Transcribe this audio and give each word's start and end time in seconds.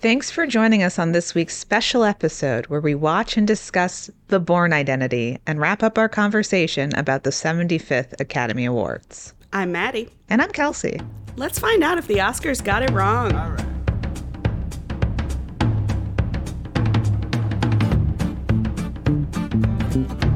Thanks 0.00 0.30
for 0.30 0.46
joining 0.46 0.84
us 0.84 0.96
on 0.96 1.10
this 1.10 1.34
week's 1.34 1.56
special 1.56 2.04
episode 2.04 2.66
where 2.66 2.80
we 2.80 2.94
watch 2.94 3.36
and 3.36 3.48
discuss 3.48 4.08
The 4.28 4.38
Bourne 4.38 4.72
Identity 4.72 5.38
and 5.44 5.58
wrap 5.58 5.82
up 5.82 5.98
our 5.98 6.08
conversation 6.08 6.94
about 6.94 7.24
the 7.24 7.30
75th 7.30 8.20
Academy 8.20 8.64
Awards. 8.64 9.34
I'm 9.52 9.72
Maddie. 9.72 10.10
And 10.28 10.40
I'm 10.40 10.52
Kelsey. 10.52 11.00
Let's 11.34 11.58
find 11.58 11.82
out 11.82 11.98
if 11.98 12.06
the 12.06 12.18
Oscars 12.18 12.62
got 12.62 12.84
it 12.84 12.90
wrong. 12.90 13.32
All 13.34 13.50
right. 13.50 13.64
We're 19.94 20.27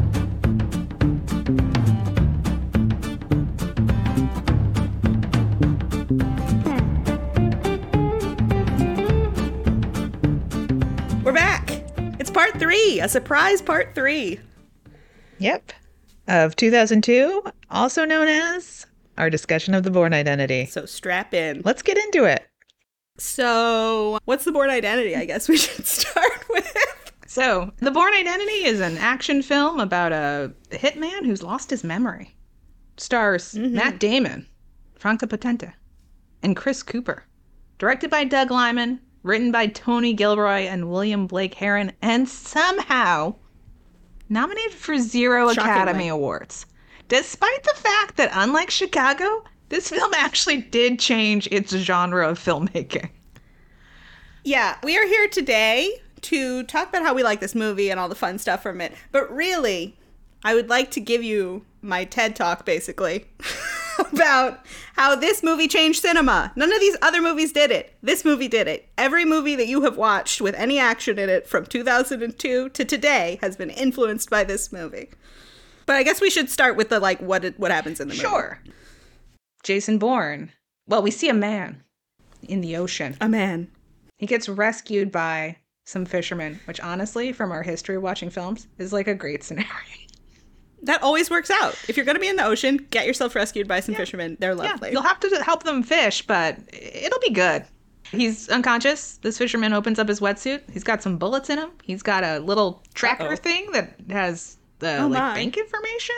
part 12.43 12.59
three, 12.59 12.99
a 12.99 13.09
surprise 13.09 13.63
part 13.63 13.95
three. 13.95 14.41
Yep. 15.39 15.73
Of 16.27 16.57
2002, 16.57 17.43
also 17.71 18.05
known 18.05 18.27
as 18.27 18.85
our 19.17 19.31
discussion 19.31 19.75
of 19.75 19.85
the 19.85 19.93
Bourne 19.93 20.13
Identity. 20.13 20.67
So 20.67 20.85
strap 20.85 21.35
in. 21.35 21.63
Let's 21.65 21.83
get 21.83 21.99
into 21.99 22.25
it. 22.25 22.45
So, 23.19 24.19
what's 24.25 24.45
the 24.45 24.51
Bourne 24.51 24.71
identity? 24.71 25.15
I 25.15 25.25
guess 25.25 25.49
we 25.49 25.57
should 25.57 25.87
start 25.87 26.49
with. 26.49 26.77
So, 27.29 27.73
The 27.79 27.91
Bourne 27.91 28.15
Identity 28.15 28.65
is 28.65 28.81
an 28.81 28.99
action 28.99 29.43
film 29.43 29.79
about 29.79 30.13
a 30.13 30.53
hitman 30.71 31.25
who's 31.25 31.43
lost 31.43 31.71
his 31.71 31.85
memory. 31.85 32.35
Stars 32.97 33.53
mm-hmm. 33.53 33.75
Matt 33.75 34.01
Damon, 34.01 34.49
Franka 34.97 35.27
Potente, 35.27 35.73
and 36.43 36.57
Chris 36.57 36.83
Cooper. 36.83 37.25
Directed 37.79 38.11
by 38.11 38.25
Doug 38.25 38.51
Liman, 38.51 39.01
written 39.23 39.53
by 39.53 39.67
Tony 39.67 40.13
Gilroy 40.13 40.63
and 40.63 40.91
William 40.91 41.27
Blake 41.27 41.55
Herron, 41.55 41.93
and 42.03 42.29
somehow 42.29 43.35
nominated 44.29 44.73
for 44.73 44.99
zero 44.99 45.53
Shockingly. 45.53 45.71
Academy 45.71 46.09
Awards. 46.09 46.67
Despite 47.09 47.63
the 47.63 47.75
fact 47.77 48.17
that, 48.17 48.31
unlike 48.33 48.71
Chicago, 48.71 49.45
this 49.69 49.91
film 49.91 50.13
actually 50.15 50.59
did 50.59 50.99
change 50.99 51.49
its 51.51 51.73
genre 51.73 52.29
of 52.29 52.39
filmmaking. 52.39 53.11
Yeah, 54.45 54.77
we 54.83 54.99
are 54.99 55.07
here 55.07 55.29
today 55.29 56.01
to 56.23 56.63
talk 56.65 56.89
about 56.89 57.03
how 57.03 57.15
we 57.15 57.23
like 57.23 57.41
this 57.41 57.55
movie 57.55 57.91
and 57.91 58.01
all 58.01 58.09
the 58.09 58.15
fun 58.15 58.39
stuff 58.39 58.63
from 58.63 58.81
it. 58.81 58.93
But 59.13 59.33
really, 59.33 59.97
I 60.45 60.55
would 60.55 60.69
like 60.69 60.91
to 60.93 61.01
give 61.01 61.23
you 61.23 61.65
my 61.81 62.05
TED 62.05 62.35
talk 62.37 62.65
basically 62.65 63.27
about 64.13 64.65
how 64.95 65.15
this 65.15 65.43
movie 65.43 65.69
changed 65.69 66.03
cinema. 66.03 66.53
None 66.57 66.73
of 66.73 66.81
these 66.81 66.97
other 67.03 67.21
movies 67.21 67.53
did 67.53 67.71
it. 67.71 67.95
This 68.03 68.25
movie 68.25 68.49
did 68.49 68.69
it. 68.69 68.89
Every 68.99 69.25
movie 69.25 69.57
that 69.57 69.67
you 69.67 69.83
have 69.83 69.97
watched 69.97 70.41
with 70.41 70.55
any 70.55 70.79
action 70.79 71.19
in 71.19 71.29
it 71.29 71.47
from 71.47 71.67
2002 71.67 72.69
to 72.69 72.85
today 72.85 73.39
has 73.41 73.57
been 73.57 73.71
influenced 73.71 74.31
by 74.31 74.45
this 74.45 74.73
movie. 74.73 75.11
But 75.87 75.97
I 75.97 76.03
guess 76.03 76.21
we 76.21 76.31
should 76.31 76.51
start 76.51 76.77
with 76.77 76.89
the 76.89 77.01
like 77.01 77.21
what 77.21 77.45
it, 77.45 77.59
what 77.59 77.71
happens 77.71 78.01
in 78.01 78.09
the 78.09 78.15
movie. 78.15 78.27
Sure. 78.27 78.61
Jason 79.63 79.99
Bourne. 79.99 80.53
Well, 80.87 81.03
we 81.03 81.11
see 81.11 81.29
a 81.29 81.35
man 81.35 81.83
in 82.43 82.61
the 82.61 82.77
ocean. 82.77 83.17
A 83.21 83.29
man. 83.29 83.71
He 84.19 84.27
gets 84.27 84.49
rescued 84.49 85.11
by 85.11 85.57
some 85.85 86.05
fishermen, 86.05 86.61
which 86.67 86.81
honestly, 86.81 87.33
from 87.33 87.53
our 87.53 87.63
history 87.63 87.97
of 87.97 88.03
watching 88.03 88.31
films, 88.31 88.67
is 88.79 88.93
like 88.93 89.09
a 89.09 89.15
great 89.15 89.43
scenario. 89.43 89.69
That 90.83 91.03
always 91.03 91.31
works 91.31 91.51
out. 91.51 91.77
If 91.89 91.97
you're 91.97 92.05
going 92.07 92.17
to 92.17 92.21
be 92.21 92.29
in 92.29 92.37
the 92.37 92.45
ocean, 92.45 92.87
get 92.91 93.07
yourself 93.07 93.35
rescued 93.35 93.69
by 93.69 93.81
some 93.81 93.95
fishermen. 93.95 94.37
They're 94.41 94.55
lovely. 94.55 94.89
Yeah, 94.89 94.93
you'll 94.95 95.03
have 95.03 95.21
to 95.21 95.43
help 95.45 95.63
them 95.63 95.83
fish, 95.83 96.27
but 96.27 96.59
it'll 96.73 97.21
be 97.21 97.31
good. 97.31 97.65
He's 98.11 98.49
unconscious. 98.49 99.17
This 99.19 99.39
fisherman 99.39 99.73
opens 99.73 99.99
up 99.99 100.09
his 100.09 100.21
wetsuit. 100.21 100.69
He's 100.71 100.85
got 100.85 101.03
some 101.03 101.17
bullets 101.19 101.49
in 101.51 101.59
him. 101.59 101.71
He's 101.83 102.03
got 102.03 102.25
a 102.25 102.41
little 102.41 102.83
tracker 102.95 103.29
Uh-oh. 103.29 103.37
thing 103.37 103.71
that 103.73 103.95
has 104.11 104.57
the 104.81 104.99
Oh, 104.99 105.07
like 105.07 105.19
my. 105.21 105.35
bank 105.35 105.57
information. 105.57 106.17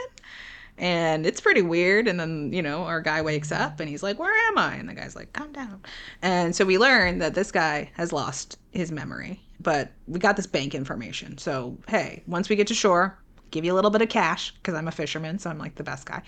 And 0.76 1.24
it's 1.24 1.40
pretty 1.40 1.62
weird. 1.62 2.08
And 2.08 2.18
then, 2.18 2.52
you 2.52 2.62
know, 2.62 2.82
our 2.84 3.00
guy 3.00 3.22
wakes 3.22 3.52
up 3.52 3.78
and 3.78 3.88
he's 3.88 4.02
like, 4.02 4.18
Where 4.18 4.34
am 4.48 4.58
I? 4.58 4.74
And 4.74 4.88
the 4.88 4.94
guy's 4.94 5.14
like, 5.14 5.32
Calm 5.34 5.52
down. 5.52 5.82
And 6.22 6.56
so 6.56 6.64
we 6.64 6.78
learn 6.78 7.18
that 7.18 7.34
this 7.34 7.52
guy 7.52 7.90
has 7.94 8.12
lost 8.12 8.58
his 8.72 8.90
memory, 8.90 9.40
but 9.60 9.92
we 10.08 10.18
got 10.18 10.34
this 10.36 10.48
bank 10.48 10.74
information. 10.74 11.38
So, 11.38 11.78
hey, 11.86 12.24
once 12.26 12.48
we 12.48 12.56
get 12.56 12.66
to 12.68 12.74
shore, 12.74 13.16
give 13.54 13.64
you 13.64 13.72
a 13.72 13.76
little 13.76 13.90
bit 13.90 14.02
of 14.02 14.08
cash 14.08 14.52
because 14.52 14.74
I'm 14.74 14.88
a 14.88 14.92
fisherman, 14.92 15.38
so 15.38 15.48
I'm 15.48 15.58
like 15.58 15.76
the 15.76 15.84
best 15.84 16.06
guy. 16.06 16.22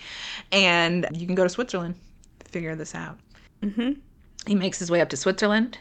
And 0.51 1.07
you 1.13 1.27
can 1.27 1.35
go 1.35 1.43
to 1.43 1.49
Switzerland 1.49 1.95
to 2.39 2.49
figure 2.49 2.75
this 2.75 2.95
out. 2.95 3.19
Mhm. 3.61 3.97
He 4.47 4.55
makes 4.55 4.79
his 4.79 4.89
way 4.89 5.01
up 5.01 5.09
to 5.09 5.17
Switzerland. 5.17 5.77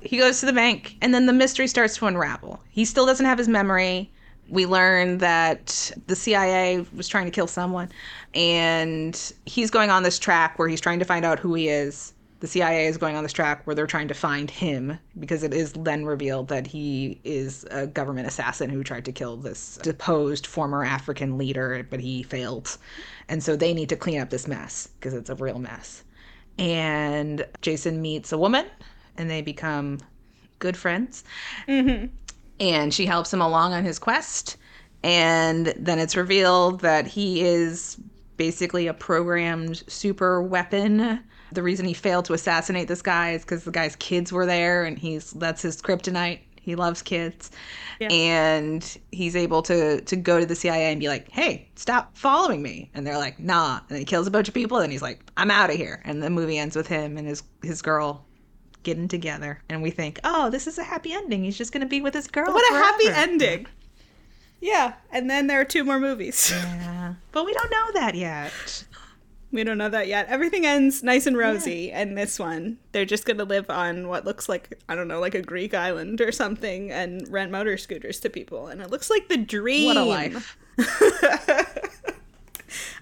He 0.00 0.18
goes 0.18 0.40
to 0.40 0.46
the 0.46 0.52
bank, 0.52 0.96
and 1.00 1.14
then 1.14 1.26
the 1.26 1.32
mystery 1.32 1.66
starts 1.66 1.96
to 1.96 2.06
unravel. 2.06 2.60
He 2.70 2.84
still 2.84 3.06
doesn't 3.06 3.26
have 3.26 3.38
his 3.38 3.48
memory. 3.48 4.10
We 4.48 4.64
learn 4.64 5.18
that 5.18 5.92
the 6.06 6.16
CIA 6.16 6.86
was 6.96 7.06
trying 7.06 7.26
to 7.26 7.30
kill 7.30 7.46
someone, 7.46 7.90
and 8.34 9.32
he's 9.44 9.70
going 9.70 9.90
on 9.90 10.02
this 10.02 10.18
track 10.18 10.58
where 10.58 10.68
he's 10.68 10.80
trying 10.80 10.98
to 11.00 11.04
find 11.04 11.24
out 11.24 11.38
who 11.38 11.54
he 11.54 11.68
is. 11.68 12.12
The 12.40 12.46
CIA 12.46 12.86
is 12.86 12.98
going 12.98 13.16
on 13.16 13.24
this 13.24 13.32
track 13.32 13.66
where 13.66 13.74
they're 13.74 13.86
trying 13.86 14.08
to 14.08 14.14
find 14.14 14.50
him 14.50 14.98
because 15.18 15.42
it 15.42 15.52
is 15.52 15.72
then 15.72 16.04
revealed 16.04 16.48
that 16.48 16.66
he 16.66 17.20
is 17.24 17.66
a 17.70 17.86
government 17.86 18.28
assassin 18.28 18.70
who 18.70 18.84
tried 18.84 19.04
to 19.06 19.12
kill 19.12 19.36
this 19.36 19.78
deposed 19.82 20.46
former 20.46 20.84
African 20.84 21.36
leader, 21.36 21.86
but 21.90 21.98
he 22.00 22.22
failed. 22.22 22.78
And 23.28 23.42
so 23.42 23.56
they 23.56 23.74
need 23.74 23.88
to 23.88 23.96
clean 23.96 24.20
up 24.20 24.30
this 24.30 24.46
mess 24.46 24.88
because 24.98 25.14
it's 25.14 25.30
a 25.30 25.34
real 25.34 25.58
mess 25.58 26.04
and 26.58 27.46
Jason 27.62 28.02
meets 28.02 28.32
a 28.32 28.38
woman 28.38 28.66
and 29.16 29.30
they 29.30 29.42
become 29.42 29.98
good 30.58 30.76
friends. 30.76 31.24
Mm-hmm. 31.68 32.06
And 32.60 32.92
she 32.92 33.06
helps 33.06 33.32
him 33.32 33.40
along 33.40 33.72
on 33.72 33.84
his 33.84 33.98
quest. 33.98 34.56
And 35.04 35.66
then 35.78 35.98
it's 36.00 36.16
revealed 36.16 36.80
that 36.80 37.06
he 37.06 37.42
is 37.42 37.96
basically 38.36 38.88
a 38.88 38.94
programmed 38.94 39.84
super 39.88 40.42
weapon. 40.42 41.20
The 41.52 41.62
reason 41.62 41.86
he 41.86 41.94
failed 41.94 42.24
to 42.26 42.32
assassinate 42.34 42.88
this 42.88 43.02
guy 43.02 43.32
is 43.32 43.42
because 43.42 43.64
the 43.64 43.70
guy's 43.70 43.96
kids 43.96 44.32
were 44.32 44.46
there 44.46 44.84
and 44.84 44.98
he's 44.98 45.32
that's 45.32 45.62
his 45.62 45.80
kryptonite. 45.80 46.40
He 46.60 46.74
loves 46.74 47.00
kids. 47.00 47.50
And 48.10 48.98
he's 49.10 49.34
able 49.34 49.62
to 49.62 50.00
to 50.02 50.16
go 50.16 50.38
to 50.38 50.46
the 50.46 50.54
CIA 50.54 50.90
and 50.92 51.00
be 51.00 51.08
like, 51.08 51.28
"Hey, 51.30 51.68
stop 51.74 52.16
following 52.16 52.62
me." 52.62 52.90
And 52.94 53.06
they're 53.06 53.18
like, 53.18 53.40
"Nah." 53.40 53.80
And 53.88 53.98
he 53.98 54.04
kills 54.04 54.26
a 54.26 54.30
bunch 54.30 54.48
of 54.48 54.54
people 54.54 54.78
and 54.78 54.92
he's 54.92 55.02
like, 55.02 55.20
"I'm 55.36 55.50
out 55.50 55.70
of 55.70 55.76
here." 55.76 56.02
And 56.04 56.22
the 56.22 56.30
movie 56.30 56.58
ends 56.58 56.76
with 56.76 56.86
him 56.86 57.16
and 57.16 57.26
his 57.26 57.42
his 57.62 57.82
girl 57.82 58.24
getting 58.84 59.08
together. 59.08 59.60
And 59.68 59.82
we 59.82 59.90
think, 59.90 60.20
"Oh, 60.24 60.50
this 60.50 60.66
is 60.66 60.78
a 60.78 60.84
happy 60.84 61.12
ending. 61.12 61.42
He's 61.42 61.58
just 61.58 61.72
going 61.72 61.80
to 61.80 61.88
be 61.88 62.00
with 62.00 62.14
his 62.14 62.28
girl." 62.28 62.52
What 62.52 62.72
a 62.72 62.76
happy 62.76 63.08
ending. 63.08 63.66
Yeah, 64.60 64.94
and 65.10 65.30
then 65.30 65.46
there 65.46 65.60
are 65.60 65.64
two 65.64 65.84
more 65.84 66.00
movies. 66.00 66.50
Yeah. 66.50 67.14
But 67.32 67.46
we 67.46 67.52
don't 67.52 67.70
know 67.70 68.00
that 68.00 68.14
yet. 68.16 68.84
We 69.50 69.64
don't 69.64 69.78
know 69.78 69.88
that 69.88 70.08
yet. 70.08 70.26
Everything 70.28 70.66
ends 70.66 71.02
nice 71.02 71.26
and 71.26 71.36
rosy, 71.36 71.90
and 71.90 72.16
this 72.16 72.38
one, 72.38 72.78
they're 72.92 73.04
just 73.04 73.24
gonna 73.24 73.44
live 73.44 73.70
on 73.70 74.08
what 74.08 74.24
looks 74.24 74.48
like 74.48 74.78
I 74.88 74.94
don't 74.94 75.08
know, 75.08 75.20
like 75.20 75.34
a 75.34 75.42
Greek 75.42 75.74
island 75.74 76.20
or 76.20 76.32
something, 76.32 76.90
and 76.90 77.26
rent 77.28 77.50
motor 77.50 77.76
scooters 77.78 78.20
to 78.20 78.30
people, 78.30 78.66
and 78.66 78.80
it 78.80 78.90
looks 78.90 79.10
like 79.10 79.28
the 79.28 79.38
dream. 79.38 79.86
What 79.86 79.96
a 79.96 80.04
life. 80.04 80.56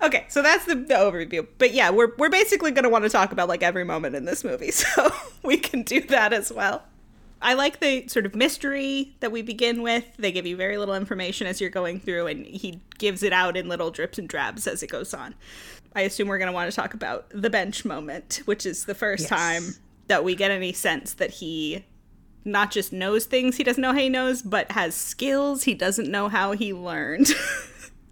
Okay, 0.02 0.26
so 0.28 0.42
that's 0.42 0.64
the, 0.66 0.74
the 0.74 0.94
overview. 0.94 1.46
But 1.58 1.72
yeah, 1.72 1.90
we're 1.90 2.12
we're 2.18 2.30
basically 2.30 2.70
gonna 2.70 2.88
want 2.88 3.04
to 3.04 3.10
talk 3.10 3.32
about 3.32 3.48
like 3.48 3.62
every 3.62 3.84
moment 3.84 4.14
in 4.14 4.24
this 4.24 4.44
movie, 4.44 4.70
so 4.70 5.10
we 5.42 5.56
can 5.56 5.82
do 5.82 6.00
that 6.02 6.32
as 6.32 6.52
well. 6.52 6.84
I 7.42 7.54
like 7.54 7.80
the 7.80 8.08
sort 8.08 8.24
of 8.24 8.34
mystery 8.34 9.14
that 9.20 9.30
we 9.30 9.42
begin 9.42 9.82
with. 9.82 10.04
They 10.16 10.32
give 10.32 10.46
you 10.46 10.56
very 10.56 10.78
little 10.78 10.94
information 10.94 11.46
as 11.46 11.60
you're 11.60 11.70
going 11.70 12.00
through, 12.00 12.26
and 12.28 12.46
he 12.46 12.80
gives 12.98 13.22
it 13.22 13.32
out 13.32 13.56
in 13.56 13.68
little 13.68 13.90
drips 13.90 14.18
and 14.18 14.28
drabs 14.28 14.66
as 14.66 14.82
it 14.82 14.90
goes 14.90 15.12
on. 15.12 15.34
I 15.96 16.02
assume 16.02 16.28
we're 16.28 16.38
going 16.38 16.46
to 16.46 16.52
want 16.52 16.70
to 16.70 16.76
talk 16.76 16.94
about 16.94 17.26
the 17.30 17.50
bench 17.50 17.84
moment, 17.84 18.42
which 18.44 18.64
is 18.66 18.84
the 18.84 18.94
first 18.94 19.22
Yes. 19.22 19.30
time 19.30 19.62
that 20.06 20.22
we 20.22 20.36
get 20.36 20.50
any 20.52 20.72
sense 20.72 21.14
that 21.14 21.30
he 21.30 21.84
not 22.44 22.70
just 22.70 22.92
knows 22.92 23.24
things 23.24 23.56
he 23.56 23.64
doesn't 23.64 23.82
know 23.82 23.92
how 23.92 23.98
he 23.98 24.08
knows, 24.08 24.42
but 24.42 24.70
has 24.70 24.94
skills 24.94 25.64
he 25.64 25.74
doesn't 25.74 26.08
know 26.08 26.28
how 26.28 26.52
he 26.52 26.72
learned. 26.72 27.28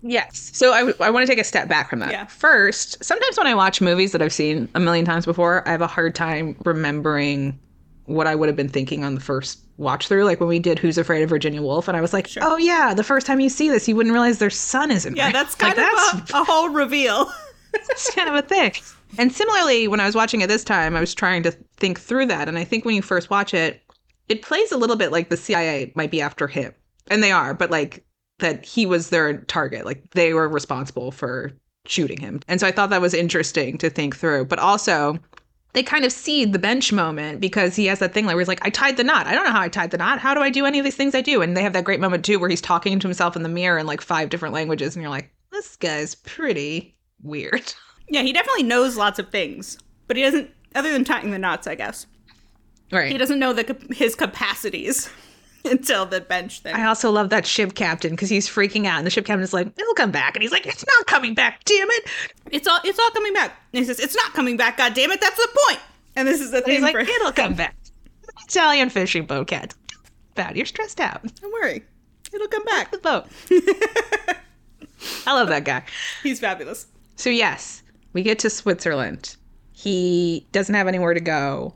Yes. 0.07 0.51
So 0.53 0.73
I, 0.75 1.09
want 1.11 1.23
to 1.23 1.27
take 1.27 1.41
a 1.41 1.45
step 1.45 1.67
back 1.67 1.89
from 1.89 2.01
that. 2.01 2.11
Yeah. 2.11 2.27
First, 2.27 3.03
sometimes 3.03 3.39
when 3.39 3.47
I 3.47 3.55
watch 3.55 3.81
movies 3.81 4.13
that 4.13 4.21
I've 4.21 4.35
seen 4.35 4.69
a 4.75 4.81
million 4.81 5.07
times 5.07 5.25
before, 5.25 5.67
I 5.67 5.71
have 5.71 5.81
a 5.81 5.87
hard 5.87 6.15
time 6.15 6.57
remembering 6.67 7.59
what 8.05 8.27
I 8.27 8.35
would 8.35 8.51
have 8.51 8.57
been 8.57 8.69
thinking 8.69 9.03
on 9.03 9.15
the 9.15 9.21
first 9.23 9.61
watch 9.79 10.07
through. 10.07 10.25
Like 10.25 10.41
when 10.41 10.49
we 10.51 10.59
did 10.59 10.79
Who's 10.79 10.99
Afraid 10.99 11.23
of 11.23 11.31
Virginia 11.31 11.63
Woolf, 11.63 11.89
and 11.89 11.97
I 11.97 12.03
was 12.03 12.13
like, 12.13 12.29
oh, 12.43 12.59
yeah, 12.59 12.93
the 12.93 13.03
first 13.03 13.27
time 13.27 13.41
you 13.41 13.49
see 13.49 13.71
this, 13.71 13.89
you 13.89 13.97
wouldn't 13.97 14.13
realize 14.13 14.39
their 14.39 14.51
son 14.51 14.91
isn't 14.91 15.17
yeah, 15.17 15.29
real. 15.29 15.33
that's 15.33 15.59
Like, 15.63 15.75
kind 15.75 15.89
that's, 15.89 16.13
of 16.31 16.37
a, 16.37 16.43
a 16.43 16.45
whole 16.45 16.69
reveal. 16.69 17.33
that's 17.87 18.15
kind 18.15 18.29
of 18.29 18.35
a 18.35 18.43
thing. 18.43 18.73
And 19.19 19.33
similarly, 19.33 19.89
when 19.89 20.01
I 20.01 20.07
was 20.07 20.15
watching 20.15 20.41
it 20.41 20.49
this 20.49 20.65
time, 20.65 20.97
I 20.97 21.01
was 21.01 21.15
trying 21.15 21.43
to 21.45 21.53
think 21.77 22.01
through 22.01 22.27
that. 22.27 22.49
And 22.49 22.59
I 22.59 22.65
think 22.65 22.85
when 22.85 22.95
you 22.95 23.03
first 23.03 23.31
watch 23.31 23.55
it, 23.55 23.83
it 24.29 24.43
plays 24.43 24.73
a 24.73 24.77
little 24.77 24.97
bit 24.97 25.13
like 25.13 25.29
the 25.29 25.37
CIA 25.37 25.93
might 25.95 26.11
be 26.11 26.21
after 26.21 26.47
him. 26.49 26.73
And 27.09 27.23
they 27.23 27.33
are, 27.33 27.55
but 27.55 27.71
like 27.71 28.05
that 28.39 28.65
he 28.65 28.87
was 28.87 29.11
their 29.11 29.39
target. 29.43 29.85
Like 29.85 30.11
they 30.11 30.35
were 30.35 30.49
responsible 30.49 31.11
for 31.13 31.53
shooting 31.87 32.21
him. 32.21 32.41
And 32.49 32.61
so 32.61 32.67
I 32.67 32.73
thought 32.73 32.91
that 32.91 33.01
was 33.01 33.15
interesting 33.15 33.79
to 33.79 33.91
think 33.91 34.17
through. 34.17 34.47
But 34.47 34.59
also, 34.59 35.19
they 35.75 35.83
kind 35.83 36.05
of 36.05 36.13
see 36.13 36.45
the 36.45 36.59
bench 36.59 36.93
moment 36.93 37.41
because 37.41 37.77
he 37.77 37.87
has 37.87 37.99
that 37.99 38.15
thing 38.15 38.27
where 38.27 38.39
he's 38.39 38.49
like, 38.49 38.65
I 38.65 38.71
tied 38.71 38.97
the 38.97 39.05
knot. 39.05 39.27
I 39.27 39.35
don't 39.35 39.45
know 39.45 39.51
how 39.51 39.61
I 39.61 39.69
tied 39.69 39.91
the 39.91 39.99
knot. 39.99 40.21
How 40.21 40.33
do 40.33 40.41
I 40.41 40.49
do 40.49 40.65
any 40.65 40.79
of 40.79 40.85
these 40.85 40.97
things 40.97 41.15
I 41.15 41.21
do? 41.21 41.43
And 41.43 41.57
they 41.57 41.63
have 41.63 41.73
that 41.73 41.85
great 41.85 42.01
moment 42.01 42.25
too 42.25 42.39
where 42.39 42.49
he's 42.49 42.61
talking 42.61 42.99
to 42.99 43.09
himself 43.09 43.37
in 43.37 43.43
the 43.43 43.49
mirror 43.49 43.79
in 43.79 43.87
like 43.87 44.01
five 44.01 44.31
different 44.31 44.55
languages, 44.55 44.95
and 44.95 45.03
you're 45.03 45.11
like, 45.11 45.33
this 45.51 45.77
guy's 45.77 46.15
pretty 46.15 46.97
weird. 47.25 47.75
Yeah, 48.07 48.21
he 48.21 48.35
definitely 48.35 48.65
knows 48.65 48.99
lots 48.99 49.19
of 49.19 49.31
things, 49.31 49.79
but 50.09 50.19
he 50.19 50.23
doesn't, 50.23 50.51
other 50.75 50.93
than 50.93 51.05
tying 51.05 51.31
the 51.31 51.39
knots, 51.39 51.67
I 51.67 51.75
guess. 51.75 52.07
Right. 52.93 53.11
He 53.11 53.17
doesn't 53.17 53.39
know 53.39 53.55
the 53.55 53.75
his 53.95 54.15
capacities 54.15 55.09
until 55.65 56.05
the 56.05 56.21
bench 56.21 56.61
thing. 56.61 56.75
I 56.75 56.85
also 56.85 57.11
love 57.11 57.31
that 57.31 57.47
ship 57.47 57.75
captain 57.75 58.11
because 58.11 58.29
he's 58.29 58.47
freaking 58.47 58.85
out, 58.85 58.99
and 58.99 59.07
the 59.07 59.11
ship 59.11 59.25
captain 59.25 59.43
is 59.43 59.55
like, 59.55 59.69
"It'll 59.79 59.95
come 59.95 60.11
back," 60.11 60.37
and 60.37 60.43
he's 60.43 60.53
like, 60.53 60.67
"It's 60.67 60.85
not 60.87 61.07
coming 61.07 61.33
back, 61.33 61.65
damn 61.65 61.91
it!" 61.91 62.05
It's 62.53 62.69
all 62.69 62.79
it's 62.85 62.99
all 62.99 63.11
coming 63.13 63.33
back. 63.33 63.57
And 63.73 63.79
he 63.79 63.85
says, 63.87 63.99
"It's 63.99 64.15
not 64.15 64.35
coming 64.35 64.59
back. 64.59 64.77
God 64.77 64.93
damn 64.93 65.11
it! 65.11 65.23
That's 65.23 65.37
the 65.39 65.59
point." 65.67 65.81
And 66.15 66.29
this 66.29 66.43
is 66.43 66.51
the 66.51 66.59
And 66.59 66.67
thing 66.67 66.75
he's 66.75 66.83
like, 66.83 66.93
for 66.93 67.01
"It'll 67.01 67.33
come 67.33 67.55
back." 67.65 67.75
Italian 68.47 68.91
fishing 68.91 69.25
boat 69.25 69.47
cat. 69.47 69.73
Bad, 70.35 70.59
you're 70.59 70.67
stressed 70.67 71.01
out. 71.01 71.23
Don't 71.41 71.53
worry, 71.55 71.83
it'll 72.35 72.49
come 72.49 72.65
back. 72.65 72.91
The 72.93 72.99
boat. 72.99 73.27
I 75.27 75.33
love 75.33 75.49
that 75.49 75.65
guy. 75.65 75.85
He's 76.23 76.39
fabulous. 76.39 76.87
So 77.17 77.31
yes, 77.31 77.83
we 78.13 78.23
get 78.23 78.39
to 78.41 78.51
Switzerland. 78.51 79.37
He 79.73 80.47
doesn't 80.53 80.75
have 80.75 80.89
anywhere 80.89 81.15
to 81.15 81.21
go. 81.21 81.75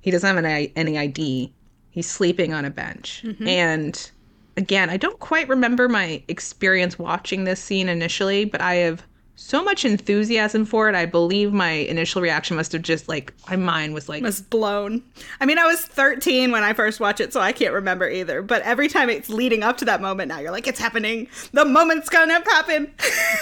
He 0.00 0.10
doesn't 0.10 0.36
have 0.36 0.42
any, 0.44 0.72
any 0.76 0.98
ID. 0.98 1.52
He's 1.90 2.08
sleeping 2.08 2.54
on 2.54 2.64
a 2.64 2.70
bench. 2.70 3.22
Mm-hmm. 3.24 3.46
And 3.46 4.10
again, 4.56 4.90
I 4.90 4.96
don't 4.96 5.18
quite 5.18 5.48
remember 5.48 5.88
my 5.88 6.22
experience 6.28 6.98
watching 6.98 7.44
this 7.44 7.60
scene 7.60 7.88
initially, 7.88 8.44
but 8.44 8.60
I 8.60 8.76
have 8.76 9.04
so 9.40 9.64
much 9.64 9.86
enthusiasm 9.86 10.66
for 10.66 10.88
it. 10.90 10.94
I 10.94 11.06
believe 11.06 11.50
my 11.52 11.70
initial 11.70 12.20
reaction 12.20 12.56
must 12.56 12.72
have 12.72 12.82
just 12.82 13.08
like 13.08 13.32
my 13.48 13.56
mind 13.56 13.94
was 13.94 14.06
like, 14.08 14.22
Was 14.22 14.42
blown. 14.42 15.02
I 15.40 15.46
mean, 15.46 15.58
I 15.58 15.66
was 15.66 15.80
13 15.80 16.52
when 16.52 16.62
I 16.62 16.74
first 16.74 17.00
watched 17.00 17.20
it, 17.20 17.32
so 17.32 17.40
I 17.40 17.50
can't 17.52 17.72
remember 17.72 18.08
either. 18.08 18.42
But 18.42 18.62
every 18.62 18.86
time 18.86 19.08
it's 19.08 19.30
leading 19.30 19.62
up 19.62 19.78
to 19.78 19.86
that 19.86 20.02
moment, 20.02 20.28
now 20.28 20.40
you're 20.40 20.50
like, 20.50 20.66
it's 20.66 20.78
happening. 20.78 21.26
The 21.52 21.64
moment's 21.64 22.10
gonna 22.10 22.34
happen. 22.34 22.92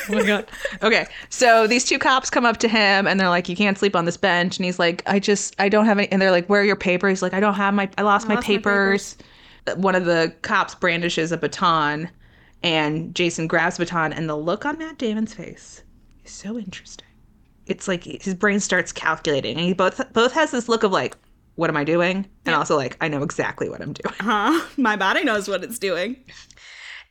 oh 0.08 0.14
my 0.14 0.22
god. 0.24 0.46
Okay, 0.82 1.06
so 1.30 1.66
these 1.66 1.84
two 1.84 1.98
cops 1.98 2.30
come 2.30 2.46
up 2.46 2.58
to 2.58 2.68
him 2.68 3.06
and 3.06 3.18
they're 3.18 3.28
like, 3.28 3.48
"You 3.48 3.56
can't 3.56 3.76
sleep 3.76 3.96
on 3.96 4.04
this 4.04 4.16
bench," 4.16 4.56
and 4.56 4.64
he's 4.64 4.78
like, 4.78 5.02
"I 5.06 5.18
just, 5.18 5.56
I 5.58 5.68
don't 5.68 5.86
have 5.86 5.98
any." 5.98 6.10
And 6.12 6.22
they're 6.22 6.30
like, 6.30 6.46
"Where 6.46 6.60
are 6.60 6.64
your 6.64 6.76
papers?" 6.76 7.10
He's 7.18 7.22
like, 7.22 7.34
"I 7.34 7.40
don't 7.40 7.54
have 7.54 7.74
my, 7.74 7.90
I 7.98 8.02
lost, 8.02 8.28
my, 8.28 8.36
lost 8.36 8.46
my 8.48 8.54
papers. 8.54 9.16
One 9.74 9.96
of 9.96 10.04
the 10.04 10.32
cops 10.42 10.76
brandishes 10.76 11.32
a 11.32 11.36
baton, 11.36 12.08
and 12.62 13.14
Jason 13.14 13.48
grabs 13.48 13.76
the 13.76 13.84
baton, 13.84 14.12
and 14.12 14.28
the 14.28 14.36
look 14.36 14.64
on 14.64 14.78
Matt 14.78 14.98
Damon's 14.98 15.34
face 15.34 15.82
is 15.82 15.82
so 16.32 16.58
interesting. 16.58 17.06
It's 17.66 17.86
like 17.88 18.04
his 18.04 18.34
brain 18.34 18.60
starts 18.60 18.92
calculating, 18.92 19.56
and 19.56 19.66
he 19.66 19.74
both 19.74 20.00
both 20.12 20.32
has 20.32 20.50
this 20.50 20.68
look 20.68 20.82
of 20.82 20.92
like, 20.92 21.16
"What 21.56 21.68
am 21.70 21.76
I 21.76 21.84
doing?" 21.84 22.26
and 22.46 22.54
also 22.54 22.76
like, 22.76 22.96
"I 23.00 23.08
know 23.08 23.22
exactly 23.22 23.68
what 23.68 23.80
I'm 23.82 23.92
doing." 23.92 24.14
huh? 24.20 24.66
My 24.76 24.96
body 24.96 25.22
knows 25.24 25.48
what 25.48 25.62
it's 25.64 25.78
doing. 25.78 26.16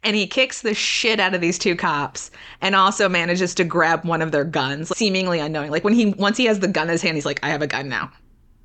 and 0.04 0.16
he 0.16 0.26
kicks 0.28 0.62
the 0.62 0.74
shit 0.74 1.20
out 1.20 1.34
of 1.34 1.42
these 1.42 1.58
two 1.60 1.76
cops 1.76 2.30
and 2.62 2.76
also 2.76 3.10
manages 3.10 3.54
to 3.56 3.64
grab 3.64 4.06
one 4.06 4.22
of 4.22 4.32
their 4.32 4.44
guns 4.46 4.90
seemingly 4.96 5.40
unknowing 5.40 5.72
like 5.72 5.84
when 5.84 5.94
he 5.94 6.12
once 6.14 6.38
he 6.38 6.46
has 6.46 6.60
the 6.60 6.68
gun 6.68 6.88
in 6.88 6.92
his 6.92 7.02
hand 7.02 7.16
he's 7.18 7.26
like 7.26 7.40
i 7.44 7.50
have 7.50 7.64
a 7.64 7.68
gun 7.68 7.90
now 7.90 8.12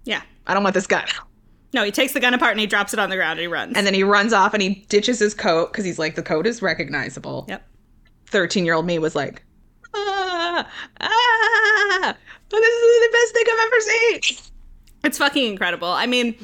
Yeah. 0.05 0.21
i 0.47 0.53
don't 0.53 0.63
want 0.63 0.75
this 0.75 0.87
gun 0.87 1.07
No, 1.73 1.85
he 1.85 1.91
takes 1.91 2.13
the 2.13 2.21
gun 2.21 2.35
apart 2.35 2.51
and 2.53 2.61
he 2.61 2.67
drops 2.67 2.93
it 2.93 2.99
on 2.99 3.09
the 3.09 3.17
ground 3.17 3.39
and 3.39 3.41
he 3.41 3.47
runs. 3.47 3.73
and 3.77 3.87
then 3.87 3.95
he 3.95 4.03
runs 4.05 4.35
off 4.35 4.53
and 4.53 4.63
he 4.63 4.85
ditches 4.91 5.19
his 5.19 5.33
coat 5.33 5.73
because 5.73 5.87
he's 5.87 5.99
like 5.99 6.17
the 6.17 6.23
coat 6.23 6.47
is 6.47 6.61
recognizable 6.61 7.47
yep. 7.49 7.67
13 8.27 8.67
year 8.67 8.75
old 8.75 8.85
me 8.85 8.99
was 8.99 9.15
like 9.15 9.43
ah 9.95 10.69
ah 11.01 12.17
but 12.49 12.61
this 12.61 12.75
is 12.75 13.01
the 13.01 13.13
best 13.13 13.35
thing 13.35 13.45
i've 13.53 13.67
ever 13.67 13.81
seen 13.81 14.45
It's 15.05 15.19
fucking 15.19 15.47
incredible. 15.47 15.89
I 15.89 16.07
mean, 16.07 16.37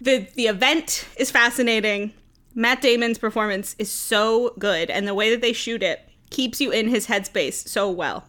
the 0.00 0.26
the 0.34 0.46
event 0.48 1.06
is 1.16 1.30
fascinating. 1.30 2.12
Matt 2.54 2.82
Damon's 2.82 3.16
performance 3.18 3.76
is 3.78 3.88
so 3.90 4.54
good, 4.58 4.90
and 4.90 5.06
the 5.06 5.14
way 5.14 5.30
that 5.30 5.40
they 5.40 5.52
shoot 5.52 5.82
it 5.82 6.00
keeps 6.30 6.60
you 6.60 6.72
in 6.72 6.88
his 6.88 7.06
headspace 7.06 7.68
so 7.68 7.88
well. 7.88 8.24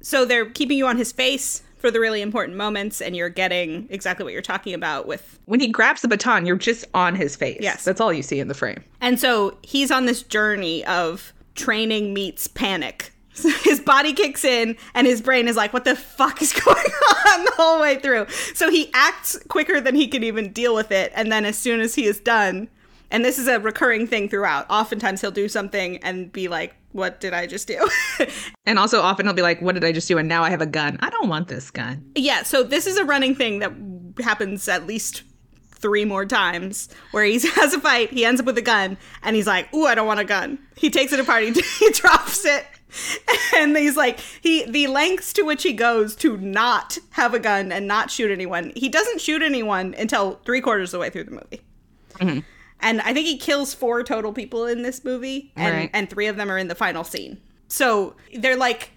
So 0.00 0.24
they're 0.24 0.48
keeping 0.48 0.78
you 0.78 0.86
on 0.86 0.96
his 0.96 1.12
face 1.12 1.62
for 1.76 1.90
the 1.90 2.00
really 2.00 2.22
important 2.22 2.56
moments, 2.56 3.02
and 3.02 3.14
you're 3.14 3.28
getting 3.28 3.86
exactly 3.90 4.24
what 4.24 4.32
you're 4.32 4.40
talking 4.40 4.72
about 4.72 5.06
with. 5.06 5.38
when 5.44 5.60
he 5.60 5.68
grabs 5.68 6.00
the 6.00 6.08
baton 6.08 6.46
you're 6.46 6.56
just 6.56 6.86
on 6.94 7.14
his 7.14 7.36
face 7.36 7.58
Yes. 7.60 7.84
that's 7.84 8.00
all 8.00 8.12
you 8.14 8.22
see 8.22 8.40
in 8.40 8.48
the 8.48 8.54
frame 8.54 8.82
And 9.02 9.20
so 9.20 9.58
he's 9.62 9.90
on 9.90 10.06
this 10.06 10.22
journey 10.22 10.84
of 10.86 11.34
training 11.54 12.14
meets 12.14 12.46
panic. 12.46 13.12
his 13.64 13.80
body 13.80 14.12
kicks 14.12 14.44
in, 14.44 14.76
and 14.94 15.06
his 15.06 15.20
brain 15.20 15.48
is 15.48 15.56
like, 15.56 15.72
"What 15.72 15.84
the 15.84 15.96
fuck 15.96 16.42
is 16.42 16.52
going 16.64 16.76
on?" 16.76 17.44
the 17.44 17.52
whole 17.56 17.80
way 17.80 17.98
through. 17.98 18.26
So 18.54 18.70
he 18.70 18.90
acts 18.94 19.38
quicker 19.48 19.80
than 19.80 19.94
he 19.94 20.08
can 20.08 20.22
even 20.22 20.52
deal 20.52 20.74
with 20.74 20.90
it, 20.92 21.12
and 21.14 21.30
then 21.30 21.44
as 21.44 21.58
soon 21.58 21.80
as 21.80 21.94
he 21.94 22.04
is 22.04 22.20
done, 22.20 22.68
and 23.10 23.24
this 23.24 23.38
is 23.38 23.48
a 23.48 23.60
recurring 23.60 24.06
thing 24.06 24.28
throughout. 24.28 24.66
Oftentimes 24.70 25.20
he'll 25.20 25.30
do 25.30 25.48
something 25.48 25.98
and 25.98 26.32
be 26.32 26.48
like, 26.48 26.74
"What 26.92 27.20
did 27.20 27.32
I 27.34 27.46
just 27.46 27.68
do?" 27.68 27.88
and 28.66 28.78
also 28.78 29.00
often 29.00 29.26
he'll 29.26 29.34
be 29.34 29.42
like 29.42 29.60
what 29.62 29.74
did 29.74 29.84
i 29.84 29.92
just 29.92 30.08
do 30.08 30.18
and 30.18 30.28
now 30.28 30.42
i 30.42 30.50
have 30.50 30.60
a 30.60 30.66
gun 30.66 30.98
i 31.00 31.10
don't 31.10 31.28
want 31.28 31.48
this 31.48 31.70
gun 31.70 32.04
yeah. 32.14 32.42
So 32.42 32.62
this 32.62 32.86
is 32.86 32.96
a 32.96 33.04
running 33.04 33.34
thing 33.34 33.60
that 33.60 33.72
happens 34.22 34.68
at 34.68 34.86
least 34.86 35.22
three 35.78 36.04
more 36.04 36.24
times 36.24 36.88
where 37.12 37.24
he 37.24 37.38
has 37.50 37.74
a 37.74 37.80
fight, 37.80 38.10
he 38.10 38.24
ends 38.24 38.40
up 38.40 38.46
with 38.46 38.58
a 38.58 38.62
gun, 38.62 38.96
and 39.22 39.36
he's 39.36 39.46
like, 39.46 39.72
"Ooh, 39.74 39.86
I 39.86 39.94
don't 39.94 40.06
want 40.06 40.20
a 40.20 40.24
gun." 40.24 40.58
He 40.76 40.90
takes 40.90 41.12
it 41.12 41.20
apart, 41.20 41.44
he, 41.44 41.52
he 41.78 41.90
drops 41.90 42.44
it, 42.44 42.66
and 43.56 43.76
he's 43.76 43.96
like, 43.96 44.20
he 44.40 44.64
the 44.64 44.86
lengths 44.86 45.32
to 45.34 45.42
which 45.42 45.62
he 45.62 45.72
goes 45.72 46.14
to 46.16 46.36
not 46.36 46.98
have 47.10 47.34
a 47.34 47.38
gun 47.38 47.72
and 47.72 47.86
not 47.86 48.10
shoot 48.10 48.30
anyone. 48.30 48.72
He 48.76 48.88
doesn't 48.88 49.20
shoot 49.20 49.42
anyone 49.42 49.94
until 49.98 50.40
three 50.44 50.60
quarters 50.60 50.90
of 50.94 50.98
the 50.98 51.02
way 51.02 51.10
through 51.10 51.24
the 51.24 51.30
movie. 51.32 51.60
Mm-hmm. 52.14 52.40
And 52.80 53.00
I 53.00 53.12
think 53.14 53.26
he 53.26 53.38
kills 53.38 53.72
four 53.74 54.02
total 54.02 54.32
people 54.32 54.66
in 54.66 54.82
this 54.82 55.02
movie, 55.04 55.50
and, 55.56 55.74
Right. 55.74 55.90
and 55.94 56.10
three 56.10 56.26
of 56.26 56.36
them 56.36 56.50
are 56.50 56.58
in 56.58 56.68
the 56.68 56.74
final 56.74 57.04
scene. 57.04 57.40
So 57.68 58.16
they're 58.34 58.56
like 58.56 58.90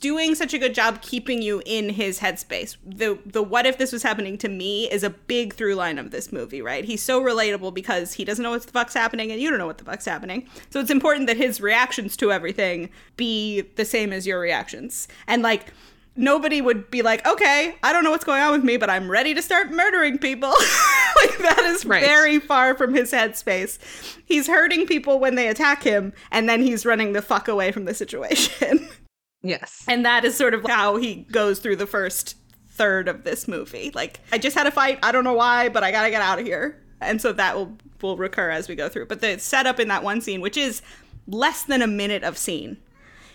doing 0.00 0.34
such 0.34 0.52
a 0.54 0.58
good 0.58 0.74
job 0.74 1.02
keeping 1.02 1.42
you 1.42 1.62
in 1.66 1.90
his 1.90 2.20
headspace. 2.20 2.76
The 2.84 3.18
the 3.26 3.42
what 3.42 3.66
if 3.66 3.78
this 3.78 3.92
was 3.92 4.02
happening 4.02 4.38
to 4.38 4.48
me 4.48 4.90
is 4.90 5.02
a 5.02 5.10
big 5.10 5.54
through 5.54 5.74
line 5.74 5.98
of 5.98 6.10
this 6.10 6.32
movie, 6.32 6.62
right? 6.62 6.84
He's 6.84 7.02
so 7.02 7.20
relatable 7.20 7.74
because 7.74 8.12
he 8.14 8.24
doesn't 8.24 8.42
know 8.42 8.50
what 8.50 8.62
the 8.62 8.70
fuck's 8.72 8.94
happening 8.94 9.30
and 9.32 9.40
you 9.40 9.48
don't 9.50 9.58
know 9.58 9.66
what 9.66 9.78
the 9.78 9.84
fuck's 9.84 10.04
happening. 10.04 10.48
So 10.70 10.80
it's 10.80 10.90
important 10.90 11.26
that 11.28 11.36
his 11.36 11.60
reactions 11.60 12.16
to 12.18 12.32
everything 12.32 12.90
be 13.16 13.62
the 13.76 13.84
same 13.84 14.12
as 14.12 14.26
your 14.26 14.40
reactions. 14.40 15.08
And 15.26 15.42
like 15.42 15.72
nobody 16.16 16.60
would 16.60 16.90
be 16.90 17.02
like, 17.02 17.26
"Okay, 17.26 17.76
I 17.82 17.92
don't 17.92 18.04
know 18.04 18.10
what's 18.10 18.24
going 18.24 18.42
on 18.42 18.52
with 18.52 18.64
me, 18.64 18.76
but 18.76 18.90
I'm 18.90 19.10
ready 19.10 19.32
to 19.34 19.40
start 19.42 19.70
murdering 19.70 20.18
people." 20.18 20.50
like 21.16 21.38
that 21.38 21.62
is 21.74 21.84
Right. 21.84 22.02
very 22.04 22.38
far 22.38 22.74
from 22.76 22.94
his 22.94 23.12
headspace. 23.12 23.78
He's 24.24 24.46
hurting 24.46 24.86
people 24.86 25.18
when 25.18 25.34
they 25.34 25.48
attack 25.48 25.82
him 25.82 26.12
and 26.30 26.48
then 26.48 26.62
he's 26.62 26.84
running 26.86 27.12
the 27.14 27.22
fuck 27.22 27.48
away 27.48 27.72
from 27.72 27.84
the 27.84 27.94
situation. 27.94 28.88
yes 29.42 29.84
And 29.88 30.04
that 30.04 30.24
is 30.24 30.36
sort 30.36 30.54
of 30.54 30.64
how 30.66 30.96
he 30.96 31.26
goes 31.30 31.58
through 31.58 31.76
the 31.76 31.86
first 31.86 32.36
third 32.68 33.08
of 33.08 33.24
this 33.24 33.46
movie. 33.48 33.90
Like, 33.94 34.20
I 34.32 34.38
just 34.38 34.56
had 34.56 34.66
a 34.66 34.70
fight. 34.70 34.98
I 35.02 35.12
don't 35.12 35.24
know 35.24 35.34
why, 35.34 35.68
but 35.68 35.82
I 35.84 35.90
gotta 35.90 36.10
get 36.10 36.22
out 36.22 36.38
of 36.38 36.46
here. 36.46 36.82
And 37.00 37.20
so 37.20 37.32
that 37.32 37.56
will 37.56 37.76
will 38.02 38.16
recur 38.16 38.50
as 38.50 38.68
we 38.68 38.74
go 38.74 38.88
through. 38.88 39.06
But 39.06 39.20
the 39.20 39.38
setup 39.38 39.78
in 39.80 39.88
that 39.88 40.02
one 40.02 40.20
scene, 40.22 40.40
which 40.40 40.56
is 40.56 40.80
less 41.26 41.64
than 41.64 41.82
a 41.82 41.86
minute 41.86 42.22
of 42.22 42.38
scene, 42.38 42.78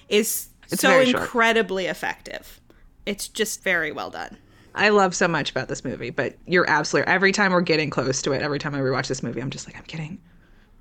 is 0.09 0.47
It's 0.71 0.81
so 0.81 1.03
short. 1.03 1.07
incredibly 1.24 1.85
effective. 1.85 2.59
It's 3.05 3.27
just 3.27 3.63
very 3.63 3.91
well 3.91 4.09
done. 4.09 4.38
I 4.74 4.89
love 4.89 5.15
so 5.15 5.27
much 5.27 5.51
about 5.51 5.67
this 5.69 5.85
movie, 5.85 6.09
but 6.09 6.35
you're 6.47 6.67
absolutely 6.69 7.12
every 7.12 7.31
time 7.31 7.51
we're 7.51 7.62
getting 7.62 7.89
close 7.91 8.21
to 8.24 8.31
it, 8.33 8.41
every 8.41 8.59
time 8.59 8.74
I 8.75 8.79
rewatch 8.79 9.07
this 9.07 9.21
movie, 9.24 9.41
I'm 9.41 9.50
just 9.51 9.67
like, 9.67 9.77
I'm 9.77 9.83
getting 9.88 10.19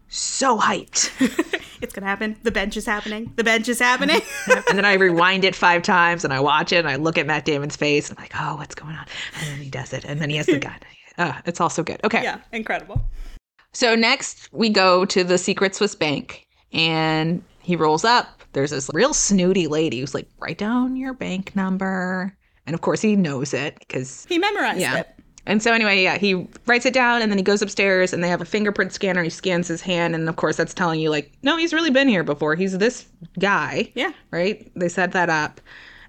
so 0.08 0.58
hyped. 0.58 1.10
It's 1.82 1.92
gonna 1.92 2.06
happen. 2.06 2.34
The 2.44 2.50
bench 2.50 2.78
is 2.78 2.86
happening. 2.86 3.30
The 3.36 3.44
bench 3.44 3.68
is 3.68 3.78
happening. 3.78 4.22
and 4.70 4.78
then 4.78 4.86
I 4.86 4.94
rewind 4.94 5.44
it 5.44 5.54
five 5.54 5.82
times 5.82 6.24
and 6.24 6.32
I 6.32 6.40
watch 6.40 6.72
it 6.72 6.76
and 6.76 6.88
I 6.88 6.96
look 6.96 7.18
at 7.18 7.26
Matt 7.26 7.44
Damon's 7.44 7.76
face 7.76 8.08
and 8.08 8.18
I'm 8.18 8.22
like, 8.22 8.32
oh, 8.40 8.56
what's 8.56 8.74
going 8.74 8.94
on? 8.94 9.04
And 9.38 9.48
then 9.48 9.58
he 9.58 9.68
does 9.68 9.92
it. 9.92 10.02
And 10.06 10.18
then 10.18 10.30
he 10.30 10.36
has 10.36 10.46
the 10.46 10.58
gun. 10.58 10.76
Uh, 11.18 11.34
it's 11.44 11.60
all 11.60 11.68
so 11.68 11.82
good. 11.82 12.00
Okay. 12.02 12.22
yeah, 12.22 12.38
incredible. 12.52 13.02
So 13.74 13.94
next 13.94 14.48
we 14.50 14.70
go 14.70 15.04
to 15.04 15.24
the 15.24 15.36
secret 15.36 15.74
Swiss 15.74 15.94
bank 15.94 16.46
and 16.72 17.42
he 17.60 17.76
rolls 17.76 18.04
up. 18.06 18.40
There's 18.54 18.70
this 18.70 18.88
real 18.94 19.12
snooty 19.12 19.66
lady 19.66 20.00
who's 20.00 20.14
like, 20.14 20.28
write 20.38 20.56
down 20.56 20.96
your 20.96 21.12
bank 21.12 21.54
number. 21.54 22.34
And 22.66 22.72
of 22.72 22.80
course 22.80 23.02
he 23.02 23.14
knows 23.14 23.52
it 23.52 23.76
because 23.80 24.24
He 24.26 24.38
memorized 24.38 24.80
Yeah. 24.80 25.00
it. 25.00 25.08
And 25.46 25.62
so 25.62 25.72
anyway, 25.72 26.02
yeah, 26.02 26.16
he 26.16 26.46
writes 26.66 26.86
it 26.86 26.94
down 26.94 27.20
and 27.20 27.30
then 27.30 27.38
he 27.38 27.44
goes 27.44 27.60
upstairs 27.60 28.12
and 28.12 28.24
they 28.24 28.28
have 28.28 28.40
a 28.40 28.46
fingerprint 28.46 28.92
scanner. 28.92 29.22
He 29.22 29.30
scans 29.30 29.68
his 29.68 29.82
hand 29.82 30.14
and 30.14 30.28
of 30.28 30.36
course 30.36 30.56
that's 30.56 30.74
telling 30.74 31.00
you 31.00 31.10
like, 31.10 31.32
no, 31.42 31.56
he's 31.56 31.74
really 31.74 31.90
been 31.90 32.08
here 32.08 32.24
before. 32.24 32.54
He's 32.54 32.78
this 32.78 33.06
guy. 33.38 33.90
Yeah. 33.94 34.12
Right? 34.30 34.70
They 34.74 34.88
set 34.88 35.12
that 35.12 35.28
up. 35.28 35.60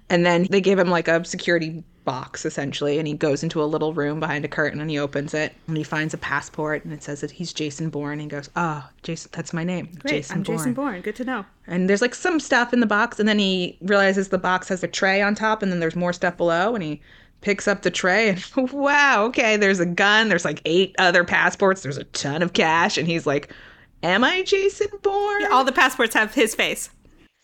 And 0.08 0.24
then 0.24 0.46
they 0.50 0.60
give 0.60 0.78
him 0.78 0.88
like 0.88 1.08
a 1.08 1.24
security 1.24 1.84
box 2.06 2.46
essentially 2.46 2.98
and 2.98 3.08
he 3.08 3.14
goes 3.14 3.42
into 3.42 3.60
a 3.60 3.66
little 3.66 3.92
room 3.92 4.20
behind 4.20 4.44
a 4.44 4.48
curtain 4.48 4.80
and 4.80 4.88
he 4.88 4.96
opens 4.96 5.34
it 5.34 5.52
and 5.66 5.76
he 5.76 5.82
finds 5.82 6.14
a 6.14 6.18
passport 6.18 6.84
and 6.84 6.94
it 6.94 7.02
says 7.02 7.20
that 7.20 7.32
he's 7.32 7.52
Jason 7.52 7.90
Bourne 7.90 8.12
and 8.12 8.20
he 8.22 8.28
goes, 8.28 8.48
"Oh, 8.54 8.88
Jason, 9.02 9.30
that's 9.34 9.52
my 9.52 9.64
name. 9.64 9.86
Great. 9.98 10.12
Jason 10.12 10.36
I'm 10.36 10.42
Bourne." 10.44 10.56
Jason 10.56 10.72
Bourne. 10.72 11.00
Good 11.00 11.16
to 11.16 11.24
know. 11.24 11.44
And 11.66 11.90
there's 11.90 12.00
like 12.00 12.14
some 12.14 12.38
stuff 12.38 12.72
in 12.72 12.78
the 12.78 12.86
box, 12.86 13.18
and 13.18 13.28
then 13.28 13.40
he 13.40 13.76
realizes 13.82 14.28
the 14.28 14.38
box 14.38 14.68
has 14.68 14.84
a 14.84 14.88
tray 14.88 15.20
on 15.20 15.34
top, 15.34 15.64
and 15.64 15.72
then 15.72 15.80
there's 15.80 15.96
more 15.96 16.12
stuff 16.12 16.36
below, 16.36 16.76
and 16.76 16.84
he 16.84 17.00
picks 17.46 17.68
up 17.68 17.82
the 17.82 17.92
tray 17.92 18.28
and 18.28 18.44
wow, 18.72 19.24
okay, 19.26 19.56
there's 19.56 19.78
a 19.78 19.86
gun, 19.86 20.28
there's 20.28 20.44
like 20.44 20.60
eight 20.64 20.96
other 20.98 21.22
passports, 21.22 21.80
there's 21.82 21.96
a 21.96 22.02
ton 22.02 22.42
of 22.42 22.52
cash, 22.54 22.98
and 22.98 23.06
he's 23.06 23.24
like, 23.24 23.52
Am 24.02 24.24
I 24.24 24.42
Jason 24.42 24.88
Bourne? 25.00 25.46
All 25.52 25.62
the 25.62 25.70
passports 25.70 26.12
have 26.14 26.34
his 26.34 26.56
face. 26.56 26.90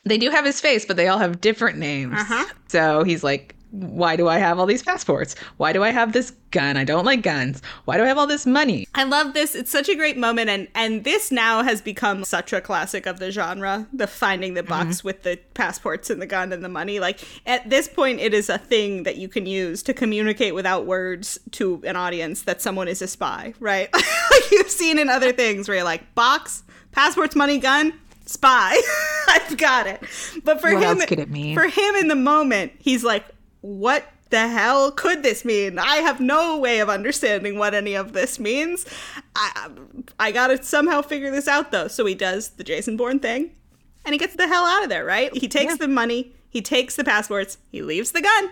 They 0.04 0.18
do 0.18 0.28
have 0.30 0.44
his 0.44 0.60
face, 0.60 0.84
but 0.84 0.96
they 0.96 1.06
all 1.06 1.18
have 1.18 1.40
different 1.40 1.78
names. 1.78 2.18
Uh-huh. 2.18 2.52
So 2.66 3.04
he's 3.04 3.22
like, 3.22 3.54
why 3.72 4.16
do 4.16 4.28
I 4.28 4.36
have 4.36 4.58
all 4.58 4.66
these 4.66 4.82
passports? 4.82 5.34
Why 5.56 5.72
do 5.72 5.82
I 5.82 5.90
have 5.90 6.12
this 6.12 6.32
gun? 6.50 6.76
I 6.76 6.84
don't 6.84 7.06
like 7.06 7.22
guns. 7.22 7.62
Why 7.86 7.96
do 7.96 8.04
I 8.04 8.06
have 8.06 8.18
all 8.18 8.26
this 8.26 8.44
money? 8.44 8.86
I 8.94 9.04
love 9.04 9.32
this. 9.32 9.54
It's 9.54 9.70
such 9.70 9.88
a 9.88 9.94
great 9.94 10.18
moment 10.18 10.50
and 10.50 10.68
and 10.74 11.04
this 11.04 11.32
now 11.32 11.62
has 11.62 11.80
become 11.80 12.24
such 12.24 12.52
a 12.52 12.60
classic 12.60 13.06
of 13.06 13.18
the 13.18 13.30
genre, 13.30 13.88
the 13.90 14.06
finding 14.06 14.52
the 14.52 14.62
box 14.62 14.98
mm-hmm. 14.98 15.08
with 15.08 15.22
the 15.22 15.38
passports 15.54 16.10
and 16.10 16.20
the 16.20 16.26
gun 16.26 16.52
and 16.52 16.62
the 16.62 16.68
money. 16.68 17.00
Like 17.00 17.20
at 17.46 17.70
this 17.70 17.88
point 17.88 18.20
it 18.20 18.34
is 18.34 18.50
a 18.50 18.58
thing 18.58 19.04
that 19.04 19.16
you 19.16 19.26
can 19.26 19.46
use 19.46 19.82
to 19.84 19.94
communicate 19.94 20.54
without 20.54 20.84
words 20.84 21.38
to 21.52 21.82
an 21.86 21.96
audience 21.96 22.42
that 22.42 22.60
someone 22.60 22.88
is 22.88 23.00
a 23.00 23.08
spy, 23.08 23.54
right? 23.58 23.88
like 23.94 24.50
you've 24.50 24.70
seen 24.70 24.98
in 24.98 25.08
other 25.08 25.32
things 25.32 25.66
where 25.66 25.78
you're 25.78 25.84
like 25.84 26.14
box, 26.14 26.62
passports, 26.92 27.34
money, 27.34 27.56
gun, 27.56 27.94
spy. 28.26 28.78
I've 29.28 29.56
got 29.56 29.86
it. 29.86 30.02
But 30.44 30.60
for 30.60 30.74
What 30.74 30.82
him 30.82 31.00
it 31.00 31.54
for 31.54 31.68
him 31.68 31.94
in 31.96 32.08
the 32.08 32.14
moment, 32.14 32.72
he's 32.78 33.02
like, 33.02 33.24
what 33.62 34.06
the 34.30 34.48
hell 34.48 34.90
could 34.92 35.22
this 35.22 35.44
mean? 35.44 35.78
I 35.78 35.96
have 35.96 36.20
no 36.20 36.58
way 36.58 36.80
of 36.80 36.88
understanding 36.88 37.58
what 37.58 37.74
any 37.74 37.94
of 37.94 38.12
this 38.12 38.38
means. 38.38 38.86
I, 39.34 39.68
I 40.18 40.30
gotta 40.32 40.62
somehow 40.62 41.02
figure 41.02 41.30
this 41.30 41.48
out 41.48 41.70
though. 41.72 41.88
So 41.88 42.04
he 42.06 42.14
does 42.14 42.50
the 42.50 42.64
Jason 42.64 42.96
Bourne 42.96 43.18
thing 43.18 43.50
and 44.04 44.12
he 44.14 44.18
gets 44.18 44.36
the 44.36 44.46
hell 44.48 44.64
out 44.64 44.82
of 44.84 44.88
there, 44.88 45.04
right? 45.04 45.34
He 45.36 45.48
takes 45.48 45.72
Yeah. 45.72 45.76
the 45.76 45.88
money, 45.88 46.32
he 46.48 46.60
takes 46.62 46.96
the 46.96 47.04
passports, 47.04 47.58
he 47.70 47.82
leaves 47.82 48.12
the 48.12 48.22
gun. 48.22 48.50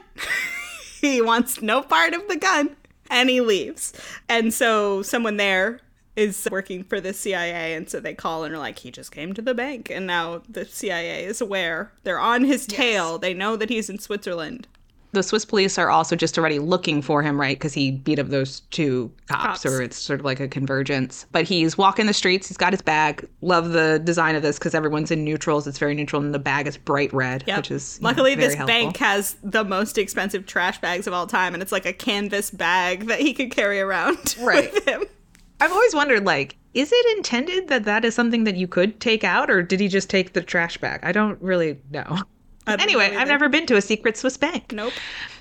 he 1.01 1.21
wants 1.23 1.63
no 1.63 1.83
part 1.83 2.13
of 2.15 2.27
the 2.29 2.37
gun 2.37 2.77
and 3.11 3.29
he 3.31 3.41
leaves. 3.41 3.93
And 4.29 4.53
so 4.53 5.03
someone 5.03 5.37
there 5.39 5.81
is 6.17 6.47
working 6.51 6.85
for 6.85 7.01
the 7.01 7.15
CIA 7.15 7.73
and 7.75 7.89
so 7.89 8.01
they 8.01 8.13
call 8.15 8.45
and 8.45 8.55
are 8.55 8.59
like 8.59 8.81
he 8.81 8.91
just 8.91 9.13
came 9.13 9.33
to 9.33 9.41
the 9.41 9.55
bank 9.55 9.89
and 9.91 10.07
now 10.07 10.43
the 10.49 10.67
CIA 10.67 11.25
is 11.25 11.41
aware. 11.41 11.93
They're 12.03 12.21
on 12.21 12.45
his 12.45 12.67
tail. 12.67 13.17
They 13.17 13.33
know 13.33 13.57
that 13.57 13.71
he's 13.71 13.89
in 13.89 13.99
Switzerland. 13.99 14.69
The 15.13 15.23
Swiss 15.23 15.45
police 15.45 15.77
are 15.79 15.91
also 15.91 16.15
just 16.15 16.39
already 16.39 16.59
looking 16.59 17.03
for 17.03 17.23
him, 17.23 17.41
right? 17.41 17.59
Because 17.59 17.73
he 17.75 17.91
beat 17.91 18.19
up 18.19 18.29
those 18.29 18.61
two 18.71 19.11
cops, 19.29 19.63
Cops. 19.63 19.67
or 19.67 19.83
it's 19.83 19.97
sort 19.97 20.21
of 20.21 20.25
like 20.25 20.39
a 20.39 20.47
convergence. 20.47 21.27
But 21.33 21.45
he's 21.45 21.77
walking 21.77 22.07
the 22.07 22.13
streets. 22.15 22.47
He's 22.49 22.57
got 22.57 22.73
his 22.73 22.81
bag. 22.83 23.29
Love 23.41 23.71
the 23.73 24.01
design 24.05 24.37
of 24.37 24.43
this 24.43 24.59
because 24.59 24.75
everyone's 24.75 25.11
in 25.11 25.25
neutrals. 25.25 25.67
It's 25.67 25.79
very 25.79 25.95
neutral, 25.95 26.23
and 26.23 26.33
the 26.33 26.39
bag 26.39 26.67
is 26.69 26.77
bright 26.77 27.13
red, 27.13 27.43
Yep. 27.47 27.57
which 27.57 27.71
is 27.73 28.01
know, 28.01 28.09
luckily 28.09 28.35
very 28.37 28.49
this 28.49 28.55
helpful. 28.55 28.67
bank 28.83 28.97
has 28.99 29.37
the 29.43 29.65
most 29.65 29.99
expensive 29.99 30.47
trash 30.47 30.81
bags 30.81 31.07
of 31.07 31.13
all 31.13 31.27
time 31.27 31.55
and 31.55 31.63
it's 31.63 31.73
like 31.73 31.87
a 31.87 31.93
canvas 31.93 32.51
bag 32.51 33.07
that 33.07 33.21
he 33.21 33.33
could 33.35 33.51
carry 33.51 33.81
around 33.81 34.37
Right. 34.41 34.73
with 34.73 34.87
him. 34.87 35.05
I've 35.61 35.73
always 35.73 35.95
wondered, 35.95 36.25
like, 36.25 36.57
is 36.73 36.91
it 36.93 37.17
intended 37.19 37.67
that 37.69 37.85
that 37.85 38.05
is 38.05 38.15
something 38.15 38.45
that 38.45 38.55
you 38.55 38.69
could 38.69 39.01
take 39.01 39.25
out, 39.25 39.51
or 39.51 39.61
did 39.63 39.81
he 39.81 39.89
just 39.89 40.09
take 40.09 40.33
the 40.35 40.41
trash 40.41 40.79
bag? 40.79 41.01
I 41.03 41.11
don't 41.13 41.41
really 41.43 41.79
know. 41.91 42.19
Anyway, 42.67 43.15
I've 43.17 43.29
never 43.29 43.49
been 43.49 43.67
to 43.67 43.77
a 43.77 43.81
secret 43.81 44.17
Swiss 44.17 44.37
bank. 44.37 44.73
Nope. 44.73 44.93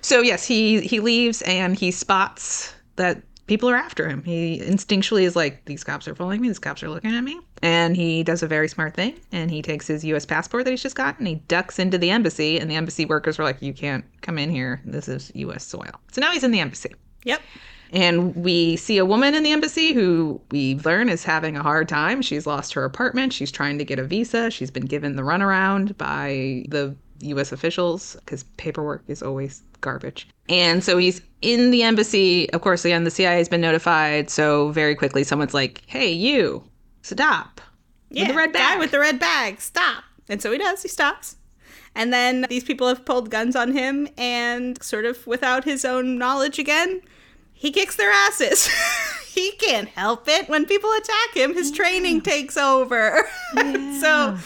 So 0.02 0.22
yes, 0.22 0.46
he 0.46 0.82
he 0.82 1.00
leaves 1.00 1.42
and 1.44 1.78
he 1.78 1.92
spots 1.92 2.74
that 2.96 3.22
people 3.50 3.70
are 3.70 3.76
after 3.76 4.08
him. 4.08 4.24
He 4.24 4.60
instinctually 4.60 5.24
is 5.24 5.36
like, 5.36 5.66
these 5.66 5.84
cops 5.84 6.08
are 6.08 6.16
following 6.16 6.40
me. 6.40 6.48
These 6.48 6.60
cops 6.60 6.84
are 6.84 6.90
looking 6.90 7.14
at 7.14 7.24
me. 7.24 7.40
And 7.62 7.96
he 7.96 8.24
does 8.24 8.44
a 8.44 8.48
very 8.48 8.70
smart 8.70 8.94
thing, 8.94 9.20
and 9.32 9.52
he 9.52 9.62
takes 9.62 9.88
his 9.88 10.06
U.S. 10.06 10.26
passport 10.26 10.64
that 10.64 10.72
he's 10.72 10.84
just 10.84 10.96
got 10.96 11.18
And 11.18 11.28
he 11.28 11.36
ducks 11.48 11.80
into 11.80 11.98
the 11.98 12.12
embassy, 12.12 12.60
and 12.60 12.70
the 12.70 12.76
embassy 12.76 13.06
workers 13.06 13.38
were 13.38 13.44
like, 13.44 13.62
"You 13.62 13.74
can't 13.74 14.06
come 14.22 14.38
in 14.38 14.50
here. 14.50 14.82
This 14.86 15.10
is 15.10 15.32
U.S. 15.36 15.66
soil." 15.66 15.92
So 16.12 16.22
now 16.22 16.32
he's 16.32 16.44
in 16.44 16.52
the 16.52 16.62
embassy. 16.62 16.94
Yep. 17.26 17.42
And 17.92 18.36
we 18.36 18.76
see 18.76 19.00
a 19.00 19.06
woman 19.06 19.34
in 19.34 19.44
the 19.44 19.52
embassy 19.52 19.94
who 19.94 20.40
we 20.52 20.76
learn 20.86 21.10
is 21.10 21.24
having 21.24 21.58
a 21.58 21.64
hard 21.64 21.90
time. 21.90 22.22
She's 22.22 22.46
lost 22.46 22.74
her 22.76 22.86
apartment. 22.86 23.34
She's 23.34 23.52
trying 23.52 23.80
to 23.80 23.84
get 23.84 23.98
a 23.98 24.04
visa. 24.04 24.52
She's 24.52 24.70
been 24.70 24.86
given 24.86 25.16
the 25.16 25.24
runaround 25.24 25.98
by 25.98 26.66
the 26.70 26.96
US 27.22 27.52
officials 27.52 28.16
because 28.20 28.44
paperwork 28.58 29.04
is 29.08 29.22
always 29.22 29.62
garbage. 29.82 30.28
And 30.48 30.84
so 30.84 30.98
he's 30.98 31.22
in 31.42 31.72
the 31.72 31.84
embassy. 31.84 32.52
Of 32.52 32.62
course, 32.62 32.86
again, 32.86 33.04
the 33.04 33.12
CIA 33.12 33.38
has 33.38 33.50
been 33.50 33.62
notified. 33.62 34.30
So 34.30 34.72
very 34.72 34.96
quickly, 34.96 35.24
someone's 35.24 35.54
like, 35.54 35.84
hey, 35.86 36.12
you, 36.12 36.64
stop. 37.02 37.62
Yeah, 38.10 38.24
with 38.24 38.30
the 38.30 38.38
red 38.38 38.54
guy 38.54 38.60
bag. 38.60 38.80
with 38.80 38.92
the 38.92 39.00
red 39.00 39.20
bag, 39.20 39.62
stop. 39.62 40.04
And 40.28 40.42
so 40.42 40.52
he 40.52 40.58
does, 40.58 40.82
he 40.82 40.88
stops. 40.88 41.36
And 41.96 42.14
then 42.14 42.46
these 42.50 42.64
people 42.64 42.88
have 42.88 43.04
pulled 43.06 43.30
guns 43.30 43.56
on 43.56 43.74
him, 43.74 44.08
and 44.18 44.82
sort 44.82 45.06
of 45.06 45.26
without 45.26 45.64
his 45.64 45.84
own 45.84 46.18
knowledge 46.18 46.60
again, 46.60 47.02
he 47.54 47.72
kicks 47.72 47.96
their 47.96 48.12
asses. 48.12 48.70
he 49.28 49.52
can't 49.54 49.90
help 49.90 50.28
it. 50.28 50.48
When 50.48 50.66
people 50.66 50.92
attack 50.94 51.36
him, 51.36 51.54
his 51.54 51.72
training 51.72 52.22
takes 52.22 52.58
over. 52.58 53.28
so 53.54 54.38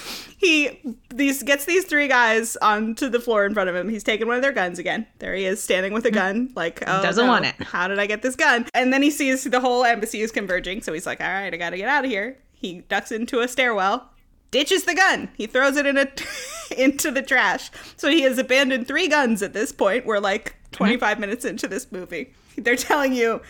he 0.44 0.96
these 1.10 1.42
gets 1.42 1.66
these 1.66 1.86
three 1.86 2.08
guys 2.08 2.58
onto 2.58 3.10
the 3.10 3.20
floor 3.20 3.46
in 3.46 3.54
front 3.54 3.70
of 3.70 3.76
him. 3.76 3.90
He's 3.90 4.04
taking 4.04 4.28
one 4.28 4.36
of 4.36 4.42
their 4.42 4.52
guns 4.52 4.78
again. 4.78 5.08
There 5.20 5.34
he 5.34 5.46
is, 5.46 5.64
standing 5.64 5.94
with 5.94 6.06
a 6.06 6.12
gun, 6.12 6.52
like 6.56 6.84
oh, 6.86 7.02
Doesn't 7.02 7.26
no, 7.26 7.32
want 7.32 7.46
it. 7.46 7.56
How 7.62 7.88
did 7.88 8.00
I 8.00 8.06
get 8.06 8.22
this 8.22 8.36
gun? 8.36 8.68
And 8.74 8.92
then 8.92 9.02
he 9.02 9.10
sees 9.10 9.44
the 9.44 9.60
whole 9.60 9.84
embassy 9.84 10.22
is 10.22 10.32
converging, 10.32 10.82
so 10.82 10.94
he's 10.94 11.06
like, 11.06 11.22
all 11.22 11.28
right, 11.28 11.54
I 11.54 11.58
gotta 11.58 11.78
get 11.78 11.88
out 11.88 12.06
of 12.06 12.12
here. 12.12 12.38
He 12.52 12.82
ducks 12.82 13.12
into 13.12 13.40
a 13.40 13.48
stairwell, 13.48 14.10
ditches 14.52 14.84
the 14.84 14.96
gun. 14.96 15.30
He 15.36 15.48
throws 15.48 15.78
it 15.78 15.86
in 15.86 15.98
a 15.98 16.08
into 16.78 17.12
the 17.12 17.22
trash. 17.22 17.72
So 17.96 18.10
he 18.10 18.22
has 18.22 18.38
abandoned 18.38 18.88
three 18.88 19.08
guns 19.08 19.42
at 19.42 19.54
this 19.54 19.72
point. 19.72 20.06
We're 20.06 20.20
like 20.20 20.56
25 20.72 21.20
minutes 21.20 21.46
into 21.46 21.68
this 21.68 21.92
movie. 21.92 22.34
They're 22.58 22.76
telling 22.76 23.14
you 23.14 23.42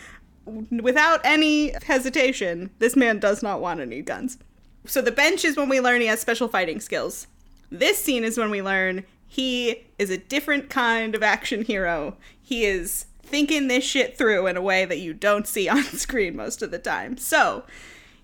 without 0.70 1.20
any 1.24 1.74
hesitation, 1.84 2.70
this 2.78 2.96
man 2.96 3.18
does 3.18 3.42
not 3.42 3.60
want 3.60 3.80
any 3.80 4.02
guns. 4.02 4.38
So 4.86 5.00
the 5.00 5.12
bench 5.12 5.44
is 5.44 5.56
when 5.56 5.68
we 5.68 5.80
learn 5.80 6.00
he 6.00 6.06
has 6.08 6.20
special 6.20 6.48
fighting 6.48 6.80
skills. 6.80 7.26
This 7.70 7.98
scene 7.98 8.24
is 8.24 8.36
when 8.36 8.50
we 8.50 8.62
learn 8.62 9.04
he 9.26 9.84
is 9.98 10.10
a 10.10 10.18
different 10.18 10.70
kind 10.70 11.14
of 11.14 11.22
action 11.22 11.64
hero. 11.64 12.16
He 12.40 12.64
is 12.64 13.06
thinking 13.22 13.68
this 13.68 13.82
shit 13.82 14.16
through 14.16 14.46
in 14.46 14.56
a 14.56 14.62
way 14.62 14.84
that 14.84 14.98
you 14.98 15.14
don't 15.14 15.46
see 15.46 15.68
on 15.70 15.82
screen 15.84 16.36
most 16.36 16.62
of 16.62 16.70
the 16.70 16.78
time. 16.78 17.16
So, 17.16 17.64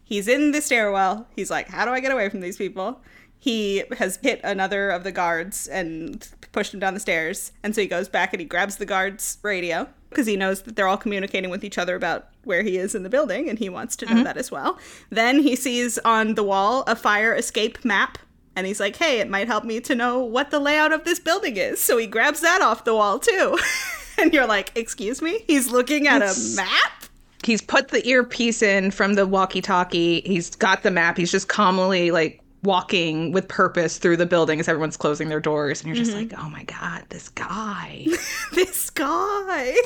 he's 0.05 0.29
in 0.29 0.53
the 0.53 0.61
stairwell. 0.61 1.27
He's 1.35 1.51
like, 1.51 1.69
How 1.69 1.85
do 1.85 1.91
I 1.93 2.01
get 2.01 2.13
away 2.13 2.29
from 2.29 2.41
these 2.41 2.59
people? 2.59 3.01
He 3.41 3.83
has 3.99 4.19
hit 4.23 4.41
another 4.45 4.91
of 4.91 5.03
the 5.03 5.13
guards 5.13 5.67
and 5.67 6.29
pushed 6.53 6.75
him 6.75 6.81
down 6.81 6.95
the 6.95 7.01
stairs. 7.01 7.53
And 7.63 7.75
so 7.75 7.81
he 7.81 7.87
goes 7.87 8.09
back 8.09 8.35
and 8.35 8.41
he 8.41 8.47
grabs 8.47 8.77
the 8.77 8.85
guard's 8.87 9.39
radio 9.43 9.89
because 10.11 10.27
he 10.27 10.37
knows 10.37 10.63
that 10.63 10.77
they're 10.77 10.87
all 10.87 10.99
communicating 10.99 11.51
with 11.51 11.65
each 11.65 11.79
other 11.79 11.97
about 11.97 12.29
where 12.45 12.63
he 12.63 12.77
is 12.77 12.95
in 12.95 13.03
the 13.03 13.09
building 13.09 13.49
and 13.49 13.59
he 13.59 13.69
wants 13.69 13.97
to 13.97 14.07
know 14.07 14.13
mm-hmm. 14.13 14.25
that 14.25 14.37
as 14.37 14.51
well. 14.51 14.79
Then 15.09 15.41
he 15.41 15.57
sees 15.57 15.99
on 16.01 16.35
the 16.35 16.43
wall 16.43 16.85
a 16.87 16.95
fire 16.95 17.35
escape 17.35 17.83
map 17.85 18.19
and 18.57 18.67
he's 18.67 18.81
like, 18.81 18.97
hey, 18.97 19.21
it 19.21 19.31
might 19.31 19.47
help 19.47 19.65
me 19.65 19.81
to 19.81 19.95
know 19.95 20.19
what 20.19 20.51
the 20.51 20.59
layout 20.59 20.93
of 20.93 21.05
this 21.05 21.19
building 21.19 21.57
is. 21.57 21.81
So 21.81 21.97
he 21.97 22.07
grabs 22.07 22.41
that 22.41 22.61
off 22.61 22.85
the 22.85 22.95
wall 22.95 23.19
too. 23.19 23.59
and 24.19 24.35
you're 24.35 24.47
like, 24.47 24.73
excuse 24.75 25.23
me? 25.23 25.45
He's 25.47 25.71
looking 25.71 26.07
at 26.07 26.21
a 26.21 26.57
map? 26.57 27.05
He's 27.43 27.63
put 27.63 27.89
the 27.89 28.07
earpiece 28.07 28.61
in 28.61 28.91
from 28.91 29.15
the 29.15 29.27
walkie 29.27 29.63
talkie. 29.63 30.21
He's 30.23 30.55
got 30.57 30.83
the 30.83 30.91
map. 30.91 31.17
He's 31.17 31.33
just 31.33 31.49
calmly 31.49 32.11
like 32.11 32.43
walking 32.63 33.33
with 33.33 33.49
purpose 33.49 33.99
through 33.99 34.17
the 34.17 34.27
building 34.27 34.61
as 34.61 34.69
everyone's 34.69 34.97
closing 34.97 35.29
their 35.29 35.41
doors. 35.41 35.81
And 35.81 35.89
you're 35.89 35.97
just 35.97 36.17
mm-hmm. 36.17 36.31
like, 36.31 36.39
oh 36.39 36.51
my 36.51 36.65
God, 36.65 37.05
this 37.09 37.29
guy. 37.31 38.07
this 38.53 38.91
guy. 38.91 39.77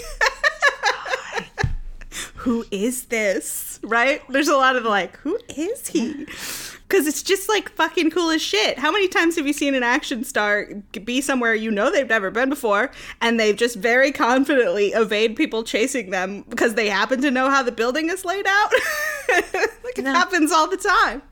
who 2.34 2.64
is 2.70 3.06
this? 3.06 3.80
Right? 3.82 4.22
There's 4.28 4.48
a 4.48 4.56
lot 4.56 4.76
of 4.76 4.84
like, 4.84 5.16
who 5.18 5.38
is 5.56 5.88
he? 5.88 6.26
Because 6.88 7.06
it's 7.06 7.22
just 7.22 7.48
like 7.48 7.70
fucking 7.70 8.10
cool 8.10 8.30
as 8.30 8.42
shit. 8.42 8.78
How 8.78 8.92
many 8.92 9.08
times 9.08 9.36
have 9.36 9.46
you 9.46 9.52
seen 9.52 9.74
an 9.74 9.82
action 9.82 10.24
star 10.24 10.68
be 11.04 11.20
somewhere 11.20 11.54
you 11.54 11.70
know 11.70 11.90
they've 11.90 12.08
never 12.08 12.30
been 12.30 12.48
before 12.48 12.90
and 13.20 13.40
they've 13.40 13.56
just 13.56 13.76
very 13.76 14.12
confidently 14.12 14.88
evade 14.88 15.36
people 15.36 15.64
chasing 15.64 16.10
them 16.10 16.44
because 16.48 16.74
they 16.74 16.88
happen 16.88 17.22
to 17.22 17.30
know 17.30 17.50
how 17.50 17.62
the 17.62 17.72
building 17.72 18.10
is 18.10 18.24
laid 18.24 18.46
out? 18.46 18.70
like 19.84 19.98
it 19.98 20.04
happens 20.04 20.52
all 20.52 20.68
the 20.68 20.76
time. 20.76 21.22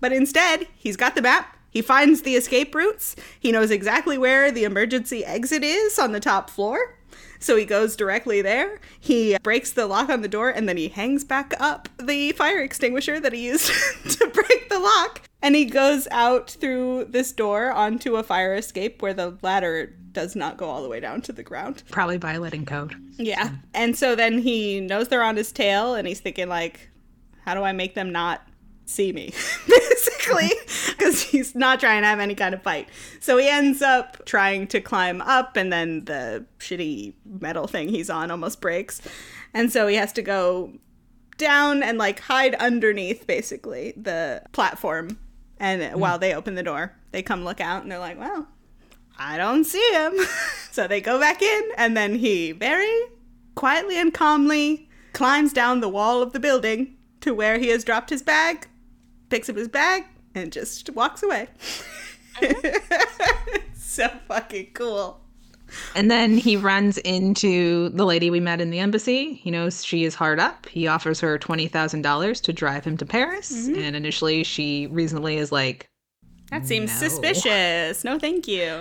But 0.00 0.12
instead, 0.12 0.66
he's 0.74 0.96
got 0.96 1.14
the 1.14 1.22
map. 1.22 1.56
He 1.70 1.82
finds 1.82 2.22
the 2.22 2.34
escape 2.34 2.74
routes. 2.74 3.14
He 3.38 3.52
knows 3.52 3.70
exactly 3.70 4.18
where 4.18 4.50
the 4.50 4.64
emergency 4.64 5.24
exit 5.24 5.62
is 5.62 5.98
on 5.98 6.12
the 6.12 6.20
top 6.20 6.50
floor. 6.50 6.96
So 7.38 7.56
he 7.56 7.64
goes 7.64 7.96
directly 7.96 8.42
there. 8.42 8.80
He 8.98 9.36
breaks 9.42 9.72
the 9.72 9.86
lock 9.86 10.10
on 10.10 10.20
the 10.20 10.28
door 10.28 10.50
and 10.50 10.68
then 10.68 10.76
he 10.76 10.88
hangs 10.88 11.24
back 11.24 11.54
up 11.58 11.88
the 11.98 12.32
fire 12.32 12.60
extinguisher 12.60 13.18
that 13.20 13.32
he 13.32 13.46
used 13.46 13.66
to 14.10 14.26
break 14.28 14.68
the 14.68 14.78
lock. 14.78 15.22
And 15.42 15.56
he 15.56 15.64
goes 15.64 16.06
out 16.10 16.50
through 16.50 17.06
this 17.06 17.32
door 17.32 17.72
onto 17.72 18.16
a 18.16 18.22
fire 18.22 18.54
escape 18.54 19.00
where 19.00 19.14
the 19.14 19.38
ladder 19.42 19.94
does 20.12 20.36
not 20.36 20.58
go 20.58 20.68
all 20.68 20.82
the 20.82 20.88
way 20.88 21.00
down 21.00 21.22
to 21.22 21.32
the 21.32 21.42
ground. 21.42 21.82
Probably 21.90 22.18
violating 22.18 22.66
code. 22.66 22.94
Yeah. 23.16 23.52
And 23.72 23.96
so 23.96 24.14
then 24.14 24.40
he 24.40 24.80
knows 24.80 25.08
they're 25.08 25.22
on 25.22 25.36
his 25.36 25.50
tail 25.50 25.94
and 25.94 26.06
he's 26.06 26.20
thinking 26.20 26.48
like 26.48 26.90
how 27.44 27.54
do 27.54 27.62
I 27.62 27.72
make 27.72 27.94
them 27.94 28.12
not 28.12 28.46
see 28.90 29.12
me? 29.12 29.32
Basically. 29.68 30.50
because 31.00 31.22
he's 31.22 31.54
not 31.54 31.80
trying 31.80 32.02
to 32.02 32.06
have 32.06 32.20
any 32.20 32.34
kind 32.34 32.54
of 32.54 32.62
fight. 32.62 32.88
So 33.20 33.38
he 33.38 33.48
ends 33.48 33.82
up 33.82 34.24
trying 34.26 34.66
to 34.68 34.80
climb 34.80 35.20
up, 35.22 35.56
and 35.56 35.72
then 35.72 36.04
the 36.04 36.44
shitty 36.58 37.14
metal 37.24 37.66
thing 37.66 37.88
he's 37.88 38.10
on 38.10 38.30
almost 38.30 38.60
breaks. 38.60 39.00
And 39.54 39.72
so 39.72 39.86
he 39.86 39.96
has 39.96 40.12
to 40.14 40.22
go 40.22 40.72
down 41.38 41.82
and 41.82 41.98
like 41.98 42.20
hide 42.20 42.54
underneath 42.56 43.26
basically 43.26 43.94
the 43.96 44.42
platform. 44.52 45.18
And 45.58 45.82
mm. 45.82 45.94
while 45.96 46.18
they 46.18 46.34
open 46.34 46.54
the 46.54 46.62
door, 46.62 46.94
they 47.12 47.22
come 47.22 47.44
look 47.44 47.60
out 47.60 47.82
and 47.82 47.90
they're 47.90 47.98
like, 47.98 48.18
well, 48.18 48.46
I 49.18 49.36
don't 49.36 49.64
see 49.64 49.92
him. 49.92 50.14
so 50.70 50.86
they 50.86 51.00
go 51.00 51.18
back 51.18 51.42
in, 51.42 51.70
and 51.76 51.96
then 51.96 52.14
he 52.14 52.52
very 52.52 53.00
quietly 53.54 53.98
and 53.98 54.14
calmly 54.14 54.88
climbs 55.12 55.52
down 55.52 55.80
the 55.80 55.88
wall 55.88 56.22
of 56.22 56.32
the 56.32 56.40
building 56.40 56.96
to 57.20 57.34
where 57.34 57.58
he 57.58 57.68
has 57.68 57.84
dropped 57.84 58.10
his 58.10 58.22
bag, 58.22 58.66
picks 59.30 59.48
up 59.48 59.56
his 59.56 59.68
bag, 59.68 60.04
and 60.34 60.52
just 60.52 60.90
walks 60.90 61.22
away. 61.22 61.48
so 63.74 64.08
fucking 64.28 64.68
cool. 64.74 65.20
And 65.94 66.10
then 66.10 66.36
he 66.36 66.56
runs 66.56 66.98
into 66.98 67.90
the 67.90 68.04
lady 68.04 68.28
we 68.28 68.40
met 68.40 68.60
in 68.60 68.70
the 68.70 68.80
embassy. 68.80 69.34
He 69.34 69.50
knows 69.50 69.84
she 69.84 70.04
is 70.04 70.14
hard 70.16 70.40
up. 70.40 70.66
He 70.66 70.88
offers 70.88 71.20
her 71.20 71.38
$20,000 71.38 72.42
to 72.42 72.52
drive 72.52 72.84
him 72.84 72.96
to 72.96 73.06
Paris. 73.06 73.52
Mm-hmm. 73.52 73.80
And 73.80 73.96
initially, 73.96 74.42
she 74.42 74.88
reasonably 74.88 75.36
is 75.36 75.52
like, 75.52 75.88
That 76.50 76.66
seems 76.66 76.90
no. 77.00 77.08
suspicious. 77.08 78.02
No, 78.02 78.18
thank 78.18 78.48
you 78.48 78.80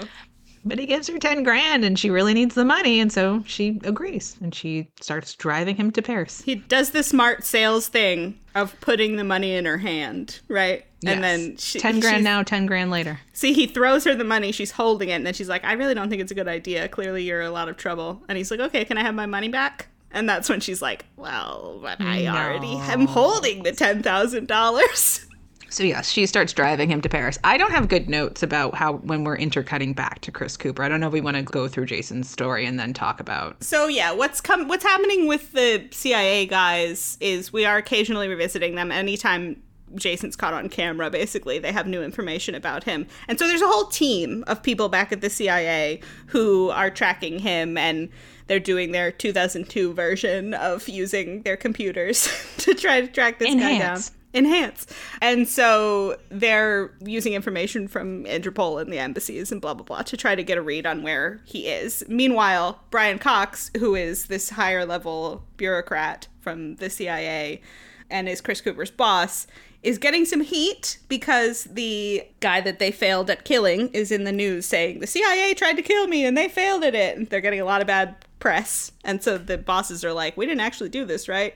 but 0.66 0.80
he 0.80 0.86
gives 0.86 1.08
her 1.08 1.18
10 1.18 1.44
grand 1.44 1.84
and 1.84 1.98
she 1.98 2.10
really 2.10 2.34
needs 2.34 2.56
the 2.56 2.66
money 2.66 3.00
and 3.00 3.12
so 3.12 3.44
she 3.46 3.80
agrees 3.84 4.36
and 4.42 4.54
she 4.54 4.88
starts 5.00 5.36
driving 5.36 5.75
him 5.75 5.92
to 5.92 6.01
paris. 6.01 6.42
He 6.42 6.56
does 6.56 6.92
the 6.92 7.04
smart 7.04 7.44
sales 7.44 7.88
thing 7.88 8.39
of 8.56 8.80
putting 8.82 9.16
the 9.16 9.24
money 9.24 9.56
in 9.56 9.66
her 9.66 9.78
hand 9.78 10.39
right? 10.48 10.86
Yes. 11.01 11.13
and 11.13 11.24
then 11.24 11.58
she, 11.58 11.80
10 11.80 12.00
grand 12.01 12.24
now 12.24 12.44
10 12.44 12.66
grand 12.66 12.92
later. 12.92 13.20
See 13.34 13.54
he 13.54 13.68
throws 13.68 14.04
her 14.04 14.16
the 14.16 14.24
money 14.24 14.51
she's 14.51 14.72
holding 14.72 15.10
it 15.10 15.13
and 15.13 15.25
then 15.25 15.34
she's 15.34 15.50
like 15.50 15.63
i 15.63 15.74
really 15.74 15.94
don't 15.94 16.10
think 16.10 16.22
it's 16.22 16.32
a 16.32 16.36
good 16.36 16.48
idea. 16.48 16.88
Clearly 16.89 17.24
you're 17.24 17.42
a 17.42 17.51
lot 17.51 17.70
of 17.70 17.78
trouble. 17.78 18.22
And 18.28 18.38
he's 18.38 18.51
like 18.51 18.60
okay 18.60 18.86
can 18.86 18.98
i 18.98 19.04
have 19.04 19.16
my 19.16 19.25
money 19.25 19.50
back? 19.50 19.88
And 20.12 20.28
that's 20.28 20.50
when 20.50 20.60
she's 20.60 20.82
like 20.82 21.06
well 21.18 21.80
but 21.82 22.01
i 22.01 22.24
no. 22.24 22.36
already 22.36 22.74
am 22.74 23.06
holding 23.06 23.63
the 23.63 23.72
$10000 23.72 25.25
So 25.69 25.83
yes, 25.83 26.09
she 26.09 26.25
starts 26.25 26.53
driving 26.53 26.89
him 26.89 27.01
to 27.01 27.09
Paris. 27.09 27.38
I 27.43 27.57
don't 27.57 27.71
have 27.71 27.88
good 27.88 28.09
notes 28.09 28.43
about 28.43 28.75
how 28.75 28.93
when 28.97 29.23
we're 29.23 29.38
intercutting 29.38 29.93
back 29.93 30.21
to 30.21 30.31
Chris 30.31 30.57
Cooper. 30.57 30.83
I 30.83 30.89
don't 30.89 30.99
know 30.99 31.07
if 31.07 31.13
we 31.13 31.21
want 31.21 31.38
to 31.38 31.43
go 31.43 31.67
through 31.67 31.85
Jason's 31.85 32.29
story 32.29 32.65
and 32.65 32.79
then 32.79 32.93
talk 32.93 33.19
about. 33.19 33.63
So 33.63 33.88
yeah, 33.88 34.11
what's 34.11 34.41
come 34.41 34.67
what's 34.67 34.83
happening 34.83 35.27
with 35.27 35.51
the 35.53 35.88
CIA 35.91 36.45
guys 36.45 37.17
is 37.21 37.53
we 37.53 37.65
are 37.65 37.77
occasionally 37.77 38.27
revisiting 38.27 38.75
them 38.75 38.91
anytime 38.91 39.61
Jason's 39.95 40.35
caught 40.35 40.53
on 40.53 40.69
camera, 40.69 41.09
basically. 41.09 41.59
They 41.59 41.71
have 41.71 41.88
new 41.88 42.03
information 42.03 42.55
about 42.55 42.83
him. 42.83 43.07
And 43.27 43.39
so 43.39 43.47
there's 43.47 43.61
a 43.61 43.67
whole 43.67 43.85
team 43.85 44.43
of 44.47 44.61
people 44.61 44.89
back 44.89 45.11
at 45.11 45.21
the 45.21 45.29
CIA 45.29 46.01
who 46.27 46.69
are 46.69 46.89
tracking 46.89 47.39
him 47.39 47.77
and 47.77 48.09
they're 48.47 48.59
doing 48.59 48.91
their 48.91 49.11
2002 49.11 49.93
version 49.93 50.53
of 50.53 50.88
using 50.88 51.43
their 51.43 51.57
computers 51.57 52.29
to 52.57 52.73
try 52.73 53.01
to 53.01 53.07
track 53.07 53.39
this 53.39 53.49
Enhance. 53.49 53.79
guy 53.79 53.79
down 53.79 54.18
enhance. 54.33 54.86
And 55.21 55.48
so 55.48 56.17
they're 56.29 56.91
using 57.03 57.33
information 57.33 57.88
from 57.88 58.25
Interpol 58.25 58.81
and 58.81 58.91
the 58.91 59.00
embassies 59.00 59.51
and 59.51 59.62
blah, 59.62 59.74
blah, 59.74 59.83
blah 59.83 60.01
to 60.03 60.17
try 60.17 60.36
to 60.36 60.43
get 60.43 60.57
a 60.57 60.62
read 60.62 60.86
on 60.86 61.03
where 61.03 61.41
he 61.45 61.67
is. 61.67 62.03
Meanwhile, 62.07 62.79
Brian 62.91 63.19
Cox, 63.19 63.71
who 63.77 63.95
is 63.95 64.25
this 64.25 64.51
higher 64.51 64.86
level 64.86 65.45
bureaucrat 65.57 66.27
from 66.41 66.75
the 66.75 66.89
CIA 66.89 67.62
and 68.09 68.29
is 68.29 68.41
Chris 68.41 68.62
Cooper's 68.62 68.91
boss, 68.91 69.48
is 69.81 69.98
getting 69.98 70.25
some 70.25 70.41
heat 70.41 71.00
because 71.07 71.63
the 71.65 72.24
guy 72.41 72.59
that 72.62 72.79
they 72.79 72.91
failed 72.91 73.29
at 73.29 73.45
killing 73.45 73.88
is 73.89 74.12
in 74.12 74.25
the 74.25 74.31
news 74.31 74.65
saying 74.65 75.00
the 75.00 75.07
CIA 75.07 75.53
tried 75.53 75.77
to 75.77 75.81
kill 75.81 76.07
me 76.07 76.25
and 76.25 76.38
they 76.38 76.50
failed 76.50 76.83
at 76.83 76.95
it. 76.95 77.17
And 77.17 77.29
they're 77.29 77.41
getting 77.41 77.62
a 77.62 77.65
lot 77.65 77.81
of 77.81 77.88
bad 77.88 78.15
press. 78.39 78.91
And 79.03 79.24
so 79.24 79.38
the 79.38 79.57
bosses 79.57 80.03
are 80.03 80.13
like, 80.13 80.36
we 80.36 80.45
didn't 80.45 80.62
actually 80.62 80.89
do 80.89 81.05
this, 81.05 81.27
right? 81.29 81.55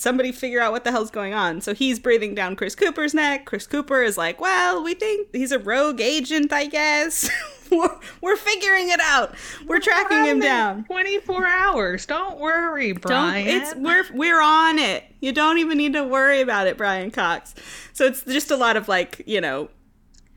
Somebody 0.00 0.32
figure 0.32 0.60
out 0.60 0.72
what 0.72 0.84
the 0.84 0.90
hell's 0.90 1.10
going 1.10 1.34
on. 1.34 1.60
So 1.60 1.74
he's 1.74 1.98
breathing 1.98 2.34
down 2.34 2.56
Chris 2.56 2.74
Cooper's 2.74 3.12
neck. 3.12 3.44
Chris 3.44 3.66
Cooper 3.66 4.02
is 4.02 4.16
like, 4.16 4.40
well, 4.40 4.82
we 4.82 4.94
think 4.94 5.28
he's 5.32 5.52
a 5.52 5.58
rogue 5.58 6.00
agent, 6.00 6.52
I 6.52 6.66
guess. 6.66 7.28
we're, 7.70 7.98
we're, 8.22 8.36
figuring 8.36 8.88
it 8.88 9.00
out. 9.00 9.34
We're, 9.60 9.76
we're 9.76 9.80
tracking 9.80 10.24
him 10.24 10.40
down. 10.40 10.84
24 10.84 11.46
hours. 11.46 12.06
Don't 12.06 12.40
worry, 12.40 12.92
Brian. 12.92 13.46
Don't, 13.46 13.62
it's 13.62 13.74
we're 13.74 14.04
we're 14.14 14.40
on 14.40 14.78
it. 14.78 15.04
You 15.20 15.32
don't 15.32 15.58
even 15.58 15.76
need 15.76 15.92
to 15.92 16.04
worry 16.04 16.40
about 16.40 16.66
it, 16.66 16.78
Brian 16.78 17.10
Cox. 17.10 17.54
So 17.92 18.06
it's 18.06 18.24
just 18.24 18.50
a 18.50 18.56
lot 18.56 18.78
of 18.78 18.88
like, 18.88 19.22
you 19.26 19.40
know, 19.40 19.68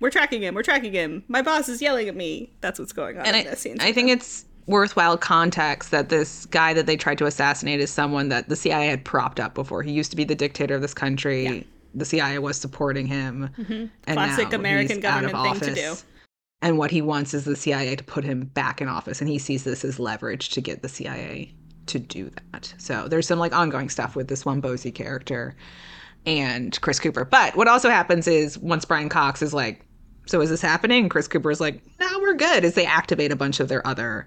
we're 0.02 0.10
tracking 0.10 0.44
him. 0.44 0.54
We're 0.56 0.64
tracking 0.64 0.92
him. 0.92 1.24
My 1.30 1.42
boss 1.42 1.70
is 1.70 1.82
yelling 1.82 2.10
at 2.10 2.16
me. 2.16 2.52
That's 2.60 2.78
what's 2.80 2.92
going 2.92 3.18
on 3.18 3.26
and 3.26 3.38
in 3.38 3.48
I, 3.48 3.50
this 3.52 3.62
scene. 3.62 3.78
I 3.80 3.94
think 3.94 4.10
it's 4.10 4.44
worthwhile 4.66 5.18
context 5.18 5.92
that 5.92 6.10
this 6.10 6.46
guy 6.48 6.74
that 6.74 6.86
they 6.86 6.96
tried 6.96 7.18
to 7.18 7.26
assassinate 7.26 7.80
is 7.80 7.92
someone 7.92 8.30
that 8.30 8.50
the 8.50 8.56
CIA 8.56 8.88
had 8.88 9.04
propped 9.04 9.40
up 9.40 9.54
before. 9.54 9.84
He 9.84 9.92
used 9.92 10.12
to 10.12 10.18
be 10.18 10.24
the 10.24 10.36
dictator 10.36 10.76
of 10.76 10.82
this 10.82 10.94
country. 10.94 11.44
Yeah. 11.44 11.64
The 11.96 12.06
CIA 12.06 12.40
was 12.40 12.58
supporting 12.58 13.06
him. 13.06 13.50
Mm-hmm. 13.58 13.86
And 14.08 14.18
Classic 14.18 14.52
American 14.54 15.00
government 15.00 15.60
thing 15.60 15.76
to 15.76 15.76
do. 15.76 15.96
And 16.62 16.78
what 16.78 16.92
he 16.92 17.02
wants 17.02 17.34
is 17.34 17.44
the 17.46 17.56
CIA 17.56 17.96
to 17.96 18.04
put 18.04 18.24
him 18.24 18.46
back 18.46 18.82
in 18.82 18.88
office. 18.88 19.20
And 19.20 19.30
he 19.30 19.38
sees 19.38 19.64
this 19.64 19.84
as 19.84 20.00
leverage 20.00 20.50
to 20.50 20.62
get 20.62 20.82
the 20.82 20.90
CIA 20.90 21.54
to 21.88 22.00
do 22.00 22.32
that. 22.52 22.74
So 22.78 23.08
there's 23.08 23.28
some 23.28 23.38
like 23.38 23.54
ongoing 23.54 23.90
stuff 23.90 24.16
with 24.16 24.30
this 24.30 24.44
Wombosi 24.44 24.96
character 24.96 25.56
and 26.26 26.80
Chris 26.82 27.00
Cooper. 27.00 27.26
But 27.26 27.56
what 27.58 27.68
also 27.68 27.90
happens 27.90 28.28
is 28.28 28.58
once 28.58 28.86
Brian 28.86 29.10
Cox 29.10 29.42
is 29.42 29.54
like, 29.54 29.86
so 30.26 30.40
is 30.40 30.50
this 30.50 30.62
happening? 30.62 31.10
Chris 31.10 31.28
Cooper 31.28 31.52
is 31.52 31.60
like, 31.60 31.82
no, 32.00 32.08
we're 32.20 32.34
good. 32.34 32.64
As 32.64 32.76
they 32.76 32.86
activate 32.86 33.34
a 33.34 33.36
bunch 33.36 33.60
of 33.60 33.68
their 33.68 33.86
other 33.86 34.26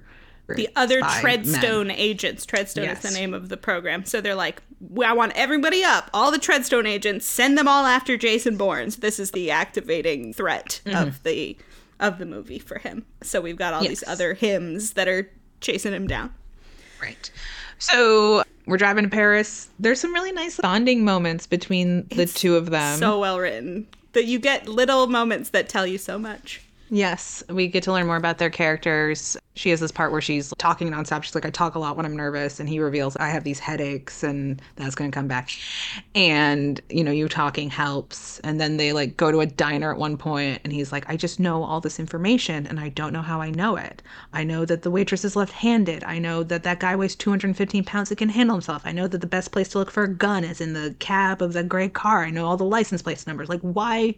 the 0.55 0.69
other 0.77 1.01
Treadstone 1.01 1.89
men. 1.89 1.97
agents. 1.97 2.47
Treadstone 2.47 2.85
yes. 2.85 3.05
is 3.05 3.13
the 3.13 3.19
name 3.19 3.35
of 3.35 3.49
the 3.49 3.57
program. 3.57 4.05
So 4.05 4.21
they're 4.21 4.35
like, 4.35 4.63
I 5.05 5.13
want 5.13 5.33
everybody 5.35 5.83
up, 5.83 6.11
all 6.15 6.31
the 6.31 6.39
Treadstone 6.39 6.87
agents, 6.87 7.27
send 7.27 7.59
them 7.59 7.67
all 7.67 7.85
after 7.87 8.17
Jason 8.17 8.57
Bourne. 8.57 8.91
This 8.99 9.19
is 9.19 9.33
the 9.33 9.51
activating 9.51 10.33
threat 10.33 10.81
mm-hmm. 10.85 11.09
of 11.09 11.23
the 11.23 11.57
of 11.99 12.19
the 12.19 12.27
movie 12.27 12.59
for 12.59 12.79
him. 12.79 13.07
So 13.23 13.41
we've 13.41 13.57
got 13.57 13.73
all 13.73 13.83
yes. 13.83 13.89
these 13.89 14.05
other 14.07 14.35
hims 14.35 14.93
that 14.93 15.09
are 15.09 15.31
chasing 15.61 15.95
him 15.95 16.07
down. 16.07 16.33
Right. 17.01 17.31
So 17.79 18.43
we're 18.67 18.77
driving 18.77 19.05
to 19.05 19.11
Paris. 19.11 19.69
There's 19.79 20.01
some 20.01 20.13
really 20.13 20.33
nice 20.33 20.59
bonding 20.59 21.05
moments 21.05 21.47
between 21.47 22.07
the 22.09 22.23
it's 22.23 22.35
two 22.35 22.57
of 22.57 22.71
them. 22.71 22.99
So 22.99 23.19
well 23.19 23.39
written 23.39 23.87
that 24.13 24.25
you 24.25 24.39
get 24.39 24.69
little 24.69 25.07
moments 25.07 25.51
that 25.51 25.69
tell 25.69 25.87
you 25.87 25.99
so 25.99 26.19
much. 26.19 26.63
Yes, 26.89 27.43
we 27.49 27.67
get 27.67 27.83
to 27.85 27.93
learn 27.93 28.07
more 28.07 28.17
about 28.17 28.39
their 28.39 28.51
characters. 28.51 29.37
She 29.55 29.71
has 29.71 29.81
this 29.81 29.91
part 29.91 30.13
where 30.13 30.21
she's 30.21 30.53
talking 30.59 30.89
nonstop. 30.89 31.25
She's 31.25 31.35
like, 31.35 31.45
I 31.45 31.51
talk 31.51 31.75
a 31.75 31.81
lot 31.81 31.97
when 31.97 32.07
I'm 32.07 32.17
nervous. 32.17 32.61
And 32.61 32.69
he 32.69 32.79
reveals, 32.79 33.17
I 33.17 33.29
have 33.29 33.43
these 33.43 33.59
headaches 33.59 34.23
and 34.23 34.63
that's 34.77 34.95
going 34.95 35.11
to 35.11 35.15
come 35.15 35.27
back. 35.27 35.51
And, 36.15 36.81
you 36.89 37.03
know, 37.03 37.11
you 37.11 37.29
talking 37.29 37.71
helps. 37.71 38.39
And 38.41 38.61
then 38.61 38.77
they 38.77 38.93
like 38.93 39.17
go 39.17 39.33
to 39.33 39.41
a 39.41 39.47
diner 39.47 39.91
at 39.91 39.99
one 39.99 40.17
point 40.17 40.61
and 40.63 40.73
he's 40.73 40.93
like, 40.93 41.09
I 41.09 41.17
just 41.17 41.41
know 41.41 41.65
all 41.65 41.81
this 41.81 41.99
information 41.99 42.69
and 42.69 42.79
I 42.79 42.91
don't 42.91 43.13
know 43.13 43.23
how 43.23 43.41
I 43.41 43.51
know 43.51 43.75
it. 43.77 44.01
I 44.33 44.45
know 44.45 44.65
that 44.65 44.83
the 44.83 44.91
waitress 44.91 45.25
is 45.25 45.35
left 45.35 45.55
handed. 45.55 46.05
I 46.05 46.21
know 46.21 46.45
that 46.45 46.63
that 46.63 46.79
guy 46.79 46.95
weighs 46.95 47.17
215 47.17 47.83
pounds 47.83 48.11
and 48.13 48.19
can 48.19 48.29
handle 48.29 48.55
himself. 48.55 48.83
I 48.85 48.93
know 48.93 49.09
that 49.09 49.21
the 49.21 49.27
best 49.27 49.51
place 49.51 49.69
to 49.71 49.79
look 49.79 49.91
for 49.91 50.05
a 50.05 50.09
gun 50.09 50.45
is 50.45 50.61
in 50.61 50.73
the 50.73 50.95
cab 51.01 51.43
of 51.43 51.53
the 51.53 51.65
gray 51.65 51.89
car. 51.89 52.25
I 52.25 52.31
know 52.31 52.47
all 52.47 52.57
the 52.57 52.65
license 52.65 53.03
plate 53.03 53.27
numbers. 53.27 53.49
Like, 53.49 53.63
why? 53.63 54.15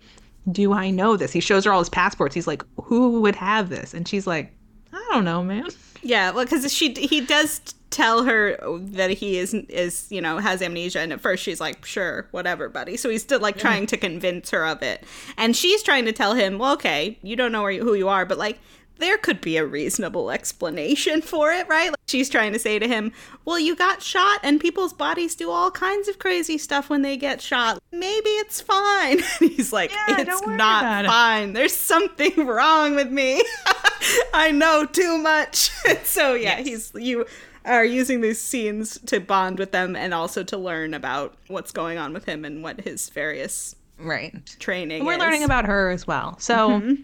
Do 0.50 0.72
I 0.72 0.90
know 0.90 1.16
this? 1.16 1.32
He 1.32 1.40
shows 1.40 1.64
her 1.64 1.72
all 1.72 1.80
his 1.80 1.88
passports. 1.88 2.34
He's 2.34 2.46
like, 2.46 2.62
who 2.82 3.20
would 3.20 3.36
have 3.36 3.68
this? 3.68 3.94
And 3.94 4.06
she's 4.06 4.26
like, 4.26 4.52
I 4.92 5.06
don't 5.10 5.24
know, 5.24 5.42
man. 5.42 5.68
Yeah, 6.02 6.30
well, 6.30 6.44
because 6.44 6.72
she 6.72 6.94
he 6.94 7.20
does 7.20 7.60
tell 7.90 8.24
her 8.24 8.58
that 8.78 9.10
he 9.10 9.38
is 9.38 9.54
is 9.54 10.06
you 10.10 10.20
know 10.20 10.38
has 10.38 10.62
amnesia, 10.62 11.00
and 11.00 11.12
at 11.12 11.20
first 11.20 11.42
she's 11.42 11.60
like, 11.60 11.84
sure, 11.84 12.28
whatever, 12.30 12.68
buddy. 12.68 12.96
So 12.96 13.08
he's 13.10 13.22
still 13.22 13.40
like 13.40 13.56
yeah. 13.56 13.62
trying 13.62 13.86
to 13.86 13.96
convince 13.96 14.50
her 14.50 14.64
of 14.64 14.82
it, 14.82 15.04
and 15.36 15.56
she's 15.56 15.82
trying 15.82 16.04
to 16.04 16.12
tell 16.12 16.34
him, 16.34 16.58
well, 16.58 16.72
okay, 16.74 17.18
you 17.22 17.36
don't 17.36 17.52
know 17.52 17.62
where 17.62 17.70
you, 17.70 17.82
who 17.82 17.94
you 17.94 18.08
are, 18.08 18.24
but 18.24 18.38
like 18.38 18.58
there 18.98 19.18
could 19.18 19.40
be 19.40 19.56
a 19.56 19.64
reasonable 19.64 20.30
explanation 20.30 21.22
for 21.22 21.50
it, 21.52 21.68
right? 21.68 21.90
Like 21.90 21.98
she's 22.06 22.28
trying 22.28 22.52
to 22.52 22.58
say 22.58 22.78
to 22.78 22.86
him, 22.86 23.12
Well, 23.44 23.58
you 23.58 23.74
got 23.74 24.02
shot, 24.02 24.40
and 24.42 24.60
people's 24.60 24.92
bodies 24.92 25.34
do 25.34 25.50
all 25.50 25.70
kinds 25.70 26.08
of 26.08 26.18
crazy 26.18 26.58
stuff 26.58 26.90
when 26.90 27.02
they 27.02 27.16
get 27.16 27.40
shot. 27.40 27.82
Maybe 27.92 28.30
it's 28.30 28.60
fine. 28.60 29.22
And 29.40 29.50
he's 29.50 29.72
like, 29.72 29.90
yeah, 29.90 30.20
It's 30.20 30.46
not 30.46 31.06
fine. 31.06 31.50
It. 31.50 31.52
There's 31.54 31.74
something 31.74 32.34
wrong 32.46 32.94
with 32.96 33.10
me. 33.10 33.42
I 34.34 34.50
know 34.50 34.84
too 34.84 35.18
much. 35.18 35.70
so, 36.04 36.34
yeah, 36.34 36.58
yes. 36.58 36.66
he's, 36.66 36.92
you 36.94 37.26
are 37.64 37.84
using 37.84 38.20
these 38.20 38.40
scenes 38.40 38.98
to 39.06 39.20
bond 39.20 39.58
with 39.58 39.72
them 39.72 39.94
and 39.94 40.14
also 40.14 40.42
to 40.42 40.56
learn 40.56 40.94
about 40.94 41.34
what's 41.48 41.70
going 41.70 41.98
on 41.98 42.12
with 42.12 42.24
him 42.24 42.44
and 42.44 42.62
what 42.62 42.80
his 42.80 43.08
various 43.10 43.76
right 43.98 44.56
training 44.58 44.98
and 44.98 45.06
we're 45.06 45.14
is. 45.14 45.18
learning 45.18 45.42
about 45.42 45.66
her 45.66 45.90
as 45.90 46.06
well 46.06 46.38
so 46.38 46.70
mm-hmm. 46.70 46.94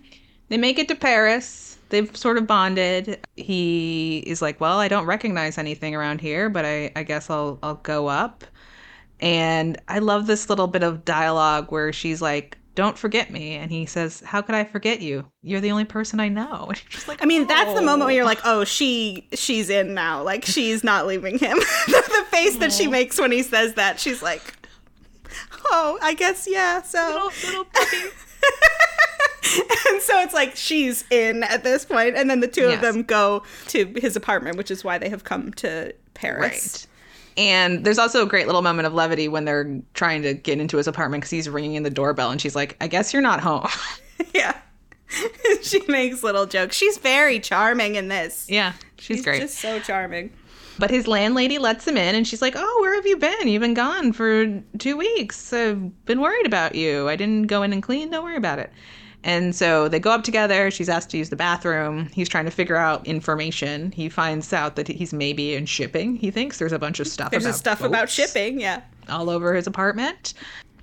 they 0.48 0.56
make 0.56 0.78
it 0.78 0.86
to 0.86 0.94
paris 0.94 1.73
they've 1.88 2.14
sort 2.16 2.38
of 2.38 2.46
bonded. 2.46 3.26
He 3.36 4.18
is 4.26 4.42
like, 4.42 4.60
"Well, 4.60 4.78
I 4.78 4.88
don't 4.88 5.06
recognize 5.06 5.58
anything 5.58 5.94
around 5.94 6.20
here, 6.20 6.48
but 6.50 6.64
I, 6.64 6.92
I 6.96 7.02
guess 7.02 7.30
I'll 7.30 7.58
I'll 7.62 7.76
go 7.76 8.08
up." 8.08 8.44
And 9.20 9.80
I 9.88 10.00
love 10.00 10.26
this 10.26 10.50
little 10.50 10.66
bit 10.66 10.82
of 10.82 11.04
dialogue 11.04 11.70
where 11.70 11.92
she's 11.92 12.20
like, 12.20 12.58
don't 12.74 12.98
forget 12.98 13.30
me. 13.30 13.54
And 13.54 13.70
he 13.70 13.86
says, 13.86 14.20
How 14.20 14.42
could 14.42 14.54
I 14.54 14.64
forget 14.64 15.00
you? 15.00 15.30
You're 15.42 15.60
the 15.60 15.70
only 15.70 15.84
person 15.84 16.20
I 16.20 16.28
know. 16.28 16.66
And 16.68 16.82
she's 16.88 17.08
like, 17.08 17.22
I 17.22 17.26
mean, 17.26 17.46
that's 17.46 17.72
the 17.72 17.82
moment 17.82 18.02
"Oh." 18.02 18.06
where 18.06 18.14
you're 18.14 18.24
like, 18.24 18.40
oh, 18.44 18.64
she 18.64 19.28
she's 19.32 19.70
in 19.70 19.94
now. 19.94 20.22
Like 20.22 20.44
she's 20.44 20.82
not 20.82 21.06
leaving 21.06 21.38
him. 21.38 21.58
the, 21.86 22.02
the 22.06 22.26
face 22.30 22.56
that 22.58 22.72
she 22.72 22.86
makes 22.86 23.20
when 23.20 23.32
he 23.32 23.42
says 23.42 23.74
that, 23.74 24.00
she's 24.00 24.22
like, 24.22 24.54
oh, 25.66 25.98
I 26.02 26.14
guess 26.14 26.46
yeah. 26.50 26.82
So 26.82 26.98
Little, 27.06 27.48
little 27.48 27.64
puppy. 27.64 27.96
and 29.90 30.00
so 30.02 30.20
it's 30.20 30.32
like 30.34 30.56
she's 30.56 31.04
in 31.10 31.42
at 31.44 31.64
this 31.64 31.84
point, 31.84 32.16
and 32.16 32.30
then 32.30 32.40
the 32.40 32.48
two 32.48 32.66
of 32.68 32.80
them 32.80 33.02
go 33.02 33.42
to 33.68 33.86
his 34.00 34.16
apartment, 34.16 34.56
which 34.56 34.70
is 34.70 34.82
why 34.84 34.98
they 34.98 35.08
have 35.08 35.24
come 35.24 35.52
to 35.54 35.94
Paris. 36.14 36.40
Right. 36.40 36.86
And 37.36 37.84
there's 37.84 37.98
also 37.98 38.22
a 38.22 38.26
great 38.26 38.46
little 38.46 38.62
moment 38.62 38.86
of 38.86 38.94
levity 38.94 39.26
when 39.28 39.44
they're 39.44 39.80
trying 39.94 40.22
to 40.22 40.34
get 40.34 40.60
into 40.60 40.76
his 40.76 40.86
apartment 40.86 41.22
because 41.22 41.30
he's 41.30 41.48
ringing 41.48 41.74
in 41.74 41.82
the 41.82 41.90
doorbell 41.90 42.30
and 42.30 42.40
she's 42.40 42.54
like, 42.54 42.76
I 42.80 42.86
guess 42.86 43.12
you're 43.12 43.22
not 43.22 43.40
home. 43.40 43.66
Yeah. 44.32 44.56
she 45.62 45.82
makes 45.88 46.22
little 46.22 46.46
jokes. 46.46 46.76
She's 46.76 46.98
very 46.98 47.40
charming 47.40 47.96
in 47.96 48.08
this. 48.08 48.46
yeah, 48.48 48.72
she's, 48.98 49.16
She's 49.16 49.24
great. 49.24 49.40
just 49.40 49.58
so 49.58 49.80
charming. 49.80 50.30
But 50.78 50.90
his 50.90 51.06
landlady 51.06 51.58
lets 51.58 51.86
him 51.86 51.96
in 51.96 52.14
and 52.14 52.26
she's 52.26 52.40
like, 52.42 52.54
Oh, 52.56 52.78
where 52.80 52.94
have 52.94 53.06
you 53.06 53.16
been? 53.16 53.46
You've 53.48 53.60
been 53.62 53.74
gone 53.74 54.12
for 54.12 54.60
two 54.78 54.96
weeks. 54.96 55.52
I've 55.52 56.04
been 56.06 56.20
worried 56.20 56.46
about 56.46 56.74
you. 56.76 57.08
I 57.08 57.16
didn't 57.16 57.48
go 57.48 57.62
in 57.62 57.72
and 57.72 57.82
clean. 57.82 58.10
Don't 58.10 58.24
worry 58.24 58.36
about 58.36 58.58
it. 58.60 58.72
And 59.26 59.56
so 59.56 59.88
they 59.88 59.98
go 59.98 60.10
up 60.10 60.22
together. 60.22 60.70
She's 60.70 60.88
asked 60.90 61.08
to 61.10 61.16
use 61.16 61.30
the 61.30 61.36
bathroom. 61.36 62.10
He's 62.12 62.28
trying 62.28 62.44
to 62.44 62.50
figure 62.50 62.76
out 62.76 63.06
information. 63.06 63.90
He 63.92 64.10
finds 64.10 64.52
out 64.52 64.76
that 64.76 64.86
he's 64.86 65.14
maybe 65.14 65.54
in 65.54 65.64
shipping. 65.64 66.16
He 66.16 66.30
thinks 66.30 66.58
there's 66.58 66.72
a 66.72 66.78
bunch 66.78 67.00
of 67.00 67.06
stuff 67.08 67.30
There's 67.30 67.44
about 67.46 67.54
stuff 67.56 67.80
about 67.80 68.10
shipping. 68.10 68.60
Yeah. 68.60 68.82
all 69.08 69.30
over 69.30 69.54
his 69.54 69.66
apartment. 69.66 70.34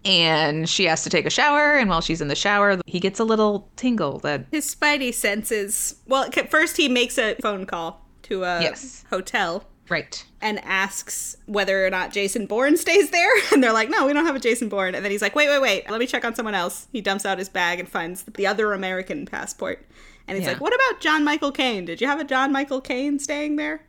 And 0.04 0.67
she 0.67 0.86
has 0.86 1.04
to 1.04 1.12
take 1.12 1.27
a 1.27 1.30
shower. 1.30 1.75
And 1.77 1.88
while 1.88 2.01
she's 2.01 2.19
in 2.21 2.27
the 2.27 2.36
shower, 2.36 2.82
he 2.88 2.99
gets 2.99 3.19
a 3.19 3.23
little 3.23 3.69
tingle 3.75 4.17
that 4.19 4.45
His 4.51 4.73
spidey 4.73 5.13
senses. 5.13 5.97
Well, 6.08 6.27
first 6.49 6.77
he 6.77 6.89
makes 6.89 7.19
a 7.19 7.36
phone 7.43 7.67
call 7.67 8.04
to 8.23 8.43
a 8.43 8.62
Yes. 8.63 9.06
hotel 9.12 9.63
right. 9.91 10.25
and 10.41 10.58
asks 10.65 11.36
whether 11.45 11.86
or 11.86 11.89
not 11.89 12.12
Jason 12.12 12.45
Bourne 12.47 12.77
stays 12.77 13.12
there. 13.12 13.32
And 13.54 13.62
they're 13.63 13.73
like, 13.73 13.89
no, 13.89 14.08
we 14.08 14.13
don't 14.13 14.25
have 14.25 14.36
a 14.36 14.39
Jason 14.39 14.69
Bourne. 14.69 14.95
And 14.95 15.04
then 15.06 15.12
he's 15.12 15.21
like, 15.21 15.36
wait, 15.36 15.49
wait, 15.49 15.62
wait. 15.62 15.89
Let 15.91 15.99
me 15.99 16.08
check 16.08 16.23
on 16.25 16.34
someone 16.36 16.56
else. 16.56 16.88
He 16.91 17.01
dumps 17.01 17.25
out 17.25 17.38
his 17.38 17.49
bag 17.49 17.80
and 17.80 17.88
finds 17.89 18.23
the 18.23 18.47
other 18.47 18.73
American 18.73 19.25
passport. 19.25 19.86
And 20.27 20.38
he's 20.38 20.45
Yeah. 20.45 20.54
like, 20.54 20.62
what 20.62 20.73
about 20.73 21.01
John 21.01 21.23
Michael 21.23 21.51
Kane? 21.51 21.86
Did 21.86 21.99
you 22.01 22.08
have 22.08 22.19
a 22.19 22.23
John 22.23 22.51
Michael 22.51 22.82
Kane 22.82 23.19
staying 23.19 23.58
there? 23.58 23.84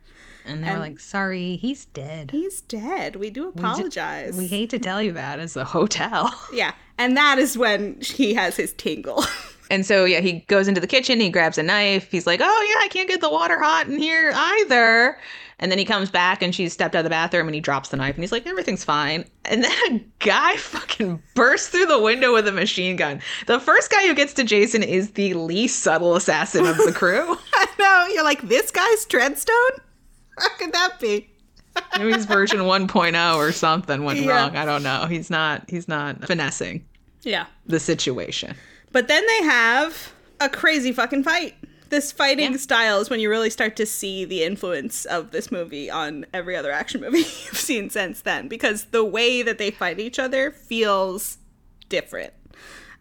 And 0.45 0.61
they're 0.61 0.71
And- 0.71 0.79
like, 0.81 0.99
sorry, 0.99 1.55
he's 1.55 1.85
dead. 1.85 2.31
He's 2.31 2.59
dead. 2.61 3.15
We 3.15 3.29
do 3.29 3.43
We 3.43 3.49
apologize. 3.61 4.35
We 4.35 4.47
hate 4.47 4.69
to 4.71 4.79
tell 4.79 5.01
you 5.01 5.13
that 5.13 5.39
as 5.39 5.55
a 5.55 5.63
hotel. 5.63 6.33
yeah. 6.53 6.73
And 6.97 7.15
that 7.15 7.39
is 7.39 7.57
when 7.57 7.99
he 8.01 8.33
has 8.33 8.57
his 8.57 8.73
tingle. 8.73 9.23
And 9.71 9.83
so, 9.85 10.05
yeah, 10.05 10.19
he 10.19 10.41
goes 10.49 10.67
into 10.67 10.79
the 10.81 10.85
kitchen, 10.87 11.19
he 11.19 11.29
grabs 11.31 11.57
a 11.57 11.63
knife. 11.63 12.11
He's 12.11 12.27
like, 12.27 12.41
oh, 12.43 12.43
yeah, 12.75 12.85
I 12.85 12.89
can't 12.89 13.07
get 13.07 13.21
the 13.21 13.29
water 13.29 13.57
hot 13.59 13.87
in 13.87 13.97
here 13.97 14.31
either. 14.35 15.17
And 15.63 15.71
then 15.71 15.79
he 15.79 15.85
comes 15.85 16.11
back 16.11 16.41
and 16.41 16.53
she's 16.53 16.73
stepped 16.73 16.93
out 16.93 16.99
of 16.99 17.03
the 17.05 17.09
bathroom 17.09 17.47
and 17.47 17.55
he 17.55 17.61
drops 17.61 17.87
the 17.87 17.95
knife 17.95 18.15
and 18.15 18.21
he's 18.23 18.33
like, 18.33 18.45
everything's 18.45 18.83
fine. 18.83 19.23
And 19.45 19.63
then 19.63 19.71
a 19.95 19.99
guy 20.19 20.57
fucking 20.57 21.23
bursts 21.35 21.69
through 21.69 21.85
the 21.85 22.01
window 22.01 22.33
with 22.33 22.49
a 22.49 22.51
machine 22.51 22.97
gun. 22.97 23.21
The 23.47 23.61
first 23.61 23.89
guy 23.89 24.05
who 24.05 24.13
gets 24.13 24.33
to 24.33 24.43
Jason 24.43 24.83
is 24.83 25.11
the 25.11 25.33
least 25.35 25.79
subtle 25.79 26.17
assassin 26.17 26.65
of 26.65 26.75
the 26.75 26.91
crew. 26.95 27.37
I 27.53 27.67
know. 27.79 28.13
You're 28.13 28.25
like, 28.25 28.41
this 28.41 28.71
guy's 28.71 29.05
Treadstone? 29.05 29.79
How 30.37 30.49
could 30.57 30.73
that 30.73 30.99
be? 30.99 31.29
Maybe 31.97 32.11
he's 32.11 32.25
version 32.25 32.59
1.0 32.59 33.35
or 33.37 33.51
something 33.53 34.03
went 34.03 34.19
Yeah. 34.19 34.31
wrong. 34.31 34.57
I 34.57 34.65
don't 34.65 34.83
know. 34.83 35.05
He's 35.05 35.29
not 35.29 35.69
he's 35.69 35.87
not 35.87 36.27
finessing 36.27 36.83
Yeah. 37.21 37.45
the 37.67 37.79
situation. 37.79 38.57
But 38.91 39.07
then 39.07 39.25
they 39.25 39.43
have 39.45 40.11
a 40.41 40.49
crazy 40.49 40.91
fucking 40.91 41.23
fight. 41.23 41.55
This 41.93 42.11
fighting 42.11 42.53
Yeah. 42.53 42.57
style 42.57 42.99
is 43.01 43.11
when 43.11 43.19
you 43.19 43.29
really 43.29 43.51
start 43.51 43.75
to 43.75 43.85
see 43.85 44.25
the 44.25 44.41
influence 44.41 45.05
of 45.05 45.29
this 45.29 45.51
movie 45.51 45.91
on 45.91 46.25
every 46.33 46.55
other 46.55 46.71
action 46.71 47.01
movie 47.01 47.19
you've 47.19 47.55
seen 47.55 47.91
since 47.91 48.21
then 48.21 48.47
because 48.47 48.85
the 48.85 49.05
way 49.05 49.43
that 49.43 49.59
they 49.59 49.69
fight 49.69 49.99
each 49.99 50.17
other 50.17 50.49
feels 50.49 51.37
different. 51.89 52.33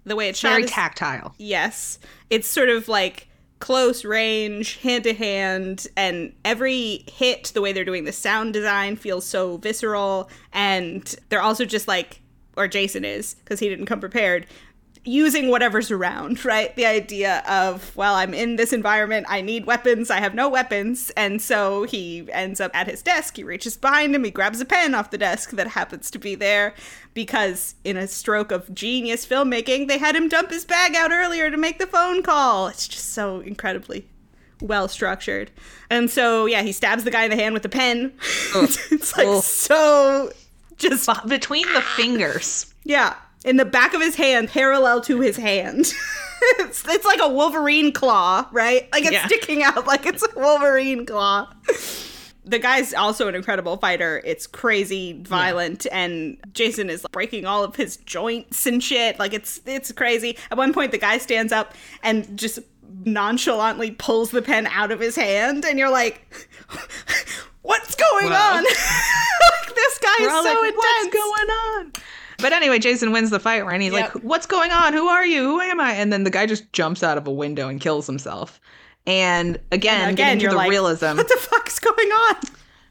The 0.05 0.15
way 0.15 0.29
it's 0.29 0.39
shot 0.39 0.51
Very 0.51 0.65
is- 0.65 0.71
tactile. 0.71 1.35
Yes. 1.39 2.01
It's 2.29 2.47
sort 2.47 2.69
of 2.69 2.87
like 2.87 3.29
close 3.61 4.05
range, 4.05 4.77
hand 4.81 5.05
to 5.05 5.15
hand, 5.15 5.87
and 5.97 6.35
every 6.45 7.05
hit, 7.11 7.45
the 7.55 7.63
way 7.63 7.73
they're 7.73 7.87
doing 7.87 8.05
the 8.05 8.13
sound 8.13 8.53
design 8.53 8.97
feels 8.97 9.25
so 9.25 9.57
visceral. 9.57 10.29
And 10.53 11.17
they're 11.31 11.41
also 11.41 11.65
just 11.65 11.89
like, 11.89 12.21
or 12.59 12.69
Jason 12.69 13.07
is, 13.07 13.37
because 13.37 13.59
he 13.59 13.71
didn't 13.71 13.87
come 13.87 14.01
prepared, 14.01 14.47
using 15.05 15.49
whatever's 15.49 15.91
around, 15.91 16.45
right? 16.45 16.75
The 16.77 16.87
idea 16.87 17.43
of, 17.49 17.95
well, 17.97 18.15
I'm 18.15 18.35
in 18.35 18.57
this 18.57 18.73
environment, 18.73 19.27
I 19.29 19.41
need 19.41 19.67
weapons, 19.67 20.11
I 20.11 20.19
have 20.21 20.35
no 20.35 20.49
weapons. 20.49 21.11
And 21.17 21.41
so 21.43 21.85
he 21.85 22.29
ends 22.33 22.61
up 22.61 22.71
at 22.75 22.87
his 22.87 23.03
desk, 23.03 23.37
he 23.37 23.45
reaches 23.45 23.77
behind 23.77 24.15
him, 24.15 24.25
he 24.25 24.31
grabs 24.31 24.61
a 24.61 24.65
pen 24.65 24.95
off 24.95 25.11
the 25.11 25.19
desk 25.19 25.51
that 25.51 25.69
happens 25.69 26.11
to 26.13 26.19
be 26.19 26.35
there 26.35 26.75
because, 27.15 27.75
in 27.85 27.97
a 27.97 28.07
stroke 28.07 28.53
of 28.53 28.73
genius 28.75 29.27
filmmaking, 29.27 29.89
they 29.89 29.99
had 29.99 30.17
him 30.17 30.29
dump 30.29 30.51
his 30.51 30.65
bag 30.65 30.95
out 30.95 31.13
earlier 31.13 31.51
to 31.51 31.57
make 31.57 31.79
the 31.79 31.87
phone 31.87 32.23
call. 32.23 32.69
It's 32.69 32.89
just 32.89 33.13
so 33.13 33.41
incredibly 33.41 34.07
well 34.61 34.89
structured. 34.89 35.51
And 35.91 36.11
so, 36.11 36.47
yeah, 36.47 36.63
he 36.63 36.73
stabs 36.73 37.05
the 37.05 37.11
guy 37.11 37.25
in 37.25 37.31
the 37.31 37.37
hand 37.37 37.53
with 37.53 37.65
the 37.65 37.69
pen. 37.69 38.13
it's, 38.55 38.93
it's 38.93 39.17
like 39.17 39.27
Ugh. 39.27 39.43
so 39.43 40.33
just 40.79 41.09
between 41.29 41.71
the 41.73 41.83
fingers. 41.83 42.73
yeah, 42.85 43.15
in 43.45 43.57
the 43.57 43.65
back 43.65 43.95
of 43.95 44.01
his 44.01 44.15
hand, 44.17 44.49
parallel 44.49 45.01
to 45.03 45.21
his 45.21 45.37
hand. 45.37 45.93
it's, 46.59 46.87
it's 46.89 47.05
like 47.05 47.21
a 47.21 47.29
Wolverine 47.29 47.93
claw, 47.93 48.47
right? 48.53 48.89
Like 48.93 49.03
it's 49.05 49.13
Yeah. 49.13 49.27
sticking 49.27 49.63
out 49.63 49.87
like 49.87 50.07
it's 50.07 50.23
a 50.23 50.29
Wolverine 50.39 51.07
claw. 51.07 51.53
The 52.45 52.59
guy's 52.59 52.93
also 52.93 53.29
an 53.29 53.37
incredible 53.37 53.77
fighter. 53.77 54.21
It's 54.25 54.49
crazy 54.49 55.13
violent, 55.23 55.87
and 55.93 56.37
Jason 56.53 56.91
is 56.91 57.07
breaking 57.13 57.47
all 57.47 57.63
of 57.63 57.77
his 57.77 57.99
joints 57.99 58.67
and 58.67 58.83
shit. 58.83 59.19
Like 59.21 59.33
it's 59.33 59.61
it's 59.65 59.93
crazy. 59.93 60.37
At 60.51 60.59
one 60.59 60.73
point, 60.73 60.91
the 60.91 60.99
guy 60.99 61.19
stands 61.19 61.53
up 61.53 61.75
and 62.03 62.37
just 62.37 62.59
nonchalantly 63.05 63.93
pulls 63.93 64.33
the 64.33 64.43
pen 64.43 64.67
out 64.67 64.91
of 64.91 64.99
his 64.99 65.15
hand, 65.15 65.65
and 65.65 65.79
you're 65.79 65.91
like, 65.91 66.27
"What's 67.63 67.95
going 67.95 68.31
Wow. 68.31 68.57
on?" 68.57 68.65
like 68.65 69.75
this 69.77 69.99
guy 69.99 70.17
We're 70.21 70.27
is 70.27 70.33
so 70.45 70.61
like, 70.61 70.75
intense. 70.75 70.75
What's 70.77 71.15
going 71.15 71.49
on? 71.51 71.93
But 72.39 72.53
anyway, 72.53 72.79
Jason 72.79 73.13
wins 73.13 73.31
the 73.31 73.41
fight, 73.41 73.65
right? 73.65 73.75
And 73.75 73.83
he's 73.83 73.93
Yep. 73.93 74.15
like, 74.15 74.25
What's 74.25 74.47
going 74.47 74.71
on? 74.73 74.93
Who 74.93 75.09
are 75.09 75.25
you? 75.27 75.43
Who 75.45 75.61
am 75.61 75.81
I? 75.81 75.93
And 75.93 76.13
then 76.13 76.25
the 76.25 76.31
guy 76.31 76.47
just 76.47 76.73
jumps 76.73 77.03
out 77.03 77.19
of 77.19 77.27
a 77.27 77.33
window 77.33 77.69
and 77.69 77.81
kills 77.81 78.07
himself. 78.07 78.61
And 79.07 79.59
again, 79.73 80.11
Again, 80.11 80.15
getting 80.15 80.39
to 80.39 80.43
you're 80.45 80.51
the 80.53 80.57
like, 80.59 80.71
realism. 80.71 81.17
What 81.17 81.29
the 81.29 81.37
fuck's 81.41 81.79
going 81.79 82.09
on? 82.09 82.37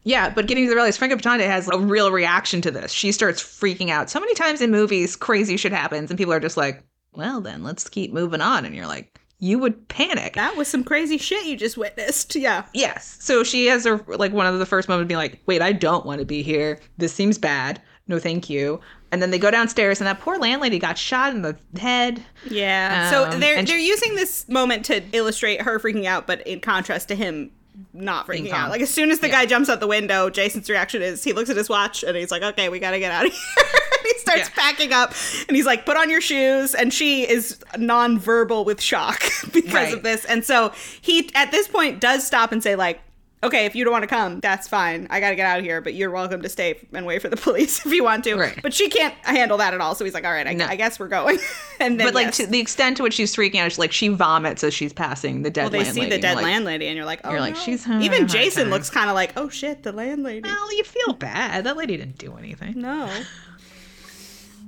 Yeah, 0.04 0.30
but 0.30 0.48
getting 0.48 0.66
to 0.66 0.70
the 0.70 0.76
realism, 0.76 0.98
Franka 1.00 1.18
Potente 1.18 1.46
has 1.46 1.70
a 1.72 1.78
real 1.78 2.12
reaction 2.12 2.60
to 2.62 2.72
this. 2.72 2.92
She 2.92 3.12
starts 3.12 3.42
freaking 3.42 3.90
out. 3.90 4.10
So 4.10 4.20
many 4.20 4.34
times 4.34 4.60
in 4.62 4.72
movies, 4.72 5.16
crazy 5.16 5.58
shit 5.58 5.72
happens, 5.72 6.10
and 6.10 6.18
people 6.18 6.34
are 6.34 6.40
just 6.40 6.58
like, 6.58 6.84
Well, 7.14 7.40
then 7.42 7.64
let's 7.64 7.88
keep 7.88 8.12
moving 8.12 8.42
on. 8.42 8.66
And 8.66 8.76
you're 8.76 8.88
like, 8.88 9.20
You 9.40 9.60
would 9.60 9.88
panic. 9.90 10.34
That 10.34 10.58
was 10.58 10.68
some 10.68 10.84
crazy 10.84 11.18
shit 11.20 11.46
you 11.46 11.56
just 11.56 11.78
witnessed. 11.78 12.36
Yeah. 12.36 12.66
Yes. 12.74 13.18
So 13.22 13.44
she 13.44 13.68
has 13.68 13.86
a 13.86 14.04
like 14.08 14.34
one 14.34 14.48
of 14.48 14.58
the 14.60 14.66
first 14.66 14.90
moments 14.90 15.08
being 15.08 15.18
like, 15.20 15.40
"Wait, 15.46 15.62
I 15.62 15.72
don't 15.72 16.06
want 16.06 16.20
to 16.20 16.26
be 16.26 16.42
here. 16.42 16.80
This 16.98 17.14
seems 17.14 17.38
bad. 17.38 17.80
No, 18.12 18.20
thank 18.20 18.50
you." 18.50 18.80
And 19.12 19.22
then 19.22 19.32
they 19.32 19.40
go 19.40 19.50
downstairs, 19.52 20.00
and 20.00 20.08
that 20.08 20.20
poor 20.20 20.38
landlady 20.38 20.80
got 20.80 20.98
shot 20.98 21.34
in 21.34 21.42
the 21.42 21.58
head. 21.80 22.24
Yeah. 22.50 23.10
so 23.10 23.26
Um, 23.26 23.40
they're 23.40 23.64
they're 23.64 23.78
using 23.78 24.16
this 24.16 24.48
moment 24.48 24.86
to 24.86 25.02
illustrate 25.14 25.62
her 25.64 25.80
freaking 25.80 26.06
out, 26.06 26.28
but 26.28 26.46
in 26.48 26.60
contrast 26.60 27.08
to 27.10 27.16
him 27.16 27.52
not 27.94 28.28
freaking 28.28 28.48
out. 28.52 28.58
calm. 28.62 28.70
Like 28.70 28.82
as 28.82 28.90
soon 28.90 29.12
as 29.12 29.20
the 29.20 29.28
Yeah. 29.28 29.34
guy 29.42 29.46
jumps 29.48 29.70
out 29.70 29.80
the 29.80 29.88
window, 29.88 30.30
Jason's 30.30 30.70
reaction 30.70 31.02
is 31.02 31.24
he 31.24 31.34
looks 31.34 31.50
at 31.50 31.58
his 31.58 31.68
watch 31.70 32.04
and 32.04 32.16
he's 32.16 32.30
like, 32.32 32.44
"Okay, 32.44 32.70
we 32.70 32.80
got 32.80 32.92
to 32.92 33.00
get 33.00 33.12
out 33.12 33.26
of 33.26 33.32
here." 33.34 33.66
he 34.04 34.18
starts 34.20 34.50
Yeah. 34.50 34.56
packing 34.56 34.94
up 34.94 35.14
and 35.48 35.56
he's 35.58 35.66
like, 35.66 35.86
"Put 35.86 35.98
on 35.98 36.10
your 36.10 36.22
shoes." 36.22 36.74
And 36.76 36.94
she 36.94 37.28
is 37.30 37.58
nonverbal 37.76 38.66
with 38.66 38.82
shock 38.82 39.24
because 39.54 39.74
Right. 39.74 39.94
of 39.94 40.04
this. 40.04 40.26
And 40.26 40.46
so 40.46 40.72
he 41.02 41.30
at 41.36 41.52
this 41.52 41.68
point 41.68 42.00
does 42.00 42.26
stop 42.26 42.52
and 42.52 42.62
say 42.64 42.76
like, 42.76 43.02
"Okay, 43.44 43.66
if 43.66 43.76
you 43.76 43.84
don't 43.84 43.92
want 43.92 44.04
to 44.04 44.08
come, 44.08 44.40
that's 44.40 44.68
fine. 44.68 45.08
I 45.10 45.20
got 45.20 45.32
to 45.32 45.36
get 45.36 45.46
out 45.46 45.60
of 45.60 45.66
here, 45.66 45.82
but 45.82 45.94
you're 45.94 46.12
welcome 46.12 46.42
to 46.42 46.50
stay 46.50 46.80
and 46.94 47.06
wait 47.06 47.22
for 47.22 47.30
the 47.30 47.38
police 47.48 47.86
if 47.86 47.92
you 47.92 48.04
want 48.04 48.24
to." 48.26 48.36
Right. 48.36 48.60
But 48.62 48.74
she 48.74 48.90
can't 48.90 49.14
handle 49.24 49.58
that 49.58 49.74
at 49.74 49.82
all. 49.82 49.96
So 49.96 50.06
he's 50.06 50.14
like, 50.14 50.26
"All 50.26 50.32
right, 50.32 50.48
I, 50.48 50.54
No. 50.54 50.66
I 50.66 50.76
guess 50.76 51.00
we're 51.00 51.08
going." 51.08 51.40
and 51.80 52.00
then 52.00 52.08
But 52.08 52.14
like 52.14 52.28
yes. 52.28 52.38
to 52.38 52.48
the 52.48 52.60
extent 52.60 52.98
to 52.98 53.04
which 53.04 53.14
she's 53.16 53.36
freaking 53.36 53.60
out, 53.60 53.78
like 53.78 53.92
she 53.92 54.08
vomits 54.10 54.64
as 54.64 54.74
she's 54.74 54.94
passing 54.94 55.42
the 55.42 55.50
dead 55.50 55.72
Well, 55.72 55.84
they 55.84 55.84
see 55.84 56.08
the 56.10 56.18
dead 56.20 56.36
like, 56.36 56.44
landlady, 56.46 56.88
and 56.88 56.96
you're 56.96 57.06
like, 57.06 57.22
oh, 57.24 57.32
you're 57.32 57.40
like, 57.40 57.56
no. 57.56 57.60
she's 57.62 57.88
a 57.88 58.00
even 58.00 58.28
Jason 58.28 58.64
time. 58.64 58.72
looks 58.72 58.90
kind 58.90 59.10
of 59.10 59.16
like, 59.16 59.34
oh 59.38 59.50
shit, 59.50 59.84
the 59.84 59.92
landlady. 59.92 60.42
Well, 60.42 60.76
you 60.78 60.84
feel 60.84 61.14
bad. 61.14 61.64
That 61.66 61.78
lady 61.78 61.98
didn't 61.98 62.18
do 62.18 62.36
anything. 62.38 62.80
No. 62.80 63.10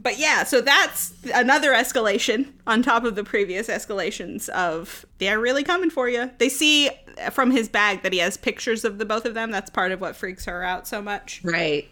But 0.04 0.20
yeah, 0.20 0.44
so 0.44 0.60
that's 0.62 1.14
another 1.34 1.72
escalation 1.72 2.52
on 2.68 2.84
top 2.84 3.06
of 3.06 3.16
the 3.16 3.24
previous 3.24 3.68
escalations 3.70 4.50
of 4.50 5.06
they're 5.18 5.40
really 5.40 5.64
coming 5.64 5.90
for 5.90 6.10
you. 6.10 6.30
They 6.38 6.50
see 6.50 6.90
from 7.32 7.52
his 7.52 7.70
bag 7.70 8.04
that 8.04 8.12
he 8.12 8.20
has 8.20 8.36
pictures 8.36 8.84
of 8.84 8.98
the 8.98 9.06
both 9.06 9.26
of 9.26 9.34
them. 9.34 9.50
That's 9.50 9.70
part 9.70 9.92
of 9.94 10.02
what 10.02 10.16
freaks 10.16 10.46
her 10.46 10.62
out 10.64 10.88
so 10.88 11.02
much. 11.02 11.42
Right. 11.44 11.88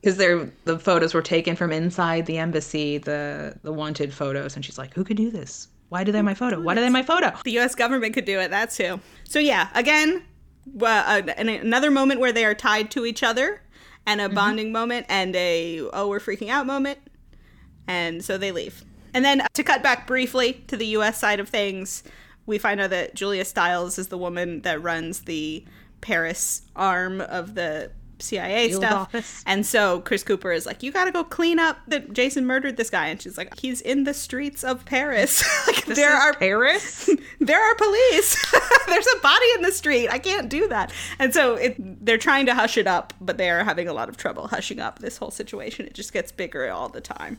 because 0.00 0.16
they're 0.16 0.50
the 0.64 0.78
photos 0.78 1.14
were 1.14 1.22
taken 1.22 1.54
from 1.54 1.70
inside 1.72 2.26
the 2.26 2.38
embassy, 2.38 2.98
the 2.98 3.56
the 3.62 3.72
wanted 3.72 4.12
photos, 4.12 4.56
and 4.56 4.64
she's 4.64 4.78
like, 4.78 4.92
"Who 4.94 5.04
could 5.04 5.16
do 5.16 5.30
this? 5.30 5.68
Why 5.90 6.02
do 6.04 6.10
they 6.10 6.18
have 6.18 6.24
my 6.24 6.34
photo? 6.34 6.60
Why 6.60 6.74
do 6.74 6.80
they 6.80 6.86
have 6.86 6.92
my 6.92 7.02
photo?" 7.04 7.32
The 7.44 7.52
U.S. 7.52 7.74
government 7.76 8.14
could 8.14 8.24
do 8.24 8.40
it. 8.40 8.50
That's 8.50 8.76
who. 8.76 8.98
So 9.24 9.38
yeah, 9.38 9.68
again, 9.74 10.24
uh, 10.82 11.22
another 11.38 11.90
moment 11.92 12.18
where 12.18 12.32
they 12.32 12.44
are 12.44 12.54
tied 12.54 12.90
to 12.92 13.06
each 13.06 13.22
other, 13.22 13.62
and 14.06 14.20
a 14.20 14.28
bonding 14.28 14.72
moment, 14.72 15.06
and 15.08 15.36
a 15.36 15.80
oh 15.92 16.08
we're 16.08 16.18
freaking 16.18 16.48
out 16.48 16.66
moment, 16.66 16.98
and 17.92 18.24
so 18.24 18.38
they 18.38 18.52
leave. 18.52 18.84
And 19.12 19.22
then 19.22 19.42
to 19.52 19.62
cut 19.62 19.82
back 19.82 20.06
briefly 20.06 20.64
to 20.68 20.76
the 20.78 20.86
U.S. 20.86 21.18
side 21.18 21.40
of 21.40 21.48
things, 21.50 22.02
we 22.46 22.56
find 22.56 22.80
out 22.80 22.88
that 22.90 23.14
Julia 23.14 23.44
Stiles 23.44 23.98
is 23.98 24.08
the 24.08 24.16
woman 24.16 24.62
that 24.62 24.82
runs 24.82 25.20
the 25.20 25.64
Paris 26.00 26.62
arm 26.74 27.20
of 27.20 27.54
the 27.54 27.90
CIA 28.18 28.68
Field 28.68 28.82
stuff. 28.82 28.92
office. 28.94 29.44
And 29.46 29.66
so 29.66 30.00
Chris 30.00 30.22
Cooper 30.22 30.52
is 30.52 30.64
like, 30.64 30.82
"You 30.82 30.90
got 30.90 31.04
to 31.04 31.12
go 31.12 31.24
clean 31.24 31.58
up 31.58 31.78
that 31.88 32.12
Jason 32.12 32.46
murdered 32.46 32.78
this 32.78 32.88
guy." 32.88 33.08
And 33.08 33.20
she's 33.20 33.36
like, 33.36 33.58
"He's 33.58 33.80
in 33.82 34.04
the 34.04 34.14
streets 34.14 34.64
of 34.64 34.86
Paris. 34.86 35.44
like 35.66 35.84
This 35.84 35.98
there 35.98 36.14
are 36.14 36.32
Paris. 36.32 37.10
there 37.40 37.60
are 37.60 37.74
police. 37.74 38.36
There's 38.86 39.06
a 39.06 39.20
body 39.20 39.46
in 39.56 39.62
the 39.62 39.72
street. 39.72 40.08
I 40.08 40.18
can't 40.18 40.48
do 40.48 40.68
that." 40.68 40.92
And 41.18 41.34
so 41.34 41.56
it, 41.56 41.76
they're 42.04 42.16
trying 42.18 42.46
to 42.46 42.54
hush 42.54 42.78
it 42.78 42.86
up, 42.86 43.12
but 43.20 43.36
they 43.36 43.50
are 43.50 43.64
having 43.64 43.88
a 43.88 43.92
lot 43.92 44.08
of 44.08 44.16
trouble 44.16 44.48
hushing 44.48 44.80
up 44.80 45.00
this 45.00 45.18
whole 45.18 45.30
situation. 45.30 45.84
It 45.86 45.94
just 45.94 46.12
gets 46.12 46.32
bigger 46.32 46.70
all 46.70 46.88
the 46.88 47.00
time. 47.00 47.38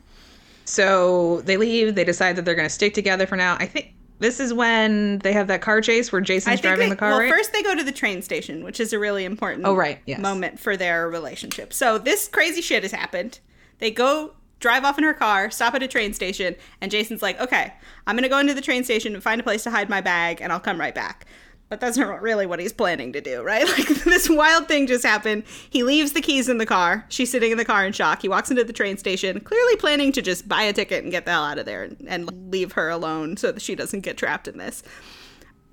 So 0.65 1.41
they 1.41 1.58
leave. 1.58 1.95
They 1.95 2.04
decide 2.04 2.36
that 2.36 2.45
they're 2.45 2.56
going 2.56 2.67
to 2.67 2.73
stick 2.73 2.93
together 2.93 3.26
for 3.28 3.36
now. 3.36 3.56
I 3.60 3.65
think 3.65 3.93
this 4.19 4.39
is 4.39 4.54
when 4.54 5.19
they 5.19 5.34
have 5.34 5.47
that 5.47 5.62
car 5.62 5.82
chase 5.82 6.12
where 6.12 6.21
Jason's 6.21 6.62
driving 6.62 6.89
they, 6.89 6.95
the 6.95 6.95
car. 6.95 7.10
well, 7.10 7.19
right? 7.19 7.30
first 7.30 7.52
they 7.52 7.62
go 7.63 7.76
to 7.76 7.84
the 7.84 7.91
train 7.91 8.21
station, 8.21 8.63
which 8.63 8.80
is 8.80 8.93
a 8.93 8.99
really 8.99 9.26
important 9.26 9.65
Oh, 9.65 9.76
right, 9.76 9.99
yes. 10.06 10.19
moment 10.19 10.60
for 10.60 10.78
their 10.78 11.10
relationship. 11.10 11.73
So 11.73 11.97
this 11.97 12.28
crazy 12.28 12.62
shit 12.62 12.84
has 12.84 12.91
happened. 12.91 13.39
They 13.80 13.91
go 13.91 14.34
drive 14.60 14.86
off 14.86 14.97
in 14.97 15.04
her 15.04 15.13
car, 15.13 15.52
stop 15.52 15.76
at 15.76 15.84
a 15.84 15.88
train 15.89 16.13
station, 16.13 16.56
and 16.80 16.89
Jason's 16.89 17.21
like, 17.21 17.38
"Okay, 17.41 17.73
I'm 18.08 18.15
gonna 18.15 18.30
go 18.30 18.39
into 18.39 18.54
the 18.54 18.62
train 18.62 18.86
station 18.86 19.13
and 19.13 19.21
find 19.21 19.41
a 19.41 19.43
place 19.43 19.63
to 19.63 19.71
hide 19.71 19.89
my 19.89 19.99
bag, 19.99 20.39
and 20.41 20.54
I'll 20.54 20.60
come 20.62 20.80
right 20.80 20.95
back." 20.95 21.26
But 21.69 21.80
that's 21.80 21.97
not 21.97 22.21
really 22.21 22.45
what 22.45 22.60
he's 22.60 22.73
planning 22.73 23.13
to 23.13 23.21
do, 23.21 23.41
right? 23.41 23.67
Like 23.78 23.88
this 24.04 24.30
wild 24.30 24.67
thing 24.67 24.86
just 24.86 25.04
happened. 25.04 25.43
He 25.69 25.82
leaves 25.82 26.13
the 26.13 26.21
keys 26.21 26.47
in 26.47 26.60
the 26.60 26.65
car. 26.65 27.06
She's 27.10 27.32
sitting 27.32 27.52
in 27.52 27.58
the 27.58 27.65
car 27.65 27.86
in 27.86 27.93
shock. 27.93 28.21
He 28.21 28.30
walks 28.30 28.52
into 28.52 28.63
the 28.63 28.73
train 28.73 28.97
station, 28.97 29.39
clearly 29.39 29.76
planning 29.78 30.12
to 30.12 30.21
just 30.21 30.47
buy 30.47 30.63
a 30.63 30.73
ticket 30.73 31.04
and 31.04 31.12
get 31.12 31.26
the 31.26 31.32
hell 31.32 31.43
out 31.43 31.58
of 31.58 31.65
there 31.65 31.84
and, 31.84 31.97
and 32.08 32.52
leave 32.52 32.73
her 32.73 32.89
alone 32.89 33.38
so 33.38 33.52
that 33.52 33.62
she 33.62 33.73
doesn't 33.73 34.02
get 34.02 34.17
trapped 34.17 34.47
in 34.47 34.58
this 34.58 34.84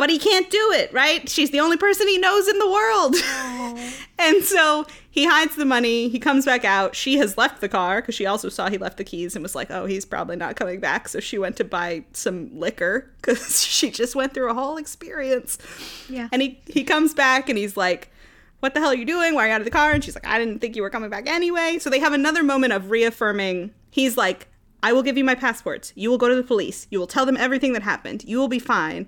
but 0.01 0.09
he 0.09 0.19
can't 0.19 0.49
do 0.49 0.73
it, 0.73 0.91
right? 0.95 1.29
She's 1.29 1.51
the 1.51 1.61
only 1.61 1.77
person 1.77 2.09
he 2.09 2.17
knows 2.17 2.49
in 2.49 2.59
the 2.59 2.71
world. 2.71 3.17
and 4.19 4.43
so 4.43 4.87
he 5.11 5.27
hides 5.27 5.57
the 5.57 5.67
money. 5.67 6.09
He 6.09 6.19
comes 6.19 6.47
back 6.47 6.65
out. 6.65 6.97
She 6.97 7.19
has 7.19 7.37
left 7.37 7.61
the 7.61 7.69
car 7.69 8.01
because 8.01 8.15
she 8.15 8.25
also 8.25 8.49
saw 8.49 8.71
he 8.71 8.79
left 8.79 8.97
the 8.97 9.05
keys 9.05 9.37
and 9.37 9.43
was 9.43 9.55
like, 9.55 9.71
oh, 9.71 9.85
he's 9.85 10.07
probably 10.07 10.37
not 10.37 10.57
coming 10.57 10.81
back. 10.81 11.07
So 11.07 11.21
she 11.21 11.37
went 11.37 11.59
to 11.59 11.65
buy 11.65 12.05
some 12.15 12.49
liquor 12.59 13.13
because 13.21 13.63
she 13.63 13.91
just 13.91 14.17
went 14.17 14.33
through 14.33 14.51
a 14.51 14.55
whole 14.55 14.79
experience. 14.79 15.59
Yeah. 16.09 16.31
And 16.33 16.41
he, 16.41 16.63
he 16.67 16.83
comes 16.83 17.13
back 17.13 17.51
and 17.51 17.59
he's 17.59 17.77
like, 17.77 18.11
what 18.61 18.73
the 18.73 18.81
hell 18.81 18.93
are 18.93 18.97
you 18.97 19.05
doing? 19.05 19.35
Why 19.35 19.45
are 19.45 19.49
you 19.49 19.53
out 19.53 19.61
of 19.61 19.67
the 19.67 19.71
car? 19.71 19.93
And 19.93 20.03
she's 20.03 20.15
like, 20.15 20.27
I 20.27 20.39
didn't 20.39 20.61
think 20.61 20.77
you 20.77 20.83
were 20.83 20.89
coming 20.89 21.11
back 21.11 21.29
anyway. 21.29 21.77
So 21.79 21.91
they 21.91 22.01
have 22.01 22.15
another 22.15 22.43
moment 22.43 22.73
of 22.73 22.91
reaffirming. 22.91 23.75
He's 23.91 24.17
like, 24.17 24.49
I 24.83 24.95
will 24.95 25.03
give 25.03 25.19
you 25.19 25.25
my 25.25 25.35
passports. 25.35 25.93
You 25.95 26.09
will 26.09 26.17
go 26.17 26.31
to 26.31 26.35
the 26.35 26.43
police. 26.43 26.87
You 26.91 26.99
will 26.99 27.07
tell 27.07 27.27
them 27.27 27.37
everything 27.37 27.75
that 27.75 27.83
happened. 27.83 28.25
You 28.25 28.39
will 28.39 28.49
be 28.49 28.59
fine. 28.59 29.07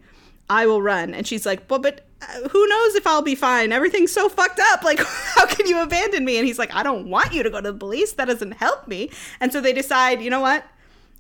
I 0.49 0.67
will 0.67 0.83
run. 0.83 1.15
And 1.15 1.27
she's 1.27 1.47
like, 1.47 1.69
well, 1.71 1.79
but 1.79 2.07
uh, 2.21 2.49
who 2.49 2.67
knows 2.69 2.95
if 2.95 3.07
I'll 3.07 3.23
be 3.23 3.35
fine? 3.35 3.73
Everything's 3.73 4.13
so 4.13 4.29
fucked 4.29 4.61
up. 4.73 4.83
Like, 4.83 5.01
how 5.05 5.47
can 5.47 5.67
you 5.67 5.81
abandon 5.83 6.25
me? 6.25 6.39
And 6.39 6.47
he's 6.47 6.59
like, 6.59 6.75
I 6.75 6.83
don't 6.83 7.09
want 7.09 7.33
you 7.33 7.43
to 7.43 7.51
go 7.51 7.61
to 7.61 7.73
the 7.73 7.79
police. 7.79 8.13
That 8.13 8.27
doesn't 8.27 8.53
help 8.53 8.87
me. 8.87 9.11
And 9.41 9.53
so 9.53 9.61
they 9.61 9.73
decide, 9.73 10.21
you 10.21 10.31
know 10.31 10.41
what? 10.41 10.65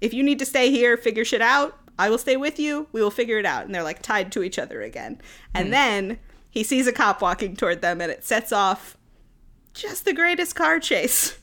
If 0.00 0.12
you 0.12 0.22
need 0.22 0.38
to 0.40 0.46
stay 0.46 0.70
here, 0.70 0.96
figure 0.96 1.24
shit 1.24 1.42
out. 1.42 1.78
I 1.98 2.10
will 2.10 2.18
stay 2.18 2.36
with 2.36 2.58
you. 2.58 2.88
We 2.92 3.02
will 3.02 3.10
figure 3.10 3.38
it 3.38 3.46
out. 3.46 3.64
And 3.64 3.74
they're 3.74 3.82
like 3.82 4.02
tied 4.02 4.32
to 4.32 4.42
each 4.42 4.58
other 4.58 4.82
again. 4.82 5.20
And 5.54 5.72
then 5.72 6.18
he 6.50 6.64
sees 6.64 6.86
a 6.86 6.92
cop 6.92 7.22
walking 7.22 7.56
toward 7.56 7.80
them 7.80 8.00
and 8.00 8.10
it 8.10 8.24
sets 8.24 8.52
off 8.52 8.96
just 9.74 10.04
the 10.04 10.12
greatest 10.12 10.54
car 10.54 10.78
chase. 10.80 11.38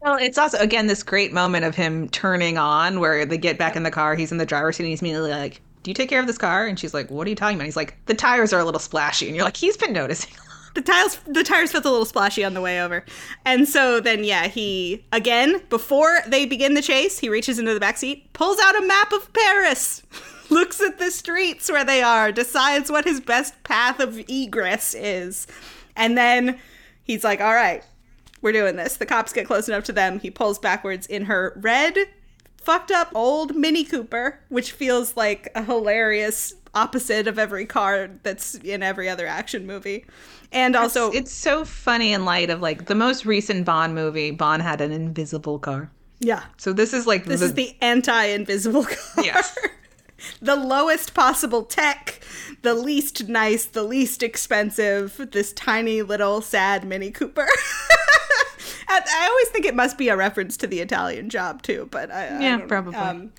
Well, 0.00 0.16
it's 0.16 0.38
also 0.38 0.58
again 0.58 0.86
this 0.86 1.02
great 1.02 1.32
moment 1.32 1.64
of 1.64 1.74
him 1.74 2.08
turning 2.10 2.58
on 2.58 3.00
where 3.00 3.26
they 3.26 3.38
get 3.38 3.58
back 3.58 3.76
in 3.76 3.82
the 3.82 3.90
car. 3.90 4.14
He's 4.14 4.30
in 4.30 4.38
the 4.38 4.46
driver's 4.46 4.76
seat 4.76 4.84
and 4.84 4.90
he's 4.90 5.00
immediately 5.00 5.30
like, 5.30 5.60
"Do 5.86 5.90
you 5.92 5.94
take 5.94 6.08
care 6.08 6.18
of 6.18 6.26
this 6.26 6.36
car?" 6.36 6.66
And 6.66 6.76
she's 6.76 6.92
like, 6.92 7.12
"What 7.12 7.28
are 7.28 7.30
you 7.30 7.36
talking 7.36 7.54
about?" 7.54 7.66
He's 7.66 7.76
like, 7.76 7.96
"The 8.06 8.14
tires 8.14 8.52
are 8.52 8.58
a 8.58 8.64
little 8.64 8.80
splashy," 8.80 9.28
and 9.28 9.36
you're 9.36 9.44
like, 9.44 9.56
"He's 9.56 9.76
been 9.76 9.92
noticing." 9.92 10.32
the 10.74 10.82
tires 10.82 11.16
the 11.28 11.44
tires 11.44 11.70
felt 11.70 11.84
a 11.84 11.90
little 11.90 12.04
splashy 12.04 12.42
on 12.44 12.54
the 12.54 12.60
way 12.60 12.82
over 12.82 13.04
and 13.46 13.66
so 13.66 13.98
then 13.98 14.24
yeah 14.24 14.46
he 14.46 15.02
again 15.10 15.62
before 15.70 16.18
they 16.26 16.44
begin 16.44 16.74
the 16.74 16.82
chase 16.82 17.18
he 17.18 17.30
reaches 17.30 17.58
into 17.58 17.72
the 17.72 17.80
back 17.80 17.96
seat 17.96 18.30
pulls 18.34 18.58
out 18.60 18.76
a 18.76 18.86
map 18.86 19.10
of 19.10 19.32
paris 19.32 20.02
looks 20.50 20.82
at 20.82 20.98
the 20.98 21.10
streets 21.10 21.70
where 21.70 21.84
they 21.84 22.02
are 22.02 22.30
decides 22.30 22.90
what 22.90 23.06
his 23.06 23.22
best 23.22 23.54
path 23.64 24.00
of 24.00 24.18
egress 24.28 24.92
is 24.92 25.46
and 25.96 26.18
then 26.18 26.58
he's 27.04 27.24
like 27.24 27.40
all 27.40 27.54
right 27.54 27.82
we're 28.42 28.52
doing 28.52 28.76
this 28.76 28.98
the 28.98 29.06
cops 29.06 29.32
get 29.32 29.46
close 29.46 29.70
enough 29.70 29.84
to 29.84 29.94
them 29.94 30.20
he 30.20 30.30
pulls 30.30 30.58
backwards 30.58 31.06
in 31.06 31.24
her 31.24 31.58
red 31.62 31.96
fucked 32.66 32.90
up 32.90 33.08
old 33.14 33.54
mini 33.54 33.84
cooper 33.84 34.40
which 34.48 34.72
feels 34.72 35.16
like 35.16 35.48
a 35.54 35.62
hilarious 35.62 36.52
opposite 36.74 37.28
of 37.28 37.38
every 37.38 37.64
car 37.64 38.10
that's 38.24 38.56
in 38.56 38.82
every 38.82 39.08
other 39.08 39.24
action 39.26 39.66
movie 39.66 40.04
and 40.50 40.74
also 40.74 41.10
it's 41.12 41.30
so 41.32 41.64
funny 41.64 42.12
in 42.12 42.24
light 42.24 42.50
of 42.50 42.60
like 42.60 42.86
the 42.86 42.94
most 42.94 43.24
recent 43.24 43.64
Bond 43.64 43.94
movie. 43.94 44.32
Bond 44.32 44.62
had 44.62 44.80
an 44.80 44.90
invisible 44.90 45.58
car, 45.60 45.90
yeah 46.18 46.42
so 46.56 46.72
this 46.72 46.92
is 46.92 47.06
like 47.06 47.24
this 47.24 47.40
is 47.40 47.54
the 47.54 47.76
anti-invisible 47.80 48.84
car 49.14 49.24
Yes. 49.24 49.56
the 50.42 50.56
lowest 50.56 51.14
possible 51.14 51.62
tech 51.62 52.20
the 52.62 52.74
least 52.74 53.28
nice 53.28 53.64
the 53.64 53.84
least 53.84 54.22
expensive 54.24 55.28
this 55.32 55.52
tiny 55.52 56.02
little 56.02 56.40
sad 56.40 56.84
mini 56.84 57.10
cooper 57.12 57.46
i 58.88 59.28
always 59.30 59.48
think 59.48 59.64
it 59.64 59.74
must 59.74 59.96
be 59.98 60.08
a 60.08 60.16
reference 60.16 60.56
to 60.56 60.66
the 60.66 60.80
italian 60.80 61.28
job 61.30 61.62
too 61.62 61.88
but 61.90 62.10
I, 62.10 62.26
I 62.26 62.40
Yeah, 62.40 62.56
don't- 62.58 62.68
probably. 62.68 62.94
Um, 62.96 63.32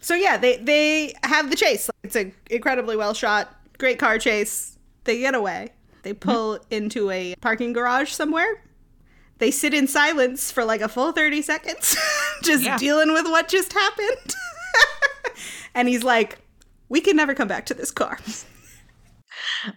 so 0.00 0.14
yeah 0.14 0.36
they 0.36 0.58
they 0.58 1.14
have 1.24 1.50
the 1.50 1.56
chase. 1.56 1.90
It's 2.02 2.14
a 2.16 2.32
incredibly 2.50 2.96
well 2.96 3.14
shot 3.14 3.54
great 3.78 3.98
car 3.98 4.18
chase. 4.18 4.76
They 5.04 5.18
get 5.20 5.34
away. 5.34 5.70
They 6.02 6.12
mm-hmm. 6.14 6.28
pull 6.30 6.58
into 6.70 7.10
a 7.10 7.34
parking 7.40 7.72
garage 7.72 8.10
somewhere. 8.12 8.62
They 9.38 9.50
sit 9.50 9.72
in 9.72 9.86
silence 9.86 10.50
for 10.50 10.64
like 10.64 10.80
a 10.80 10.88
full 10.88 11.12
30 11.12 11.42
seconds 11.42 11.96
just 12.42 12.64
Yeah. 12.64 12.76
dealing 12.76 13.12
with 13.12 13.26
what 13.26 13.48
just 13.48 13.72
happened. 13.72 14.34
And 15.74 15.86
he's 15.88 16.02
like 16.02 16.38
we 16.88 17.00
can 17.00 17.16
never 17.16 17.34
come 17.34 17.48
back 17.48 17.66
to 17.66 17.74
this 17.74 17.90
car. 17.90 18.18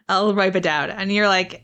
I'll 0.10 0.34
wipe 0.34 0.56
it 0.56 0.64
down, 0.64 0.90
and 0.90 1.12
you're 1.12 1.28
like, 1.28 1.64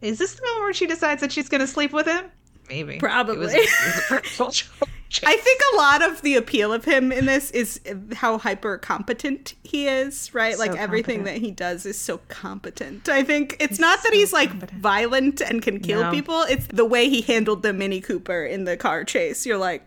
"Is 0.00 0.18
this 0.18 0.34
the 0.34 0.42
moment 0.42 0.62
where 0.62 0.72
she 0.72 0.86
decides 0.86 1.20
that 1.20 1.30
she's 1.32 1.48
going 1.48 1.60
to 1.60 1.66
sleep 1.66 1.92
with 1.92 2.06
him?" 2.06 2.24
Maybe, 2.68 2.98
Probably. 2.98 3.36
It 3.36 3.38
was, 3.38 3.54
it 3.54 3.60
was 3.60 3.98
a 3.98 4.02
personal 4.08 4.50
choice. 5.08 5.24
i 5.24 5.36
think 5.38 5.60
a 5.72 5.76
lot 5.76 6.02
of 6.02 6.20
the 6.20 6.36
appeal 6.36 6.70
of 6.70 6.84
him 6.84 7.10
in 7.10 7.24
this 7.24 7.50
is 7.52 7.80
how 8.12 8.36
hyper 8.36 8.76
competent 8.76 9.54
he 9.64 9.86
is 9.88 10.34
right? 10.34 10.58
Like 10.58 10.72
everything 10.76 11.20
competent. 11.20 11.42
that 11.42 11.46
he 11.46 11.50
does 11.50 11.86
is 11.86 11.98
so 11.98 12.18
competent. 12.28 13.08
I 13.08 13.22
think 13.24 13.56
it's 13.58 13.78
not 13.78 14.02
that 14.02 14.12
he's 14.12 14.32
like 14.34 14.50
competent. 14.50 14.82
violent 14.82 15.40
and 15.40 15.62
can 15.62 15.80
kill 15.80 16.02
No. 16.02 16.10
people. 16.10 16.42
It's 16.42 16.66
the 16.66 16.84
way 16.84 17.08
he 17.08 17.22
handled 17.22 17.62
the 17.62 17.72
mini 17.72 18.00
cooper 18.02 18.44
in 18.44 18.64
the 18.64 18.76
car 18.76 19.02
chase. 19.04 19.46
You're 19.46 19.56
like 19.58 19.82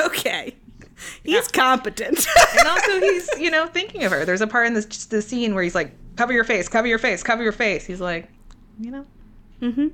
okay. 0.00 0.54
He's 1.24 1.48
competent. 1.48 2.26
And 2.58 2.68
also 2.68 3.00
he's 3.00 3.28
you 3.38 3.50
know 3.50 3.66
thinking 3.66 4.04
of 4.04 4.12
her. 4.12 4.24
There's 4.24 4.40
a 4.40 4.46
part 4.46 4.66
in 4.66 4.72
this 4.74 4.86
the 5.06 5.20
scene 5.20 5.54
where 5.54 5.62
he's 5.62 5.74
like 5.74 5.92
cover 6.16 6.32
your 6.32 6.44
face 6.44 6.68
cover 6.68 6.86
your 6.86 6.98
face 6.98 7.22
cover 7.22 7.42
your 7.42 7.52
face. 7.52 7.84
He's 7.84 8.00
like 8.00 8.28
you 8.80 8.90
know 8.92 9.06
mm-hmm. 9.60 9.88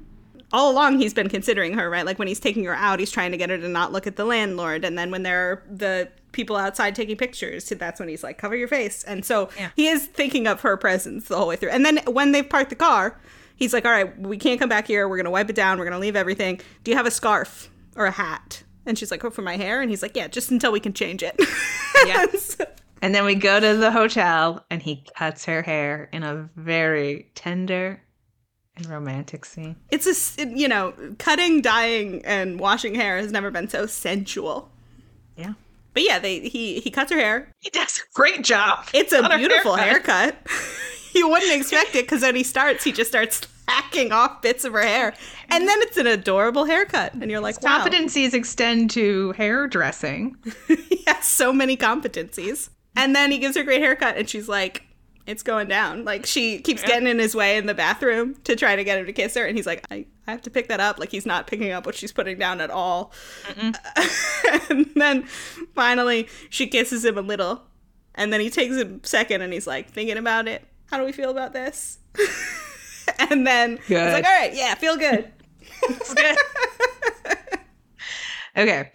All 0.52 0.70
along 0.72 0.98
he's 0.98 1.14
been 1.14 1.28
considering 1.28 1.74
her 1.74 1.88
right? 1.90 2.04
Like 2.06 2.18
when 2.18 2.28
he's 2.28 2.40
taking 2.40 2.64
her 2.64 2.74
out 2.74 2.98
he's 2.98 3.10
trying 3.10 3.30
to 3.32 3.36
get 3.36 3.50
her 3.50 3.58
to 3.58 3.68
not 3.68 3.92
look 3.92 4.06
at 4.06 4.16
the 4.16 4.24
landlord. 4.24 4.84
And 4.84 4.98
then 4.98 5.10
when 5.10 5.22
there 5.22 5.50
are 5.50 5.62
the 5.70 6.08
people 6.32 6.56
outside 6.56 6.94
taking 6.94 7.16
pictures 7.16 7.68
that's 7.68 7.98
when 8.00 8.08
he's 8.08 8.22
like 8.22 8.38
cover 8.38 8.56
your 8.56 8.68
face. 8.68 9.02
And 9.04 9.24
so 9.24 9.48
Yeah. 9.58 9.70
he 9.76 9.88
is 9.88 10.06
thinking 10.06 10.46
of 10.46 10.60
her 10.62 10.76
presence 10.76 11.28
the 11.28 11.36
whole 11.36 11.48
way 11.48 11.56
through. 11.56 11.70
And 11.70 11.84
then 11.84 11.98
when 12.06 12.32
they've 12.32 12.48
parked 12.48 12.70
the 12.70 12.76
car 12.76 13.18
he's 13.56 13.72
like 13.72 13.84
all 13.84 13.92
right 13.92 14.18
we 14.20 14.36
can't 14.36 14.58
come 14.58 14.68
back 14.68 14.86
here. 14.86 15.08
We're 15.08 15.16
gonna 15.18 15.30
wipe 15.30 15.50
it 15.50 15.56
down. 15.56 15.78
We're 15.78 15.84
gonna 15.86 15.98
leave 15.98 16.16
everything. 16.16 16.60
Do 16.84 16.90
you 16.90 16.96
have 16.96 17.06
a 17.06 17.10
scarf 17.10 17.70
or 17.96 18.06
a 18.06 18.10
hat? 18.10 18.62
And 18.86 18.98
she's 18.98 19.10
like 19.10 19.24
oh 19.24 19.30
for 19.30 19.42
my 19.42 19.56
hair? 19.56 19.80
And 19.80 19.90
he's 19.90 20.02
like 20.02 20.16
yeah 20.16 20.28
just 20.28 20.50
until 20.50 20.72
we 20.72 20.80
can 20.80 20.92
change 20.92 21.22
it. 21.22 21.38
Yeah. 22.06 22.26
So- 22.38 22.64
and 23.02 23.14
then 23.14 23.24
we 23.26 23.34
go 23.34 23.60
to 23.60 23.76
the 23.76 23.90
hotel 23.90 24.64
and 24.70 24.80
he 24.82 25.04
cuts 25.16 25.44
her 25.46 25.60
hair 25.62 26.08
in 26.12 26.22
a 26.22 26.48
very 26.56 27.30
tender 27.34 28.00
and 28.80 28.88
romantic 28.90 29.44
scene 29.44 29.76
it's 29.90 30.38
a 30.38 30.46
you 30.48 30.66
know 30.68 30.92
cutting 31.18 31.60
dyeing 31.62 32.24
and 32.24 32.58
washing 32.58 32.94
hair 32.94 33.18
has 33.18 33.30
never 33.30 33.50
been 33.50 33.68
so 33.68 33.86
sensual 33.86 34.70
yeah 35.36 35.52
but 35.94 36.02
yeah 36.02 36.18
they 36.18 36.40
he 36.48 36.80
he 36.80 36.90
cuts 36.90 37.12
her 37.12 37.18
hair 37.18 37.48
he 37.60 37.70
does 37.70 37.98
a 37.98 38.02
great 38.14 38.42
job 38.42 38.86
It's 38.92 39.12
a 39.12 39.22
on 39.22 39.30
her 39.30 39.38
beautiful 39.38 39.76
haircut. 39.76 40.34
haircut. 40.34 40.46
you 41.14 41.28
wouldn't 41.28 41.52
expect 41.52 41.94
it 41.96 42.04
because 42.04 42.22
when 42.22 42.36
he 42.36 42.42
starts, 42.44 42.84
he 42.84 42.92
just 42.92 43.10
starts 43.10 43.40
hacking 43.66 44.12
off 44.12 44.40
bits 44.42 44.64
of 44.64 44.72
her 44.72 44.82
hair. 44.82 45.12
And 45.50 45.66
then 45.68 45.82
it's 45.82 45.96
an 45.96 46.06
adorable 46.06 46.64
haircut. 46.64 47.14
And 47.14 47.28
you're 47.30 47.40
like, 47.40 47.60
wow. 47.62 47.84
Competencies 47.84 48.32
extend 48.34 48.90
to 48.90 49.32
hairdressing. 49.32 50.36
he 50.68 51.02
has 51.08 51.24
so 51.24 51.52
many 51.52 51.76
competencies. 51.76 52.70
And 52.96 53.14
then 53.14 53.32
he 53.32 53.38
gives 53.38 53.56
her 53.56 53.62
a 53.62 53.64
great 53.64 53.82
haircut, 53.82 54.16
and 54.16 54.28
she's 54.28 54.48
like, 54.48 54.84
it's 55.30 55.42
going 55.42 55.68
down. 55.68 56.04
Like 56.04 56.26
she 56.26 56.58
keeps 56.58 56.82
getting 56.82 57.06
in 57.06 57.18
his 57.18 57.34
way 57.34 57.56
in 57.56 57.66
the 57.66 57.74
bathroom 57.74 58.34
to 58.44 58.56
try 58.56 58.76
to 58.76 58.84
get 58.84 58.98
him 58.98 59.06
to 59.06 59.12
kiss 59.12 59.34
her, 59.34 59.46
and 59.46 59.56
he's 59.56 59.66
like, 59.66 59.84
I, 59.90 60.06
I 60.26 60.32
have 60.32 60.42
to 60.42 60.50
pick 60.50 60.68
that 60.68 60.80
up. 60.80 60.98
Like 60.98 61.10
he's 61.10 61.26
not 61.26 61.46
picking 61.46 61.70
up 61.70 61.86
what 61.86 61.94
she's 61.94 62.12
putting 62.12 62.38
down 62.38 62.60
at 62.60 62.70
all. 62.70 63.12
and 64.68 64.90
then 64.96 65.22
finally 65.74 66.28
she 66.50 66.66
kisses 66.66 67.04
him 67.04 67.16
a 67.16 67.22
little, 67.22 67.62
and 68.14 68.32
then 68.32 68.40
he 68.40 68.50
takes 68.50 68.74
a 68.74 68.98
second 69.02 69.42
and 69.42 69.52
he's 69.52 69.66
like 69.66 69.90
thinking 69.90 70.16
about 70.16 70.48
it. 70.48 70.66
How 70.86 70.98
do 70.98 71.04
we 71.04 71.12
feel 71.12 71.30
about 71.30 71.52
this? 71.52 71.98
and 73.30 73.46
then 73.46 73.78
he's 73.86 73.96
like, 73.96 74.24
all 74.24 74.30
right, 74.30 74.54
yeah, 74.54 74.74
feel 74.74 74.96
good. 74.96 75.30
okay. 78.56 78.90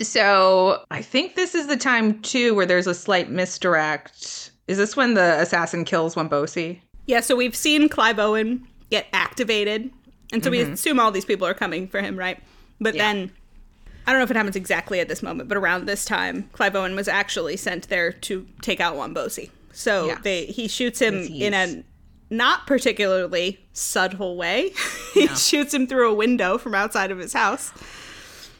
So 0.00 0.84
I 0.90 1.02
think 1.02 1.34
this 1.34 1.54
is 1.54 1.66
the 1.66 1.76
time 1.76 2.20
too 2.22 2.54
where 2.54 2.66
there's 2.66 2.86
a 2.86 2.94
slight 2.94 3.30
misdirect. 3.30 4.47
Is 4.68 4.76
this 4.76 4.96
when 4.96 5.14
the 5.14 5.40
assassin 5.40 5.84
kills 5.84 6.14
Wombosi? 6.14 6.80
Yeah, 7.06 7.20
so 7.20 7.34
we've 7.34 7.56
seen 7.56 7.88
Clive 7.88 8.18
Owen 8.18 8.66
get 8.90 9.06
activated. 9.12 9.90
And 10.32 10.44
so 10.44 10.50
we 10.50 10.58
mm-hmm. 10.58 10.74
assume 10.74 11.00
all 11.00 11.10
these 11.10 11.24
people 11.24 11.46
are 11.46 11.54
coming 11.54 11.88
for 11.88 12.00
him, 12.02 12.16
right? 12.18 12.38
But 12.80 12.94
Yeah. 12.94 13.12
then 13.12 13.32
I 14.06 14.12
don't 14.12 14.20
know 14.20 14.24
if 14.24 14.30
it 14.30 14.36
happens 14.36 14.56
exactly 14.56 15.00
at 15.00 15.08
this 15.08 15.22
moment, 15.22 15.50
but 15.50 15.58
around 15.58 15.86
this 15.86 16.04
time, 16.06 16.48
Clive 16.52 16.74
Owen 16.76 16.96
was 16.96 17.08
actually 17.08 17.58
sent 17.58 17.88
there 17.90 18.10
to 18.12 18.46
take 18.62 18.80
out 18.80 18.96
Wombosi. 18.96 19.50
So 19.72 20.06
Yeah. 20.06 20.18
they 20.22 20.46
he 20.46 20.68
shoots 20.68 21.00
him 21.00 21.14
in 21.14 21.54
a 21.54 21.82
not 22.30 22.66
particularly 22.66 23.58
subtle 23.72 24.36
way. 24.36 24.72
he 25.14 25.26
shoots 25.28 25.72
him 25.72 25.86
through 25.86 26.10
a 26.10 26.14
window 26.14 26.58
from 26.58 26.74
outside 26.74 27.10
of 27.10 27.18
his 27.18 27.32
house. 27.32 27.70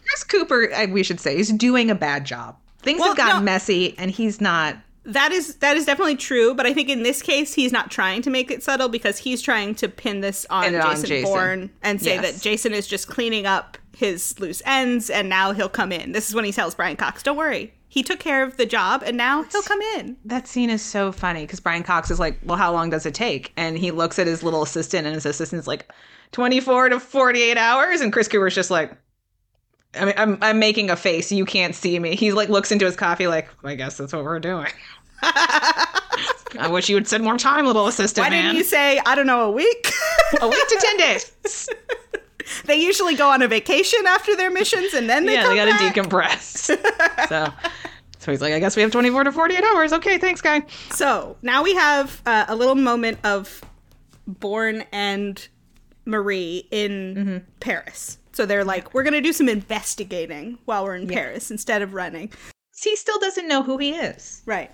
Chris 0.06 0.24
Cooper, 0.24 0.70
we 0.90 1.02
should 1.02 1.20
say, 1.20 1.36
is 1.36 1.50
doing 1.50 1.90
a 1.90 1.94
bad 1.94 2.24
job. 2.24 2.56
Things 2.80 3.00
Well, 3.00 3.08
have 3.08 3.16
gotten 3.16 3.40
no. 3.40 3.44
messy, 3.44 3.94
and 3.98 4.10
he's 4.10 4.40
not. 4.40 4.76
That 5.08 5.32
is 5.32 5.56
that 5.56 5.76
is 5.76 5.86
definitely 5.86 6.16
true, 6.16 6.54
but 6.54 6.66
I 6.66 6.72
think 6.74 6.88
in 6.88 7.02
this 7.02 7.22
case 7.22 7.54
he's 7.54 7.72
not 7.72 7.90
trying 7.90 8.22
to 8.22 8.30
make 8.30 8.50
it 8.50 8.62
subtle 8.62 8.88
because 8.88 9.18
he's 9.18 9.40
trying 9.42 9.74
to 9.76 9.88
pin 9.88 10.20
this 10.20 10.46
on, 10.50 10.74
it 10.74 10.74
on 10.80 10.90
Jason, 10.90 11.06
Jason. 11.08 11.32
Bourne 11.32 11.70
and 11.82 12.00
say 12.00 12.16
Yes. 12.16 12.32
that 12.34 12.42
Jason 12.42 12.72
is 12.74 12.86
just 12.86 13.08
cleaning 13.08 13.46
up 13.46 13.78
his 13.96 14.38
loose 14.38 14.60
ends 14.66 15.08
and 15.10 15.28
now 15.28 15.52
he'll 15.52 15.68
come 15.68 15.92
in. 15.92 16.12
This 16.12 16.28
is 16.28 16.34
when 16.34 16.44
he 16.44 16.52
tells 16.52 16.74
Brian 16.74 16.96
Cox, 16.96 17.22
"Don't 17.22 17.36
worry, 17.38 17.72
he 17.88 18.02
took 18.02 18.20
care 18.20 18.42
of 18.44 18.58
the 18.58 18.66
job 18.66 19.02
and 19.04 19.16
now 19.16 19.44
he'll 19.44 19.62
come 19.62 19.80
in." 19.96 20.16
That 20.26 20.46
scene 20.46 20.68
is 20.68 20.82
so 20.82 21.10
funny 21.10 21.40
because 21.44 21.58
Brian 21.60 21.82
Cox 21.84 22.10
is 22.10 22.20
like, 22.20 22.38
"Well, 22.44 22.58
how 22.58 22.70
long 22.72 22.90
does 22.90 23.06
it 23.06 23.14
take?" 23.14 23.52
And 23.56 23.78
he 23.78 23.90
looks 23.90 24.18
at 24.18 24.26
his 24.26 24.42
little 24.42 24.62
assistant, 24.62 25.06
and 25.06 25.14
his 25.14 25.24
assistant's 25.24 25.66
like, 25.66 25.90
"24 26.32 26.90
to 26.90 27.00
48 27.00 27.56
hours." 27.56 28.02
And 28.02 28.12
Chris 28.12 28.28
Cooper's 28.28 28.54
just 28.54 28.70
like, 28.70 28.92
"I 29.98 30.04
mean, 30.04 30.14
I'm 30.18 30.38
I'm 30.42 30.58
making 30.58 30.90
a 30.90 30.96
face. 30.96 31.32
You 31.32 31.46
can't 31.46 31.74
see 31.74 31.98
me." 31.98 32.14
He 32.14 32.32
like 32.32 32.50
looks 32.50 32.70
into 32.70 32.84
his 32.84 32.94
coffee, 32.94 33.26
like, 33.26 33.48
"I 33.64 33.74
guess 33.74 33.96
that's 33.96 34.12
what 34.12 34.22
we're 34.22 34.38
doing." 34.38 34.68
I 35.22 36.68
wish 36.70 36.88
you 36.88 36.96
would 36.96 37.06
spend 37.08 37.24
more 37.24 37.36
time, 37.38 37.66
little 37.66 37.86
assistant 37.86 38.24
Why 38.26 38.30
man. 38.30 38.42
didn't 38.44 38.58
you 38.58 38.64
say, 38.64 39.00
"I 39.04 39.14
don't 39.14 39.26
know, 39.26 39.42
a 39.42 39.50
week"? 39.50 39.92
a 40.40 40.48
week 40.48 40.68
to 40.68 40.78
10 40.80 40.96
days. 40.96 41.68
they 42.64 42.76
usually 42.76 43.14
go 43.14 43.30
on 43.30 43.42
a 43.42 43.48
vacation 43.48 44.00
after 44.06 44.36
their 44.36 44.50
missions 44.50 44.94
and 44.94 45.08
then 45.08 45.26
they 45.26 45.34
yeah, 45.34 45.42
come 45.42 45.50
they 45.56 45.64
gotta 45.64 45.70
back. 45.72 45.94
decompress. 45.94 47.28
so, 47.28 47.52
so 48.18 48.30
he's 48.32 48.40
like, 48.40 48.52
I 48.52 48.58
guess 48.58 48.76
we 48.76 48.82
have 48.82 48.90
24 48.90 49.24
to 49.24 49.32
48 49.32 49.62
hours. 49.64 49.92
Okay, 49.94 50.18
thanks, 50.18 50.40
guy. 50.40 50.62
So 50.90 51.36
now 51.42 51.62
we 51.62 51.74
have 51.74 52.20
uh, 52.26 52.44
a 52.48 52.56
little 52.56 52.74
moment 52.74 53.18
of 53.24 53.62
Bourne 54.26 54.84
and 54.92 55.46
Marie 56.04 56.66
in 56.70 57.14
Mm-hmm. 57.14 57.36
Paris. 57.60 58.18
So 58.32 58.46
they're 58.46 58.64
like, 58.64 58.94
we're 58.94 59.02
going 59.02 59.14
to 59.14 59.20
do 59.20 59.32
some 59.32 59.48
investigating 59.48 60.58
while 60.64 60.84
we're 60.84 60.94
in 60.94 61.08
Paris 61.08 61.50
instead 61.50 61.82
of 61.82 61.92
running. 61.92 62.30
He 62.80 62.94
still 62.96 63.18
doesn't 63.18 63.48
know 63.48 63.62
who 63.64 63.78
he 63.78 63.90
is. 63.94 64.42
Right. 64.46 64.70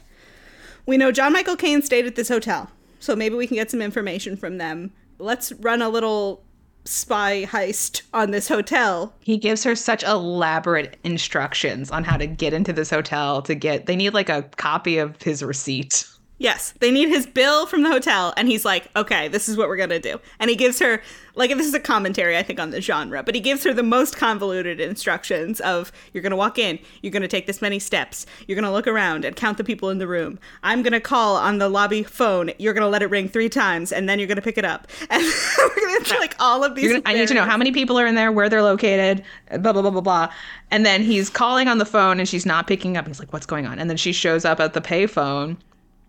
We 0.87 0.97
know 0.97 1.13
John 1.13 1.33
Michael 1.33 1.57
Kane 1.57 1.83
stayed 1.83 2.07
at 2.07 2.17
this 2.17 2.29
hotel. 2.29 2.71
So 3.01 3.15
maybe 3.15 3.35
we 3.35 3.47
can 3.47 3.57
get 3.57 3.71
some 3.71 3.83
information 3.83 4.37
from 4.37 4.59
them. 4.59 4.93
Let's 5.19 5.53
run 5.53 5.83
a 5.83 5.89
little 5.89 6.43
spy 6.85 7.45
heist 7.45 8.03
on 8.13 8.31
this 8.31 8.49
hotel. 8.49 9.15
He 9.21 9.37
gives 9.37 9.65
her 9.65 9.75
such 9.75 10.03
elaborate 10.03 10.99
instructions 11.05 11.91
on 11.91 12.05
how 12.05 12.17
to 12.17 12.27
get 12.27 12.53
into 12.53 12.73
this 12.73 12.91
hotel 12.91 13.43
to 13.43 13.55
get 13.55 13.87
they 13.87 13.97
need 13.97 14.15
like 14.15 14.29
a 14.29 14.43
copy 14.57 14.99
of 14.99 15.21
his 15.23 15.43
receipt. 15.43 16.07
Yes, 16.37 16.75
they 16.81 16.91
need 16.91 17.09
his 17.09 17.27
bill 17.27 17.65
from 17.67 17.85
the 17.85 17.91
hotel, 17.91 18.35
and 18.37 18.49
he's 18.49 18.65
like, 18.65 18.89
okay, 18.97 19.29
this 19.29 19.49
is 19.49 19.57
what 19.57 19.69
we're 19.69 19.77
gonna 19.77 20.01
do. 20.01 20.21
And 20.41 20.51
he 20.51 20.57
gives 20.57 20.81
her, 20.81 21.01
like, 21.37 21.51
this 21.51 21.67
is 21.67 21.75
a 21.75 21.81
commentary, 21.81 22.37
I 22.37 22.43
think, 22.43 22.59
on 22.59 22.71
the 22.71 22.81
genre, 22.81 23.23
but 23.23 23.37
he 23.37 23.41
gives 23.41 23.63
her 23.63 23.73
the 23.73 23.85
most 23.85 24.17
convoluted 24.17 24.81
instructions 24.81 25.61
of, 25.61 25.93
you're 26.13 26.25
gonna 26.25 26.35
walk 26.37 26.59
in, 26.59 26.81
you're 27.03 27.13
gonna 27.13 27.29
take 27.29 27.47
this 27.47 27.63
many 27.63 27.79
steps, 27.79 28.27
you're 28.49 28.57
gonna 28.57 28.73
look 28.73 28.89
around 28.89 29.25
and 29.25 29.37
count 29.37 29.59
the 29.59 29.65
people 29.65 29.91
in 29.91 29.99
the 29.99 30.09
room. 30.09 30.41
I'm 30.65 30.83
gonna 30.83 31.01
call 31.01 31.37
on 31.37 31.59
the 31.59 31.69
lobby 31.69 32.03
phone, 32.03 32.51
you're 32.59 32.75
gonna 32.75 32.89
let 32.89 33.03
it 33.03 33.11
ring 33.11 33.29
three 33.29 33.49
times, 33.49 33.93
and 33.93 34.09
then 34.09 34.19
you're 34.19 34.29
gonna 34.29 34.43
pick 34.43 34.59
it 34.59 34.65
up. 34.65 34.89
And 35.11 35.23
we're 35.23 36.01
gonna, 36.01 36.19
like, 36.21 36.35
all 36.41 36.65
of 36.65 36.75
these. 36.75 36.91
Gonna, 36.91 37.03
I 37.07 37.15
need 37.15 37.29
to 37.29 37.35
know 37.35 37.45
how 37.45 37.57
many 37.57 37.71
people 37.71 37.97
are 37.99 38.07
in 38.07 38.17
there, 38.17 38.33
where 38.33 38.49
they're 38.49 38.63
located, 38.63 39.23
blah 39.61 39.73
blah 39.73 39.83
blah 39.83 39.91
blah 39.91 40.01
blah. 40.01 40.33
And 40.73 40.85
then 40.85 41.03
he's 41.03 41.31
calling 41.31 41.69
on 41.69 41.79
the 41.79 41.85
phone 41.87 42.19
and 42.19 42.29
she's 42.29 42.45
not 42.45 42.67
picking 42.67 42.97
up. 42.97 43.07
He's 43.07 43.21
like, 43.21 43.33
"What's 43.33 43.47
going 43.47 43.67
on?" 43.67 43.79
And 43.79 43.89
then 43.89 43.97
she 43.97 44.13
shows 44.13 44.45
up 44.45 44.59
at 44.59 44.73
the 44.73 44.81
payphone. 44.81 45.57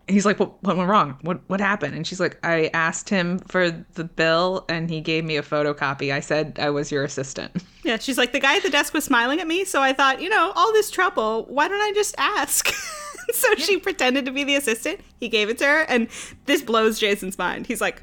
He's 0.08 0.24
like, 0.24 0.38
"What 0.38 0.62
what 0.62 0.76
went 0.76 0.88
wrong? 0.88 1.18
What 1.22 1.40
what 1.48 1.60
happened?" 1.60 1.94
And 1.94 2.06
she's 2.06 2.20
like, 2.20 2.38
"I 2.44 2.70
asked 2.72 3.08
him 3.08 3.38
for 3.40 3.70
the 3.70 4.04
bill 4.04 4.64
and 4.68 4.88
he 4.88 5.00
gave 5.00 5.24
me 5.24 5.36
a 5.36 5.42
photocopy. 5.42 6.12
I 6.12 6.20
said 6.20 6.58
I 6.60 6.70
was 6.70 6.92
your 6.92 7.04
assistant." 7.04 7.62
Yeah, 7.86 7.98
she's 7.98 8.18
like, 8.18 8.32
the 8.32 8.40
guy 8.40 8.56
at 8.56 8.64
the 8.64 8.70
desk 8.70 8.94
was 8.94 9.04
smiling 9.04 9.38
at 9.38 9.46
me, 9.46 9.64
so 9.64 9.80
I 9.80 9.92
thought, 9.92 10.20
you 10.20 10.28
know, 10.28 10.52
all 10.56 10.72
this 10.72 10.90
trouble, 10.90 11.44
why 11.48 11.68
don't 11.68 11.80
I 11.80 11.92
just 11.92 12.16
ask? 12.18 12.66
so 13.32 13.54
she 13.54 13.78
pretended 13.78 14.24
to 14.24 14.32
be 14.32 14.42
the 14.42 14.56
assistant. 14.56 14.98
He 15.20 15.28
gave 15.28 15.48
it 15.48 15.58
to 15.58 15.66
her, 15.66 15.82
and 15.82 16.08
this 16.46 16.62
blows 16.62 16.98
Jason's 16.98 17.38
mind. 17.38 17.68
He's 17.68 17.80
like, 17.80 18.02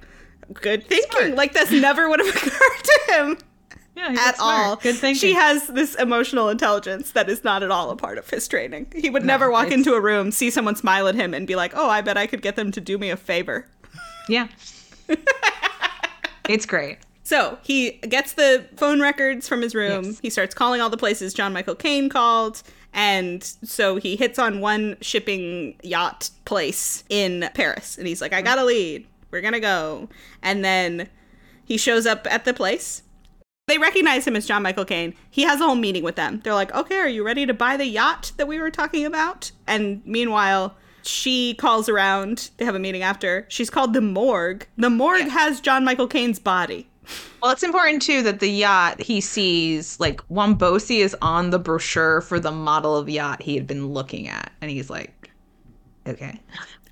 good 0.53 0.87
thinking. 0.87 1.11
Smart. 1.11 1.35
Like, 1.35 1.51
this 1.51 1.69
never 1.69 2.07
would 2.07 2.21
have 2.21 2.29
occurred 2.33 2.83
to 2.83 2.99
him 3.09 3.37
Yeah, 3.95 4.15
at 4.17 4.35
all. 4.39 4.75
Good 4.77 4.95
thinking. 4.95 5.19
She 5.19 5.33
has 5.33 5.67
this 5.67 5.95
emotional 5.95 6.49
intelligence 6.49 7.11
that 7.11 7.29
is 7.29 7.43
not 7.43 7.61
at 7.61 7.69
all 7.71 7.91
a 7.91 7.95
part 7.95 8.17
of 8.17 8.29
his 8.29 8.47
training. 8.47 8.87
He 8.95 9.09
would 9.09 9.23
never 9.23 9.51
walk 9.51 9.67
it's- 9.67 9.77
into 9.77 9.93
a 9.93 10.01
room, 10.01 10.31
see 10.31 10.49
someone 10.49 10.75
smile 10.75 11.07
at 11.07 11.15
him, 11.15 11.33
and 11.33 11.45
be 11.45 11.55
like, 11.55 11.73
oh, 11.75 11.89
I 11.89 12.01
bet 12.01 12.17
I 12.17 12.25
could 12.27 12.41
get 12.41 12.55
them 12.55 12.71
to 12.71 12.81
do 12.81 12.97
me 12.97 13.09
a 13.11 13.17
favor. 13.17 13.67
yeah. 14.27 14.47
it's 16.49 16.65
great. 16.65 16.97
So 17.23 17.57
he 17.63 17.91
gets 17.91 18.33
the 18.33 18.65
phone 18.75 18.99
records 19.01 19.47
from 19.47 19.61
his 19.61 19.73
room. 19.73 20.05
Yes. 20.05 20.19
He 20.19 20.29
starts 20.29 20.53
calling 20.53 20.81
all 20.81 20.89
the 20.89 20.97
places 20.97 21.33
John 21.33 21.53
Michael 21.53 21.75
Kane 21.75 22.09
called. 22.09 22.61
And 22.93 23.43
so 23.63 23.95
he 23.95 24.15
hits 24.15 24.37
on 24.37 24.59
one 24.59 24.97
shipping 25.01 25.75
yacht 25.83 26.29
place 26.45 27.03
in 27.09 27.49
Paris. 27.53 27.97
And 27.97 28.07
he's 28.07 28.21
like, 28.21 28.33
I 28.33 28.41
got 28.41 28.59
a 28.59 28.63
lead. 28.65 29.07
We're 29.31 29.41
going 29.41 29.53
to 29.53 29.59
go. 29.59 30.09
And 30.41 30.63
then 30.63 31.09
he 31.65 31.77
shows 31.77 32.05
up 32.05 32.27
at 32.29 32.45
the 32.45 32.53
place. 32.53 33.01
They 33.67 33.77
recognize 33.77 34.27
him 34.27 34.35
as 34.35 34.45
John 34.45 34.61
Michael 34.61 34.83
Kane. 34.83 35.13
He 35.29 35.43
has 35.43 35.61
a 35.61 35.65
whole 35.65 35.75
meeting 35.75 36.03
with 36.03 36.17
them. 36.17 36.41
They're 36.43 36.53
like, 36.53 36.73
okay, 36.73 36.97
are 36.97 37.07
you 37.07 37.25
ready 37.25 37.45
to 37.45 37.53
buy 37.53 37.77
the 37.77 37.85
yacht 37.85 38.33
that 38.35 38.47
we 38.47 38.59
were 38.59 38.71
talking 38.71 39.05
about? 39.05 39.51
And 39.67 40.01
meanwhile, 40.05 40.75
she 41.03 41.53
calls 41.53 41.87
around. 41.87 42.51
They 42.57 42.65
have 42.65 42.75
a 42.75 42.79
meeting 42.79 43.03
after. 43.03 43.45
She's 43.47 43.69
called 43.69 43.93
the 43.93 44.01
morgue. 44.01 44.67
The 44.77 44.89
morgue 44.89 45.29
has 45.29 45.61
John 45.61 45.85
Michael 45.85 46.07
Kane's 46.07 46.39
body. 46.39 46.89
Well, 47.41 47.51
it's 47.51 47.63
important 47.63 48.01
too 48.01 48.21
that 48.23 48.41
the 48.41 48.49
yacht 48.49 49.01
he 49.01 49.21
sees, 49.21 49.97
like 49.99 50.25
Wombosi 50.27 50.99
is 50.99 51.15
on 51.21 51.49
the 51.49 51.59
brochure 51.59 52.21
for 52.21 52.39
the 52.39 52.51
model 52.51 52.97
of 52.97 53.09
yacht 53.09 53.41
he 53.41 53.55
had 53.55 53.67
been 53.67 53.87
looking 53.87 54.27
at, 54.29 54.53
and 54.61 54.71
he's 54.71 54.89
like, 54.89 55.29
"Okay, 56.07 56.39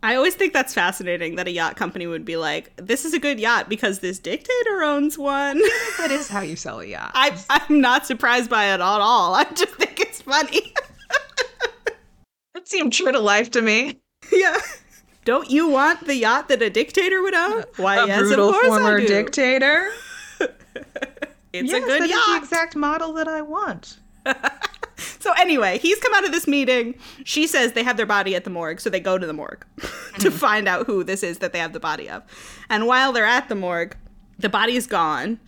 I 0.04 0.16
always 0.16 0.34
think 0.36 0.52
that's 0.54 0.74
fascinating 0.74 1.36
that 1.36 1.48
a 1.48 1.52
yacht 1.52 1.76
company 1.76 2.08
would 2.08 2.26
be 2.26 2.36
like, 2.36 2.76
this 2.78 3.06
is 3.06 3.14
a 3.14 3.20
good 3.20 3.40
yacht 3.40 3.70
because 3.70 4.00
this 4.00 4.18
dictator 4.18 4.82
owns 4.84 5.18
one. 5.18 5.60
that 6.00 6.10
is 6.10 6.28
how 6.28 6.42
you 6.42 6.56
sell 6.56 6.80
a 6.80 6.86
yacht." 6.86 7.12
I, 7.14 7.38
I'm 7.50 7.80
not 7.82 8.06
surprised 8.08 8.50
by 8.50 8.66
it 8.72 8.74
at 8.76 8.82
all. 8.82 9.36
I 9.36 9.44
just 9.44 9.76
think 9.76 10.00
it's 10.00 10.22
funny. 10.22 10.74
That 12.54 12.68
seemed 12.68 12.94
true 12.94 13.12
to 13.12 13.20
life 13.20 13.52
to 13.52 13.62
me. 13.62 14.00
yeah. 14.32 14.58
Don't 15.24 15.50
you 15.52 15.68
want 15.68 16.06
the 16.08 16.16
yacht 16.16 16.48
that 16.50 16.62
a 16.64 16.70
dictator 16.70 17.22
would 17.22 17.34
own? 17.36 17.64
Why, 17.78 17.98
a 17.98 18.08
yes, 18.08 18.20
brutal 18.22 18.50
of 18.50 18.56
course 18.56 18.68
former 18.68 18.98
I 18.98 19.02
do. 19.02 19.08
dictator. 19.08 19.90
It's 21.54 21.70
Yes, 21.70 21.84
a 21.84 21.86
good 21.86 22.02
that 22.02 22.06
is 22.06 22.10
yacht. 22.12 22.22
the 22.30 22.38
exact 22.38 22.76
model 22.78 23.12
that 23.14 23.28
I 23.28 23.42
want. 23.42 24.00
So 25.22 25.32
anyway, 25.34 25.78
he's 25.78 26.00
come 26.00 26.14
out 26.16 26.26
of 26.26 26.32
this 26.32 26.48
meeting. 26.48 26.96
She 27.24 27.46
says 27.46 27.74
they 27.74 27.84
have 27.84 27.96
their 27.96 28.06
body 28.06 28.36
at 28.36 28.44
the 28.44 28.50
morgue, 28.50 28.82
so 28.82 28.90
they 28.90 29.00
go 29.00 29.18
to 29.18 29.28
the 29.28 29.34
morgue 29.34 29.66
to 29.76 29.84
mm-hmm. 29.84 30.30
find 30.30 30.68
out 30.68 30.88
who 30.88 31.04
this 31.04 31.22
is 31.22 31.38
that 31.38 31.54
they 31.54 31.60
have 31.60 31.74
the 31.74 31.80
body 31.80 32.10
of. 32.10 32.24
And 32.70 32.88
while 32.88 33.12
they're 33.14 33.26
at 33.26 33.48
the 33.48 33.56
morgue, 33.56 33.96
the 34.40 34.50
body 34.50 34.76
is 34.76 34.88
gone. 34.88 35.40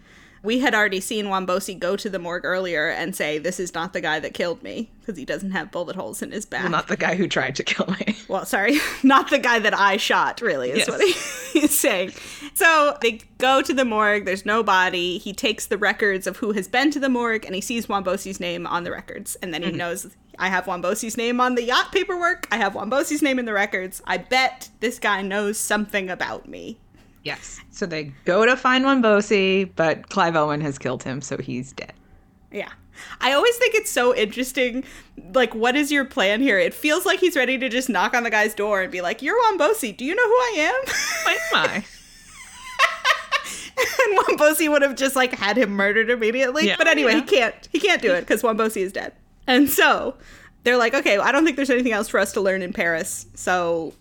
We 0.43 0.59
had 0.59 0.75
already 0.75 0.99
seen 0.99 1.27
Wombosi 1.27 1.79
go 1.79 1.95
to 1.95 2.09
the 2.09 2.19
morgue 2.19 2.43
earlier 2.43 2.89
and 2.89 3.15
say, 3.15 3.37
This 3.37 3.59
is 3.61 3.73
not 3.73 3.93
the 3.93 4.01
guy 4.01 4.19
that 4.19 4.33
killed 4.33 4.61
me, 4.61 4.91
because 4.99 5.17
he 5.17 5.23
doesn't 5.23 5.51
have 5.51 5.71
bullet 5.71 5.95
holes 5.95 6.21
in 6.21 6.31
his 6.31 6.45
back. 6.45 6.63
Well, 6.63 6.71
not 6.71 6.89
the 6.89 6.97
guy 6.97 7.15
who 7.15 7.27
tried 7.29 7.55
to 7.55 7.63
kill 7.63 7.87
me. 7.99 8.17
Well, 8.29 8.45
sorry, 8.45 8.77
not 9.03 9.29
the 9.29 9.37
guy 9.37 9.59
that 9.59 9.73
I 9.77 9.97
shot, 9.97 10.41
really, 10.41 10.71
is 10.71 10.79
Yes. 10.79 10.89
what 10.89 11.01
he, 11.01 11.11
he's 11.59 11.77
saying. 11.77 12.13
So 12.55 12.97
they 13.01 13.19
go 13.37 13.61
to 13.61 13.73
the 13.73 13.85
morgue, 13.85 14.25
there's 14.25 14.45
no 14.45 14.63
body. 14.63 15.17
He 15.19 15.33
takes 15.33 15.67
the 15.67 15.77
records 15.77 16.25
of 16.25 16.37
who 16.37 16.51
has 16.53 16.67
been 16.67 16.89
to 16.91 16.99
the 16.99 17.09
morgue 17.09 17.45
and 17.45 17.53
he 17.53 17.61
sees 17.61 17.85
Wombosi's 17.87 18.39
name 18.39 18.65
on 18.65 18.85
the 18.85 18.91
records. 18.91 19.35
And 19.43 19.53
then 19.53 19.61
Mm-hmm. 19.61 19.71
he 19.71 19.77
knows, 19.77 20.15
I 20.39 20.47
have 20.47 20.65
Wombosi's 20.65 21.15
name 21.15 21.39
on 21.39 21.55
the 21.55 21.63
yacht 21.63 21.91
paperwork, 21.91 22.47
I 22.51 22.57
have 22.57 22.73
Wombosi's 22.73 23.21
name 23.21 23.37
in 23.39 23.45
the 23.45 23.53
records. 23.53 24.01
I 24.07 24.17
bet 24.17 24.69
this 24.79 24.99
guy 24.99 25.21
knows 25.21 25.57
something 25.59 26.09
about 26.09 26.47
me. 26.47 26.79
Yes. 27.24 27.59
So 27.71 27.86
they 27.86 28.11
go 28.26 28.45
to 28.45 28.55
find 28.57 28.84
Wombosi, 28.86 29.69
but 29.76 30.09
Clive 30.09 30.36
Owen 30.36 30.61
has 30.61 30.78
killed 30.78 31.03
him, 31.03 31.21
so 31.21 31.38
he's 31.38 31.71
dead. 31.71 31.93
Yeah. 32.51 32.69
I 33.21 33.32
always 33.34 33.55
think 33.57 33.76
it's 33.76 33.89
so 33.89 34.15
interesting. 34.15 34.84
Like, 35.34 35.55
what 35.55 35.76
is 35.76 35.91
your 35.91 36.05
plan 36.05 36.41
here? 36.41 36.59
It 36.59 36.74
feels 36.74 37.05
like 37.05 37.19
he's 37.19 37.36
ready 37.36 37.57
to 37.57 37.69
just 37.69 37.89
knock 37.89 38.13
on 38.13 38.24
the 38.24 38.30
guy's 38.30 38.53
door 38.53 38.82
and 38.82 38.91
be 38.91 39.01
like, 39.01 39.21
You're 39.21 39.39
Wombosi. 39.43 39.95
Do 39.95 40.05
you 40.05 40.15
know 40.15 40.24
who 40.24 40.34
I 40.36 40.53
am? 40.57 40.93
Why 41.26 41.38
am 41.61 41.69
I? 41.69 41.84
and 43.78 44.19
Wombosi 44.39 44.69
would 44.69 44.82
have 44.82 44.95
just 44.95 45.15
like 45.15 45.34
had 45.34 45.57
him 45.57 45.71
murdered 45.71 46.09
immediately. 46.09 46.67
Yeah. 46.67 46.76
But 46.78 46.88
anyway, 46.88 47.13
Yeah. 47.13 47.19
he 47.21 47.26
can't. 47.26 47.69
He 47.71 47.80
can't 47.80 48.01
do 48.01 48.13
it 48.13 48.21
because 48.21 48.41
Wombosi 48.41 48.82
is 48.82 48.91
dead. 48.91 49.13
And 49.47 49.69
so 49.69 50.15
they're 50.63 50.78
like, 50.78 50.93
okay, 50.93 51.17
I 51.17 51.32
don't 51.32 51.43
think 51.45 51.55
there's 51.55 51.69
anything 51.69 51.91
else 51.93 52.07
for 52.07 52.19
us 52.19 52.32
to 52.34 52.41
learn 52.41 52.61
in 52.61 52.74
Paris. 52.74 53.26
So 53.34 53.93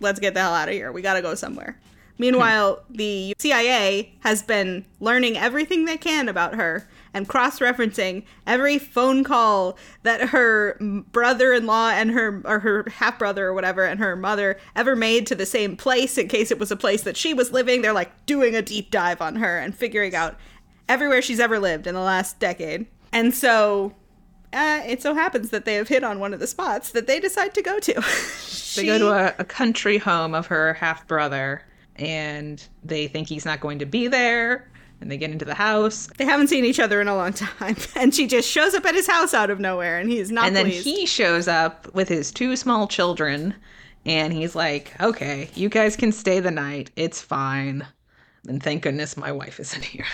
let's 0.00 0.18
get 0.20 0.34
the 0.34 0.40
hell 0.40 0.52
out 0.54 0.68
of 0.68 0.74
here. 0.74 0.90
We 0.92 1.02
got 1.02 1.14
to 1.14 1.22
go 1.22 1.34
somewhere. 1.34 1.78
Meanwhile, 2.18 2.82
the 2.90 3.34
CIA 3.38 4.12
has 4.20 4.42
been 4.42 4.84
learning 5.00 5.36
everything 5.36 5.84
they 5.84 5.96
can 5.96 6.28
about 6.28 6.56
her 6.56 6.88
and 7.14 7.28
cross 7.28 7.60
referencing 7.60 8.24
every 8.46 8.78
phone 8.78 9.24
call 9.24 9.78
that 10.02 10.30
her 10.30 10.76
brother 10.80 11.52
in 11.52 11.66
law 11.66 11.90
and 11.90 12.10
her, 12.10 12.42
or 12.44 12.58
her 12.60 12.84
half 12.90 13.18
brother 13.18 13.46
or 13.46 13.54
whatever, 13.54 13.84
and 13.84 14.00
her 14.00 14.16
mother 14.16 14.58
ever 14.74 14.96
made 14.96 15.26
to 15.28 15.34
the 15.34 15.46
same 15.46 15.76
place 15.76 16.18
in 16.18 16.28
case 16.28 16.50
it 16.50 16.58
was 16.58 16.70
a 16.70 16.76
place 16.76 17.02
that 17.02 17.16
she 17.16 17.32
was 17.32 17.52
living. 17.52 17.82
They're 17.82 17.92
like 17.92 18.26
doing 18.26 18.54
a 18.54 18.62
deep 18.62 18.90
dive 18.90 19.22
on 19.22 19.36
her 19.36 19.58
and 19.58 19.74
figuring 19.74 20.14
out 20.14 20.36
everywhere 20.88 21.22
she's 21.22 21.40
ever 21.40 21.58
lived 21.58 21.86
in 21.86 21.94
the 21.94 22.00
last 22.00 22.38
decade. 22.38 22.86
And 23.12 23.34
so 23.34 23.94
uh, 24.52 24.82
it 24.86 25.02
so 25.02 25.14
happens 25.14 25.50
that 25.50 25.64
they 25.64 25.74
have 25.74 25.88
hit 25.88 26.02
on 26.02 26.18
one 26.18 26.32
of 26.32 26.40
the 26.40 26.46
spots 26.46 26.92
that 26.92 27.06
they 27.06 27.20
decide 27.20 27.54
to 27.54 27.62
go 27.62 27.78
to. 27.78 28.02
They 28.76 28.86
go 28.86 28.98
to 28.98 29.08
a, 29.08 29.34
a 29.40 29.44
country 29.44 29.98
home 29.98 30.34
of 30.36 30.46
her 30.48 30.74
half 30.74 31.04
brother, 31.08 31.64
and 31.98 32.62
they 32.84 33.08
think 33.08 33.28
he's 33.28 33.44
not 33.44 33.60
going 33.60 33.78
to 33.80 33.86
be 33.86 34.08
there. 34.08 34.70
And 35.00 35.08
they 35.10 35.16
get 35.16 35.30
into 35.30 35.44
the 35.44 35.54
house, 35.54 36.08
They 36.16 36.24
haven't 36.24 36.48
seen 36.48 36.64
each 36.64 36.80
other 36.80 37.00
in 37.00 37.06
a 37.06 37.14
long 37.14 37.32
time, 37.32 37.76
and 37.94 38.12
she 38.12 38.26
just 38.26 38.50
shows 38.50 38.74
up 38.74 38.84
at 38.84 38.96
his 38.96 39.06
house 39.06 39.32
out 39.32 39.48
of 39.48 39.60
nowhere, 39.60 39.98
and 40.00 40.10
he's 40.10 40.32
not 40.32 40.46
and 40.48 40.56
then 40.56 40.64
pleased. 40.66 40.84
he 40.84 41.06
shows 41.06 41.46
up 41.46 41.94
with 41.94 42.08
his 42.08 42.32
two 42.32 42.56
small 42.56 42.88
children, 42.88 43.54
and 44.04 44.32
he's 44.32 44.56
like, 44.56 44.92
"Okay, 45.00 45.50
you 45.54 45.68
guys 45.68 45.94
can 45.94 46.10
stay 46.10 46.40
the 46.40 46.50
night. 46.50 46.90
It's 46.96 47.22
fine." 47.22 47.86
And 48.48 48.60
thank 48.60 48.82
goodness 48.82 49.16
my 49.16 49.30
wife 49.30 49.60
isn't 49.60 49.84
here. 49.84 50.06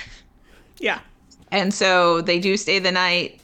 yeah, 0.79 1.01
And 1.51 1.73
so 1.73 2.21
they 2.21 2.39
do 2.39 2.57
stay 2.59 2.79
the 2.79 2.93
night. 2.93 3.41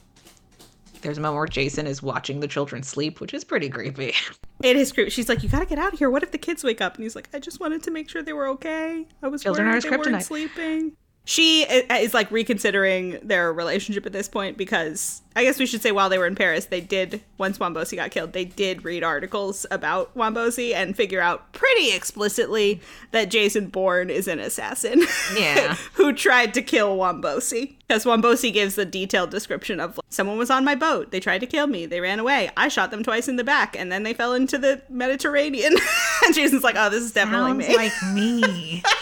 There's 1.01 1.18
a 1.18 1.20
moment 1.20 1.36
where 1.38 1.46
Jason 1.46 1.86
is 1.86 2.03
watching 2.03 2.40
the 2.40 2.48
children 2.48 2.82
sleep, 2.82 3.20
which 3.20 3.34
is 3.34 3.44
pretty 3.44 3.68
creepy. 3.68 4.14
it 4.62 4.76
is 4.76 4.92
creepy. 4.92 5.11
She's 5.11 5.28
like, 5.28 5.42
"You 5.42 5.48
gotta 5.48 5.66
get 5.66 5.78
out 5.78 5.92
of 5.92 5.98
here. 5.98 6.11
What 6.11 6.22
if 6.22 6.30
the 6.30 6.38
kids 6.38 6.62
wake 6.64 6.80
up?" 6.80 6.96
And 6.96 7.03
he's 7.03 7.16
like, 7.16 7.28
"I 7.32 7.38
just 7.38 7.61
wanted 7.61 7.82
to 7.84 7.90
make 7.90 8.09
sure 8.09 8.22
they 8.22 8.32
were 8.32 8.48
okay. 8.48 9.07
I 9.22 9.28
was 9.28 9.42
Children 9.42 9.68
worried 9.68 9.82
his 9.82 9.84
they 9.84 9.96
weren't 9.96 10.22
sleeping." 10.22 10.96
She 11.25 11.62
is 11.62 12.12
like 12.14 12.31
reconsidering 12.31 13.21
their 13.23 13.53
relationship 13.53 14.05
at 14.07 14.12
this 14.12 14.29
point 14.29 14.57
because 14.57 15.23
I 15.37 15.45
guess 15.45 15.61
we 15.61 15.66
should 15.66 15.81
say 15.81 15.93
while 15.93 16.09
they 16.09 16.18
were 16.18 16.27
in 16.27 16.35
Paris, 16.35 16.64
they 16.64 16.81
did 16.81 17.23
once 17.39 17.59
Wombosi 17.59 17.95
got 17.95 18.11
killed, 18.11 18.33
they 18.33 18.45
did 18.47 18.85
read 18.85 19.05
articles 19.05 19.64
about 19.71 20.12
Wombosi 20.16 20.75
and 20.75 20.97
figure 20.97 21.21
out 21.21 21.53
pretty 21.53 21.93
explicitly 21.93 22.81
that 23.12 23.31
Jason 23.31 23.68
Bourne 23.68 24.11
is 24.11 24.27
an 24.27 24.41
assassin. 24.41 25.03
Yeah. 25.37 25.75
who 25.95 26.12
tried 26.12 26.53
to 26.55 26.62
kill 26.62 26.97
Wombosi. 26.97 27.77
Because 27.87 28.05
Wombosi 28.05 28.53
gives 28.53 28.77
a 28.79 28.85
detailed 28.85 29.31
description 29.31 29.79
of 29.79 30.01
someone 30.09 30.39
was 30.39 30.51
on 30.51 30.64
my 30.64 30.75
boat. 30.75 31.12
They 31.12 31.21
tried 31.21 31.39
to 31.39 31.47
kill 31.47 31.66
me. 31.68 31.87
They 31.87 32.01
ran 32.01 32.18
away. 32.18 32.51
I 32.57 32.68
shot 32.68 32.91
them 32.91 33.03
twice 33.05 33.29
in 33.29 33.37
the 33.37 33.45
back, 33.45 33.77
and 33.77 33.93
then 33.93 34.03
they 34.03 34.14
fell 34.14 34.33
into 34.33 34.59
the 34.59 34.83
Mediterranean. 34.89 35.75
and 36.25 36.35
Jason's 36.35 36.62
like, 36.64 36.77
"Oh, 36.79 36.91
this 36.91 37.03
is 37.05 37.12
definitely 37.12 37.53
me." 37.53 37.77
like 37.77 37.93
me. 38.12 38.83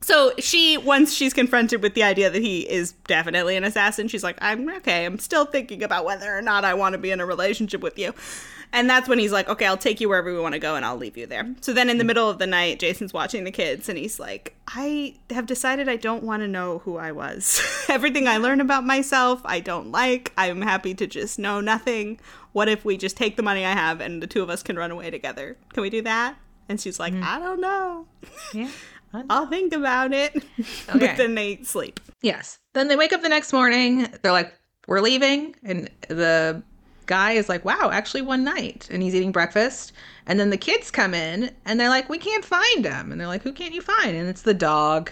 so 0.00 0.32
she, 0.38 0.76
once 0.76 1.12
she's 1.12 1.34
confronted 1.34 1.82
with 1.82 1.94
the 1.94 2.02
idea 2.02 2.30
that 2.30 2.42
he 2.42 2.60
is 2.60 2.92
definitely 3.06 3.56
an 3.56 3.64
assassin, 3.64 4.08
she's 4.08 4.24
like, 4.24 4.38
"I'm 4.40 4.68
okay. 4.76 5.04
I'm 5.04 5.18
still 5.18 5.44
thinking 5.44 5.82
about 5.82 6.04
whether 6.04 6.36
or 6.36 6.42
not 6.42 6.64
I 6.64 6.74
want 6.74 6.94
to 6.94 6.98
be 6.98 7.10
in 7.10 7.20
a 7.20 7.26
relationship 7.26 7.80
with 7.80 7.98
you." 7.98 8.14
And 8.72 8.88
that's 8.88 9.08
when 9.08 9.18
he's 9.18 9.32
like, 9.32 9.48
okay, 9.48 9.66
I'll 9.66 9.78
take 9.78 10.00
you 10.00 10.08
wherever 10.08 10.32
we 10.32 10.38
want 10.38 10.52
to 10.52 10.58
go 10.58 10.76
and 10.76 10.84
I'll 10.84 10.96
leave 10.96 11.16
you 11.16 11.26
there. 11.26 11.54
So 11.60 11.72
then 11.72 11.88
in 11.88 11.98
the 11.98 12.04
middle 12.04 12.28
of 12.28 12.38
the 12.38 12.46
night, 12.46 12.78
Jason's 12.78 13.14
watching 13.14 13.44
the 13.44 13.50
kids 13.50 13.88
and 13.88 13.96
he's 13.96 14.20
like, 14.20 14.56
I 14.66 15.16
have 15.30 15.46
decided 15.46 15.88
I 15.88 15.96
don't 15.96 16.22
want 16.22 16.42
to 16.42 16.48
know 16.48 16.80
who 16.80 16.98
I 16.98 17.12
was. 17.12 17.62
Everything 17.88 18.28
I 18.28 18.36
learn 18.36 18.60
about 18.60 18.84
myself, 18.84 19.40
I 19.44 19.60
don't 19.60 19.90
like. 19.90 20.32
I'm 20.36 20.60
happy 20.60 20.94
to 20.94 21.06
just 21.06 21.38
know 21.38 21.60
nothing. 21.60 22.20
What 22.52 22.68
if 22.68 22.84
we 22.84 22.98
just 22.98 23.16
take 23.16 23.36
the 23.36 23.42
money 23.42 23.64
I 23.64 23.72
have 23.72 24.00
and 24.00 24.22
the 24.22 24.26
two 24.26 24.42
of 24.42 24.50
us 24.50 24.62
can 24.62 24.76
run 24.76 24.90
away 24.90 25.10
together? 25.10 25.56
Can 25.72 25.82
we 25.82 25.90
do 25.90 26.02
that? 26.02 26.36
And 26.68 26.78
she's 26.78 27.00
like, 27.00 27.14
mm-hmm. 27.14 27.24
I 27.24 27.38
don't 27.38 27.60
know. 27.60 28.06
yeah. 28.52 28.70
I'll 29.30 29.46
think 29.46 29.72
about 29.72 30.12
it. 30.12 30.34
Okay. 30.88 30.98
but 31.06 31.16
then 31.16 31.34
they 31.34 31.62
sleep. 31.62 32.00
Yes. 32.22 32.58
Then 32.74 32.88
they 32.88 32.96
wake 32.96 33.12
up 33.12 33.22
the 33.22 33.28
next 33.28 33.52
morning. 33.52 34.06
They're 34.22 34.32
like, 34.32 34.52
"We're 34.86 35.00
leaving," 35.00 35.54
and 35.62 35.90
the 36.08 36.62
guy 37.06 37.32
is 37.32 37.48
like, 37.48 37.64
"Wow, 37.64 37.90
actually 37.92 38.22
one 38.22 38.42
night," 38.44 38.88
and 38.90 39.02
he's 39.02 39.14
eating 39.14 39.32
breakfast. 39.32 39.92
And 40.26 40.38
then 40.38 40.50
the 40.50 40.56
kids 40.58 40.90
come 40.90 41.14
in, 41.14 41.50
and 41.64 41.78
they're 41.80 41.88
like, 41.88 42.08
"We 42.08 42.18
can't 42.18 42.44
find 42.44 42.84
him," 42.84 43.12
and 43.12 43.20
they're 43.20 43.26
like, 43.28 43.42
"Who 43.42 43.52
can't 43.52 43.72
you 43.74 43.82
find?" 43.82 44.16
And 44.16 44.28
it's 44.28 44.42
the 44.42 44.54
dog. 44.54 45.10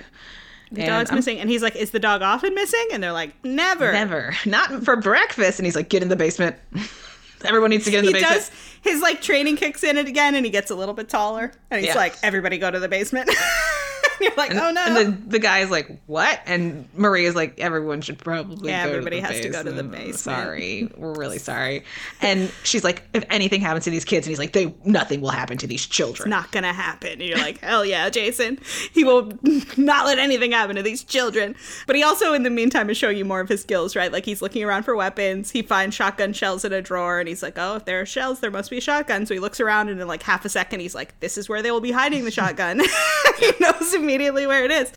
The 0.72 0.80
And 0.82 0.88
dog's 0.88 1.10
I'm- 1.10 1.16
missing. 1.16 1.38
And 1.38 1.48
he's 1.48 1.62
like, 1.62 1.76
Is 1.76 1.92
the 1.92 2.00
dog 2.00 2.22
often 2.22 2.52
missing? 2.52 2.88
And 2.92 3.00
they're 3.00 3.12
like, 3.12 3.32
Never. 3.44 3.92
Never, 3.92 4.34
not 4.46 4.82
for 4.84 4.96
breakfast. 4.96 5.60
And 5.60 5.64
he's 5.66 5.76
like, 5.76 5.88
"Get 5.88 6.02
in 6.02 6.08
the 6.08 6.16
basement." 6.16 6.56
Everyone 7.44 7.70
needs 7.70 7.84
to 7.84 7.90
get 7.92 7.98
in 7.98 8.06
he 8.06 8.12
the 8.12 8.18
basement. 8.18 8.34
does 8.34 8.50
his 8.82 9.00
like 9.02 9.20
training 9.22 9.56
kicks 9.56 9.84
in 9.84 9.96
it 9.98 10.08
again 10.08 10.34
and 10.34 10.44
he 10.44 10.50
gets 10.50 10.70
a 10.70 10.74
little 10.74 10.94
bit 10.94 11.08
taller 11.08 11.52
and 11.70 11.80
he's 11.80 11.88
Yeah. 11.94 11.96
like 11.96 12.14
everybody 12.22 12.56
go 12.58 12.70
to 12.70 12.78
the 12.80 12.88
basement 12.88 13.30
you're 14.20 14.34
like 14.36 14.50
And, 14.50 14.58
oh 14.60 14.70
no 14.70 14.82
and 14.84 14.96
the, 14.96 15.28
the 15.30 15.38
guy's 15.38 15.70
like, 15.70 16.00
what? 16.06 16.40
And 16.46 16.88
Maria's 16.94 17.34
like, 17.34 17.58
everyone 17.60 18.00
should 18.00 18.18
probably 18.18 18.70
Yeah, 18.70 18.84
go 18.86 18.90
everybody 18.92 19.16
to 19.16 19.22
the 19.22 19.28
has 19.32 19.40
to 19.42 19.48
go 19.48 19.62
to 19.62 19.70
the 19.72 19.82
basement. 19.82 20.06
basement." 20.06 20.16
Sorry. 20.18 20.88
We're 20.96 21.14
really 21.14 21.38
sorry. 21.38 21.84
And 22.20 22.50
she's 22.64 22.84
like, 22.84 23.02
if 23.12 23.24
anything 23.30 23.60
happens 23.60 23.84
to 23.84 23.90
these 23.90 24.04
kids, 24.04 24.26
and 24.26 24.30
he's 24.30 24.38
like, 24.38 24.52
they 24.52 24.74
nothing 24.84 25.20
will 25.20 25.30
happen 25.30 25.58
to 25.58 25.66
these 25.66 25.84
children. 25.86 26.30
not 26.30 26.52
gonna 26.52 26.72
happen 26.72 27.12
and 27.12 27.22
you're 27.22 27.38
like 27.38 27.58
hell 27.60 27.84
yeah 27.84 28.08
jason 28.10 28.58
he 28.92 29.04
will 29.04 29.30
not 29.76 30.06
let 30.06 30.18
anything 30.18 30.52
happen 30.52 30.76
to 30.76 30.82
these 30.82 31.02
children 31.04 31.54
but 31.86 31.94
he 31.96 32.02
also 32.02 32.32
in 32.34 32.42
the 32.42 32.50
meantime 32.50 32.88
is 32.90 32.96
showing 32.96 33.16
you 33.16 33.24
more 33.24 33.40
of 33.40 33.48
his 33.48 33.60
skills 33.62 33.94
right 33.96 34.12
like 34.12 34.24
he's 34.24 34.40
looking 34.42 34.62
around 34.64 34.82
for 34.82 34.94
weapons 34.96 35.50
he 35.50 35.62
finds 35.62 35.94
shotgun 35.94 36.32
shells 36.32 36.64
in 36.64 36.72
a 36.72 36.80
drawer 36.82 37.18
and 37.20 37.28
he's 37.28 37.42
like 37.42 37.54
oh 37.58 37.76
if 37.76 37.84
there 37.84 38.00
are 38.00 38.06
shells 38.06 38.40
there 38.40 38.50
must 38.50 38.70
be 38.70 38.80
shotguns. 38.80 39.28
so 39.28 39.34
he 39.34 39.40
looks 39.40 39.60
around 39.60 39.88
and 39.88 40.00
in 40.00 40.06
like 40.08 40.22
half 40.22 40.44
a 40.44 40.48
second 40.48 40.80
he's 40.80 40.94
like 40.94 41.18
this 41.20 41.36
is 41.38 41.48
where 41.48 41.62
they 41.62 41.70
will 41.70 41.80
be 41.80 41.92
hiding 41.92 42.24
the 42.24 42.30
shotgun 42.30 42.80
he 43.38 43.50
knows 43.60 43.94
immediately 44.06 44.46
where 44.46 44.64
it 44.64 44.70
is 44.70 44.92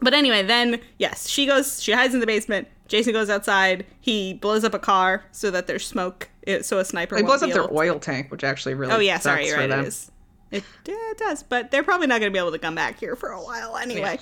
But 0.00 0.14
anyway, 0.14 0.42
then 0.42 0.80
yes, 0.98 1.28
she 1.28 1.46
goes. 1.46 1.82
She 1.82 1.92
hides 1.92 2.14
in 2.14 2.20
the 2.20 2.26
basement. 2.26 2.68
Jason 2.88 3.12
goes 3.12 3.30
outside. 3.30 3.86
He 4.00 4.34
blows 4.34 4.64
up 4.64 4.74
a 4.74 4.78
car 4.78 5.24
so 5.32 5.50
that 5.50 5.66
there's 5.66 5.86
smoke, 5.86 6.28
so 6.62 6.78
a 6.78 6.84
sniper. 6.84 7.16
It 7.16 7.24
blows 7.24 7.42
up 7.42 7.50
their 7.50 7.72
oil 7.72 7.98
tank, 7.98 8.30
which 8.30 8.44
actually 8.44 8.74
really 8.74 8.92
Oh 8.92 8.98
yeah, 8.98 9.18
sorry, 9.18 9.46
you're 9.46 9.56
right. 9.56 9.70
them. 9.70 9.80
It 9.80 9.86
is. 9.88 10.10
It, 10.50 10.64
yeah, 10.86 10.94
it 11.10 11.16
does, 11.16 11.42
but 11.42 11.70
they're 11.70 11.82
probably 11.82 12.06
not 12.06 12.20
going 12.20 12.30
to 12.30 12.34
be 12.34 12.38
able 12.38 12.52
to 12.52 12.58
come 12.58 12.74
back 12.74 13.00
here 13.00 13.16
for 13.16 13.30
a 13.30 13.42
while 13.42 13.76
anyway. 13.78 14.18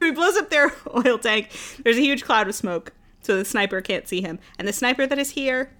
He 0.00 0.12
blows 0.12 0.36
up 0.36 0.48
their 0.48 0.72
oil 1.06 1.18
tank. 1.18 1.50
There's 1.82 1.98
a 1.98 2.00
huge 2.00 2.24
cloud 2.24 2.48
of 2.48 2.54
smoke, 2.54 2.92
so 3.20 3.36
the 3.36 3.44
sniper 3.44 3.82
can't 3.82 4.08
see 4.08 4.22
him. 4.22 4.38
And 4.58 4.66
the 4.66 4.72
sniper 4.72 5.06
that 5.06 5.18
is 5.18 5.30
here 5.30 5.70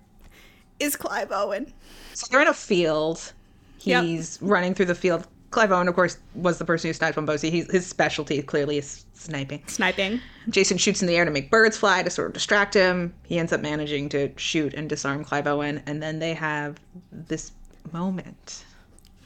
is 0.79 0.97
Clive 0.97 1.33
Owen. 1.33 1.73
So 2.13 2.27
they're 2.31 2.43
in 2.43 2.49
a 2.49 2.53
field. 2.53 3.33
Yep. 3.81 4.05
He's 4.05 4.39
running 4.43 4.75
through 4.75 4.87
the 4.87 4.95
field. 4.95 5.27
Clive 5.55 5.71
Owen, 5.71 5.87
of 5.87 5.95
course, 5.95 6.19
was 6.35 6.59
the 6.59 6.65
person 6.65 6.89
who 6.89 6.93
sniped 6.95 7.17
Wombosi. 7.17 7.49
He's, 7.49 7.71
his 7.71 7.87
specialty 7.87 8.43
clearly 8.43 8.79
is 8.79 9.05
sniping. 9.15 9.63
Sniping. 9.69 10.21
Jason 10.51 10.77
shoots 10.79 11.01
in 11.01 11.07
the 11.07 11.17
air 11.17 11.25
to 11.25 11.31
make 11.31 11.49
birds 11.49 11.77
fly 11.77 12.03
to 12.03 12.11
sort 12.11 12.27
of 12.27 12.35
distract 12.35 12.75
him. 12.75 13.15
He 13.23 13.39
ends 13.39 13.53
up 13.53 13.61
managing 13.61 14.09
to 14.09 14.33
shoot 14.37 14.75
and 14.75 14.89
disarm 14.89 15.23
Clive 15.25 15.47
Owen, 15.47 15.81
and 15.87 16.03
then 16.03 16.19
they 16.19 16.35
have 16.35 16.79
this 17.13 17.53
moment. 17.93 18.65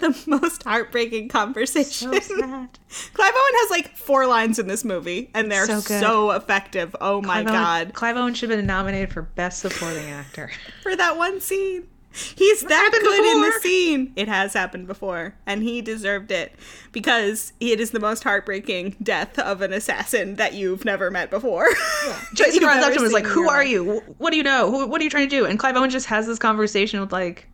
The 0.00 0.16
most 0.26 0.62
heartbreaking 0.64 1.28
conversation. 1.30 2.12
So 2.12 2.20
sad. 2.20 2.78
Clive 3.14 3.32
Owen 3.34 3.52
has 3.54 3.70
like 3.70 3.96
four 3.96 4.26
lines 4.26 4.58
in 4.58 4.66
this 4.68 4.84
movie, 4.84 5.30
and 5.34 5.50
they're 5.50 5.64
So 5.66 5.80
so, 5.80 6.30
effective. 6.32 6.94
Oh 7.00 7.22
my 7.22 7.42
Clive 7.42 7.46
Owen- 7.46 7.54
god. 7.54 7.94
Clive 7.94 8.16
Owen 8.18 8.34
should 8.34 8.50
have 8.50 8.58
been 8.58 8.66
nominated 8.66 9.12
for 9.14 9.22
Best 9.22 9.60
Supporting 9.60 10.10
Actor. 10.10 10.50
For 10.82 10.94
that 10.94 11.16
one 11.16 11.40
scene. 11.40 11.88
He's 12.36 12.62
that 12.62 12.90
good 12.92 13.36
in 13.36 13.42
the 13.42 13.60
scene. 13.60 14.12
It 14.16 14.28
has 14.28 14.52
happened 14.52 14.86
before, 14.86 15.34
and 15.46 15.62
he 15.62 15.80
deserved 15.80 16.30
it 16.30 16.52
because 16.92 17.52
it 17.60 17.80
is 17.80 17.90
the 17.90 18.00
most 18.00 18.24
heartbreaking 18.24 18.96
death 19.02 19.38
of 19.38 19.62
an 19.62 19.72
assassin 19.72 20.36
that 20.36 20.54
you've 20.54 20.84
never 20.84 21.10
met 21.10 21.30
before. 21.30 21.68
that 22.06 22.28
Jason 22.34 22.64
runs 22.64 22.84
up 22.84 22.92
to 22.92 22.98
him 22.98 23.04
and 23.04 23.06
is 23.06 23.12
like, 23.12 23.26
"Who 23.26 23.48
are 23.48 23.58
life." 23.58 23.68
you? 23.68 24.00
What 24.18 24.30
do 24.30 24.36
you 24.36 24.42
know? 24.42 24.70
Who, 24.70 24.86
what 24.86 25.00
are 25.00 25.04
you 25.04 25.10
trying 25.10 25.28
to 25.28 25.36
do?" 25.36 25.44
And 25.44 25.58
Clive 25.58 25.76
Owen 25.76 25.90
just 25.90 26.06
has 26.06 26.26
this 26.26 26.38
conversation 26.38 27.00
with 27.00 27.12
like, 27.12 27.46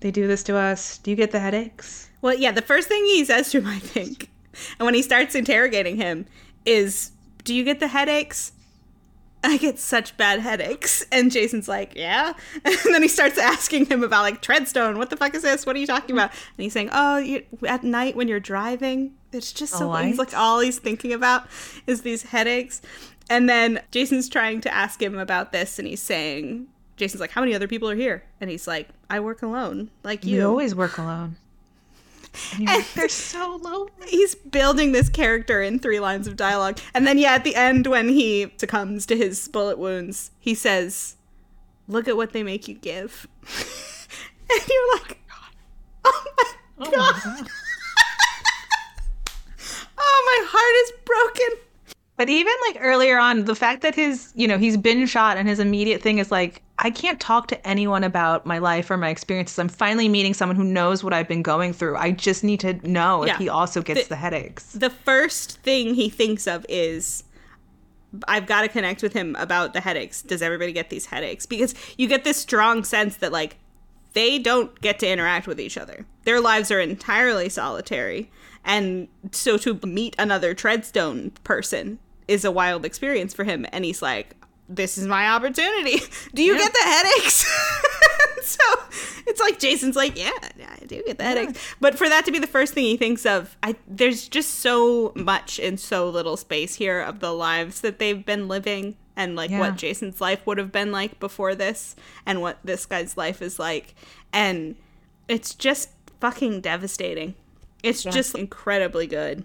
"They 0.00 0.10
do 0.10 0.26
this 0.26 0.42
to 0.44 0.56
us. 0.56 0.98
Do 0.98 1.10
you 1.10 1.16
get 1.16 1.30
the 1.30 1.40
headaches?" 1.40 2.08
Well, 2.20 2.34
yeah, 2.34 2.50
the 2.50 2.62
first 2.62 2.88
thing 2.88 3.04
he 3.04 3.24
says 3.24 3.50
to 3.52 3.58
him, 3.58 3.68
I 3.68 3.78
think, 3.78 4.28
and 4.78 4.86
when 4.86 4.94
he 4.94 5.02
starts 5.02 5.34
interrogating 5.34 5.96
him, 5.96 6.26
is, 6.64 7.12
Do 7.44 7.54
you 7.54 7.64
get 7.64 7.80
the 7.80 7.88
headaches? 7.88 8.52
I 9.44 9.56
get 9.56 9.78
such 9.78 10.16
bad 10.16 10.40
headaches. 10.40 11.04
And 11.12 11.30
Jason's 11.30 11.68
like, 11.68 11.92
Yeah. 11.94 12.34
And 12.64 12.76
then 12.94 13.02
he 13.02 13.08
starts 13.08 13.38
asking 13.38 13.86
him 13.86 14.02
about, 14.02 14.22
like, 14.22 14.42
Treadstone. 14.42 14.96
What 14.96 15.10
the 15.10 15.16
fuck 15.16 15.34
is 15.34 15.42
this? 15.42 15.64
What 15.64 15.76
are 15.76 15.78
you 15.78 15.86
talking 15.86 16.14
about? 16.16 16.30
And 16.30 16.64
he's 16.64 16.72
saying, 16.72 16.90
Oh, 16.92 17.18
you, 17.18 17.44
at 17.66 17.84
night 17.84 18.16
when 18.16 18.28
you're 18.28 18.40
driving, 18.40 19.14
it's 19.32 19.52
just 19.52 19.74
so. 19.74 19.92
Oh, 19.92 19.96
he's 19.96 20.18
like, 20.18 20.34
all 20.36 20.60
he's 20.60 20.78
thinking 20.78 21.12
about 21.12 21.46
is 21.86 22.02
these 22.02 22.22
headaches. 22.24 22.80
And 23.30 23.48
then 23.48 23.80
Jason's 23.90 24.28
trying 24.28 24.60
to 24.62 24.74
ask 24.74 25.02
him 25.02 25.18
about 25.18 25.52
this, 25.52 25.78
and 25.78 25.86
he's 25.86 26.02
saying, 26.02 26.66
Jason's 26.96 27.20
like, 27.20 27.30
How 27.30 27.40
many 27.40 27.54
other 27.54 27.68
people 27.68 27.88
are 27.90 27.94
here? 27.94 28.24
And 28.40 28.50
he's 28.50 28.66
like, 28.66 28.88
I 29.10 29.20
work 29.20 29.42
alone, 29.42 29.90
like 30.02 30.24
you. 30.24 30.36
You 30.36 30.48
always 30.48 30.74
work 30.74 30.98
alone. 30.98 31.36
And 32.54 32.68
you're 32.68 32.82
They're 32.94 33.08
so 33.08 33.58
lonely. 33.62 33.90
he's 34.08 34.34
building 34.34 34.92
this 34.92 35.08
character 35.08 35.62
in 35.62 35.78
three 35.78 36.00
lines 36.00 36.26
of 36.26 36.36
dialogue. 36.36 36.78
And 36.94 37.06
then, 37.06 37.18
yeah, 37.18 37.32
at 37.34 37.44
the 37.44 37.54
end, 37.56 37.86
when 37.86 38.08
he 38.08 38.52
succumbs 38.56 39.06
to 39.06 39.16
his 39.16 39.48
bullet 39.48 39.78
wounds, 39.78 40.30
he 40.38 40.54
says, 40.54 41.16
Look 41.86 42.06
at 42.08 42.16
what 42.16 42.32
they 42.32 42.42
make 42.42 42.68
you 42.68 42.74
give. 42.74 43.26
and 44.50 44.60
you're 44.68 44.92
like, 44.98 45.18
Oh 46.04 46.24
my 46.36 46.44
Oh 46.86 46.90
god. 46.90 47.14
my 47.24 47.38
God. 47.40 47.48
Oh, 50.00 50.22
my 50.26 50.46
heart 50.48 50.76
is 50.84 50.92
broken. 51.04 51.64
But 52.16 52.28
even 52.28 52.52
like 52.68 52.78
earlier 52.80 53.18
on, 53.18 53.44
the 53.44 53.54
fact 53.54 53.82
that 53.82 53.94
his, 53.94 54.32
you 54.34 54.46
know, 54.48 54.58
he's 54.58 54.76
been 54.76 55.06
shot 55.06 55.36
and 55.36 55.48
his 55.48 55.58
immediate 55.60 56.02
thing 56.02 56.18
is 56.18 56.30
like, 56.30 56.62
I 56.80 56.90
can't 56.90 57.18
talk 57.18 57.48
to 57.48 57.66
anyone 57.66 58.04
about 58.04 58.46
my 58.46 58.58
life 58.58 58.90
or 58.90 58.96
my 58.96 59.08
experiences. 59.08 59.58
I'm 59.58 59.68
finally 59.68 60.08
meeting 60.08 60.32
someone 60.32 60.54
who 60.56 60.62
knows 60.64 61.02
what 61.02 61.12
I've 61.12 61.26
been 61.26 61.42
going 61.42 61.72
through. 61.72 61.96
I 61.96 62.12
just 62.12 62.44
need 62.44 62.60
to 62.60 62.74
know 62.88 63.24
Yeah. 63.24 63.32
if 63.32 63.38
he 63.38 63.48
also 63.48 63.82
gets 63.82 64.04
The- 64.04 64.10
the 64.10 64.16
headaches. 64.16 64.64
The 64.72 64.90
first 64.90 65.58
thing 65.62 65.94
he 65.94 66.08
thinks 66.08 66.46
of 66.46 66.64
is, 66.68 67.24
I've 68.28 68.46
got 68.46 68.62
to 68.62 68.68
connect 68.68 69.02
with 69.02 69.12
him 69.12 69.36
about 69.40 69.72
the 69.72 69.80
headaches. 69.80 70.22
Does 70.22 70.40
everybody 70.40 70.72
get 70.72 70.88
these 70.88 71.06
headaches? 71.06 71.46
Because 71.46 71.74
you 71.96 72.06
get 72.06 72.22
this 72.24 72.36
strong 72.36 72.84
sense 72.84 73.16
that, 73.16 73.32
like, 73.32 73.56
they 74.14 74.38
don't 74.38 74.80
get 74.80 74.98
to 75.00 75.08
interact 75.08 75.46
with 75.46 75.60
each 75.60 75.76
other. 75.76 76.06
Their 76.24 76.40
lives 76.40 76.70
are 76.70 76.80
entirely 76.80 77.48
solitary. 77.48 78.30
And 78.64 79.08
so 79.32 79.56
to 79.58 79.78
meet 79.84 80.14
another 80.18 80.54
Treadstone 80.54 81.32
person 81.44 81.98
is 82.28 82.44
a 82.44 82.50
wild 82.50 82.84
experience 82.84 83.34
for 83.34 83.44
him. 83.44 83.66
And 83.72 83.84
he's 83.84 84.00
like, 84.00 84.34
this 84.68 84.98
is 84.98 85.06
my 85.06 85.28
opportunity. 85.28 86.00
Do 86.34 86.42
you 86.42 86.52
Yeah. 86.54 86.58
get 86.58 86.72
the 86.72 86.82
headaches? 86.82 87.46
so 88.42 88.62
it's 89.26 89.40
like 89.40 89.58
Jason's 89.58 89.96
like, 89.96 90.16
yeah, 90.18 90.30
yeah, 90.58 90.74
I 90.80 90.84
do 90.86 91.02
get 91.06 91.18
the 91.18 91.24
headaches. 91.24 91.58
But 91.80 91.96
for 91.96 92.08
that 92.08 92.24
to 92.26 92.32
be 92.32 92.38
the 92.38 92.46
first 92.46 92.74
thing 92.74 92.84
he 92.84 92.96
thinks 92.96 93.24
of, 93.26 93.56
I 93.62 93.76
there's 93.86 94.28
just 94.28 94.56
so 94.56 95.12
much 95.14 95.58
in 95.58 95.76
so 95.76 96.08
little 96.08 96.36
space 96.36 96.74
here 96.76 97.00
of 97.00 97.20
the 97.20 97.32
lives 97.32 97.80
that 97.82 97.98
they've 97.98 98.24
been 98.24 98.48
living 98.48 98.96
and 99.16 99.36
like 99.36 99.50
Yeah. 99.50 99.58
what 99.60 99.76
Jason's 99.76 100.20
life 100.20 100.46
would 100.46 100.58
have 100.58 100.70
been 100.72 100.92
like 100.92 101.18
before 101.20 101.54
this 101.54 101.94
and 102.24 102.40
what 102.40 102.58
this 102.64 102.86
guy's 102.86 103.16
life 103.16 103.42
is 103.42 103.58
like. 103.58 103.94
And 104.32 104.76
it's 105.28 105.54
just 105.54 105.90
fucking 106.20 106.60
devastating. 106.60 107.34
It's 107.82 108.04
Yeah. 108.04 108.10
just 108.12 108.34
incredibly 108.36 109.06
good. 109.06 109.44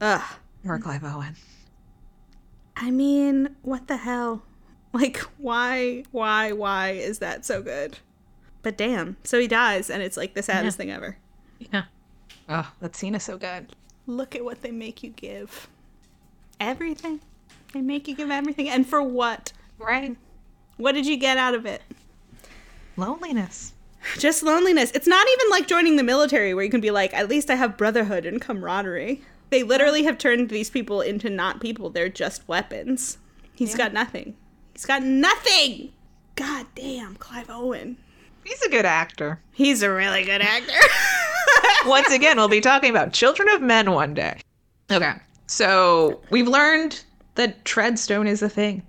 Ugh. 0.00 0.22
Or 0.64 0.78
Clive 0.78 1.04
Owen. 1.04 1.36
I 2.80 2.90
mean, 2.90 3.54
what 3.62 3.86
the 3.86 3.98
hell? 3.98 4.42
Like, 4.92 5.18
why, 5.38 6.02
why, 6.10 6.50
why 6.50 6.90
is 6.90 7.20
that 7.20 7.46
so 7.46 7.62
good? 7.62 8.00
But 8.62 8.76
damn. 8.76 9.18
So 9.22 9.38
he 9.38 9.46
dies, 9.46 9.88
and 9.88 10.02
it's 10.02 10.16
like 10.16 10.34
the 10.34 10.42
saddest 10.42 10.78
thing 10.78 10.90
ever. 10.90 11.16
Yeah. 11.60 11.84
Oh, 12.48 12.72
that 12.80 12.96
scene 12.96 13.14
is 13.14 13.22
so 13.22 13.38
good. 13.38 13.76
Look 14.08 14.34
at 14.34 14.44
what 14.44 14.62
they 14.62 14.72
make 14.72 15.04
you 15.04 15.10
give. 15.10 15.68
Everything. 16.58 17.20
They 17.72 17.82
make 17.82 18.08
you 18.08 18.16
give 18.16 18.32
everything. 18.32 18.68
And 18.68 18.84
for 18.84 19.00
what? 19.00 19.52
Right. 19.78 20.16
What 20.76 20.92
did 20.92 21.06
you 21.06 21.16
get 21.16 21.36
out 21.36 21.54
of 21.54 21.66
it? 21.66 21.82
Loneliness. 22.96 23.74
Just 24.18 24.42
loneliness. 24.42 24.90
It's 24.92 25.06
not 25.06 25.24
even 25.32 25.50
like 25.50 25.68
joining 25.68 25.94
the 25.94 26.02
military 26.02 26.52
where 26.52 26.64
you 26.64 26.70
can 26.70 26.80
be 26.80 26.90
like, 26.90 27.14
at 27.14 27.28
least 27.28 27.48
I 27.48 27.54
have 27.54 27.76
brotherhood 27.76 28.26
and 28.26 28.40
camaraderie. 28.40 29.22
They 29.50 29.62
literally 29.62 30.04
have 30.04 30.18
turned 30.18 30.48
these 30.48 30.70
people 30.70 31.00
into 31.00 31.28
not 31.28 31.60
people. 31.60 31.90
They're 31.90 32.08
just 32.08 32.46
weapons. 32.48 33.18
He's 33.54 33.72
Yeah. 33.72 33.76
got 33.78 33.92
nothing. 33.92 34.36
He's 34.72 34.86
got 34.86 35.02
nothing. 35.02 35.92
God 36.36 36.66
damn, 36.74 37.16
Clive 37.16 37.50
Owen. 37.50 37.96
He's 38.44 38.62
a 38.62 38.70
good 38.70 38.86
actor. 38.86 39.40
He's 39.52 39.82
a 39.82 39.90
really 39.90 40.24
good 40.24 40.40
actor. 40.40 40.72
Once 41.86 42.10
again, 42.10 42.36
we'll 42.36 42.48
be 42.48 42.60
talking 42.60 42.90
about 42.90 43.12
Children 43.12 43.48
of 43.50 43.60
Men 43.60 43.90
one 43.92 44.14
day. 44.14 44.40
Okay. 44.90 45.12
So 45.46 46.20
we've 46.30 46.48
learned 46.48 47.02
that 47.34 47.64
Treadstone 47.64 48.26
is 48.28 48.42
a 48.42 48.48
thing. 48.48 48.82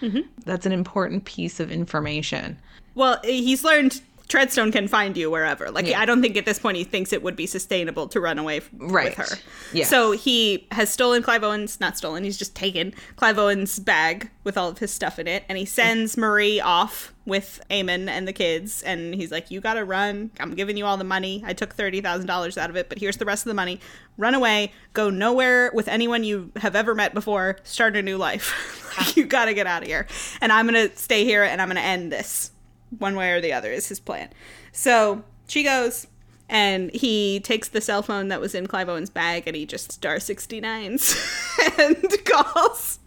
Mm-hmm. 0.00 0.20
That's 0.44 0.66
an 0.66 0.72
important 0.72 1.24
piece 1.24 1.58
of 1.60 1.70
information. 1.72 2.58
well, 2.94 3.18
he's 3.24 3.64
learned 3.64 4.00
Treadstone 4.32 4.72
can 4.72 4.88
find 4.88 5.14
you 5.16 5.30
wherever. 5.30 5.70
Like, 5.70 5.86
Yeah. 5.86 6.00
I 6.00 6.06
don't 6.06 6.22
think 6.22 6.38
at 6.38 6.46
this 6.46 6.58
point 6.58 6.78
he 6.78 6.84
thinks 6.84 7.12
it 7.12 7.22
would 7.22 7.36
be 7.36 7.46
sustainable 7.46 8.08
to 8.08 8.18
run 8.20 8.38
away 8.38 8.58
f- 8.58 8.70
Right. 8.72 9.16
with 9.16 9.28
her. 9.28 9.36
Yes. 9.74 9.90
So 9.90 10.12
he 10.12 10.66
has 10.72 10.88
stolen 10.88 11.22
Clive 11.22 11.44
Owen's, 11.44 11.78
not 11.80 11.98
stolen, 11.98 12.24
he's 12.24 12.38
just 12.38 12.54
taken 12.54 12.94
Clive 13.16 13.38
Owen's 13.38 13.78
bag 13.78 14.30
with 14.44 14.56
all 14.56 14.68
of 14.70 14.78
his 14.78 14.90
stuff 14.90 15.18
in 15.18 15.26
it, 15.28 15.44
and 15.50 15.58
he 15.58 15.64
sends 15.66 16.16
Marie 16.16 16.60
off 16.60 17.12
with 17.26 17.60
Eamon 17.70 18.08
and 18.08 18.26
the 18.26 18.32
kids, 18.32 18.82
and 18.82 19.14
he's 19.14 19.30
like, 19.30 19.50
You 19.50 19.60
gotta 19.60 19.84
run. 19.84 20.30
I'm 20.40 20.54
giving 20.54 20.76
you 20.76 20.86
all 20.86 20.96
the 20.96 21.04
money. 21.04 21.44
I 21.46 21.52
took 21.52 21.76
$30,000 21.76 22.56
out 22.58 22.70
of 22.70 22.76
it, 22.76 22.88
but 22.88 22.98
here's 22.98 23.18
the 23.18 23.24
rest 23.26 23.44
of 23.44 23.50
the 23.50 23.54
money. 23.54 23.80
Run 24.16 24.34
away. 24.34 24.72
Go 24.94 25.10
nowhere 25.10 25.70
with 25.74 25.88
anyone 25.88 26.24
you 26.24 26.50
have 26.56 26.74
ever 26.74 26.94
met 26.94 27.12
before. 27.14 27.58
Start 27.64 27.96
a 27.96 28.02
new 28.02 28.16
life. 28.16 28.78
Ah. 28.94 29.10
you 29.16 29.24
gotta 29.24 29.54
get 29.54 29.66
out 29.66 29.80
of 29.82 29.88
here. 29.88 30.06
And 30.42 30.52
I'm 30.52 30.66
gonna 30.66 30.94
stay 30.96 31.24
here 31.24 31.42
and 31.44 31.62
I'm 31.62 31.68
gonna 31.68 31.80
end 31.80 32.12
this. 32.12 32.50
One 32.98 33.16
way 33.16 33.32
or 33.32 33.40
the 33.40 33.52
other 33.52 33.72
is 33.72 33.88
his 33.88 34.00
plan. 34.00 34.28
So 34.72 35.24
she 35.48 35.62
goes, 35.62 36.06
and 36.48 36.90
he 36.94 37.40
takes 37.40 37.68
the 37.68 37.80
cell 37.80 38.02
phone 38.02 38.28
that 38.28 38.40
was 38.40 38.54
in 38.54 38.66
Clive 38.66 38.88
Owen's 38.88 39.10
bag 39.10 39.44
and 39.46 39.56
he 39.56 39.64
just 39.64 39.92
star 39.92 40.16
69s 40.16 41.78
and 41.78 42.24
calls 42.24 42.98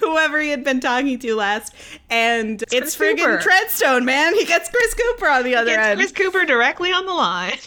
whoever 0.00 0.40
he 0.40 0.50
had 0.50 0.64
been 0.64 0.80
talking 0.80 1.18
to 1.20 1.34
last. 1.36 1.74
And 2.10 2.62
it's, 2.72 2.96
Chris 2.96 2.96
friggin' 2.96 3.40
Treadstone, 3.40 4.04
man. 4.04 4.34
He 4.34 4.44
gets 4.44 4.68
Chris 4.68 4.94
Cooper 4.94 5.28
on 5.28 5.44
the 5.44 5.54
other 5.54 5.70
Gets 5.70 5.86
end. 5.86 5.98
Chris 6.00 6.12
Cooper 6.12 6.44
directly 6.44 6.92
on 6.92 7.06
the 7.06 7.12
line. 7.12 7.58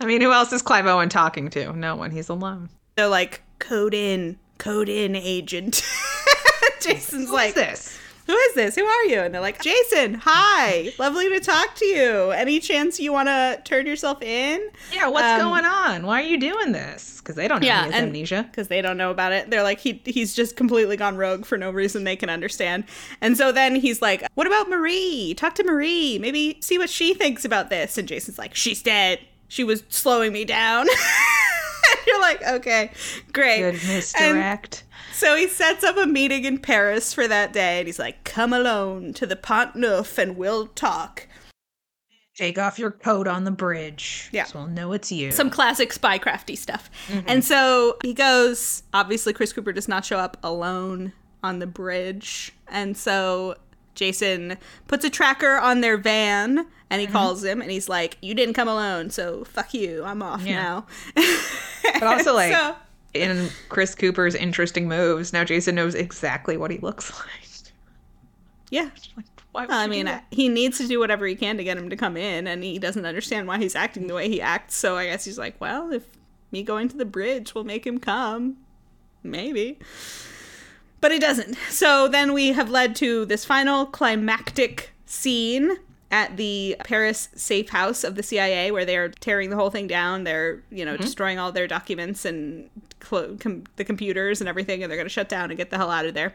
I 0.00 0.06
mean, 0.06 0.20
who 0.20 0.32
else 0.32 0.52
is 0.52 0.62
Clive 0.62 0.86
Owen 0.86 1.08
talking 1.08 1.50
to? 1.50 1.72
No 1.72 1.96
one. 1.96 2.12
He's 2.12 2.28
alone. 2.28 2.70
They're 2.94 3.08
like, 3.08 3.42
code 3.58 3.94
in, 3.94 4.38
code 4.58 4.88
in, 4.88 5.16
agent. 5.16 5.82
Jason's 6.80 7.30
like, 7.30 7.54
this? 7.54 7.97
Who 8.28 8.36
is 8.36 8.54
this? 8.54 8.76
Who 8.76 8.84
are 8.84 9.04
you? 9.06 9.18
And 9.20 9.34
they're 9.34 9.40
like, 9.40 9.60
Jason, 9.60 10.14
hi. 10.22 10.92
Lovely 10.98 11.28
to 11.30 11.40
talk 11.40 11.74
to 11.76 11.84
you. 11.86 12.30
Any 12.30 12.60
chance 12.60 13.00
you 13.00 13.12
want 13.12 13.28
to 13.28 13.60
turn 13.64 13.86
yourself 13.86 14.22
in? 14.22 14.68
Yeah, 14.92 15.08
what's 15.08 15.24
Um, 15.24 15.40
going 15.50 15.64
on? 15.64 16.06
Why 16.06 16.20
are 16.22 16.26
you 16.26 16.38
doing 16.38 16.72
this? 16.72 17.16
Because 17.18 17.34
they 17.36 17.48
don't 17.48 17.60
know 17.62 17.66
Yeah, 17.66 17.86
he 17.86 17.90
has 17.90 17.94
and- 17.94 18.06
amnesia. 18.08 18.46
because 18.50 18.68
they 18.68 18.80
don't 18.82 18.96
know 18.98 19.10
about 19.10 19.32
it. 19.32 19.50
They're 19.50 19.62
like, 19.62 19.80
he 19.80 20.00
he's 20.04 20.34
just 20.34 20.56
completely 20.56 20.96
gone 20.96 21.16
rogue 21.16 21.44
for 21.46 21.58
no 21.58 21.70
reason 21.70 22.04
they 22.04 22.16
can 22.16 22.30
understand. 22.30 22.84
And 23.20 23.36
so 23.36 23.50
then 23.50 23.74
he's 23.74 24.00
like, 24.00 24.22
what 24.34 24.46
about 24.46 24.68
Marie? 24.70 25.34
Talk 25.36 25.54
to 25.56 25.64
Marie. 25.64 26.18
Maybe 26.18 26.58
see 26.60 26.78
what 26.78 26.90
she 26.90 27.14
thinks 27.14 27.44
about 27.44 27.70
this. 27.70 27.98
And 27.98 28.06
Jason's 28.06 28.38
like, 28.38 28.54
she's 28.54 28.82
dead. 28.82 29.18
She 29.48 29.64
was 29.64 29.82
slowing 29.88 30.32
me 30.32 30.44
down. 30.44 30.86
You're 32.06 32.20
like, 32.20 32.42
okay, 32.46 32.90
great. 33.32 33.60
Good 33.60 33.74
And 33.74 33.88
misdirect. 33.88 34.84
So 35.18 35.36
he 35.36 35.48
sets 35.48 35.82
up 35.82 35.96
a 35.96 36.06
meeting 36.06 36.44
in 36.44 36.58
Paris 36.58 37.12
for 37.12 37.26
that 37.26 37.52
day, 37.52 37.78
and 37.80 37.88
he's 37.88 37.98
like, 37.98 38.22
come 38.22 38.52
alone 38.52 39.12
to 39.14 39.26
the 39.26 39.34
Pont 39.34 39.74
Neuf 39.74 40.16
and 40.16 40.36
we'll 40.36 40.68
talk. 40.68 41.26
Take 42.36 42.56
off 42.56 42.78
your 42.78 42.92
coat 42.92 43.26
on 43.26 43.42
the 43.42 43.50
bridge. 43.50 44.28
Yeah. 44.30 44.44
So 44.44 44.60
we'll 44.60 44.68
know 44.68 44.92
it's 44.92 45.10
you. 45.10 45.32
some 45.32 45.50
classic 45.50 45.92
spy 45.92 46.18
crafty 46.18 46.54
stuff. 46.54 46.88
Mm-hmm. 47.08 47.26
And 47.28 47.44
so 47.44 47.96
he 48.04 48.14
goes. 48.14 48.84
Obviously, 48.94 49.32
Chris 49.32 49.52
Cooper 49.52 49.72
does 49.72 49.88
not 49.88 50.04
show 50.04 50.18
up 50.18 50.36
alone 50.44 51.12
on 51.42 51.58
the 51.58 51.66
bridge, 51.66 52.52
and 52.68 52.96
so 52.96 53.56
Jason 53.96 54.56
puts 54.86 55.04
a 55.04 55.10
tracker 55.10 55.56
on 55.56 55.80
their 55.80 55.96
van, 55.96 56.64
and 56.90 57.00
he 57.00 57.08
mm-hmm. 57.08 57.16
calls 57.16 57.42
him, 57.42 57.60
and 57.60 57.72
he's 57.72 57.88
like, 57.88 58.18
"You 58.22 58.34
didn't 58.34 58.54
come 58.54 58.68
alone, 58.68 59.10
so 59.10 59.42
fuck 59.42 59.74
you. 59.74 60.04
I'm 60.04 60.22
off 60.22 60.46
Yeah. 60.46 60.62
now." 60.62 60.86
But 61.94 62.02
also, 62.04 62.34
like, 62.36 62.52
So- 62.52 62.76
in 63.14 63.48
Chris 63.68 63.94
Cooper's 63.94 64.34
interesting 64.34 64.88
moves, 64.88 65.32
now 65.32 65.44
Jason 65.44 65.74
knows 65.74 65.94
exactly 65.94 66.56
what 66.56 66.70
he 66.70 66.78
looks 66.78 67.10
like. 67.18 67.72
yeah, 68.70 68.90
Like, 69.16 69.26
Why 69.52 69.66
Well, 69.66 69.78
I 69.78 69.86
mean, 69.86 70.10
he 70.30 70.48
needs 70.48 70.78
to 70.78 70.86
do 70.86 70.98
whatever 70.98 71.26
he 71.26 71.34
can 71.34 71.56
to 71.56 71.64
get 71.64 71.76
him 71.76 71.90
to 71.90 71.96
come 71.96 72.16
in, 72.16 72.46
and 72.46 72.62
he 72.62 72.78
doesn't 72.78 73.06
understand 73.06 73.48
why 73.48 73.58
he's 73.58 73.74
acting 73.74 74.06
the 74.06 74.14
way 74.14 74.28
he 74.28 74.40
acts. 74.40 74.76
So 74.76 74.96
I 74.96 75.06
guess 75.06 75.24
he's 75.24 75.38
like, 75.38 75.60
well, 75.60 75.92
if 75.92 76.04
me 76.50 76.62
going 76.62 76.88
to 76.88 76.96
the 76.96 77.04
bridge 77.04 77.54
will 77.54 77.64
make 77.64 77.86
him 77.86 77.98
come, 77.98 78.58
maybe. 79.22 79.78
But 81.00 81.12
it 81.12 81.20
doesn't. 81.20 81.56
So 81.70 82.08
then 82.08 82.32
we 82.32 82.52
have 82.52 82.70
led 82.70 82.96
to 82.96 83.24
this 83.24 83.44
final 83.44 83.86
climactic 83.86 84.92
scene 85.06 85.76
at 86.10 86.36
the 86.36 86.76
Paris 86.84 87.28
safe 87.34 87.68
house 87.68 88.02
of 88.02 88.14
the 88.14 88.22
CIA 88.22 88.70
where 88.70 88.84
they're 88.84 89.08
tearing 89.08 89.50
the 89.50 89.56
whole 89.56 89.70
thing 89.70 89.86
down. 89.86 90.24
They're, 90.24 90.62
you 90.70 90.84
know, 90.84 90.94
mm-hmm. 90.94 91.02
destroying 91.02 91.38
all 91.38 91.52
their 91.52 91.66
documents 91.66 92.24
and 92.24 92.68
clo- 93.00 93.36
com- 93.38 93.64
the 93.76 93.84
computers 93.84 94.40
and 94.40 94.48
everything, 94.48 94.82
and 94.82 94.90
they're 94.90 94.96
going 94.96 95.06
to 95.06 95.12
shut 95.12 95.28
down 95.28 95.50
and 95.50 95.56
get 95.56 95.70
the 95.70 95.76
hell 95.76 95.90
out 95.90 96.06
of 96.06 96.14
there. 96.14 96.34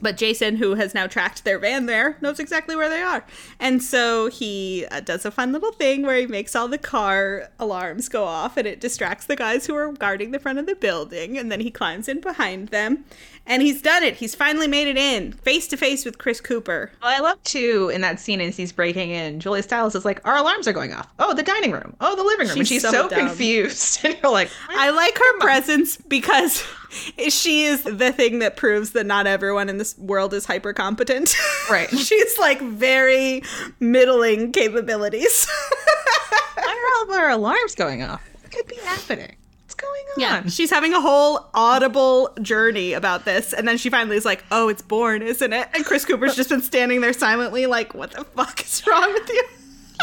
But 0.00 0.16
Jason, 0.16 0.56
who 0.56 0.74
has 0.74 0.94
now 0.94 1.06
tracked 1.06 1.44
their 1.44 1.58
van 1.58 1.86
there, 1.86 2.16
knows 2.20 2.38
exactly 2.38 2.76
where 2.76 2.88
they 2.88 3.02
are. 3.02 3.24
And 3.58 3.82
so 3.82 4.28
he 4.28 4.86
uh, 4.90 5.00
does 5.00 5.24
a 5.24 5.30
fun 5.30 5.52
little 5.52 5.72
thing 5.72 6.02
where 6.02 6.16
he 6.16 6.26
makes 6.26 6.56
all 6.56 6.68
the 6.68 6.78
car 6.78 7.50
alarms 7.58 8.08
go 8.08 8.24
off 8.24 8.56
and 8.56 8.66
it 8.66 8.80
distracts 8.80 9.26
the 9.26 9.36
guys 9.36 9.66
who 9.66 9.74
are 9.74 9.92
guarding 9.92 10.30
the 10.30 10.38
front 10.38 10.58
of 10.58 10.66
the 10.66 10.74
building. 10.74 11.36
And 11.36 11.52
then 11.52 11.60
he 11.60 11.70
climbs 11.70 12.08
in 12.08 12.20
behind 12.20 12.68
them. 12.68 13.04
And 13.46 13.62
he's 13.62 13.82
done 13.82 14.02
it. 14.02 14.16
He's 14.16 14.34
finally 14.34 14.68
made 14.68 14.86
it 14.86 14.96
in, 14.96 15.32
face 15.32 15.66
to 15.68 15.76
face 15.76 16.04
with 16.04 16.18
Chris 16.18 16.40
Cooper. 16.40 16.92
Well, 17.02 17.10
I 17.10 17.20
love 17.20 17.42
too 17.42 17.90
in 17.92 18.00
that 18.02 18.20
scene 18.20 18.40
as 18.40 18.56
he's 18.56 18.70
breaking 18.70 19.10
in. 19.10 19.40
Julia 19.40 19.62
Stiles 19.62 19.94
is 19.94 20.04
like, 20.04 20.24
"Our 20.26 20.36
alarms 20.36 20.68
are 20.68 20.72
going 20.72 20.92
off. 20.92 21.08
Oh, 21.18 21.34
the 21.34 21.42
dining 21.42 21.72
room. 21.72 21.96
Oh, 22.00 22.14
the 22.14 22.22
living 22.22 22.46
room." 22.46 22.58
She's 22.58 22.58
and 22.58 22.68
She's 22.68 22.82
so 22.82 22.90
so, 22.90 23.08
confused, 23.08 24.00
and 24.04 24.16
you're 24.22 24.30
like, 24.30 24.50
I 24.68 24.90
like 24.90 25.18
her 25.18 25.38
presence 25.40 25.96
because 25.96 26.62
she 27.28 27.64
is 27.64 27.82
the 27.82 28.12
thing 28.12 28.40
that 28.40 28.56
proves 28.56 28.90
that 28.92 29.06
not 29.06 29.26
everyone 29.26 29.68
in 29.68 29.78
this 29.78 29.96
world 29.98 30.34
is 30.34 30.46
hyper 30.46 30.72
competent. 30.72 31.34
Right. 31.70 31.88
She's 31.90 32.36
like 32.36 32.60
very 32.60 33.44
middling 33.78 34.50
capabilities. 34.50 35.46
"Why 36.54 36.64
are 36.64 36.96
all 36.96 37.02
of 37.14 37.20
our 37.20 37.30
alarms 37.30 37.76
going 37.76 38.02
off? 38.02 38.20
What 38.42 38.50
could 38.50 38.66
be 38.66 38.74
happening? 38.76 39.36
What's 39.62 39.74
going 39.74 40.02
on?" 40.16 40.20
Yeah, 40.20 40.46
she's 40.48 40.70
having 40.70 40.92
a 40.94 41.00
whole 41.00 41.48
audible 41.54 42.34
journey 42.42 42.92
about 42.92 43.24
this, 43.24 43.52
and 43.52 43.68
then 43.68 43.78
she 43.78 43.88
finally 43.88 44.16
is 44.16 44.24
like, 44.24 44.42
"Oh, 44.50 44.68
it's 44.68 44.82
Bourne, 44.82 45.22
isn't 45.22 45.52
it?" 45.52 45.68
And 45.74 45.84
Chris 45.84 46.04
Cooper's 46.04 46.34
just 46.34 46.50
been 46.50 46.60
standing 46.62 47.02
there 47.02 47.12
silently, 47.12 47.66
like, 47.66 47.94
"What 47.94 48.10
the 48.10 48.24
fuck 48.24 48.64
is 48.64 48.82
wrong 48.84 49.12
with 49.12 49.28
you?" 49.28 49.44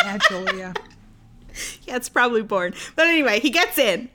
yeah, 0.05 0.17
Julia. 0.29 0.73
yeah, 1.83 1.97
it's 1.97 2.07
probably 2.07 2.43
Bourne. 2.43 2.73
But 2.95 3.07
anyway, 3.07 3.41
he 3.41 3.49
gets 3.49 3.77
in, 3.77 4.07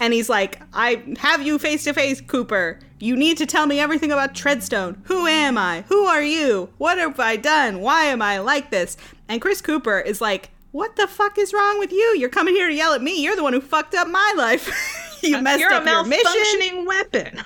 and 0.00 0.12
he's 0.12 0.28
like, 0.28 0.60
"I 0.72 1.02
have 1.18 1.42
you 1.42 1.58
face 1.58 1.84
to 1.84 1.92
face, 1.92 2.20
Cooper. 2.20 2.78
You 2.98 3.16
need 3.16 3.38
to 3.38 3.46
tell 3.46 3.66
me 3.66 3.78
everything 3.78 4.10
about 4.10 4.34
Treadstone. 4.34 4.96
Who 5.04 5.26
am 5.26 5.56
I? 5.56 5.82
Who 5.88 6.04
are 6.06 6.22
you? 6.22 6.70
What 6.78 6.98
have 6.98 7.20
I 7.20 7.36
done? 7.36 7.80
Why 7.80 8.04
am 8.06 8.20
I 8.22 8.38
like 8.38 8.70
this?" 8.70 8.96
And 9.28 9.40
Chris 9.40 9.60
Cooper 9.60 10.00
is 10.00 10.20
like. 10.20 10.50
What 10.72 10.94
the 10.94 11.08
fuck 11.08 11.36
is 11.36 11.52
wrong 11.52 11.80
with 11.80 11.90
you? 11.90 12.14
You're 12.16 12.28
coming 12.28 12.54
here 12.54 12.68
to 12.68 12.72
yell 12.72 12.92
at 12.92 13.02
me. 13.02 13.20
You're 13.20 13.34
the 13.34 13.42
one 13.42 13.52
who 13.52 13.60
fucked 13.60 13.92
up 13.96 14.06
my 14.06 14.34
life. 14.36 15.18
you 15.20 15.36
uh, 15.36 15.40
messed 15.40 15.58
You're 15.58 15.72
a 15.72 15.78
up 15.78 15.84
your 15.84 16.04
mission. 16.04 16.24
malfunctioning 16.32 16.86
weapon. 16.86 17.42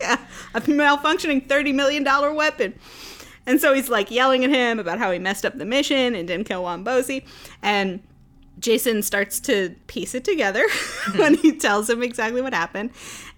Yeah, 0.00 0.18
a 0.54 0.60
malfunctioning 0.60 1.48
$30 1.48 1.74
million 1.74 2.04
weapon. 2.36 2.78
And 3.46 3.60
so 3.60 3.72
he's 3.74 3.88
like 3.88 4.10
yelling 4.10 4.44
at 4.44 4.50
him 4.50 4.78
about 4.78 4.98
how 4.98 5.10
he 5.10 5.18
messed 5.18 5.44
up 5.44 5.56
the 5.56 5.64
mission 5.64 6.14
and 6.14 6.28
didn't 6.28 6.46
kill 6.46 6.62
Wombosi. 6.62 7.24
And 7.62 8.00
Jason 8.58 9.02
starts 9.02 9.40
to 9.40 9.74
piece 9.86 10.14
it 10.14 10.24
together 10.24 10.66
mm-hmm. 10.68 11.18
when 11.18 11.34
he 11.34 11.52
tells 11.52 11.88
him 11.88 12.02
exactly 12.02 12.40
what 12.40 12.54
happened. 12.54 12.90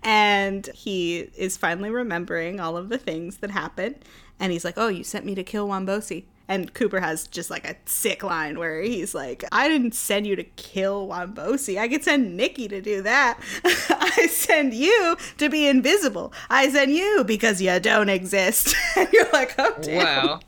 And 0.03 0.66
he 0.75 1.29
is 1.37 1.57
finally 1.57 1.91
remembering 1.91 2.61
all 2.61 2.77
of 2.77 2.89
the 2.89 2.99
things 2.99 3.39
that 3.39 3.51
happened. 3.51 3.97
And 4.39 4.53
he's 4.53 4.64
like, 4.64 4.75
Oh, 4.77 4.89
you 4.89 5.03
sent 5.03 5.25
me 5.25 5.35
to 5.35 5.43
kill 5.43 5.69
Wombosi. 5.69 6.25
And 6.51 6.73
Cooper 6.73 7.01
has 7.01 7.27
just 7.27 7.51
like 7.51 7.69
a 7.69 7.77
sick 7.85 8.23
line 8.23 8.59
where 8.59 8.81
he's 8.81 9.14
like, 9.14 9.45
I 9.53 9.69
didn't 9.69 9.95
send 9.95 10.27
you 10.27 10.35
to 10.35 10.45
kill 10.45 11.07
Wombosi. 11.07 11.79
I 11.79 11.89
could 11.89 12.03
send 12.03 12.39
Nikki 12.39 12.69
to 12.69 12.81
do 12.81 13.03
that. 13.03 13.39
I 13.64 14.27
send 14.31 14.73
you 14.73 15.19
to 15.37 15.51
be 15.51 15.69
invisible. 15.69 16.33
I 16.49 16.71
send 16.71 16.93
you 16.93 17.23
because 17.25 17.61
you 17.61 17.79
don't 17.81 18.09
exist. 18.09 18.75
and 18.97 19.09
you're 19.12 19.31
like, 19.31 19.57
oh, 19.59 19.77
damn. 19.83 20.27
Wow. 20.27 20.41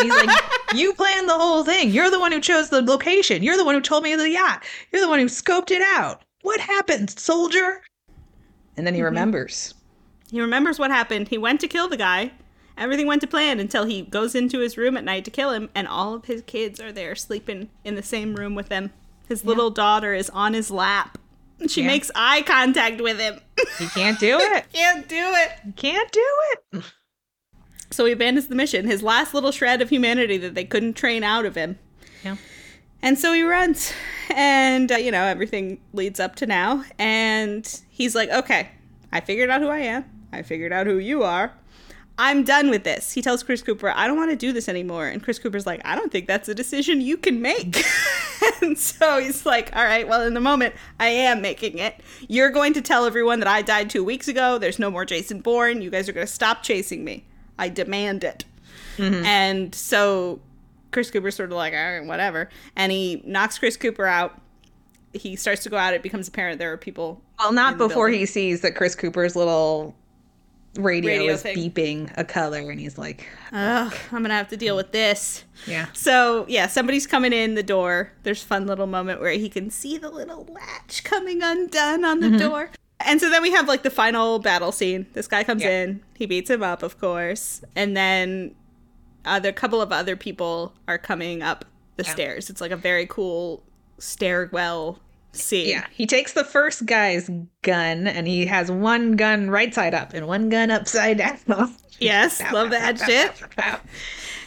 He's 0.00 0.14
like, 0.14 0.40
you 0.74 0.92
planned 0.94 1.28
the 1.28 1.34
whole 1.34 1.64
thing. 1.64 1.90
You're 1.90 2.10
the 2.10 2.20
one 2.20 2.32
who 2.32 2.40
chose 2.40 2.70
the 2.70 2.82
location. 2.82 3.42
You're 3.42 3.56
the 3.56 3.64
one 3.64 3.74
who 3.74 3.80
told 3.80 4.02
me 4.02 4.14
the 4.14 4.30
yacht. 4.30 4.64
You're 4.92 5.02
the 5.02 5.08
one 5.08 5.18
who 5.18 5.26
scoped 5.26 5.70
it 5.70 5.82
out. 5.82 6.22
What 6.42 6.60
happened, 6.60 7.10
soldier? 7.10 7.82
And 8.76 8.86
then 8.86 8.94
he 8.94 9.00
mm-hmm. 9.00 9.06
remembers. 9.06 9.74
He 10.30 10.40
remembers 10.40 10.78
what 10.78 10.90
happened. 10.90 11.28
He 11.28 11.38
went 11.38 11.60
to 11.60 11.68
kill 11.68 11.88
the 11.88 11.96
guy. 11.96 12.32
Everything 12.76 13.06
went 13.06 13.22
to 13.22 13.26
plan 13.26 13.58
until 13.58 13.84
he 13.86 14.02
goes 14.02 14.34
into 14.34 14.58
his 14.58 14.76
room 14.76 14.96
at 14.96 15.04
night 15.04 15.24
to 15.24 15.30
kill 15.30 15.50
him, 15.52 15.70
and 15.74 15.88
all 15.88 16.12
of 16.14 16.26
his 16.26 16.42
kids 16.42 16.78
are 16.78 16.92
there 16.92 17.14
sleeping 17.14 17.70
in 17.84 17.94
the 17.94 18.02
same 18.02 18.34
room 18.34 18.54
with 18.54 18.68
him. 18.68 18.92
His 19.28 19.44
little 19.44 19.70
daughter 19.70 20.12
is 20.12 20.28
on 20.30 20.52
his 20.52 20.70
lap. 20.70 21.18
She 21.68 21.80
Yeah. 21.80 21.86
makes 21.86 22.10
eye 22.14 22.42
contact 22.42 23.00
with 23.00 23.18
him. 23.18 23.40
He 23.78 23.86
can't 23.86 24.20
do 24.20 24.38
it. 24.38 24.66
Can't 24.72 25.08
do 25.08 25.16
it. 25.16 25.52
He 25.64 25.72
can't 25.72 26.12
do 26.12 26.26
it. 26.52 26.84
So 27.90 28.04
he 28.04 28.12
abandons 28.12 28.48
the 28.48 28.54
mission, 28.54 28.86
his 28.86 29.02
last 29.02 29.32
little 29.34 29.52
shred 29.52 29.80
of 29.80 29.90
humanity 29.90 30.36
that 30.38 30.54
they 30.54 30.64
couldn't 30.64 30.94
train 30.94 31.22
out 31.22 31.44
of 31.44 31.54
him. 31.54 31.78
Yeah. 32.24 32.36
And 33.02 33.18
so 33.18 33.32
he 33.32 33.42
runs. 33.42 33.92
And, 34.30 34.90
uh, 34.90 34.96
you 34.96 35.10
know, 35.10 35.22
everything 35.22 35.80
leads 35.92 36.18
up 36.18 36.34
to 36.36 36.46
now. 36.46 36.84
And 36.98 37.80
he's 37.88 38.14
like, 38.14 38.30
okay, 38.30 38.70
I 39.12 39.20
figured 39.20 39.50
out 39.50 39.60
who 39.60 39.68
I 39.68 39.78
am. 39.78 40.04
I 40.32 40.42
figured 40.42 40.72
out 40.72 40.86
who 40.86 40.98
you 40.98 41.22
are. 41.22 41.52
I'm 42.18 42.44
done 42.44 42.70
with 42.70 42.84
this. 42.84 43.12
He 43.12 43.20
tells 43.20 43.42
Chris 43.42 43.62
Cooper, 43.62 43.92
I 43.94 44.06
don't 44.06 44.16
want 44.16 44.30
to 44.30 44.36
do 44.36 44.52
this 44.52 44.68
anymore. 44.68 45.06
And 45.06 45.22
Chris 45.22 45.38
Cooper's 45.38 45.66
like, 45.66 45.82
I 45.84 45.94
don't 45.94 46.10
think 46.10 46.26
that's 46.26 46.48
a 46.48 46.54
decision 46.54 47.02
you 47.02 47.18
can 47.18 47.42
make. 47.42 47.84
and 48.62 48.78
so 48.78 49.18
he's 49.18 49.44
like, 49.44 49.74
all 49.76 49.84
right, 49.84 50.08
well, 50.08 50.22
in 50.22 50.32
the 50.32 50.40
moment, 50.40 50.74
I 50.98 51.08
am 51.08 51.42
making 51.42 51.76
it. 51.76 52.00
You're 52.26 52.50
going 52.50 52.72
to 52.72 52.80
tell 52.80 53.04
everyone 53.04 53.38
that 53.40 53.48
I 53.48 53.60
died 53.60 53.90
two 53.90 54.02
weeks 54.02 54.28
ago. 54.28 54.56
There's 54.56 54.78
no 54.78 54.90
more 54.90 55.04
Jason 55.04 55.40
Bourne. 55.40 55.82
You 55.82 55.90
guys 55.90 56.08
are 56.08 56.12
going 56.12 56.26
to 56.26 56.32
stop 56.32 56.62
chasing 56.62 57.04
me. 57.04 57.24
I 57.58 57.68
demand 57.68 58.24
it. 58.24 58.44
Mm-hmm. 58.96 59.24
And 59.24 59.74
so 59.74 60.40
Chris 60.90 61.10
Cooper's 61.10 61.36
sort 61.36 61.50
of 61.50 61.56
like, 61.56 61.74
all 61.74 61.78
right, 61.78 62.06
whatever. 62.06 62.48
And 62.74 62.92
he 62.92 63.22
knocks 63.24 63.58
Chris 63.58 63.76
Cooper 63.76 64.06
out. 64.06 64.40
He 65.12 65.36
starts 65.36 65.62
to 65.64 65.70
go 65.70 65.76
out. 65.76 65.94
It 65.94 66.02
becomes 66.02 66.28
apparent 66.28 66.58
there 66.58 66.72
are 66.72 66.76
people. 66.76 67.20
Well, 67.38 67.52
not 67.52 67.78
before 67.78 68.06
building. 68.06 68.20
he 68.20 68.26
sees 68.26 68.60
that 68.62 68.76
Chris 68.76 68.94
Cooper's 68.94 69.36
little 69.36 69.94
radio, 70.78 71.12
Radio 71.12 71.32
is 71.32 71.42
thing. 71.42 71.56
beeping 71.56 72.12
a 72.16 72.24
color, 72.24 72.70
and 72.70 72.78
he's 72.78 72.98
like, 72.98 73.26
Ugh, 73.52 73.94
I'm 74.12 74.18
going 74.18 74.30
to 74.30 74.34
have 74.34 74.48
to 74.48 74.56
deal 74.56 74.76
with 74.76 74.92
this. 74.92 75.44
yeah. 75.66 75.86
So, 75.92 76.44
yeah, 76.48 76.66
somebody's 76.66 77.06
coming 77.06 77.32
in 77.32 77.54
the 77.54 77.62
door. 77.62 78.12
There's 78.22 78.42
a 78.42 78.46
fun 78.46 78.66
little 78.66 78.86
moment 78.86 79.20
where 79.20 79.32
he 79.32 79.48
can 79.48 79.70
see 79.70 79.98
the 79.98 80.10
little 80.10 80.46
latch 80.50 81.04
coming 81.04 81.42
undone 81.42 82.04
on 82.04 82.20
the 82.20 82.28
mm-hmm. 82.28 82.38
door. 82.38 82.70
And 83.00 83.20
so 83.20 83.28
then 83.30 83.42
we 83.42 83.50
have 83.52 83.68
like 83.68 83.82
the 83.82 83.90
final 83.90 84.38
battle 84.38 84.72
scene. 84.72 85.06
This 85.12 85.28
guy 85.28 85.44
comes 85.44 85.62
Yeah. 85.62 85.82
in, 85.82 86.02
he 86.14 86.26
beats 86.26 86.50
him 86.50 86.62
up, 86.62 86.82
of 86.82 86.98
course. 86.98 87.62
And 87.74 87.96
then 87.96 88.54
other 89.24 89.52
couple 89.52 89.82
of 89.82 89.92
other 89.92 90.16
people 90.16 90.72
are 90.88 90.98
coming 90.98 91.42
up 91.42 91.64
the 91.96 92.04
Yeah. 92.04 92.10
stairs. 92.12 92.50
It's 92.50 92.60
like 92.60 92.70
a 92.70 92.76
very 92.76 93.06
cool 93.06 93.62
stairwell 93.98 95.00
scene. 95.32 95.68
Yeah, 95.68 95.86
he 95.92 96.06
takes 96.06 96.32
the 96.32 96.44
first 96.44 96.86
guy's 96.86 97.30
gun 97.62 98.06
and 98.06 98.26
he 98.26 98.46
has 98.46 98.70
one 98.70 99.16
gun 99.16 99.50
right 99.50 99.74
side 99.74 99.92
up 99.94 100.14
and 100.14 100.26
one 100.26 100.48
gun 100.48 100.70
upside 100.70 101.18
down. 101.18 101.38
Yes, 101.98 102.42
love 102.52 102.70
that 102.70 102.98
shit. 102.98 103.32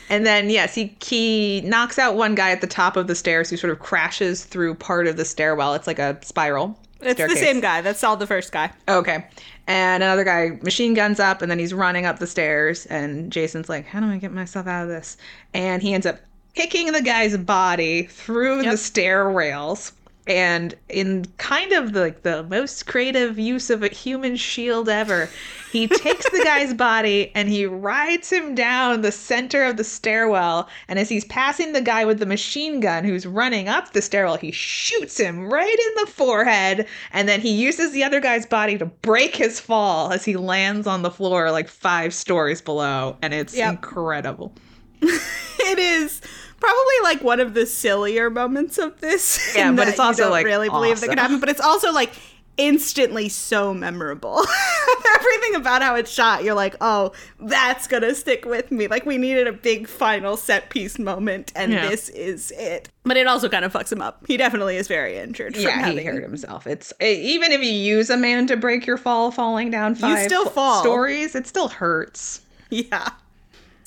And 0.08 0.24
then 0.26 0.52
yes, 0.52 0.76
he 0.76 0.96
he 1.04 1.62
knocks 1.62 1.98
out 1.98 2.16
one 2.16 2.36
guy 2.36 2.52
at 2.52 2.62
the 2.62 2.68
top 2.68 2.96
of 2.96 3.08
the 3.08 3.16
stairs 3.16 3.50
who 3.50 3.58
sort 3.58 3.72
of 3.72 3.80
crashes 3.80 4.44
through 4.46 4.76
part 4.76 5.08
of 5.08 5.18
the 5.18 5.26
stairwell. 5.26 5.74
It's 5.74 5.88
like 5.88 5.98
a 6.00 6.18
spiral. 6.24 6.80
It's 7.02 7.20
the 7.20 7.36
same 7.36 7.62
guy. 7.62 7.82
That's 7.82 8.04
all 8.04 8.18
the 8.18 8.28
first 8.28 8.52
guy. 8.52 8.72
Okay. 8.88 9.26
And 9.68 10.04
another 10.04 10.24
guy 10.24 10.58
machine 10.62 10.94
guns 10.94 11.20
up 11.20 11.42
and 11.42 11.50
then 11.50 11.60
he's 11.60 11.74
running 11.74 12.06
up 12.06 12.20
the 12.20 12.28
stairs 12.28 12.86
and 12.88 13.32
Jason's 13.32 13.70
like, 13.70 13.86
"How 13.86 14.00
do 14.00 14.08
I 14.08 14.18
get 14.18 14.32
myself 14.34 14.68
out 14.68 14.84
of 14.84 14.90
this?" 14.90 15.16
And 15.54 15.82
he 15.82 15.94
ends 15.94 16.06
up 16.06 16.20
kicking 16.56 16.92
the 16.92 17.02
guy's 17.02 17.38
body 17.38 18.04
through 18.04 18.64
Yep. 18.64 18.72
the 18.72 18.78
stair 18.78 19.30
rails. 19.30 19.94
And 20.30 20.76
in 20.90 21.26
kind 21.40 21.72
of 21.72 21.94
the, 21.94 22.02
like 22.02 22.22
the 22.22 22.44
most 22.44 22.86
creative 22.86 23.40
use 23.40 23.72
of 23.72 23.82
a 23.82 23.88
human 23.88 24.36
shield 24.36 24.88
ever, 24.88 25.28
he 25.72 25.88
takes 25.88 26.30
the 26.30 26.44
guy's 26.44 26.72
body 26.76 27.32
and 27.34 27.50
he 27.50 27.66
rides 27.66 28.30
him 28.32 28.54
down 28.54 29.02
the 29.02 29.12
center 29.12 29.64
of 29.66 29.78
the 29.78 29.84
stairwell. 29.84 30.70
And 30.88 31.00
as 31.00 31.10
he's 31.10 31.26
passing 31.26 31.74
the 31.74 31.82
guy 31.82 32.06
with 32.06 32.20
the 32.20 32.28
machine 32.28 32.80
gun 32.80 33.04
who's 33.06 33.26
running 33.26 33.70
up 33.70 33.94
the 33.94 34.04
stairwell, 34.04 34.38
he 34.38 34.52
shoots 34.52 35.20
him 35.20 35.52
right 35.52 35.68
in 35.98 36.06
the 36.06 36.12
forehead. 36.12 36.86
And 37.12 37.28
then 37.28 37.42
he 37.42 37.52
uses 37.52 37.92
the 37.92 38.04
other 38.04 38.20
guy's 38.20 38.46
body 38.46 38.78
to 38.78 38.86
break 38.86 39.36
his 39.36 39.60
fall 39.60 40.12
as 40.12 40.24
he 40.26 40.36
lands 40.36 40.86
on 40.86 41.02
the 41.02 41.10
floor 41.12 41.50
like 41.50 41.68
five 41.68 42.14
stories 42.14 42.62
below. 42.62 43.18
And 43.24 43.34
it's 43.34 43.56
Yep. 43.58 43.72
incredible. 43.72 44.54
it 45.02 45.80
is 45.80 46.22
probably 46.60 46.96
like 47.04 47.22
one 47.24 47.40
of 47.40 47.54
the 47.54 47.66
sillier 47.66 48.30
moments 48.30 48.78
of 48.78 49.00
this. 49.02 49.56
Yeah, 49.56 49.72
but 49.76 49.88
it's 49.88 50.00
also, 50.00 50.24
you 50.24 50.26
don't 50.26 50.32
like, 50.32 50.46
really 50.46 50.70
believe 50.70 51.00
that 51.02 51.10
could 51.10 51.18
awesome. 51.20 51.32
happen. 51.32 51.40
But 51.40 51.50
it's 51.50 51.62
also 51.62 51.92
like 51.92 52.12
instantly 52.58 53.30
so 53.30 53.74
memorable. 53.74 54.42
Everything 55.16 55.56
about 55.56 55.82
how 55.82 55.96
it's 55.96 56.12
shot, 56.12 56.44
you're 56.44 56.54
like, 56.56 56.76
oh, 56.82 57.14
that's 57.40 57.88
gonna 57.88 58.14
stick 58.14 58.44
with 58.46 58.70
me. 58.72 58.88
Like 58.88 59.06
we 59.06 59.18
needed 59.18 59.48
a 59.48 59.54
big 59.54 59.88
final 59.88 60.36
set 60.36 60.70
piece 60.70 61.00
moment, 61.00 61.52
and 61.56 61.72
Yeah. 61.72 61.90
this 61.90 62.10
is 62.10 62.52
it. 62.52 62.90
But 63.04 63.16
it 63.18 63.28
also 63.28 63.48
kind 63.50 63.64
of 63.64 63.72
fucks 63.74 63.92
him 63.92 64.02
up. 64.02 64.24
He 64.28 64.36
definitely 64.38 64.76
is 64.76 64.88
very 64.90 65.18
injured. 65.18 65.56
from 65.56 65.64
Yeah, 65.64 65.90
he 65.90 66.04
hurt 66.04 66.22
himself. 66.22 66.68
It's 66.68 66.92
eh, 67.00 67.14
even 67.14 67.52
if 67.54 67.62
you 67.64 67.72
use 67.72 68.10
a 68.10 68.18
man 68.18 68.46
to 68.48 68.58
break 68.58 68.86
your 68.86 68.98
fall, 68.98 69.32
falling 69.32 69.72
down 69.72 69.96
five 69.96 70.26
still 70.26 70.44
fl- 70.46 70.50
fall. 70.52 70.82
stories, 70.82 71.36
it 71.36 71.48
still 71.48 71.70
hurts. 71.70 72.42
Yeah. 72.72 73.10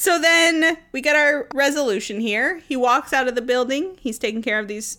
So 0.03 0.19
then 0.19 0.79
we 0.91 1.01
get 1.01 1.15
our 1.15 1.47
resolution 1.55 2.19
here. 2.19 2.59
He 2.67 2.75
walks 2.75 3.13
out 3.13 3.29
of 3.29 3.37
the 3.37 3.41
building. 3.41 3.97
He's 4.01 4.19
taking 4.19 4.43
care 4.43 4.59
of 4.59 4.67
these 4.67 4.99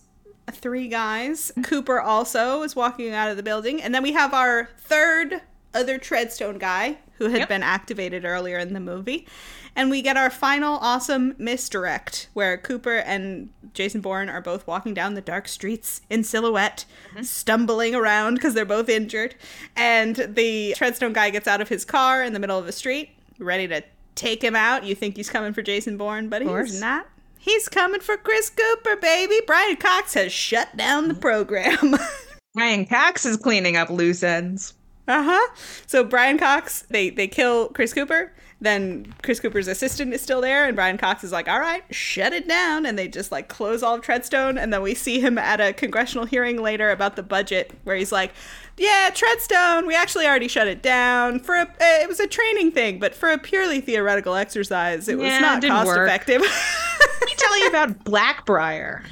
three 0.49 0.87
guys. 0.87 1.51
Cooper 1.61 1.99
also 1.99 2.63
is 2.63 2.73
walking 2.73 3.13
out 3.13 3.29
of 3.29 3.35
the 3.35 3.43
building. 3.43 3.81
And 3.81 3.93
then 3.93 4.01
we 4.01 4.13
have 4.13 4.33
our 4.33 4.69
third 4.77 5.41
other 5.73 5.99
Treadstone 5.99 6.57
guy 6.57 6.99
who 7.17 7.27
had 7.27 7.39
Yep. 7.39 7.49
been 7.49 7.63
activated 7.63 8.23
earlier 8.23 8.57
in 8.57 8.71
the 8.71 8.79
movie. 8.79 9.27
And 9.75 9.89
we 9.89 10.01
get 10.01 10.15
our 10.15 10.29
final 10.29 10.77
awesome 10.77 11.35
misdirect 11.37 12.29
where 12.31 12.57
Cooper 12.57 12.95
and 12.99 13.49
Jason 13.73 13.99
Bourne 13.99 14.29
are 14.29 14.39
both 14.39 14.65
walking 14.65 14.93
down 14.93 15.15
the 15.15 15.21
dark 15.21 15.49
streets 15.49 15.99
in 16.09 16.23
silhouette, 16.23 16.85
mm-hmm. 17.09 17.23
stumbling 17.23 17.93
around 17.93 18.35
because 18.35 18.53
they're 18.53 18.63
both 18.63 18.87
injured. 18.87 19.35
And 19.75 20.15
the 20.15 20.75
Treadstone 20.77 21.11
guy 21.11 21.29
gets 21.29 21.49
out 21.49 21.59
of 21.59 21.67
his 21.67 21.83
car 21.83 22.23
in 22.23 22.31
the 22.31 22.39
middle 22.39 22.57
of 22.57 22.65
the 22.65 22.71
street, 22.71 23.09
ready 23.37 23.67
to 23.67 23.83
take 24.15 24.43
him 24.43 24.55
out. 24.55 24.83
You 24.83 24.95
think 24.95 25.15
he's 25.17 25.29
coming 25.29 25.53
for 25.53 25.61
Jason 25.61 25.97
Bourne, 25.97 26.29
but 26.29 26.41
he's 26.41 26.79
not. 26.79 27.07
He's 27.37 27.67
coming 27.67 27.99
for 27.99 28.15
Chris 28.15 28.49
Cooper, 28.49 28.95
baby. 28.95 29.41
Brian 29.45 29.75
Cox 29.75 30.13
has 30.13 30.31
shut 30.31 30.75
down 30.77 31.09
the 31.09 31.13
program. 31.13 31.95
Brian 32.53 32.85
Cox 32.85 33.25
is 33.25 33.35
cleaning 33.37 33.75
up 33.75 33.89
loose 33.89 34.23
ends. 34.23 34.73
Uh 35.07 35.23
huh. 35.23 35.55
So 35.85 36.03
Brian 36.03 36.37
Cox, 36.37 36.83
they 36.89 37.09
they 37.09 37.27
kill 37.27 37.67
Chris 37.69 37.93
Cooper. 37.93 38.31
Then 38.63 39.13
Chris 39.21 39.41
Cooper's 39.41 39.67
assistant 39.67 40.13
is 40.13 40.21
still 40.21 40.39
there, 40.39 40.65
and 40.65 40.73
Brian 40.73 40.97
Cox 40.97 41.21
is 41.25 41.33
like, 41.33 41.49
"All 41.49 41.59
right, 41.59 41.83
shut 41.91 42.31
it 42.31 42.47
down," 42.47 42.85
and 42.85 42.97
they 42.97 43.09
just 43.09 43.29
like 43.29 43.49
close 43.49 43.83
all 43.83 43.95
of 43.95 44.01
Treadstone. 44.01 44.57
And 44.57 44.73
then 44.73 44.81
we 44.81 44.95
see 44.95 45.19
him 45.19 45.37
at 45.37 45.59
a 45.59 45.73
congressional 45.73 46.25
hearing 46.25 46.61
later 46.61 46.89
about 46.89 47.17
the 47.17 47.23
budget, 47.23 47.73
where 47.83 47.97
he's 47.97 48.13
like, 48.13 48.31
"Yeah, 48.77 49.09
Treadstone, 49.13 49.85
we 49.85 49.95
actually 49.95 50.25
already 50.25 50.47
shut 50.47 50.69
it 50.69 50.81
down 50.81 51.41
for 51.41 51.55
a. 51.55 51.63
Uh, 51.63 51.67
it 51.79 52.07
was 52.07 52.21
a 52.21 52.27
training 52.27 52.71
thing, 52.71 52.99
but 52.99 53.13
for 53.13 53.29
a 53.29 53.37
purely 53.37 53.81
theoretical 53.81 54.35
exercise, 54.35 55.09
it 55.09 55.17
was 55.17 55.27
Yeah, 55.27 55.39
not 55.39 55.61
cost 55.61 55.85
work." 55.85 56.07
effective." 56.07 56.41
Let 56.41 57.25
me 57.25 57.33
tell 57.35 57.59
you 57.59 57.67
about 57.67 58.03
Blackbriar. 58.05 59.03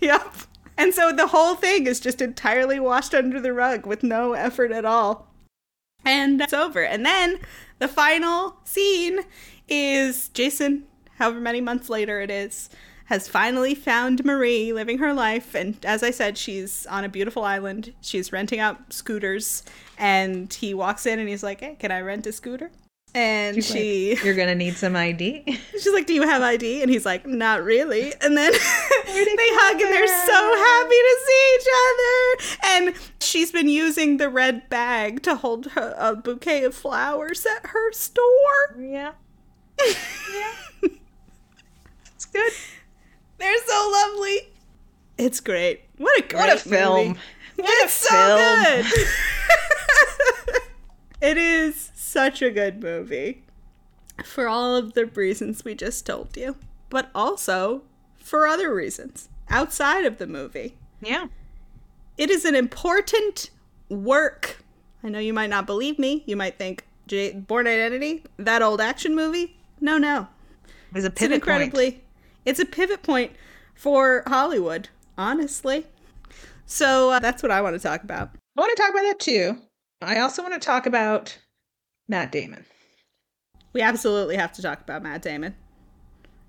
Yep. 0.00 0.34
And 0.78 0.94
so 0.94 1.12
the 1.12 1.26
whole 1.26 1.56
thing 1.56 1.86
is 1.86 2.00
just 2.00 2.22
entirely 2.22 2.80
washed 2.80 3.12
under 3.12 3.38
the 3.38 3.52
rug 3.52 3.84
with 3.84 4.02
no 4.02 4.32
effort 4.32 4.72
at 4.72 4.86
all. 4.86 5.26
And 6.04 6.40
it's 6.40 6.52
over. 6.54 6.82
And 6.84 7.04
then 7.04 7.40
the 7.78 7.88
final 7.88 8.56
scene 8.64 9.20
is 9.68 10.28
Jason, 10.30 10.84
however 11.16 11.40
many 11.40 11.60
months 11.60 11.88
later 11.88 12.20
it 12.20 12.30
is, 12.30 12.70
has 13.06 13.26
finally 13.26 13.74
found 13.74 14.24
Marie 14.24 14.72
living 14.72 14.98
her 14.98 15.14
life. 15.14 15.54
And 15.54 15.82
as 15.84 16.02
I 16.02 16.10
said, 16.10 16.36
she's 16.36 16.84
on 16.86 17.04
a 17.04 17.08
beautiful 17.08 17.42
island. 17.42 17.94
She's 18.02 18.32
renting 18.32 18.60
out 18.60 18.92
scooters. 18.92 19.62
And 19.96 20.52
he 20.52 20.74
walks 20.74 21.06
in 21.06 21.18
and 21.18 21.28
he's 21.28 21.42
like, 21.42 21.60
Hey, 21.60 21.76
can 21.78 21.90
I 21.90 22.02
rent 22.02 22.26
a 22.26 22.32
scooter? 22.32 22.70
And 23.14 23.64
she. 23.64 24.16
You're 24.22 24.34
gonna 24.36 24.54
need 24.64 24.76
some 24.76 24.94
ID. 24.94 25.58
She's 25.72 25.92
like, 25.92 26.06
"Do 26.06 26.14
you 26.14 26.22
have 26.22 26.42
ID?" 26.42 26.82
And 26.82 26.90
he's 26.90 27.06
like, 27.06 27.26
"Not 27.26 27.64
really." 27.64 28.12
And 28.20 28.36
then 28.36 28.52
they 28.52 28.58
hug 28.58 29.80
and 29.80 29.90
they're 29.92 30.06
so 30.06 30.56
happy 30.68 31.00
to 31.08 31.16
see 31.26 31.56
each 31.56 31.68
other. 31.88 32.92
And 32.92 32.94
she's 33.20 33.50
been 33.50 33.68
using 33.68 34.18
the 34.18 34.28
red 34.28 34.68
bag 34.68 35.22
to 35.22 35.34
hold 35.36 35.66
her, 35.72 35.94
a 35.98 36.14
bouquet 36.16 36.64
of 36.64 36.74
flowers 36.74 37.44
at 37.46 37.66
her 37.70 37.92
store. 37.92 38.76
yeah. 38.78 39.12
Yeah. 39.80 40.52
It's 42.14 42.24
good. 42.26 42.52
They're 43.38 43.64
so 43.66 43.90
lovely. 43.92 44.48
It's 45.18 45.38
great. 45.40 45.82
What 45.98 46.18
a 46.18 46.22
great 46.22 46.40
What 46.40 46.52
a 46.52 46.58
film. 46.58 47.08
movie. 47.08 47.20
What 47.56 47.84
it's 47.84 48.04
a 48.04 48.08
so 48.08 48.36
film. 48.36 48.86
good. 50.50 50.62
it 51.20 51.38
is 51.38 51.90
such 52.08 52.42
a 52.42 52.50
good 52.50 52.82
movie 52.82 53.42
for 54.24 54.48
all 54.48 54.74
of 54.74 54.94
the 54.94 55.06
reasons 55.06 55.64
we 55.64 55.74
just 55.74 56.04
told 56.06 56.36
you, 56.36 56.56
but 56.90 57.10
also 57.14 57.82
for 58.16 58.46
other 58.46 58.74
reasons 58.74 59.28
outside 59.48 60.04
of 60.04 60.18
the 60.18 60.26
movie. 60.26 60.76
Yeah. 61.00 61.26
It 62.16 62.30
is 62.30 62.44
an 62.44 62.54
important 62.54 63.50
work. 63.88 64.58
I 65.04 65.08
know 65.08 65.18
you 65.20 65.32
might 65.32 65.50
not 65.50 65.66
believe 65.66 65.98
me. 65.98 66.24
You 66.26 66.36
might 66.36 66.58
think 66.58 66.84
Bourne 67.46 67.66
Identity, 67.66 68.24
that 68.38 68.60
old 68.60 68.80
action 68.80 69.14
movie. 69.14 69.56
No, 69.80 69.96
no. 69.98 70.28
It 70.66 70.94
was 70.94 71.04
a 71.04 71.08
It's 71.08 71.22
incredibly 71.22 71.92
point. 71.92 72.04
it's 72.44 72.58
a 72.60 72.64
pivot 72.66 73.02
point 73.02 73.32
for 73.74 74.24
Hollywood, 74.26 74.88
honestly. 75.16 75.86
So 76.66 77.10
uh, 77.12 77.18
that's 77.20 77.42
what 77.42 77.52
I 77.52 77.62
want 77.62 77.76
to 77.76 77.82
talk 77.82 78.02
about. 78.02 78.30
I 78.56 78.60
want 78.60 78.76
to 78.76 78.82
talk 78.82 78.90
about 78.90 79.02
that 79.02 79.20
too. 79.20 79.58
I 80.02 80.18
also 80.20 80.42
want 80.42 80.54
to 80.54 80.60
talk 80.60 80.86
about 80.86 81.38
Matt 82.08 82.32
Damon. 82.32 82.64
We 83.72 83.82
absolutely 83.82 84.36
have 84.36 84.52
to 84.54 84.62
talk 84.62 84.80
about 84.80 85.02
Matt 85.02 85.22
Damon. 85.22 85.54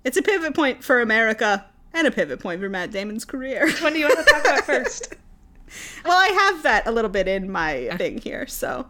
It's 0.04 0.16
a 0.16 0.22
pivot 0.22 0.54
point 0.54 0.82
for 0.82 1.00
America 1.00 1.66
and 1.92 2.06
a 2.06 2.10
pivot 2.10 2.40
point 2.40 2.60
for 2.60 2.68
Matt 2.68 2.90
Damon's 2.90 3.24
career. 3.24 3.70
When 3.80 3.92
do 3.92 3.98
you 3.98 4.06
want 4.06 4.26
to 4.26 4.32
talk 4.32 4.44
about 4.44 4.64
first? 4.64 5.14
well, 6.04 6.18
I 6.18 6.28
have 6.28 6.62
that 6.62 6.86
a 6.86 6.90
little 6.90 7.10
bit 7.10 7.28
in 7.28 7.50
my 7.50 7.90
thing 7.98 8.18
here, 8.18 8.46
so 8.46 8.86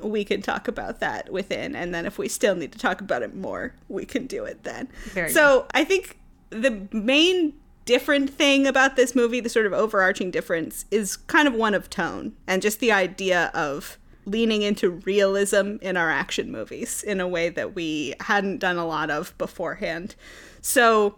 we 0.00 0.24
can 0.24 0.42
talk 0.42 0.68
about 0.68 1.00
that 1.00 1.30
within, 1.32 1.74
and 1.74 1.94
then 1.94 2.06
if 2.06 2.18
we 2.18 2.28
still 2.28 2.54
need 2.54 2.72
to 2.72 2.78
talk 2.78 3.00
about 3.00 3.22
it 3.22 3.34
more, 3.34 3.74
we 3.88 4.04
can 4.04 4.26
do 4.26 4.44
it 4.44 4.64
then. 4.64 4.88
Very 5.06 5.30
so 5.30 5.66
I 5.72 5.84
think 5.84 6.18
the 6.50 6.88
main 6.92 7.54
different 7.84 8.30
thing 8.30 8.66
about 8.66 8.96
this 8.96 9.14
movie, 9.14 9.40
the 9.40 9.48
sort 9.48 9.66
of 9.66 9.72
overarching 9.72 10.30
difference, 10.30 10.84
is 10.90 11.16
kind 11.16 11.48
of 11.48 11.54
one 11.54 11.74
of 11.74 11.88
tone 11.88 12.34
and 12.46 12.60
just 12.60 12.80
the 12.80 12.92
idea 12.92 13.50
of 13.54 13.98
leaning 14.28 14.62
into 14.62 14.90
realism 14.90 15.76
in 15.80 15.96
our 15.96 16.10
action 16.10 16.52
movies 16.52 17.02
in 17.02 17.20
a 17.20 17.28
way 17.28 17.48
that 17.48 17.74
we 17.74 18.14
hadn't 18.20 18.58
done 18.58 18.76
a 18.76 18.86
lot 18.86 19.10
of 19.10 19.36
beforehand. 19.38 20.14
So 20.60 21.16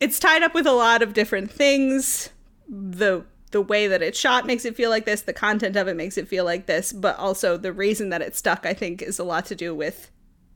it's 0.00 0.18
tied 0.18 0.42
up 0.42 0.54
with 0.54 0.66
a 0.66 0.72
lot 0.72 1.02
of 1.02 1.14
different 1.14 1.50
things. 1.50 2.30
The 2.68 3.24
the 3.50 3.62
way 3.62 3.86
that 3.86 4.02
it's 4.02 4.18
shot 4.18 4.44
makes 4.44 4.66
it 4.66 4.76
feel 4.76 4.90
like 4.90 5.06
this, 5.06 5.22
the 5.22 5.32
content 5.32 5.74
of 5.74 5.88
it 5.88 5.96
makes 5.96 6.18
it 6.18 6.28
feel 6.28 6.44
like 6.44 6.66
this, 6.66 6.92
but 6.92 7.18
also 7.18 7.56
the 7.56 7.72
reason 7.72 8.10
that 8.10 8.20
it 8.20 8.36
stuck 8.36 8.66
I 8.66 8.74
think 8.74 9.00
is 9.00 9.18
a 9.18 9.24
lot 9.24 9.46
to 9.46 9.54
do 9.54 9.74
with 9.74 10.10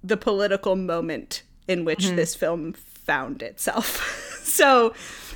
the 0.04 0.18
political 0.18 0.76
moment 0.76 1.42
in 1.66 1.86
which 1.86 2.00
mm-hmm. 2.00 2.16
this 2.16 2.34
film 2.34 2.74
found 2.74 3.42
itself. 3.42 4.40
so, 4.42 4.92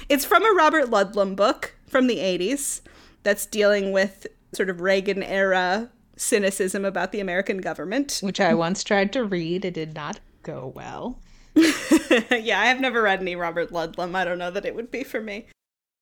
it's 0.09 0.25
from 0.25 0.45
a 0.45 0.55
Robert 0.55 0.91
Ludlum 0.91 1.35
book 1.35 1.75
from 1.87 2.09
the 2.09 2.19
80s 2.19 2.83
that's 3.23 3.47
dealing 3.47 3.91
with 3.91 4.27
sort 4.53 4.71
of 4.71 4.81
Reagan 4.81 5.23
era 5.23 5.91
cynicism 6.17 6.85
about 6.85 7.13
the 7.13 7.21
American 7.21 7.59
government. 7.59 8.19
Which 8.23 8.41
I 8.41 8.55
once 8.55 8.83
tried 8.85 9.13
to 9.15 9.25
read. 9.25 9.65
It 9.65 9.75
did 9.75 9.95
not 9.95 10.21
go 10.43 10.73
well. 10.75 11.19
yeah, 11.55 12.61
I 12.61 12.67
have 12.67 12.81
never 12.81 13.03
read 13.03 13.21
any 13.21 13.37
Robert 13.37 13.71
Ludlum. 13.71 14.15
I 14.15 14.25
don't 14.25 14.39
know 14.39 14.51
that 14.51 14.67
it 14.67 14.75
would 14.75 14.91
be 14.91 15.05
for 15.05 15.21
me. 15.21 15.47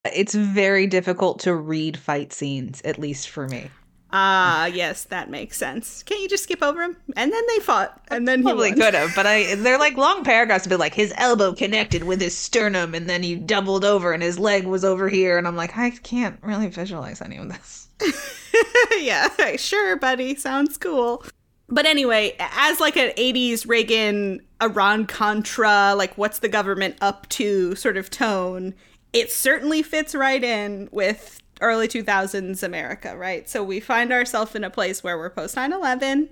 It's 0.05 0.35
very 0.35 0.87
difficult 0.87 1.39
to 1.41 1.55
read 1.55 1.97
fight 1.97 2.33
scenes, 2.33 2.83
at 2.83 2.99
least 2.99 3.29
for 3.31 3.49
me. 3.49 3.71
Ah, 4.17 4.67
yes, 4.67 5.05
that 5.05 5.29
makes 5.29 5.57
sense. 5.57 6.03
Can't 6.05 6.21
you 6.21 6.29
just 6.29 6.45
skip 6.45 6.63
over 6.63 6.83
him? 6.83 6.97
And 7.17 7.33
then 7.33 7.43
they 7.49 7.59
fought, 7.61 8.01
and 8.09 8.29
then 8.29 8.41
he 8.41 8.45
Probably 8.45 8.71
won. 8.71 8.79
could 8.79 8.95
have, 8.95 9.13
but 9.17 9.27
I 9.27 9.57
they're 9.57 9.79
like 9.79 9.97
long 9.97 10.23
paragraphs, 10.23 10.67
but 10.69 10.79
like 10.79 10.95
his 10.95 11.13
elbow 11.17 11.53
connected 11.53 12.05
with 12.05 12.21
his 12.21 12.37
sternum, 12.37 12.95
and 12.95 13.09
then 13.09 13.23
he 13.25 13.35
doubled 13.35 13.85
over, 13.85 14.13
and 14.13 14.23
his 14.23 14.39
leg 14.39 14.67
was 14.67 14.85
over 14.85 15.09
here, 15.09 15.37
and 15.39 15.49
I'm 15.49 15.57
like, 15.57 15.77
I 15.77 15.91
can't 15.91 16.39
really 16.43 16.69
visualize 16.69 17.21
any 17.21 17.39
of 17.39 17.49
this. 17.49 17.89
yeah, 18.99 19.57
sure, 19.57 19.97
buddy. 19.97 20.35
Sounds 20.35 20.77
cool. 20.77 21.25
But 21.69 21.87
anyway, 21.87 22.37
as 22.39 22.81
like 22.81 22.97
an 22.97 23.11
80s 23.17 23.67
Reagan, 23.67 24.41
Iran 24.63 25.07
Contra, 25.07 25.95
like 25.97 26.17
what's 26.17 26.41
the 26.41 26.49
government 26.49 26.97
up 27.01 27.29
to 27.31 27.75
sort 27.75 27.97
of 27.97 28.11
tone, 28.11 28.75
it 29.13 29.31
certainly 29.31 29.83
fits 29.83 30.15
right 30.15 30.43
in 30.43 30.89
with 30.93 31.41
early 31.61 31.89
2000s 31.89 32.63
America, 32.63 33.17
right? 33.17 33.49
So 33.49 33.63
we 33.63 33.81
find 33.81 34.13
ourselves 34.13 34.55
in 34.55 34.65
a 34.65 34.71
place 34.71 35.03
where 35.03 35.17
we're 35.17 35.31
post 35.31 35.57
9 35.57 35.73
11. 35.73 36.31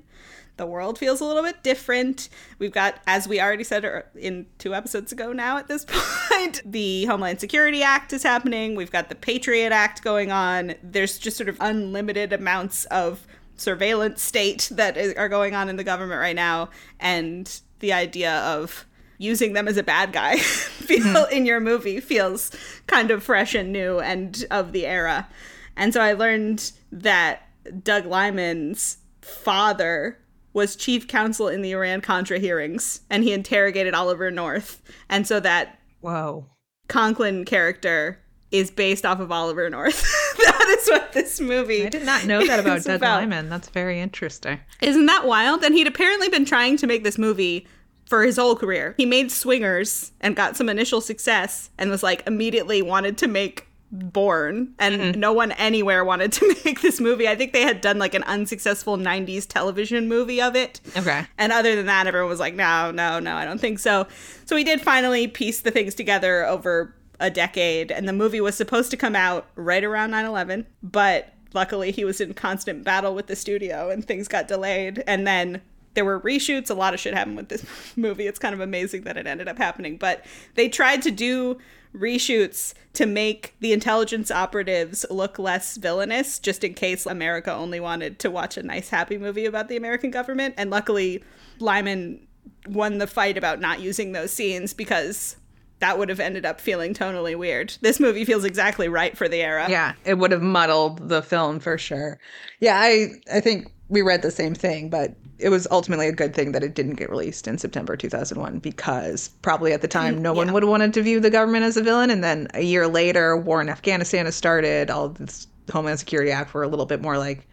The 0.62 0.66
world 0.66 0.96
feels 0.96 1.20
a 1.20 1.24
little 1.24 1.42
bit 1.42 1.64
different. 1.64 2.28
We've 2.60 2.70
got, 2.70 3.00
as 3.08 3.26
we 3.26 3.40
already 3.40 3.64
said 3.64 4.04
in 4.14 4.46
two 4.58 4.76
episodes 4.76 5.10
ago 5.10 5.32
now 5.32 5.56
at 5.56 5.66
this 5.66 5.84
point, 5.88 6.62
the 6.64 7.04
Homeland 7.06 7.40
Security 7.40 7.82
Act 7.82 8.12
is 8.12 8.22
happening. 8.22 8.76
We've 8.76 8.92
got 8.92 9.08
the 9.08 9.16
Patriot 9.16 9.72
Act 9.72 10.04
going 10.04 10.30
on. 10.30 10.74
There's 10.80 11.18
just 11.18 11.36
sort 11.36 11.48
of 11.48 11.56
unlimited 11.58 12.32
amounts 12.32 12.84
of 12.84 13.26
surveillance 13.56 14.22
state 14.22 14.68
that 14.70 14.96
is, 14.96 15.14
are 15.14 15.28
going 15.28 15.52
on 15.56 15.68
in 15.68 15.74
the 15.74 15.82
government 15.82 16.20
right 16.20 16.36
now. 16.36 16.70
And 17.00 17.52
the 17.80 17.92
idea 17.92 18.32
of 18.32 18.86
using 19.18 19.54
them 19.54 19.66
as 19.66 19.76
a 19.76 19.82
bad 19.82 20.12
guy 20.12 20.36
feel 20.36 21.26
hmm. 21.26 21.32
in 21.32 21.44
your 21.44 21.58
movie 21.58 21.98
feels 21.98 22.52
kind 22.86 23.10
of 23.10 23.24
fresh 23.24 23.56
and 23.56 23.72
new 23.72 23.98
and 23.98 24.44
of 24.48 24.70
the 24.70 24.86
era. 24.86 25.28
And 25.76 25.92
so 25.92 26.00
I 26.00 26.12
learned 26.12 26.70
that 26.92 27.48
Doug 27.82 28.06
Liman's 28.06 28.98
father 29.22 30.18
was 30.52 30.76
chief 30.76 31.08
counsel 31.08 31.48
in 31.48 31.62
the 31.62 31.72
Iran 31.72 32.00
Contra 32.00 32.38
hearings 32.38 33.00
and 33.08 33.24
he 33.24 33.32
interrogated 33.32 33.94
Oliver 33.94 34.30
North. 34.30 34.82
And 35.08 35.26
so 35.26 35.40
that 35.40 35.78
Whoa. 36.00 36.46
Conklin 36.88 37.44
character 37.44 38.18
is 38.50 38.70
based 38.70 39.06
off 39.06 39.18
of 39.18 39.32
Oliver 39.32 39.70
North. 39.70 40.02
that 40.36 40.76
is 40.78 40.88
what 40.88 41.12
this 41.12 41.40
movie 41.40 41.86
I 41.86 41.88
did 41.88 42.04
not 42.04 42.26
know 42.26 42.46
that 42.46 42.60
about 42.60 42.82
Doug 42.84 42.96
about. 42.96 43.20
Liman. 43.20 43.48
That's 43.48 43.70
very 43.70 44.00
interesting. 44.00 44.60
Isn't 44.82 45.06
that 45.06 45.26
wild? 45.26 45.64
And 45.64 45.74
he'd 45.74 45.86
apparently 45.86 46.28
been 46.28 46.44
trying 46.44 46.76
to 46.76 46.86
make 46.86 47.02
this 47.02 47.16
movie 47.16 47.66
for 48.04 48.24
his 48.24 48.36
whole 48.36 48.54
career. 48.54 48.94
He 48.98 49.06
made 49.06 49.32
Swingers 49.32 50.12
and 50.20 50.36
got 50.36 50.56
some 50.56 50.68
initial 50.68 51.00
success 51.00 51.70
and 51.78 51.90
was 51.90 52.02
like 52.02 52.26
immediately 52.26 52.82
wanted 52.82 53.16
to 53.18 53.26
make 53.26 53.66
Bourne 53.92 54.74
and 54.78 54.94
mm-hmm. 54.94 55.20
no 55.20 55.34
one 55.34 55.52
anywhere 55.52 56.02
wanted 56.04 56.32
to 56.32 56.56
make 56.64 56.80
this 56.80 56.98
movie. 56.98 57.28
I 57.28 57.36
think 57.36 57.52
they 57.52 57.60
had 57.60 57.82
done 57.82 57.98
like 57.98 58.14
an 58.14 58.22
unsuccessful 58.24 58.96
90s 58.96 59.46
television 59.46 60.08
movie 60.08 60.40
of 60.40 60.56
it. 60.56 60.80
Okay. 60.96 61.26
And 61.36 61.52
other 61.52 61.76
than 61.76 61.86
that, 61.86 62.06
everyone 62.06 62.30
was 62.30 62.40
like, 62.40 62.54
no, 62.54 62.90
no, 62.90 63.20
no, 63.20 63.36
I 63.36 63.44
don't 63.44 63.60
think 63.60 63.78
so. 63.78 64.06
So 64.46 64.56
we 64.56 64.64
did 64.64 64.80
finally 64.80 65.28
piece 65.28 65.60
the 65.60 65.70
things 65.70 65.94
together 65.94 66.46
over 66.46 66.94
a 67.20 67.30
decade, 67.30 67.92
and 67.92 68.08
the 68.08 68.12
movie 68.12 68.40
was 68.40 68.56
supposed 68.56 68.90
to 68.90 68.96
come 68.96 69.14
out 69.14 69.46
right 69.54 69.84
around 69.84 70.10
9 70.10 70.24
11, 70.24 70.66
but 70.82 71.32
luckily 71.54 71.92
he 71.92 72.04
was 72.04 72.20
in 72.20 72.34
constant 72.34 72.84
battle 72.84 73.14
with 73.14 73.26
the 73.26 73.36
studio 73.36 73.90
and 73.90 74.04
things 74.04 74.26
got 74.26 74.48
delayed. 74.48 75.04
And 75.06 75.26
then 75.26 75.60
there 75.94 76.04
were 76.04 76.20
reshoots. 76.20 76.70
A 76.70 76.74
lot 76.74 76.94
of 76.94 77.00
shit 77.00 77.14
happened 77.14 77.36
with 77.36 77.48
this 77.48 77.64
movie. 77.96 78.26
It's 78.26 78.38
kind 78.38 78.54
of 78.54 78.60
amazing 78.60 79.02
that 79.02 79.16
it 79.16 79.26
ended 79.26 79.48
up 79.48 79.58
happening. 79.58 79.98
But 79.98 80.24
they 80.54 80.68
tried 80.68 81.02
to 81.02 81.10
do 81.10 81.58
reshoots 81.94 82.74
to 82.94 83.06
make 83.06 83.54
the 83.60 83.72
intelligence 83.72 84.30
operatives 84.30 85.04
look 85.10 85.38
less 85.38 85.76
villainous, 85.76 86.38
just 86.38 86.64
in 86.64 86.74
case 86.74 87.06
America 87.06 87.52
only 87.52 87.80
wanted 87.80 88.18
to 88.20 88.30
watch 88.30 88.56
a 88.56 88.62
nice, 88.62 88.88
happy 88.90 89.18
movie 89.18 89.46
about 89.46 89.68
the 89.68 89.76
American 89.76 90.10
government. 90.10 90.54
And 90.56 90.70
luckily, 90.70 91.22
Liman 91.58 92.26
won 92.66 92.98
the 92.98 93.06
fight 93.06 93.36
about 93.36 93.60
not 93.60 93.80
using 93.80 94.12
those 94.12 94.32
scenes 94.32 94.74
because 94.74 95.36
that 95.78 95.98
would 95.98 96.08
have 96.08 96.20
ended 96.20 96.46
up 96.46 96.60
feeling 96.60 96.94
tonally 96.94 97.36
weird. 97.36 97.76
This 97.80 97.98
movie 97.98 98.24
feels 98.24 98.44
exactly 98.44 98.88
right 98.88 99.16
for 99.16 99.28
the 99.28 99.42
era. 99.42 99.68
Yeah, 99.68 99.94
it 100.04 100.14
would 100.14 100.30
have 100.30 100.42
muddled 100.42 101.08
the 101.08 101.22
film 101.22 101.58
for 101.58 101.76
sure. 101.76 102.20
Yeah, 102.60 102.78
I 102.80 103.14
I 103.32 103.40
think 103.40 103.71
we 103.88 104.02
read 104.02 104.22
the 104.22 104.30
same 104.30 104.54
thing, 104.54 104.88
but 104.88 105.14
it 105.38 105.48
was 105.48 105.66
ultimately 105.70 106.08
a 106.08 106.12
good 106.12 106.34
thing 106.34 106.52
that 106.52 106.62
it 106.62 106.74
didn't 106.74 106.94
get 106.94 107.10
released 107.10 107.46
in 107.46 107.58
September 107.58 107.96
2001 107.96 108.58
because 108.60 109.28
probably 109.42 109.72
at 109.72 109.82
the 109.82 109.88
mm, 109.88 109.92
time 109.92 110.22
no 110.22 110.32
one 110.32 110.52
would 110.52 110.62
have 110.62 110.70
wanted 110.70 110.94
to 110.94 111.02
view 111.02 111.20
the 111.20 111.30
government 111.30 111.64
as 111.64 111.76
a 111.76 111.82
villain 111.82 112.10
and 112.10 112.22
then 112.22 112.48
a 112.54 112.62
year 112.62 112.86
later 112.86 113.36
war 113.36 113.60
in 113.60 113.68
Afghanistan 113.68 114.24
has 114.24 114.36
started, 114.36 114.90
all 114.90 115.10
this 115.10 115.46
Homeland 115.70 115.98
Security 115.98 116.30
Act 116.30 116.54
were 116.54 116.62
a 116.62 116.68
little 116.68 116.86
bit 116.86 117.02
more 117.02 117.18
like 117.18 117.46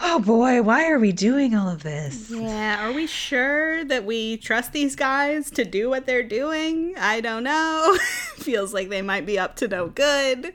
Oh 0.00 0.20
boy, 0.20 0.62
why 0.62 0.88
are 0.90 0.98
we 1.00 1.10
doing 1.10 1.56
all 1.56 1.68
of 1.68 1.82
this? 1.82 2.30
Yeah, 2.30 2.86
are 2.86 2.92
we 2.92 3.08
sure 3.08 3.84
that 3.86 4.04
we 4.04 4.36
trust 4.36 4.72
these 4.72 4.94
guys 4.94 5.50
to 5.52 5.64
do 5.64 5.90
what 5.90 6.06
they're 6.06 6.22
doing? 6.22 6.94
I 6.96 7.20
don't 7.20 7.42
know. 7.42 7.98
Feels 8.36 8.72
like 8.72 8.90
they 8.90 9.02
might 9.02 9.26
be 9.26 9.40
up 9.40 9.56
to 9.56 9.66
no 9.66 9.88
good. 9.88 10.54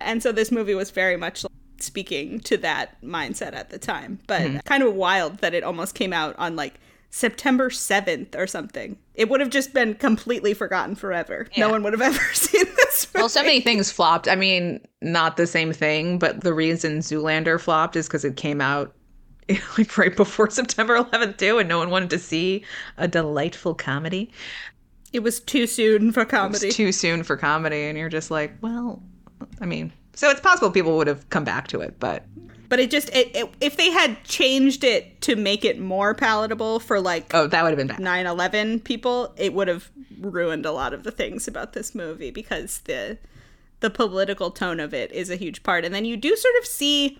And 0.00 0.22
so 0.22 0.32
this 0.32 0.50
movie 0.50 0.74
was 0.74 0.90
very 0.90 1.18
much 1.18 1.44
speaking 1.82 2.40
to 2.40 2.56
that 2.58 3.00
mindset 3.02 3.54
at 3.54 3.70
the 3.70 3.78
time. 3.78 4.20
But 4.26 4.42
mm-hmm. 4.42 4.58
kind 4.58 4.82
of 4.82 4.94
wild 4.94 5.38
that 5.38 5.54
it 5.54 5.62
almost 5.62 5.94
came 5.94 6.12
out 6.12 6.34
on 6.38 6.56
like 6.56 6.80
September 7.10 7.70
7th 7.70 8.36
or 8.36 8.46
something. 8.46 8.96
It 9.14 9.28
would 9.28 9.40
have 9.40 9.50
just 9.50 9.74
been 9.74 9.94
completely 9.94 10.54
forgotten 10.54 10.94
forever. 10.94 11.48
Yeah. 11.54 11.66
No 11.66 11.72
one 11.72 11.82
would 11.82 11.92
have 11.92 12.02
ever 12.14 12.34
seen 12.34 12.64
this 12.76 13.08
movie. 13.12 13.22
Well, 13.22 13.28
so 13.28 13.42
many 13.42 13.60
things 13.60 13.90
flopped. 13.90 14.28
I 14.28 14.36
mean, 14.36 14.80
not 15.02 15.36
the 15.36 15.46
same 15.46 15.72
thing, 15.72 16.18
but 16.18 16.42
the 16.42 16.54
reason 16.54 16.98
Zoolander 16.98 17.60
flopped 17.60 17.96
is 17.96 18.06
because 18.06 18.24
it 18.24 18.36
came 18.36 18.60
out 18.60 18.94
like 19.78 19.98
right 19.98 20.16
before 20.16 20.50
September 20.50 20.96
11th 20.96 21.38
too, 21.38 21.58
and 21.58 21.68
no 21.68 21.78
one 21.78 21.90
wanted 21.90 22.10
to 22.10 22.18
see 22.18 22.64
a 22.96 23.08
delightful 23.08 23.74
comedy. 23.74 24.30
It 25.12 25.20
was 25.20 25.40
too 25.40 25.66
soon 25.66 26.12
for 26.12 26.20
It 26.20 26.26
was 26.26 26.30
comedy. 26.30 26.70
too 26.70 26.92
soon 26.92 27.24
for 27.24 27.36
comedy, 27.36 27.82
and 27.82 27.98
you're 27.98 28.08
just 28.08 28.30
like, 28.30 28.52
well, 28.60 29.02
I 29.60 29.66
mean, 29.66 29.92
so 30.20 30.28
it's 30.28 30.42
possible 30.42 30.70
people 30.70 30.98
would 30.98 31.06
have 31.06 31.30
come 31.30 31.44
back 31.44 31.66
to 31.68 31.80
it, 31.80 31.98
but 31.98 32.26
but 32.68 32.78
it 32.78 32.90
just 32.90 33.08
it, 33.08 33.34
it, 33.34 33.48
if 33.62 33.78
they 33.78 33.90
had 33.90 34.22
changed 34.22 34.84
it 34.84 35.18
to 35.22 35.34
make 35.34 35.64
it 35.64 35.80
more 35.80 36.14
palatable 36.14 36.78
for 36.78 37.00
like 37.00 37.32
oh, 37.32 37.46
that 37.46 37.62
would 37.62 37.70
have 37.70 37.78
been 37.78 37.86
bad. 37.86 38.00
9/11 38.00 38.84
people, 38.84 39.32
it 39.38 39.54
would 39.54 39.66
have 39.66 39.90
ruined 40.20 40.66
a 40.66 40.72
lot 40.72 40.92
of 40.92 41.04
the 41.04 41.10
things 41.10 41.48
about 41.48 41.72
this 41.72 41.94
movie 41.94 42.30
because 42.30 42.80
the 42.80 43.16
the 43.80 43.88
political 43.88 44.50
tone 44.50 44.78
of 44.78 44.92
it 44.92 45.10
is 45.10 45.30
a 45.30 45.36
huge 45.36 45.62
part. 45.62 45.86
And 45.86 45.94
then 45.94 46.04
you 46.04 46.18
do 46.18 46.36
sort 46.36 46.54
of 46.58 46.66
see 46.66 47.18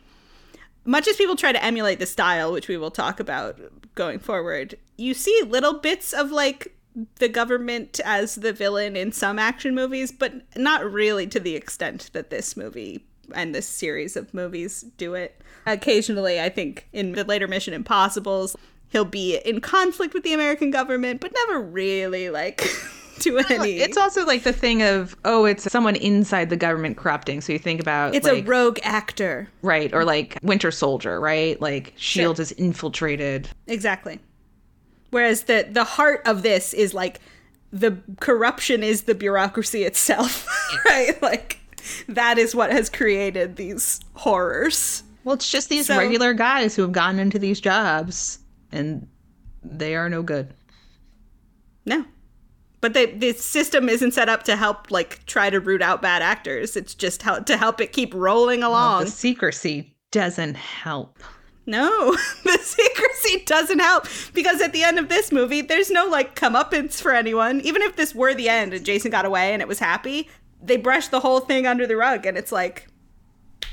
much 0.84 1.08
as 1.08 1.16
people 1.16 1.36
try 1.36 1.52
to 1.52 1.64
emulate 1.64 2.00
the 2.00 2.06
style, 2.06 2.52
which 2.52 2.68
we 2.68 2.76
will 2.76 2.90
talk 2.90 3.18
about 3.18 3.58
going 3.94 4.18
forward, 4.18 4.74
you 4.98 5.14
see 5.14 5.42
little 5.46 5.80
bits 5.80 6.12
of 6.12 6.30
like 6.30 6.76
the 7.16 7.28
government 7.28 8.00
as 8.04 8.36
the 8.36 8.52
villain 8.52 8.96
in 8.96 9.12
some 9.12 9.38
action 9.38 9.74
movies, 9.74 10.12
but 10.12 10.34
not 10.56 10.90
really 10.90 11.26
to 11.28 11.40
the 11.40 11.56
extent 11.56 12.10
that 12.12 12.30
this 12.30 12.56
movie 12.56 13.04
and 13.34 13.54
this 13.54 13.66
series 13.66 14.16
of 14.16 14.32
movies 14.34 14.82
do 14.96 15.14
it. 15.14 15.40
Occasionally, 15.66 16.40
I 16.40 16.48
think 16.48 16.88
in 16.92 17.12
the 17.12 17.24
later 17.24 17.46
Mission 17.46 17.74
Impossibles, 17.74 18.56
he'll 18.88 19.04
be 19.04 19.36
in 19.36 19.60
conflict 19.60 20.14
with 20.14 20.22
the 20.22 20.32
American 20.32 20.70
government, 20.70 21.20
but 21.20 21.32
never 21.46 21.60
really 21.60 22.30
like 22.30 22.68
to 23.20 23.38
any. 23.38 23.78
It's 23.78 23.96
also 23.96 24.24
like 24.24 24.42
the 24.42 24.52
thing 24.52 24.82
of 24.82 25.16
oh, 25.24 25.44
it's 25.44 25.70
someone 25.70 25.96
inside 25.96 26.50
the 26.50 26.56
government 26.56 26.96
corrupting. 26.96 27.40
So 27.40 27.52
you 27.52 27.58
think 27.58 27.80
about 27.80 28.14
it's 28.14 28.26
like, 28.26 28.44
a 28.44 28.46
rogue 28.46 28.78
actor. 28.82 29.48
right 29.62 29.92
or 29.92 30.04
like 30.04 30.38
Winter 30.42 30.70
Soldier, 30.70 31.20
right? 31.20 31.60
Like 31.60 31.92
Shield 31.96 32.40
is 32.40 32.52
infiltrated. 32.52 33.48
Exactly. 33.66 34.20
Whereas 35.10 35.44
the 35.44 35.66
the 35.70 35.84
heart 35.84 36.22
of 36.26 36.42
this 36.42 36.72
is 36.72 36.94
like 36.94 37.20
the 37.72 37.98
corruption 38.20 38.82
is 38.82 39.02
the 39.02 39.14
bureaucracy 39.14 39.84
itself, 39.84 40.46
right? 40.86 41.20
Like 41.22 41.58
that 42.08 42.38
is 42.38 42.54
what 42.54 42.70
has 42.72 42.88
created 42.88 43.56
these 43.56 44.00
horrors. 44.14 45.02
Well, 45.24 45.34
it's 45.34 45.50
just 45.50 45.68
these 45.68 45.86
So- 45.86 45.98
regular 45.98 46.32
guys 46.34 46.74
who 46.76 46.82
have 46.82 46.92
gotten 46.92 47.18
into 47.18 47.38
these 47.38 47.60
jobs 47.60 48.38
and 48.72 49.06
they 49.62 49.94
are 49.94 50.08
no 50.08 50.22
good. 50.22 50.54
No. 51.86 52.04
But 52.80 52.94
the 52.94 53.06
the 53.06 53.32
system 53.32 53.88
isn't 53.88 54.12
set 54.14 54.28
up 54.28 54.44
to 54.44 54.56
help 54.56 54.90
like 54.90 55.24
try 55.26 55.50
to 55.50 55.60
root 55.60 55.82
out 55.82 56.00
bad 56.00 56.22
actors. 56.22 56.76
It's 56.76 56.94
just 56.94 57.22
how 57.22 57.40
to 57.40 57.56
help 57.56 57.80
it 57.80 57.92
keep 57.92 58.14
rolling 58.14 58.62
along. 58.62 59.04
The 59.04 59.10
secrecy 59.10 59.94
doesn't 60.12 60.56
help. 60.56 61.18
No, 61.66 62.12
the 62.44 62.58
secrecy 62.58 63.44
doesn't 63.44 63.78
help 63.78 64.06
because 64.34 64.60
at 64.60 64.72
the 64.72 64.82
end 64.82 64.98
of 64.98 65.08
this 65.08 65.30
movie, 65.30 65.60
there's 65.60 65.90
no 65.90 66.06
like 66.06 66.34
comeuppance 66.34 67.00
for 67.00 67.12
anyone. 67.12 67.60
Even 67.60 67.82
if 67.82 67.96
this 67.96 68.14
were 68.14 68.34
the 68.34 68.48
end 68.48 68.74
and 68.74 68.84
Jason 68.84 69.10
got 69.10 69.24
away 69.24 69.52
and 69.52 69.62
it 69.62 69.68
was 69.68 69.78
happy, 69.78 70.28
they 70.62 70.76
brushed 70.76 71.10
the 71.10 71.20
whole 71.20 71.40
thing 71.40 71.66
under 71.66 71.86
the 71.86 71.96
rug, 71.96 72.26
and 72.26 72.36
it's 72.36 72.52
like, 72.52 72.86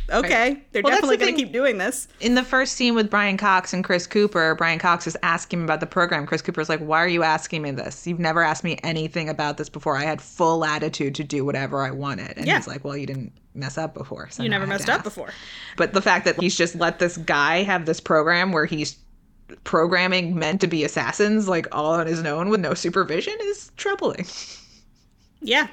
okay, 0.09 0.63
they're 0.71 0.81
Well, 0.81 0.93
definitely 0.93 1.17
the 1.17 1.25
going 1.25 1.35
to 1.35 1.43
keep 1.43 1.51
doing 1.51 1.77
this. 1.77 2.07
In 2.19 2.35
the 2.35 2.43
first 2.43 2.73
scene 2.73 2.95
with 2.95 3.09
Brian 3.09 3.37
Cox 3.37 3.73
and 3.73 3.83
Chris 3.83 4.07
Cooper, 4.07 4.55
Brian 4.55 4.79
Cox 4.79 5.07
is 5.07 5.17
asking 5.23 5.59
him 5.59 5.65
about 5.65 5.79
the 5.79 5.85
program. 5.87 6.25
Chris 6.25 6.41
Cooper's 6.41 6.69
like, 6.69 6.79
Why 6.79 6.99
are 6.99 7.07
you 7.07 7.23
asking 7.23 7.61
me 7.61 7.71
this? 7.71 8.05
You've 8.07 8.19
never 8.19 8.41
asked 8.41 8.63
me 8.63 8.77
anything 8.83 9.27
about 9.29 9.57
this 9.57 9.69
before. 9.69 9.97
I 9.97 10.03
had 10.03 10.21
full 10.21 10.59
latitude 10.59 11.15
to 11.15 11.23
do 11.23 11.43
whatever 11.43 11.81
I 11.83 11.91
wanted. 11.91 12.37
And 12.37 12.47
Yeah. 12.47 12.57
he's 12.57 12.67
like, 12.67 12.83
Well, 12.83 12.95
you 12.95 13.05
didn't 13.05 13.33
mess 13.57 13.77
up 13.77 13.93
before. 13.93 14.29
So 14.29 14.43
You 14.43 14.49
never 14.49 14.67
messed 14.67 14.89
up 14.89 15.03
before. 15.03 15.29
But 15.75 15.93
the 15.93 16.01
fact 16.01 16.25
that 16.25 16.39
he's 16.39 16.55
just 16.55 16.75
let 16.75 16.99
this 16.99 17.17
guy 17.17 17.63
have 17.63 17.85
this 17.85 17.99
program 17.99 18.51
where 18.51 18.65
he's 18.65 18.97
programming 19.63 20.37
meant 20.37 20.61
to 20.61 20.67
be 20.67 20.83
assassins, 20.83 21.47
like 21.47 21.67
all 21.73 21.93
on 21.93 22.07
his 22.07 22.23
own 22.23 22.49
with 22.49 22.59
no 22.59 22.73
supervision, 22.73 23.33
is 23.41 23.71
troubling. 23.77 24.25
Yeah, 25.41 25.67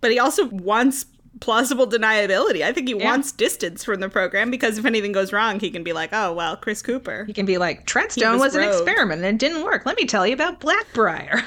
but 0.00 0.10
he 0.10 0.18
also 0.18 0.46
wants 0.46 1.06
plausible 1.40 1.86
deniability. 1.86 2.62
I 2.62 2.72
think 2.72 2.88
he 2.88 2.96
Yeah. 2.96 3.04
wants 3.04 3.32
distance 3.32 3.84
from 3.84 4.00
the 4.00 4.08
program 4.08 4.50
because 4.50 4.78
if 4.78 4.84
anything 4.84 5.12
goes 5.12 5.32
wrong, 5.32 5.60
he 5.60 5.70
can 5.70 5.84
be 5.84 5.92
like, 5.92 6.10
oh 6.12 6.32
well, 6.32 6.56
Chris 6.56 6.82
Cooper. 6.82 7.24
He 7.26 7.32
can 7.32 7.46
be 7.46 7.58
like, 7.58 7.86
Treadstone 7.86 8.32
was 8.34 8.40
was, 8.40 8.54
an 8.56 8.62
rogue." 8.62 8.74
experiment 8.82 9.22
and 9.24 9.34
it 9.34 9.38
didn't 9.46 9.62
work. 9.64 9.86
Let 9.86 9.96
me 9.96 10.04
tell 10.06 10.26
you 10.26 10.34
about 10.34 10.60
Blackbriar. 10.60 11.44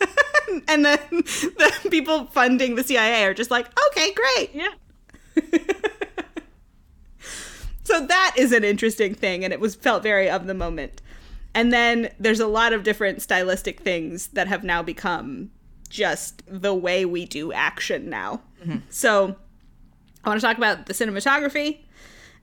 and 0.68 0.84
then 0.84 0.98
the 1.10 1.88
people 1.90 2.26
funding 2.26 2.74
the 2.74 2.82
CIA 2.84 3.24
are 3.24 3.34
just 3.34 3.50
like, 3.50 3.68
okay, 3.90 4.12
great. 4.12 4.50
Yeah. 4.54 4.70
So 7.92 8.06
that 8.06 8.34
is 8.38 8.52
an 8.52 8.64
interesting 8.64 9.14
thing, 9.14 9.44
and 9.44 9.52
it 9.52 9.60
was 9.60 9.74
felt 9.74 10.02
very 10.02 10.30
of 10.30 10.46
the 10.46 10.54
moment. 10.54 11.02
And 11.54 11.70
then 11.72 12.10
there's 12.18 12.40
a 12.40 12.46
lot 12.46 12.72
of 12.72 12.84
different 12.84 13.20
stylistic 13.20 13.80
things 13.80 14.28
that 14.28 14.48
have 14.48 14.64
now 14.64 14.82
become 14.82 15.50
just 15.90 16.42
the 16.46 16.74
way 16.74 17.04
we 17.04 17.26
do 17.26 17.52
action 17.52 18.08
now. 18.08 18.40
Mm-hmm. 18.62 18.78
So 18.88 19.36
I 20.24 20.28
want 20.30 20.40
to 20.40 20.46
talk 20.46 20.56
about 20.56 20.86
the 20.86 20.94
cinematography 20.94 21.80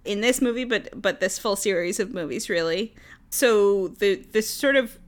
in 0.06 0.22
this 0.22 0.40
movie, 0.40 0.66
but 0.66 1.02
but 1.02 1.20
this 1.20 1.40
full 1.40 1.56
series 1.56 2.00
of 2.00 2.14
movies 2.14 2.48
really. 2.48 2.94
So 3.32 3.88
the 3.88 4.24
this 4.32 4.48
sort 4.48 4.76
of 4.76 5.00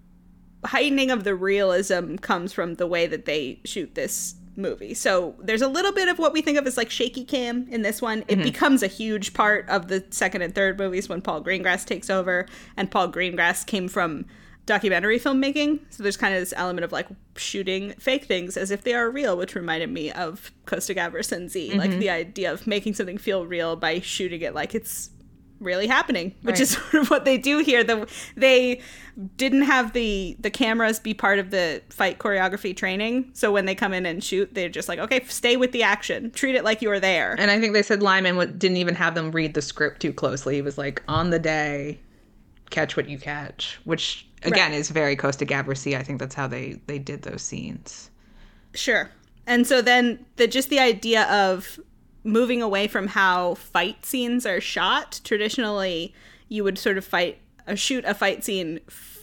heightening 0.66 1.12
of 1.12 1.24
the 1.24 1.36
realism 1.36 2.16
comes 2.16 2.52
from 2.52 2.76
the 2.76 2.88
way 2.88 3.06
that 3.06 3.26
they 3.26 3.60
shoot 3.64 3.94
this 3.94 4.34
movie. 4.56 4.94
So 4.94 5.36
there's 5.40 5.62
a 5.62 5.68
little 5.68 5.92
bit 5.92 6.08
of 6.08 6.20
what 6.20 6.34
we 6.34 6.42
think 6.42 6.58
of 6.58 6.68
as 6.68 6.78
like 6.78 6.90
shaky 6.90 7.24
cam 7.24 7.68
in 7.70 7.82
this 7.82 8.02
one. 8.02 8.20
It 8.28 8.36
mm-hmm. 8.36 8.44
becomes 8.44 8.84
a 8.84 8.88
huge 8.88 9.34
part 9.34 9.68
of 9.70 9.88
the 9.88 10.04
second 10.10 10.42
and 10.42 10.54
third 10.54 10.78
movies 10.78 11.10
when 11.10 11.22
Paul 11.22 11.44
Greengrass 11.44 11.86
takes 11.86 12.10
over. 12.10 12.48
And 12.78 12.92
Paul 12.92 13.12
Greengrass 13.12 13.66
came 13.66 13.88
from 13.88 14.26
documentary 14.66 15.20
filmmaking. 15.20 15.80
So 15.90 16.04
there's 16.04 16.18
kind 16.18 16.34
of 16.34 16.42
this 16.42 16.54
element 16.56 16.86
of 16.86 16.92
like 16.92 17.08
shooting 17.36 17.94
fake 17.94 18.26
things 18.26 18.58
as 18.58 18.72
if 18.72 18.84
they 18.84 18.94
are 18.94 19.10
real, 19.10 19.36
which 19.38 19.56
reminded 19.56 19.90
me 19.90 20.12
of 20.12 20.52
Costa 20.66 20.94
Gavras 20.94 21.32
and 21.32 21.50
Z. 21.50 21.74
Like 21.74 21.92
mm-hmm. 21.92 22.00
the 22.00 22.10
idea 22.10 22.52
of 22.52 22.68
making 22.68 22.94
something 22.94 23.18
feel 23.18 23.46
real 23.46 23.76
by 23.76 24.00
shooting 24.00 24.42
it 24.42 24.54
like 24.54 24.76
it's 24.76 25.10
really 25.62 25.88
happening, 25.88 26.36
which 26.42 26.60
is 26.60 26.72
sort 26.92 26.94
of 26.96 27.10
what 27.10 27.24
they 27.24 27.38
do 27.38 27.60
here. 27.60 27.84
The 27.84 28.08
they 28.36 28.82
didn't 29.38 29.62
have 29.64 29.94
the 29.94 30.36
the 30.40 30.50
cameras 30.50 31.00
be 31.00 31.14
part 31.14 31.40
of 31.40 31.52
the 31.52 31.82
fight 31.90 32.18
choreography 32.18 32.76
training, 32.76 33.30
so 33.34 33.52
when 33.52 33.66
they 33.66 33.76
come 33.76 33.94
in 33.94 34.06
and 34.06 34.24
shoot, 34.24 34.54
they're 34.54 34.70
just 34.70 34.90
like, 34.90 35.00
okay, 35.00 35.24
stay 35.26 35.56
with 35.58 35.72
the 35.72 35.84
action, 35.84 36.32
treat 36.32 36.56
it 36.56 36.64
like 36.64 36.82
you 36.82 36.90
were 36.90 37.00
there. 37.00 37.36
And 37.40 37.52
I 37.52 37.60
think 37.60 37.74
they 37.74 37.84
said 37.84 38.02
Liman 38.02 38.58
didn't 38.58 38.78
even 38.78 38.96
have 38.96 39.16
them 39.16 39.32
read 39.32 39.54
the 39.54 39.62
script 39.62 40.02
too 40.02 40.12
closely. 40.12 40.56
He 40.56 40.62
was 40.62 40.78
like, 40.78 41.04
on 41.08 41.30
the 41.30 41.40
day, 41.40 42.00
catch 42.70 42.98
what 42.98 43.08
you 43.08 43.18
catch, 43.20 43.80
which 43.84 44.28
again 44.44 44.72
Right. 44.72 44.80
is 44.80 44.90
very 44.90 45.16
Costa 45.16 45.46
Gavrasy. 45.46 45.96
I 45.98 46.04
think 46.04 46.20
that's 46.20 46.36
how 46.36 46.48
they 46.48 46.82
they 46.88 46.98
did 47.00 47.22
those 47.22 47.42
scenes. 47.42 48.10
Sure. 48.74 49.12
And 49.48 49.68
so 49.68 49.82
then 49.82 50.26
the 50.38 50.48
just 50.48 50.70
the 50.70 50.80
idea 50.80 51.24
of 51.24 51.80
moving 52.24 52.62
away 52.62 52.88
from 52.88 53.08
how 53.08 53.56
fight 53.56 54.06
scenes 54.06 54.46
are 54.46 54.62
shot. 54.62 55.20
Traditionally, 55.24 56.14
you 56.50 56.64
would 56.64 56.78
sort 56.78 56.98
of 56.98 57.06
fight 57.06 57.40
or 57.68 57.76
shoot 57.76 58.04
a 58.06 58.14
fight 58.14 58.44
scene 58.44 58.80
f- 58.88 59.20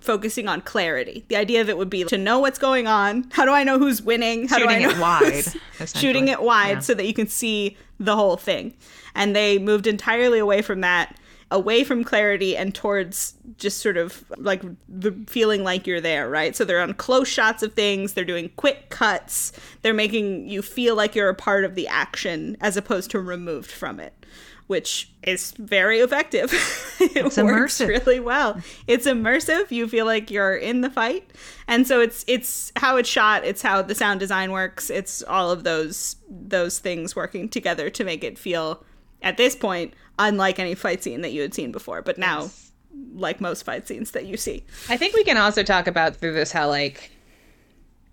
focusing 0.00 0.48
on 0.48 0.60
clarity. 0.62 1.24
The 1.28 1.36
idea 1.36 1.60
of 1.60 1.68
it 1.68 1.76
would 1.76 1.90
be 1.90 2.04
to 2.04 2.16
know 2.18 2.38
what's 2.38 2.58
going 2.58 2.86
on. 2.86 3.26
How 3.32 3.44
do 3.44 3.52
I 3.52 3.64
know 3.64 3.78
who's 3.78 4.00
winning? 4.02 4.48
How 4.48 4.58
do 4.58 4.66
I 4.66 4.78
Shooting 4.80 4.82
know 4.88 4.94
it 4.94 5.00
wide, 5.00 5.88
shooting 5.88 6.28
it 6.28 6.42
wide 6.42 6.70
Yeah. 6.70 6.78
so 6.80 6.94
that 6.94 7.06
you 7.06 7.14
can 7.14 7.26
see 7.28 7.76
the 7.98 8.16
whole 8.16 8.36
thing. 8.36 8.74
And 9.14 9.36
they 9.36 9.58
moved 9.58 9.86
entirely 9.86 10.38
away 10.38 10.62
from 10.62 10.80
that 10.80 11.16
away 11.50 11.82
from 11.84 12.04
clarity 12.04 12.56
and 12.56 12.74
towards 12.74 13.34
just 13.56 13.78
sort 13.82 13.96
of 13.96 14.24
like 14.36 14.62
the 14.88 15.12
feeling 15.26 15.64
like 15.64 15.86
you're 15.86 16.00
there, 16.00 16.28
right? 16.30 16.54
So 16.54 16.64
they're 16.64 16.80
on 16.80 16.94
close 16.94 17.28
shots 17.28 17.62
of 17.62 17.74
things, 17.74 18.12
they're 18.14 18.24
doing 18.24 18.50
quick 18.56 18.90
cuts, 18.90 19.52
they're 19.82 19.94
making 19.94 20.48
you 20.48 20.62
feel 20.62 20.94
like 20.94 21.14
you're 21.14 21.28
a 21.28 21.34
part 21.34 21.64
of 21.64 21.74
the 21.74 21.88
action 21.88 22.56
as 22.60 22.76
opposed 22.76 23.10
to 23.10 23.20
removed 23.20 23.70
from 23.70 23.98
it, 23.98 24.14
which 24.68 25.10
is 25.24 25.50
very 25.58 25.98
effective. 25.98 26.52
it 27.00 27.26
It's 27.26 27.36
works 27.36 27.80
immersive. 27.80 27.88
really 27.88 28.20
well. 28.20 28.60
It's 28.86 29.06
immersive. 29.06 29.70
You 29.72 29.88
feel 29.88 30.06
like 30.06 30.30
you're 30.30 30.56
in 30.56 30.82
the 30.82 30.90
fight. 30.90 31.30
And 31.66 31.86
so 31.86 32.00
it's 32.00 32.24
it's 32.28 32.70
how 32.76 32.96
it's 32.96 33.08
shot, 33.08 33.44
it's 33.44 33.62
how 33.62 33.82
the 33.82 33.94
sound 33.96 34.20
design 34.20 34.52
works, 34.52 34.88
it's 34.88 35.22
all 35.24 35.50
of 35.50 35.64
those 35.64 36.14
those 36.28 36.78
things 36.78 37.16
working 37.16 37.48
together 37.48 37.90
to 37.90 38.04
make 38.04 38.22
it 38.22 38.38
feel 38.38 38.84
at 39.22 39.36
this 39.36 39.54
point 39.56 39.92
unlike 40.20 40.58
any 40.60 40.74
fight 40.76 41.02
scene 41.02 41.22
that 41.22 41.32
you 41.32 41.42
had 41.42 41.52
seen 41.54 41.72
before, 41.72 42.02
but 42.02 42.16
now 42.18 42.50
like 43.14 43.40
most 43.40 43.64
fight 43.64 43.88
scenes 43.88 44.12
that 44.12 44.26
you 44.26 44.36
see. 44.36 44.64
I 44.88 44.96
think 44.96 45.14
we 45.14 45.24
can 45.24 45.36
also 45.36 45.62
talk 45.62 45.86
about 45.86 46.16
through 46.16 46.34
this 46.34 46.52
how 46.52 46.68
like 46.68 47.10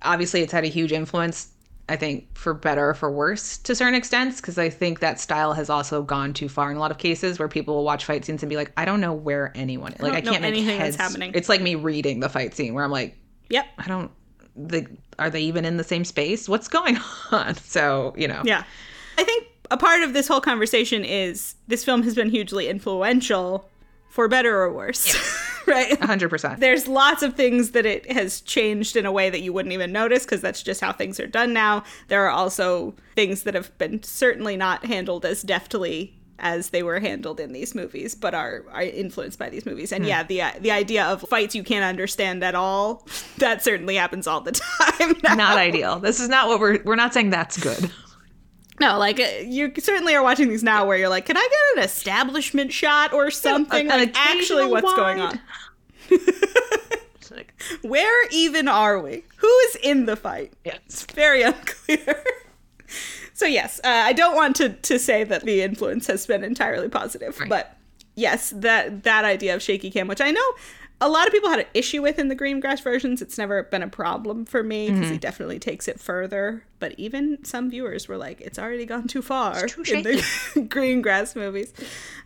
obviously 0.02 0.42
it's 0.42 0.52
had 0.52 0.64
a 0.64 0.68
huge 0.68 0.92
influence 0.92 1.50
I 1.90 1.96
think 1.96 2.28
for 2.38 2.54
better 2.54 2.90
or 2.90 2.94
for 2.94 3.10
worse 3.12 3.58
to 3.60 3.74
certain 3.74 3.96
extents 3.96 4.42
because 4.42 4.58
I 4.58 4.70
think 4.70 5.00
that 5.00 5.20
style 5.20 5.54
has 5.54 5.70
also 5.70 6.04
gone 6.04 6.34
too 6.34 6.50
far 6.50 6.70
in 6.70 6.78
a 6.78 6.80
lot 6.80 6.92
of 6.92 6.98
cases 6.98 7.40
where 7.40 7.48
people 7.48 7.76
will 7.76 7.84
watch 7.86 8.04
fight 8.06 8.26
scenes 8.26 8.44
and 8.44 8.50
be 8.50 8.56
like 8.58 8.72
I 8.78 8.86
don't 8.86 9.00
know 9.02 9.14
where 9.14 9.52
anyone 9.56 9.94
is. 9.94 10.02
like 10.02 10.14
I 10.14 10.20
know 10.20 10.32
can't 10.32 10.42
make 10.44 10.64
heads. 10.64 10.96
happening. 10.96 11.32
It's 11.34 11.50
like 11.50 11.62
me 11.62 11.76
reading 11.76 12.20
the 12.20 12.30
fight 12.30 12.54
scene 12.54 12.74
where 12.74 12.84
I'm 12.84 12.92
like 12.92 13.18
Yep. 13.50 13.66
I 13.78 13.88
don't 13.88 14.12
the 14.56 14.86
are 15.18 15.30
they 15.30 15.42
even 15.42 15.66
in 15.66 15.78
the 15.78 15.84
same 15.84 16.04
space? 16.06 16.48
What's 16.50 16.68
going 16.68 16.98
on? 17.32 17.56
So, 17.56 18.14
you 18.18 18.28
know. 18.28 18.42
Yeah. 18.46 18.64
I 19.18 19.24
think 19.24 19.48
a 19.72 19.78
part 19.78 20.04
of 20.04 20.14
this 20.14 20.28
whole 20.28 20.42
conversation 20.42 21.04
is 21.04 21.56
this 21.68 21.84
film 21.84 22.04
has 22.04 22.16
been 22.16 22.30
hugely 22.30 22.68
influential 22.68 23.70
for 24.10 24.28
better 24.28 24.62
or 24.62 24.72
worse. 24.72 25.16
right? 25.68 25.92
100%. 26.00 26.60
There's 26.60 26.88
lots 26.88 27.22
of 27.22 27.36
things 27.36 27.72
that 27.72 27.86
it 27.86 28.12
has 28.12 28.42
changed 28.42 28.96
in 28.96 29.06
a 29.06 29.12
way 29.12 29.30
that 29.30 29.42
you 29.42 29.54
wouldn't 29.54 29.74
even 29.74 29.92
notice 29.92 30.24
because 30.24 30.42
that's 30.42 30.64
just 30.64 30.82
how 30.82 30.92
things 30.92 31.20
are 31.20 31.28
done 31.28 31.54
now. 31.54 31.84
There 32.08 32.26
are 32.26 32.30
also 32.30 32.96
things 33.16 33.44
that 33.44 33.54
have 33.54 33.78
been 33.78 34.02
certainly 34.04 34.58
not 34.58 34.86
handled 34.86 35.26
as 35.26 35.44
deftly 35.44 36.18
as 36.40 36.70
they 36.70 36.84
were 36.84 37.00
handled 37.00 37.40
in 37.40 37.52
these 37.52 37.74
movies, 37.74 38.16
but 38.16 38.34
are, 38.34 38.64
are 38.72 38.84
influenced 38.84 39.40
by 39.40 39.50
these 39.50 39.66
movies. 39.66 39.92
And 39.92 40.04
hmm. 40.04 40.10
yeah, 40.10 40.24
the 40.24 40.44
the 40.60 40.72
idea 40.72 41.04
of 41.06 41.22
fights 41.22 41.56
you 41.56 41.64
can't 41.64 41.84
understand 41.84 42.44
at 42.44 42.56
all, 42.56 43.08
that 43.38 43.64
certainly 43.64 43.96
happens 43.96 44.28
all 44.28 44.42
the 44.42 44.52
time. 45.00 45.16
now. 45.24 45.36
not 45.36 45.58
ideal. 45.58 46.00
This 46.00 46.20
is 46.20 46.30
not 46.30 46.48
what 46.48 46.60
we're 46.60 46.82
we're 46.84 46.96
not 46.96 47.14
saying 47.14 47.32
that's 47.32 47.58
good. 47.58 47.92
No, 48.80 49.00
like 49.00 49.20
uh, 49.20 49.24
you 49.44 49.72
certainly 49.80 50.14
are 50.16 50.22
watching 50.24 50.50
these 50.50 50.64
now 50.64 50.86
where 50.86 50.98
you're 50.98 51.10
like, 51.10 51.26
can 51.26 51.36
I 51.38 51.42
get 51.50 51.78
an 51.78 51.84
establishment 51.84 52.72
shot 52.72 53.12
or 53.14 53.32
something? 53.32 53.88
like 53.88 54.12
actually 54.16 54.68
what's 54.68 54.94
going 54.94 55.20
on? 55.20 55.40
Like, 57.30 57.54
Where 57.82 58.28
even 58.30 58.68
are 58.68 59.00
we? 59.00 59.24
Who 59.38 59.48
is 59.68 59.76
in 59.84 60.06
the 60.06 60.16
fight? 60.16 60.54
yeah. 60.64 60.78
It's 60.86 61.04
very 61.06 61.42
unclear. 61.44 62.24
so 63.34 63.46
yes, 63.46 63.80
uh, 63.84 63.88
I 63.90 64.14
don't 64.14 64.36
want 64.36 64.56
to 64.58 64.70
to 64.70 64.98
say 64.98 65.24
that 65.26 65.44
the 65.44 65.62
influence 65.62 66.08
has 66.08 66.26
been 66.26 66.44
entirely 66.44 66.88
positive, 66.90 67.38
Right. 67.40 67.50
but 67.50 67.78
yes, 68.16 68.52
that 68.56 69.04
that 69.04 69.26
idea 69.26 69.54
of 69.56 69.62
shaky 69.62 69.92
cam, 69.92 70.08
which 70.08 70.22
I 70.22 70.32
know 70.32 70.54
a 71.00 71.08
lot 71.10 71.28
of 71.28 71.34
people 71.34 71.50
had 71.50 71.60
an 71.60 71.66
issue 71.76 72.02
with 72.02 72.18
in 72.18 72.28
the 72.28 72.36
Greengrass 72.36 72.82
versions, 72.84 73.22
it's 73.22 73.38
never 73.38 73.64
been 73.64 73.84
a 73.84 73.88
problem 73.88 74.46
for 74.46 74.64
me 74.64 74.88
because 74.88 75.04
Mm-hmm. 75.06 75.12
he 75.14 75.18
definitely 75.20 75.60
takes 75.60 75.88
it 75.88 76.00
further. 76.00 76.64
But 76.80 76.96
even 76.98 77.44
some 77.44 77.70
viewers 77.70 78.08
were 78.08 78.18
like, 78.18 78.42
"It's 78.42 78.58
already 78.58 78.86
gone 78.86 79.08
too 79.08 79.22
far 79.22 79.68
too 79.68 79.84
in 79.84 80.04
the 80.04 80.12
Greengrass 80.56 81.36
movies." 81.36 81.74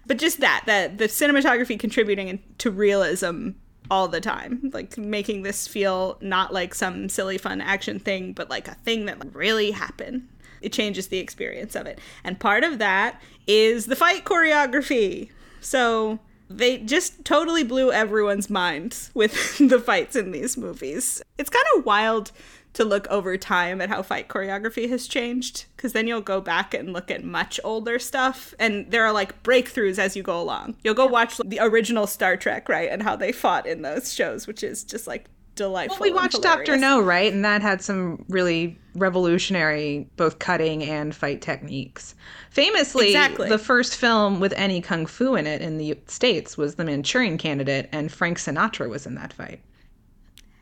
But 0.07 0.17
just 0.17 0.39
that 0.39 0.63
that 0.67 0.97
the 0.99 1.05
cinematography 1.05 1.77
contributing 1.79 2.27
in- 2.29 2.39
to 2.59 2.71
realism 2.71 3.49
all 3.89 4.07
the 4.07 4.21
time, 4.21 4.69
like 4.73 4.97
making 4.97 5.41
this 5.43 5.67
feel 5.67 6.17
not 6.21 6.53
like 6.53 6.73
some 6.73 7.09
silly 7.09 7.37
fun 7.37 7.59
action 7.59 7.99
thing, 7.99 8.31
but 8.31 8.49
like 8.49 8.69
a 8.69 8.75
thing 8.75 9.05
that 9.05 9.17
really 9.35 9.71
happened. 9.71 10.27
It 10.61 10.71
changes 10.71 11.07
the 11.07 11.17
experience 11.17 11.75
of 11.75 11.87
it. 11.87 11.99
And 12.23 12.39
part 12.39 12.63
of 12.63 12.77
that 12.79 13.19
is 13.47 13.87
the 13.87 13.95
fight 13.97 14.23
choreography. 14.23 15.29
So 15.59 16.19
they 16.57 16.77
just 16.77 17.23
totally 17.25 17.63
blew 17.63 17.91
everyone's 17.91 18.49
mind 18.49 19.09
with 19.13 19.57
the 19.69 19.79
fights 19.79 20.15
in 20.15 20.31
these 20.31 20.57
movies. 20.57 21.21
It's 21.37 21.49
kind 21.49 21.65
of 21.75 21.85
wild 21.85 22.31
to 22.73 22.85
look 22.85 23.07
over 23.07 23.37
time 23.37 23.81
at 23.81 23.89
how 23.89 24.01
fight 24.01 24.29
choreography 24.29 24.89
has 24.89 25.07
changed 25.07 25.65
because 25.75 25.93
then 25.93 26.07
you'll 26.07 26.21
go 26.21 26.39
back 26.39 26.73
and 26.73 26.93
look 26.93 27.11
at 27.11 27.23
much 27.23 27.59
older 27.63 27.99
stuff 27.99 28.53
and 28.59 28.89
there 28.91 29.03
are 29.03 29.11
like 29.11 29.43
breakthroughs 29.43 29.99
as 29.99 30.15
you 30.15 30.23
go 30.23 30.39
along. 30.39 30.75
You'll 30.83 30.93
go 30.93 31.05
watch 31.05 31.37
the 31.43 31.59
original 31.59 32.07
Star 32.07 32.37
Trek, 32.37 32.69
right, 32.69 32.89
and 32.89 33.03
how 33.03 33.15
they 33.15 33.31
fought 33.31 33.65
in 33.65 33.81
those 33.81 34.13
shows, 34.13 34.47
which 34.47 34.63
is 34.63 34.83
just 34.83 35.05
like 35.05 35.25
delightful. 35.61 35.97
Well, 35.99 36.09
we 36.09 36.15
watched 36.15 36.41
Doctor. 36.41 36.75
No, 36.77 36.99
right? 37.01 37.31
And 37.31 37.45
that 37.45 37.61
had 37.61 37.81
some 37.81 38.25
really 38.29 38.77
revolutionary 38.95 40.09
both 40.17 40.39
cutting 40.39 40.83
and 40.83 41.15
fight 41.15 41.41
techniques. 41.41 42.15
Famously, 42.49 43.07
Exactly. 43.07 43.47
the 43.47 43.57
first 43.57 43.95
film 43.95 44.39
with 44.39 44.53
any 44.57 44.81
kung 44.81 45.05
fu 45.05 45.35
in 45.35 45.47
it 45.47 45.61
in 45.61 45.77
the 45.77 45.97
States 46.07 46.57
was 46.57 46.75
The 46.75 46.83
Manchurian 46.83 47.37
Candidate, 47.37 47.87
and 47.91 48.11
Frank 48.11 48.37
Sinatra 48.39 48.89
was 48.89 49.05
in 49.05 49.15
that 49.15 49.31
fight. 49.33 49.61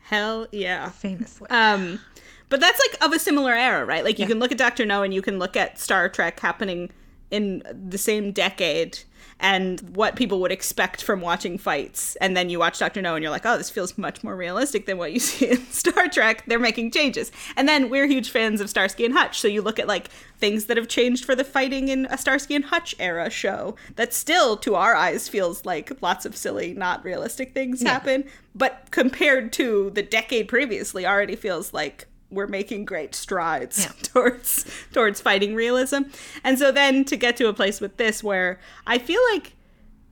Hell 0.02 0.46
yeah. 0.52 0.90
Famously. 0.90 1.48
Um, 1.50 2.00
but 2.48 2.60
that's 2.60 2.80
like 2.80 3.02
of 3.02 3.12
a 3.12 3.18
similar 3.18 3.52
era, 3.52 3.84
right? 3.84 4.04
Like 4.04 4.18
you 4.18 4.26
can 4.26 4.38
look 4.38 4.52
at 4.52 4.58
Doctor 4.58 4.84
No 4.84 5.02
and 5.02 5.14
you 5.14 5.22
can 5.22 5.38
look 5.38 5.56
at 5.56 5.78
Star 5.78 6.08
Trek 6.08 6.38
happening 6.40 6.90
in 7.30 7.62
the 7.88 7.98
same 7.98 8.32
decade 8.32 8.98
and 9.40 9.80
what 9.96 10.16
people 10.16 10.40
would 10.40 10.52
expect 10.52 11.02
from 11.02 11.20
watching 11.20 11.56
fights. 11.58 12.14
And 12.16 12.36
then 12.36 12.50
you 12.50 12.58
watch 12.58 12.78
Doctor 12.78 13.00
No 13.00 13.14
and 13.14 13.22
you're 13.22 13.30
like, 13.30 13.46
oh, 13.46 13.56
this 13.56 13.70
feels 13.70 13.96
much 13.96 14.22
more 14.22 14.36
realistic 14.36 14.86
than 14.86 14.98
what 14.98 15.12
you 15.12 15.20
see 15.20 15.50
in 15.50 15.64
Star 15.66 16.08
Trek. 16.08 16.44
They're 16.46 16.58
making 16.58 16.90
changes. 16.90 17.32
And 17.56 17.68
then 17.68 17.88
we're 17.88 18.06
huge 18.06 18.30
fans 18.30 18.60
of 18.60 18.68
Starsky 18.68 19.04
and 19.04 19.14
Hutch. 19.14 19.40
So 19.40 19.48
you 19.48 19.62
look 19.62 19.78
at 19.78 19.88
like 19.88 20.08
things 20.38 20.66
that 20.66 20.76
have 20.76 20.88
changed 20.88 21.24
for 21.24 21.34
the 21.34 21.44
fighting 21.44 21.88
in 21.88 22.06
a 22.06 22.18
Starsky 22.18 22.54
and 22.54 22.66
Hutch 22.66 22.94
era 22.98 23.30
show 23.30 23.76
that 23.96 24.12
still, 24.12 24.56
to 24.58 24.74
our 24.74 24.94
eyes, 24.94 25.28
feels 25.28 25.64
like 25.64 26.02
lots 26.02 26.26
of 26.26 26.36
silly, 26.36 26.74
not 26.74 27.04
realistic 27.04 27.54
things 27.54 27.82
happen. 27.82 28.24
But 28.54 28.88
compared 28.90 29.52
to 29.54 29.90
the 29.90 30.02
decade 30.02 30.48
previously, 30.48 31.06
already 31.06 31.36
feels 31.36 31.72
like 31.72 32.08
we're 32.30 32.46
making 32.46 32.84
great 32.84 33.14
strides 33.14 33.86
towards 34.02 34.64
towards 34.92 35.20
fighting 35.20 35.54
realism. 35.54 36.02
And 36.44 36.58
so 36.58 36.72
then 36.72 37.04
to 37.06 37.16
get 37.16 37.36
to 37.38 37.48
a 37.48 37.52
place 37.52 37.80
with 37.80 37.96
this 37.96 38.22
where 38.22 38.60
I 38.86 38.98
feel 38.98 39.20
like 39.32 39.54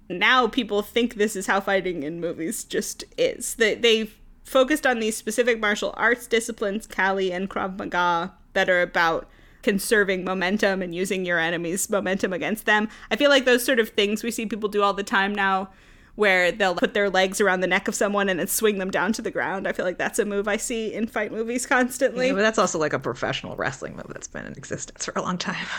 now 0.09 0.49
people 0.49 0.83
think 0.83 1.15
this 1.15 1.37
is 1.37 1.47
how 1.47 1.61
fighting 1.61 2.03
in 2.03 2.21
movies 2.21 2.65
just 2.65 3.05
is. 3.17 3.55
They 3.55 3.75
they've 3.75 4.15
focused 4.45 4.87
on 4.87 4.99
these 4.99 5.17
specific 5.17 5.61
martial 5.61 5.95
arts 5.97 6.27
disciplines, 6.27 6.87
Kali 6.87 7.33
and 7.33 7.51
Krav 7.51 7.79
Maga, 7.79 8.35
that 8.55 8.69
are 8.69 8.83
about 8.83 9.29
conserving 9.63 10.25
momentum 10.25 10.81
and 10.81 10.95
using 10.95 11.25
your 11.25 11.39
enemy's 11.39 11.91
momentum 11.91 12.33
against 12.33 12.65
them. 12.65 12.89
I 13.11 13.17
feel 13.17 13.29
like 13.29 13.45
those 13.45 13.65
sort 13.65 13.79
of 13.79 13.91
things 13.91 14.23
we 14.23 14.31
see 14.31 14.47
people 14.47 14.69
do 14.69 14.83
all 14.83 14.95
the 14.95 15.03
time 15.03 15.35
now 15.35 15.71
where 16.19 16.51
they'll 16.51 16.75
put 16.75 16.95
their 16.95 17.09
legs 17.09 17.41
around 17.41 17.61
the 17.61 17.67
neck 17.69 17.87
of 17.87 17.95
someone 17.95 18.29
and 18.29 18.41
then 18.41 18.47
swing 18.49 18.79
them 18.79 18.91
down 18.91 19.13
to 19.13 19.23
the 19.23 19.31
ground. 19.31 19.69
I 19.69 19.73
feel 19.73 19.85
like 19.85 19.99
that's 19.99 20.19
a 20.19 20.25
move 20.25 20.49
I 20.49 20.57
see 20.57 20.93
in 20.93 21.07
fight 21.07 21.31
movies 21.31 21.65
constantly. 21.65 22.27
Yeah, 22.27 22.33
but 22.33 22.41
that's 22.41 22.59
also 22.59 22.77
like 22.77 22.93
a 22.93 22.99
professional 22.99 23.55
wrestling 23.55 23.95
move 23.95 24.09
that's 24.09 24.27
been 24.27 24.45
in 24.45 24.53
existence 24.55 25.05
for 25.05 25.13
a 25.15 25.23
long 25.23 25.39
time. 25.39 25.67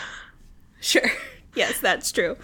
Sure. 0.82 1.02
Yes, 1.56 1.80
that's 1.80 2.12
true. 2.12 2.36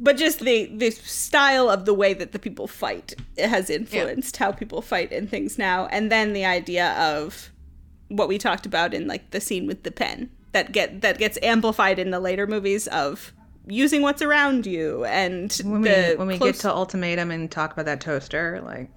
But 0.00 0.16
just 0.16 0.40
the 0.40 0.74
the 0.74 0.90
style 0.90 1.68
of 1.68 1.84
the 1.84 1.92
way 1.92 2.14
that 2.14 2.32
the 2.32 2.38
people 2.38 2.66
fight 2.66 3.14
has 3.36 3.68
influenced 3.68 4.38
how 4.38 4.52
people 4.52 4.80
fight 4.80 5.12
in 5.12 5.28
things 5.28 5.58
now. 5.58 5.86
And 5.88 6.10
then 6.10 6.32
the 6.32 6.46
idea 6.46 6.92
of 6.94 7.50
what 8.08 8.26
we 8.26 8.38
talked 8.38 8.64
about 8.64 8.94
in 8.94 9.06
like 9.06 9.32
the 9.32 9.40
scene 9.40 9.66
with 9.66 9.82
the 9.82 9.90
pen 9.90 10.30
that 10.52 10.72
get 10.72 11.02
that 11.02 11.18
gets 11.18 11.38
amplified 11.42 11.98
in 11.98 12.10
the 12.10 12.20
later 12.20 12.46
movies 12.46 12.86
of 12.88 13.34
using 13.66 14.02
what's 14.02 14.22
around 14.22 14.66
you 14.66 15.04
and 15.04 15.52
When 15.64 15.80
we 15.82 15.88
the 15.88 16.14
when 16.16 16.26
we 16.28 16.38
close- 16.38 16.52
get 16.52 16.60
to 16.62 16.72
ultimatum 16.72 17.30
and 17.30 17.50
talk 17.50 17.72
about 17.72 17.86
that 17.86 18.00
toaster, 18.00 18.60
like 18.64 18.90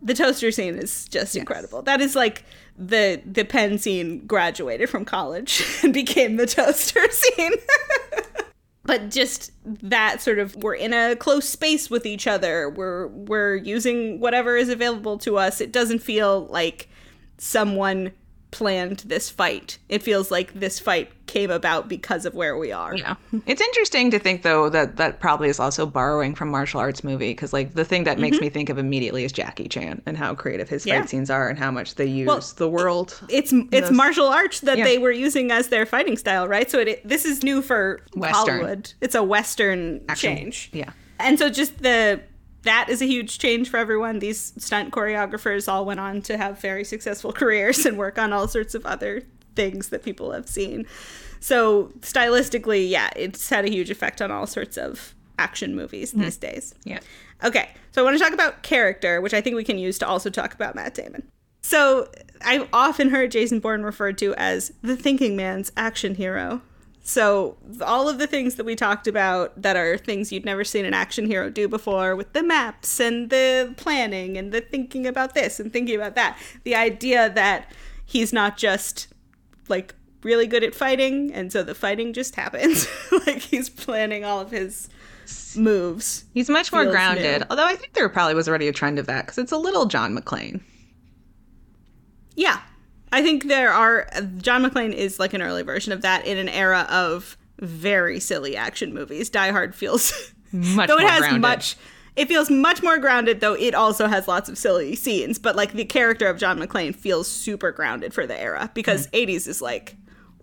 the 0.00 0.14
toaster 0.14 0.50
scene 0.52 0.76
is 0.76 1.06
just 1.08 1.34
incredible. 1.36 1.82
That 1.82 2.00
is 2.00 2.14
like 2.16 2.44
the 2.76 3.20
the 3.26 3.44
pen 3.44 3.78
scene 3.78 4.26
graduated 4.26 4.88
from 4.88 5.04
college 5.04 5.62
and 5.82 5.92
became 5.92 6.36
the 6.36 6.46
toaster 6.46 7.08
scene. 7.10 7.52
but 8.84 9.10
just 9.10 9.50
that 9.64 10.22
sort 10.22 10.38
of 10.38 10.54
we're 10.56 10.74
in 10.74 10.92
a 10.92 11.16
close 11.16 11.48
space 11.48 11.90
with 11.90 12.06
each 12.06 12.26
other. 12.26 12.70
We're 12.70 13.08
we're 13.08 13.56
using 13.56 14.20
whatever 14.20 14.56
is 14.56 14.68
available 14.68 15.18
to 15.18 15.36
us. 15.36 15.60
It 15.60 15.72
doesn't 15.72 15.98
feel 15.98 16.46
like 16.46 16.88
someone 17.38 18.12
planned 18.50 19.00
this 19.00 19.28
fight. 19.28 19.78
It 19.88 20.02
feels 20.02 20.30
like 20.30 20.54
this 20.54 20.78
fight 20.80 21.10
came 21.26 21.50
about 21.50 21.86
because 21.88 22.24
of 22.24 22.34
where 22.34 22.56
we 22.56 22.72
are. 22.72 22.96
Yeah. 22.96 23.16
It's 23.46 23.60
interesting 23.60 24.10
to 24.12 24.18
think 24.18 24.42
though 24.42 24.70
that 24.70 24.96
that 24.96 25.20
probably 25.20 25.50
is 25.50 25.60
also 25.60 25.84
borrowing 25.84 26.34
from 26.34 26.48
martial 26.50 26.80
arts 26.80 27.04
movie 27.04 27.30
because 27.32 27.52
like 27.52 27.74
the 27.74 27.84
thing 27.84 28.04
that 28.04 28.18
makes 28.18 28.40
me 28.40 28.48
think 28.48 28.70
of 28.70 28.78
immediately 28.78 29.24
is 29.24 29.32
Jackie 29.32 29.68
Chan 29.68 30.00
and 30.06 30.16
how 30.16 30.34
creative 30.34 30.68
his 30.70 30.82
Mm-hmm. 30.82 30.88
Yeah. 30.88 31.00
fight 31.00 31.10
scenes 31.10 31.28
are 31.30 31.48
and 31.50 31.58
how 31.58 31.70
much 31.70 31.96
they 31.96 32.06
use 32.06 32.26
Well, 32.26 32.42
the 32.56 32.68
world. 32.70 33.20
It's 33.28 33.52
it's 33.52 33.70
Those- 33.88 33.90
martial 33.90 34.28
arts 34.28 34.60
that 34.60 34.78
Yeah. 34.78 34.84
they 34.84 34.96
were 34.96 35.12
using 35.12 35.50
as 35.50 35.68
their 35.68 35.84
fighting 35.84 36.16
style, 36.16 36.48
right? 36.48 36.70
So 36.70 36.78
it, 36.78 37.06
this 37.06 37.26
is 37.26 37.42
new 37.42 37.60
for 37.60 38.00
Western. 38.14 38.60
Hollywood. 38.60 38.92
It's 39.02 39.14
a 39.14 39.22
Western 39.22 40.00
Action. 40.08 40.36
change. 40.36 40.70
Yeah. 40.72 40.92
And 41.20 41.38
so 41.38 41.50
just 41.50 41.82
the 41.82 42.22
that 42.68 42.90
is 42.90 43.00
a 43.00 43.06
huge 43.06 43.38
change 43.38 43.70
for 43.70 43.78
everyone. 43.78 44.18
These 44.18 44.52
stunt 44.58 44.92
choreographers 44.92 45.72
all 45.72 45.86
went 45.86 46.00
on 46.00 46.20
to 46.22 46.36
have 46.36 46.60
very 46.60 46.84
successful 46.84 47.32
careers 47.40 47.86
and 47.86 47.96
work 47.96 48.18
on 48.18 48.32
all 48.32 48.46
sorts 48.46 48.74
of 48.74 48.84
other 48.84 49.22
things 49.56 49.88
that 49.88 50.02
people 50.02 50.32
have 50.32 50.48
seen. 50.48 50.86
So 51.40 51.92
stylistically, 52.00 52.88
yeah, 52.88 53.08
it's 53.16 53.48
had 53.48 53.64
a 53.64 53.70
huge 53.70 53.90
effect 53.90 54.20
on 54.20 54.30
all 54.30 54.46
sorts 54.46 54.76
of 54.76 55.14
action 55.38 55.74
movies 55.74 56.12
hmm. 56.12 56.20
these 56.20 56.36
days. 56.36 56.74
Yeah. 56.84 57.00
Okay, 57.42 57.70
so 57.92 58.02
I 58.02 58.04
want 58.04 58.18
to 58.18 58.22
talk 58.22 58.34
about 58.34 58.62
character, 58.62 59.20
which 59.20 59.32
I 59.32 59.40
think 59.40 59.56
we 59.56 59.64
can 59.64 59.78
use 59.78 59.98
to 59.98 60.06
also 60.06 60.28
talk 60.28 60.52
about 60.54 60.74
Matt 60.74 60.94
Damon. 60.94 61.26
So 61.62 62.08
I've 62.44 62.68
often 62.72 63.10
heard 63.10 63.30
Jason 63.30 63.60
Bourne 63.60 63.82
referred 63.82 64.18
to 64.18 64.34
as 64.34 64.72
the 64.82 64.96
thinking 64.96 65.36
man's 65.36 65.72
action 65.76 66.16
hero. 66.16 66.60
So 67.08 67.56
all 67.80 68.06
of 68.10 68.18
the 68.18 68.26
things 68.26 68.56
that 68.56 68.64
we 68.64 68.76
talked 68.76 69.06
about 69.06 69.62
that 69.62 69.76
are 69.76 69.96
things 69.96 70.30
you'd 70.30 70.44
never 70.44 70.62
seen 70.62 70.84
an 70.84 70.92
action 70.92 71.24
hero 71.24 71.48
do 71.48 71.66
before 71.66 72.14
with 72.14 72.34
the 72.34 72.42
maps 72.42 73.00
and 73.00 73.30
the 73.30 73.72
planning 73.78 74.36
and 74.36 74.52
the 74.52 74.60
thinking 74.60 75.06
about 75.06 75.32
this 75.32 75.58
and 75.58 75.72
thinking 75.72 75.96
about 75.96 76.16
that. 76.16 76.38
The 76.64 76.74
idea 76.74 77.30
that 77.30 77.72
he's 78.04 78.30
not 78.30 78.58
just 78.58 79.08
like 79.70 79.94
really 80.22 80.46
good 80.46 80.62
at 80.62 80.74
fighting 80.74 81.32
and 81.32 81.50
so 81.50 81.62
the 81.62 81.74
fighting 81.74 82.12
just 82.12 82.34
happens. 82.34 82.86
like 83.26 83.38
he's 83.38 83.70
planning 83.70 84.22
all 84.22 84.40
of 84.40 84.50
his 84.50 84.90
moves. 85.56 86.26
He's 86.34 86.50
much 86.50 86.70
more 86.74 86.84
grounded. 86.84 87.40
new. 87.40 87.46
Although 87.48 87.64
I 87.64 87.74
think 87.74 87.94
there 87.94 88.06
probably 88.10 88.34
was 88.34 88.50
already 88.50 88.68
a 88.68 88.72
trend 88.72 88.98
of 88.98 89.06
that 89.06 89.24
because 89.24 89.38
it's 89.38 89.52
a 89.52 89.56
little 89.56 89.86
John 89.86 90.14
McClane. 90.14 90.60
Yeah. 92.34 92.60
I 93.12 93.22
think 93.22 93.48
there 93.48 93.72
are 93.72 94.06
John 94.38 94.62
McClane 94.64 94.92
is 94.92 95.18
like 95.18 95.34
an 95.34 95.42
early 95.42 95.62
version 95.62 95.92
of 95.92 96.02
that 96.02 96.26
in 96.26 96.38
an 96.38 96.48
era 96.48 96.86
of 96.90 97.36
very 97.60 98.20
silly 98.20 98.56
action 98.56 98.92
movies. 98.94 99.30
Die 99.30 99.50
Hard 99.50 99.74
feels 99.74 100.12
Much 100.52 100.88
though 100.88 100.96
it 100.98 101.02
more 101.02 101.10
has 101.10 101.20
grounded. 101.20 101.40
much 101.42 101.76
it 102.16 102.26
feels 102.28 102.50
much 102.50 102.82
more 102.82 102.98
grounded 102.98 103.40
though 103.40 103.54
it 103.54 103.74
also 103.74 104.06
has 104.08 104.28
lots 104.28 104.48
of 104.48 104.58
silly 104.58 104.94
scenes, 104.94 105.38
but 105.38 105.56
like 105.56 105.72
the 105.72 105.84
character 105.84 106.26
of 106.28 106.36
John 106.38 106.58
McClane 106.58 106.94
feels 106.94 107.28
super 107.28 107.72
grounded 107.72 108.12
for 108.12 108.26
the 108.26 108.38
era 108.38 108.70
because 108.74 109.06
Mm. 109.08 109.26
80s 109.28 109.48
is 109.48 109.62
like 109.62 109.96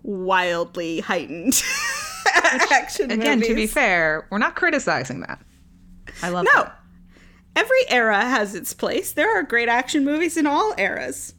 wildly 0.03 1.01
heightened 1.01 1.61
action 2.71 3.11
Again, 3.11 3.41
to 3.41 3.53
be 3.55 3.67
fair, 3.67 4.27
we're 4.31 4.37
not 4.39 4.55
criticizing 4.55 5.19
that. 5.21 5.39
I 6.23 6.29
love 6.29 6.45
No. 6.45 6.63
that. 6.63 6.79
Every 7.55 7.89
era 7.89 8.19
has 8.21 8.53
its 8.55 8.73
place. 8.73 9.13
There 9.13 9.33
are 9.37 9.43
great 9.43 9.69
action 9.69 10.03
movies 10.03 10.35
in 10.35 10.45
all 10.47 10.73
eras. 10.77 11.34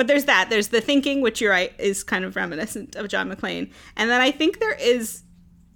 But 0.00 0.06
there's 0.06 0.24
that. 0.24 0.48
There's 0.48 0.68
the 0.68 0.80
thinking, 0.80 1.20
which 1.20 1.42
you're 1.42 1.50
right, 1.50 1.74
is 1.78 2.02
kind 2.02 2.24
of 2.24 2.34
reminiscent 2.34 2.96
of 2.96 3.08
John 3.08 3.28
McClane. 3.30 3.70
And 3.98 4.08
then 4.08 4.22
I 4.22 4.30
think 4.30 4.58
there 4.58 4.72
is 4.72 5.24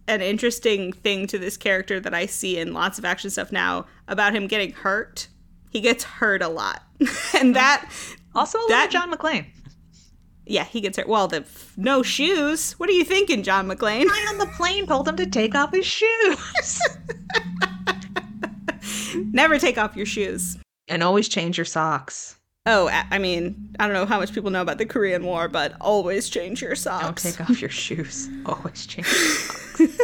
an 0.09 0.23
interesting 0.23 0.95
thing 0.95 1.27
to 1.27 1.39
this 1.39 1.59
character 1.59 2.01
that 2.01 2.15
I 2.15 2.25
see 2.25 2.57
in 2.59 2.73
lots 2.73 2.99
of 2.99 3.05
action 3.05 3.29
stuff 3.29 3.53
now 3.53 3.85
about 4.09 4.35
him 4.35 4.47
getting 4.47 4.73
hurt. 4.73 5.29
He 5.69 5.83
gets 5.83 6.05
hurt 6.05 6.41
a 6.41 6.49
lot. 6.49 6.83
and 7.39 7.55
that, 7.55 7.87
Also, 8.35 8.57
a 8.59 8.69
That- 8.69 8.91
John 8.91 9.13
McClane. 9.13 9.45
yeah, 10.47 10.65
he 10.65 10.81
gets 10.81 10.97
hurt. 10.97 11.07
Well, 11.07 11.29
the 11.29 11.41
f- 11.41 11.75
no 11.77 12.03
shoes. 12.03 12.73
What 12.79 12.89
are 12.89 12.93
you 12.95 13.05
thinking, 13.05 13.43
John 13.43 13.69
McClane? 13.69 14.07
I 14.11 14.27
on 14.31 14.39
the 14.39 14.47
plane 14.57 14.87
told 14.87 15.07
him 15.07 15.17
to 15.17 15.27
take 15.27 15.55
off 15.55 15.71
his 15.75 15.85
shoes. 15.85 16.81
Never 19.33 19.59
take 19.59 19.77
off 19.77 19.95
your 19.97 20.07
shoes. 20.07 20.57
and 20.89 21.03
always 21.03 21.29
change 21.29 21.59
your 21.59 21.67
socks. 21.67 22.39
Oh, 22.67 22.89
I 22.89 23.19
mean, 23.19 23.75
I 23.79 23.87
don't 23.87 23.93
know 23.93 24.07
how 24.07 24.19
much 24.19 24.33
people 24.33 24.51
know 24.51 24.63
about 24.63 24.79
the 24.79 24.87
Korean 24.87 25.23
War, 25.25 25.49
but 25.49 25.75
always 25.83 26.31
change 26.31 26.63
your 26.63 26.75
socks. 26.75 27.23
Don't 27.23 27.33
take 27.35 27.41
off 27.51 27.61
your 27.61 27.69
shoes. 27.71 28.31
Always 28.47 28.87
change 28.87 29.07
your 29.07 29.17
socks. 29.17 29.99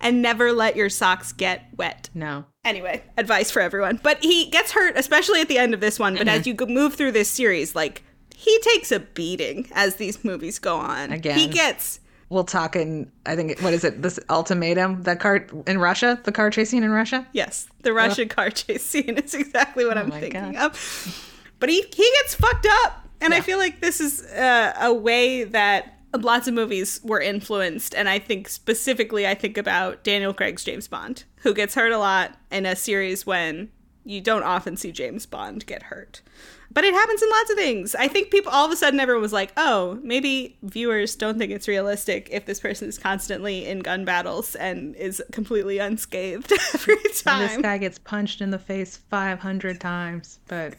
and 0.00 0.22
never 0.22 0.52
let 0.52 0.76
your 0.76 0.90
socks 0.90 1.32
get 1.32 1.64
wet. 1.76 2.08
No. 2.14 2.44
Anyway, 2.64 3.02
advice 3.16 3.50
for 3.50 3.60
everyone. 3.60 3.98
But 4.00 4.22
he 4.22 4.46
gets 4.48 4.70
hurt, 4.70 4.96
especially 4.96 5.40
at 5.40 5.48
the 5.48 5.58
end 5.58 5.74
of 5.74 5.80
this 5.80 5.98
one. 5.98 6.14
But 6.14 6.28
Mm-hmm. 6.28 6.38
as 6.38 6.46
you 6.46 6.54
move 6.68 6.94
through 6.94 7.12
this 7.12 7.28
series, 7.30 7.74
like 7.74 8.04
he 8.36 8.56
takes 8.60 8.92
a 8.92 9.00
beating 9.00 9.68
as 9.74 9.96
these 9.96 10.24
movies 10.24 10.60
go 10.60 10.76
on. 10.76 11.10
Again. 11.12 11.36
he 11.36 11.48
gets 11.48 11.98
We'll 12.30 12.44
talk 12.44 12.76
in, 12.76 13.10
I 13.24 13.34
think, 13.34 13.58
what 13.60 13.72
is 13.72 13.82
it? 13.84 14.02
This 14.02 14.20
ultimatum, 14.28 15.02
that 15.04 15.18
car 15.18 15.46
in 15.66 15.78
Russia, 15.78 16.20
the 16.24 16.30
car 16.30 16.50
chase 16.50 16.68
scene 16.70 16.84
in 16.84 16.90
Russia? 16.90 17.26
yes, 17.32 17.66
the 17.82 17.92
Russian 17.94 18.28
car 18.28 18.50
chase 18.50 18.84
scene 18.84 19.16
is 19.16 19.34
exactly 19.34 19.84
what 19.86 19.96
I'm 19.98 20.10
thinking 20.12 20.52
God. 20.52 20.66
of. 20.66 21.24
But 21.60 21.68
he 21.68 21.82
he 21.82 22.10
gets 22.20 22.34
fucked 22.34 22.66
up, 22.84 23.08
and 23.20 23.34
I 23.34 23.40
feel 23.40 23.58
like 23.58 23.80
this 23.80 24.00
is 24.00 24.24
uh, 24.24 24.74
a 24.80 24.92
way 24.92 25.44
that. 25.44 25.94
Lots 26.18 26.48
of 26.48 26.54
movies 26.54 27.00
were 27.04 27.20
influenced, 27.20 27.94
and 27.94 28.08
I 28.08 28.18
think 28.18 28.48
specifically, 28.48 29.26
I 29.26 29.34
think 29.34 29.58
about 29.58 30.04
Daniel 30.04 30.32
Craig's 30.32 30.64
James 30.64 30.88
Bond, 30.88 31.24
who 31.42 31.52
gets 31.52 31.74
hurt 31.74 31.92
a 31.92 31.98
lot 31.98 32.34
in 32.50 32.64
a 32.64 32.74
series 32.74 33.26
when 33.26 33.68
you 34.04 34.22
don't 34.22 34.42
often 34.42 34.78
see 34.78 34.90
James 34.90 35.26
Bond 35.26 35.66
get 35.66 35.82
hurt. 35.84 36.22
But 36.70 36.84
it 36.84 36.94
happens 36.94 37.22
in 37.22 37.30
lots 37.30 37.50
of 37.50 37.56
things. 37.56 37.94
I 37.94 38.08
think 38.08 38.30
people 38.30 38.52
all 38.52 38.66
of 38.66 38.72
a 38.72 38.76
sudden 38.76 39.00
everyone 39.00 39.22
was 39.22 39.32
like, 39.32 39.52
"Oh, 39.56 39.98
maybe 40.02 40.56
viewers 40.62 41.16
don't 41.16 41.38
think 41.38 41.50
it's 41.50 41.66
realistic 41.66 42.28
if 42.30 42.46
this 42.46 42.60
person 42.60 42.88
is 42.88 42.98
constantly 42.98 43.66
in 43.66 43.80
gun 43.80 44.04
battles 44.04 44.54
and 44.54 44.94
is 44.96 45.22
completely 45.32 45.78
unscathed 45.78 46.52
every 46.74 46.96
And 47.26 47.50
this 47.50 47.62
guy 47.62 47.78
gets 47.78 47.98
punched 47.98 48.40
in 48.40 48.50
the 48.50 48.58
face 48.58 48.98
500 49.10 49.80
times, 49.80 50.40
but 50.46 50.74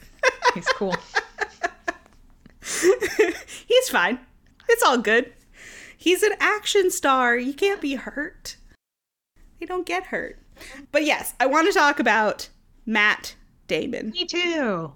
he's 0.53 0.67
cool. 0.69 0.95
He's 3.67 3.89
fine. 3.89 4.19
It's 4.67 4.83
all 4.83 4.97
good. 4.97 5.33
He's 5.97 6.23
an 6.23 6.33
action 6.39 6.91
star. 6.91 7.37
You 7.37 7.53
can't 7.53 7.81
be 7.81 7.95
hurt. 7.95 8.57
They 9.59 9.65
don't 9.65 9.85
get 9.85 10.07
hurt. 10.07 10.39
But 10.91 11.05
yes, 11.05 11.33
I 11.39 11.45
want 11.45 11.67
to 11.67 11.73
talk 11.73 11.99
about 11.99 12.49
Matt 12.85 13.35
Damon. 13.67 14.11
Me 14.11 14.25
too. 14.25 14.93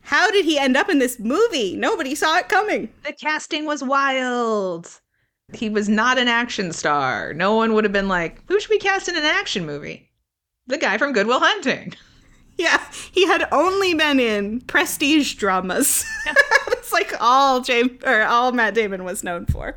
How 0.00 0.30
did 0.30 0.44
he 0.44 0.58
end 0.58 0.76
up 0.76 0.88
in 0.88 0.98
this 0.98 1.18
movie? 1.18 1.76
Nobody 1.76 2.14
saw 2.14 2.38
it 2.38 2.48
coming. 2.48 2.90
The 3.04 3.12
casting 3.12 3.64
was 3.64 3.82
wild. 3.82 5.00
He 5.52 5.70
was 5.70 5.88
not 5.88 6.18
an 6.18 6.28
action 6.28 6.72
star. 6.72 7.32
No 7.32 7.54
one 7.54 7.74
would 7.74 7.84
have 7.84 7.92
been 7.92 8.08
like, 8.08 8.40
who 8.48 8.60
should 8.60 8.70
we 8.70 8.78
cast 8.78 9.08
in 9.08 9.16
an 9.16 9.24
action 9.24 9.64
movie? 9.66 10.10
The 10.66 10.78
guy 10.78 10.98
from 10.98 11.12
Good 11.12 11.26
Will 11.26 11.40
Hunting. 11.40 11.94
Yeah, 12.58 12.80
he 13.10 13.26
had 13.26 13.48
only 13.50 13.94
been 13.94 14.20
in 14.20 14.60
prestige 14.60 15.34
dramas. 15.34 16.04
That's 16.68 16.92
like 16.92 17.12
all 17.20 17.60
James 17.60 17.90
or 18.04 18.22
all 18.22 18.52
Matt 18.52 18.74
Damon 18.74 19.02
was 19.02 19.24
known 19.24 19.46
for. 19.46 19.76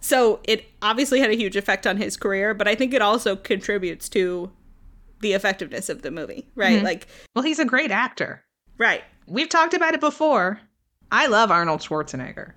So 0.00 0.40
it 0.44 0.66
obviously 0.82 1.20
had 1.20 1.30
a 1.30 1.36
huge 1.36 1.54
effect 1.56 1.86
on 1.86 1.96
his 1.96 2.16
career, 2.16 2.54
but 2.54 2.66
I 2.66 2.74
think 2.74 2.92
it 2.92 3.02
also 3.02 3.36
contributes 3.36 4.08
to 4.10 4.50
the 5.20 5.32
effectiveness 5.32 5.88
of 5.88 6.02
the 6.02 6.10
movie, 6.10 6.48
right? 6.56 6.76
Mm-hmm. 6.76 6.84
Like, 6.84 7.06
Well, 7.36 7.44
he's 7.44 7.58
a 7.60 7.64
great 7.64 7.90
actor. 7.92 8.42
right. 8.78 9.04
We've 9.28 9.48
talked 9.48 9.74
about 9.74 9.94
it 9.94 10.00
before. 10.00 10.60
I 11.12 11.26
love 11.26 11.50
Arnold 11.50 11.80
Schwarzenegger. 11.80 12.52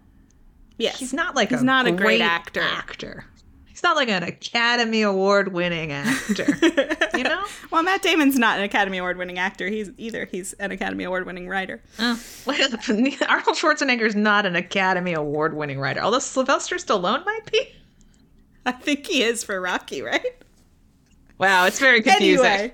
Yes. 0.77 0.97
He's 0.99 1.13
not 1.13 1.35
like 1.35 1.49
He's 1.49 1.61
a 1.61 1.65
not 1.65 1.85
a 1.85 1.91
great 1.91 1.99
great 1.99 2.21
actor. 2.21 2.61
actor. 2.61 3.25
He's 3.81 3.87
not 3.89 3.95
like 3.95 4.09
an 4.09 4.21
Academy 4.21 5.01
Award 5.01 5.53
winning 5.53 5.91
actor. 5.91 6.45
you 7.17 7.23
know? 7.23 7.43
Well, 7.71 7.81
Matt 7.81 8.03
Damon's 8.03 8.37
not 8.37 8.59
an 8.59 8.63
Academy 8.63 8.99
Award 8.99 9.17
winning 9.17 9.39
actor. 9.39 9.67
He's 9.69 9.89
either. 9.97 10.25
He's 10.25 10.53
an 10.53 10.69
Academy 10.69 11.03
Award 11.03 11.25
winning 11.25 11.49
writer. 11.49 11.81
Oh, 11.97 12.11
Arnold 12.47 13.57
Schwarzenegger's 13.57 14.13
not 14.15 14.45
an 14.45 14.55
Academy 14.55 15.13
Award 15.13 15.55
winning 15.55 15.79
writer, 15.79 15.99
although 15.99 16.19
Sylvester 16.19 16.75
Stallone 16.75 17.25
might 17.25 17.51
be. 17.51 17.69
I 18.67 18.71
think 18.73 19.07
he 19.07 19.23
is 19.23 19.43
for 19.43 19.59
Rocky, 19.59 20.03
right? 20.03 20.23
Wow, 21.39 21.65
it's 21.65 21.79
very 21.79 22.03
confusing. 22.03 22.45
Anyway, 22.45 22.73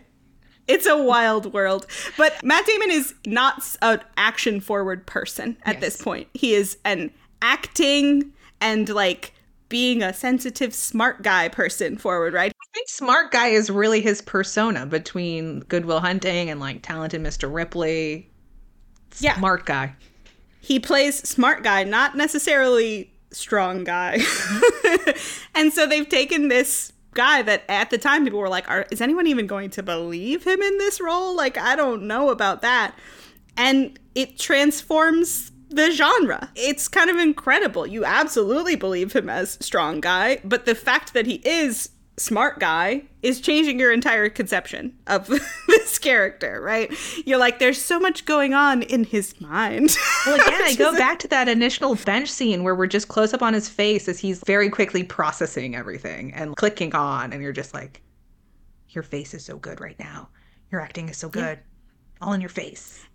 it's 0.67 0.87
a 0.87 1.01
wild 1.01 1.53
world. 1.53 1.85
But 2.17 2.43
Matt 2.43 2.65
Damon 2.65 2.91
is 2.91 3.13
not 3.25 3.63
an 3.81 4.01
action 4.17 4.59
forward 4.59 5.07
person 5.07 5.55
at 5.63 5.75
Yes. 5.75 5.81
this 5.81 6.01
point. 6.01 6.27
He 6.33 6.53
is 6.53 6.77
an 6.83 7.11
acting 7.41 8.33
and 8.59 8.89
like 8.89 9.31
being 9.69 10.01
a 10.01 10.13
sensitive, 10.13 10.73
smart 10.73 11.21
guy 11.23 11.49
person 11.49 11.97
forward, 11.97 12.33
right? 12.33 12.51
I 12.51 12.65
think 12.73 12.89
smart 12.89 13.31
guy 13.31 13.47
is 13.47 13.69
really 13.69 14.01
his 14.01 14.21
persona 14.21 14.85
between 14.85 15.61
Good 15.61 15.85
Will 15.85 15.99
Hunting 15.99 16.49
and 16.49 16.59
like 16.59 16.81
talented 16.81 17.21
Mr. 17.21 17.53
Ripley. 17.53 18.29
Yeah. 19.19 19.37
Smart 19.37 19.65
guy. 19.65 19.95
he 20.61 20.79
plays 20.79 21.27
smart 21.27 21.63
guy, 21.63 21.83
not 21.83 22.15
necessarily 22.15 23.11
strong 23.31 23.83
guy. 23.83 24.19
and 25.55 25.73
so 25.73 25.85
they've 25.85 26.07
taken 26.07 26.47
this 26.47 26.93
guy 27.13 27.41
that 27.41 27.63
at 27.67 27.89
the 27.89 27.97
time 27.97 28.23
people 28.23 28.39
were 28.39 28.49
like, 28.49 28.69
Are, 28.69 28.85
is 28.91 29.01
anyone 29.01 29.27
even 29.27 29.47
going 29.47 29.69
to 29.71 29.83
believe 29.83 30.43
him 30.43 30.61
in 30.61 30.77
this 30.77 31.01
role? 31.01 31.35
Like, 31.35 31.57
I 31.57 31.75
don't 31.75 32.03
know 32.03 32.29
about 32.29 32.61
that. 32.61 32.95
And 33.57 33.99
it 34.13 34.37
transforms 34.37 35.51
the 35.69 35.91
genre. 35.91 36.51
It's 36.55 36.87
kind 36.87 37.09
of 37.09 37.17
incredible. 37.17 37.85
You 37.85 38.05
absolutely 38.05 38.75
believe 38.75 39.13
him 39.13 39.29
as 39.29 39.57
strong 39.61 40.01
guy, 40.01 40.39
but 40.43 40.65
the 40.65 40.75
fact 40.75 41.13
that 41.13 41.25
he 41.25 41.35
is 41.45 41.89
smart 42.17 42.59
guy 42.59 43.03
is 43.21 43.39
changing 43.39 43.79
your 43.79 43.91
entire 43.91 44.27
conception 44.27 44.97
of 45.05 45.27
this 45.67 45.99
character, 45.99 46.59
right? 46.61 46.91
You're 47.25 47.37
like, 47.37 47.59
there's 47.59 47.79
so 47.79 47.99
much 47.99 48.25
going 48.25 48.53
on 48.53 48.81
in 48.81 49.03
his 49.03 49.39
mind. 49.39 49.95
Well, 50.25 50.35
again, 50.35 50.61
I 50.63 50.75
go 50.75 50.93
back 50.93 51.19
to 51.19 51.27
that 51.29 51.47
initial 51.47 51.95
bench 51.95 52.29
scene 52.29 52.63
where 52.63 52.75
we're 52.75 52.87
just 52.87 53.07
close 53.07 53.33
up 53.33 53.43
on 53.43 53.53
his 53.53 53.69
face 53.69 54.07
as 54.07 54.19
he's 54.19 54.41
very 54.45 54.69
quickly 54.69 55.03
processing 55.03 55.75
everything 55.75 56.33
and 56.33 56.55
clicking 56.55 56.95
on, 56.95 57.31
and 57.33 57.41
you're 57.41 57.53
just 57.53 57.73
like, 57.73 58.01
your 58.89 59.03
face 59.03 59.33
is 59.33 59.45
so 59.45 59.57
good 59.57 59.79
right 59.79 59.99
now. 59.99 60.29
Your 60.71 60.81
acting 60.81 61.09
is 61.09 61.17
so 61.17 61.29
good. 61.29 61.59
All 62.19 62.33
in 62.33 62.41
your 62.41 62.49
face. 62.49 63.05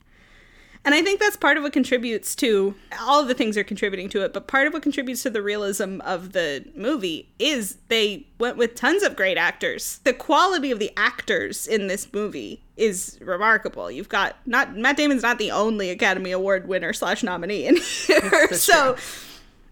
And 0.85 0.95
I 0.95 1.03
think 1.03 1.21
that's 1.21 1.37
part 1.37 1.57
of 1.57 1.63
what 1.63 1.73
contributes 1.73 2.35
to 2.37 2.75
all 3.01 3.21
of 3.21 3.29
the 3.29 3.35
things 3.35 3.57
are 3.57 3.63
contributing 3.63 4.09
to 4.11 4.25
it, 4.25 4.33
but 4.33 4.49
part 4.49 4.67
of 4.67 4.73
what 4.73 4.83
contributes 4.83 5.23
to 5.23 5.31
the 5.31 5.41
realism 5.43 6.01
of 6.01 6.33
the 6.33 6.65
movie 6.75 7.29
is 7.39 7.79
they 7.89 8.27
went 8.39 8.57
with 8.57 8.75
tons 8.75 9.05
of 9.05 9.15
great 9.15 9.39
actors. 9.39 10.01
The 10.03 10.13
quality 10.13 10.73
of 10.73 10.81
the 10.81 10.91
actors 10.97 11.69
in 11.69 11.87
this 11.87 12.13
movie 12.13 12.65
is 12.77 13.17
remarkable. 13.21 13.93
You've 13.93 14.09
got 14.09 14.37
not 14.45 14.77
Matt 14.77 14.97
Damon's 14.97 15.23
not 15.23 15.39
the 15.39 15.53
only 15.53 15.91
Academy 15.91 16.33
Award 16.33 16.67
winner 16.67 16.93
slash 16.93 17.23
nominee 17.23 17.67
in 17.67 17.77
here. 18.07 18.53
So 18.53 18.97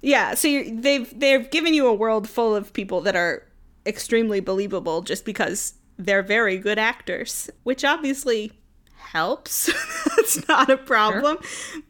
yeah, 0.03 0.35
so 0.35 0.47
you're, 0.47 0.81
they've 0.81 1.19
they've 1.19 1.51
given 1.51 1.75
you 1.75 1.89
a 1.89 1.95
world 1.95 2.29
full 2.29 2.55
of 2.55 2.73
people 2.73 3.01
that 3.01 3.17
are 3.17 3.47
extremely 3.85 4.39
believable 4.39 5.03
just 5.03 5.25
because 5.25 5.75
they're 5.99 6.23
very 6.23 6.57
good 6.57 6.79
actors, 6.79 7.51
which 7.65 7.85
obviously 7.85 8.53
helps. 9.01 9.71
That's 10.17 10.47
not 10.49 10.71
a 10.71 10.77
problem, 10.77 11.39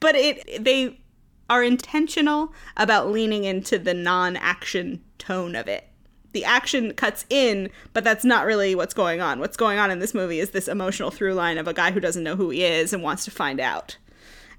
but 0.00 0.14
it 0.14 0.64
they 0.64 1.00
are 1.48 1.62
intentional 1.64 2.52
about 2.76 3.10
leaning 3.10 3.44
into 3.44 3.78
the 3.78 3.92
non-action 3.92 5.02
tone 5.18 5.56
of 5.56 5.66
it. 5.66 5.88
The 6.32 6.44
action 6.44 6.94
cuts 6.94 7.26
in, 7.28 7.70
but 7.92 8.04
that's 8.04 8.24
not 8.24 8.46
really 8.46 8.76
what's 8.76 8.94
going 8.94 9.20
on. 9.20 9.40
What's 9.40 9.56
going 9.56 9.80
on 9.80 9.90
in 9.90 9.98
this 9.98 10.14
movie 10.14 10.38
is 10.38 10.50
this 10.50 10.68
emotional 10.68 11.10
through 11.10 11.34
line 11.34 11.58
of 11.58 11.66
a 11.66 11.74
guy 11.74 11.90
who 11.90 11.98
doesn't 11.98 12.22
know 12.22 12.36
who 12.36 12.50
he 12.50 12.62
is 12.62 12.92
and 12.92 13.02
wants 13.02 13.24
to 13.24 13.32
find 13.32 13.58
out. 13.58 13.96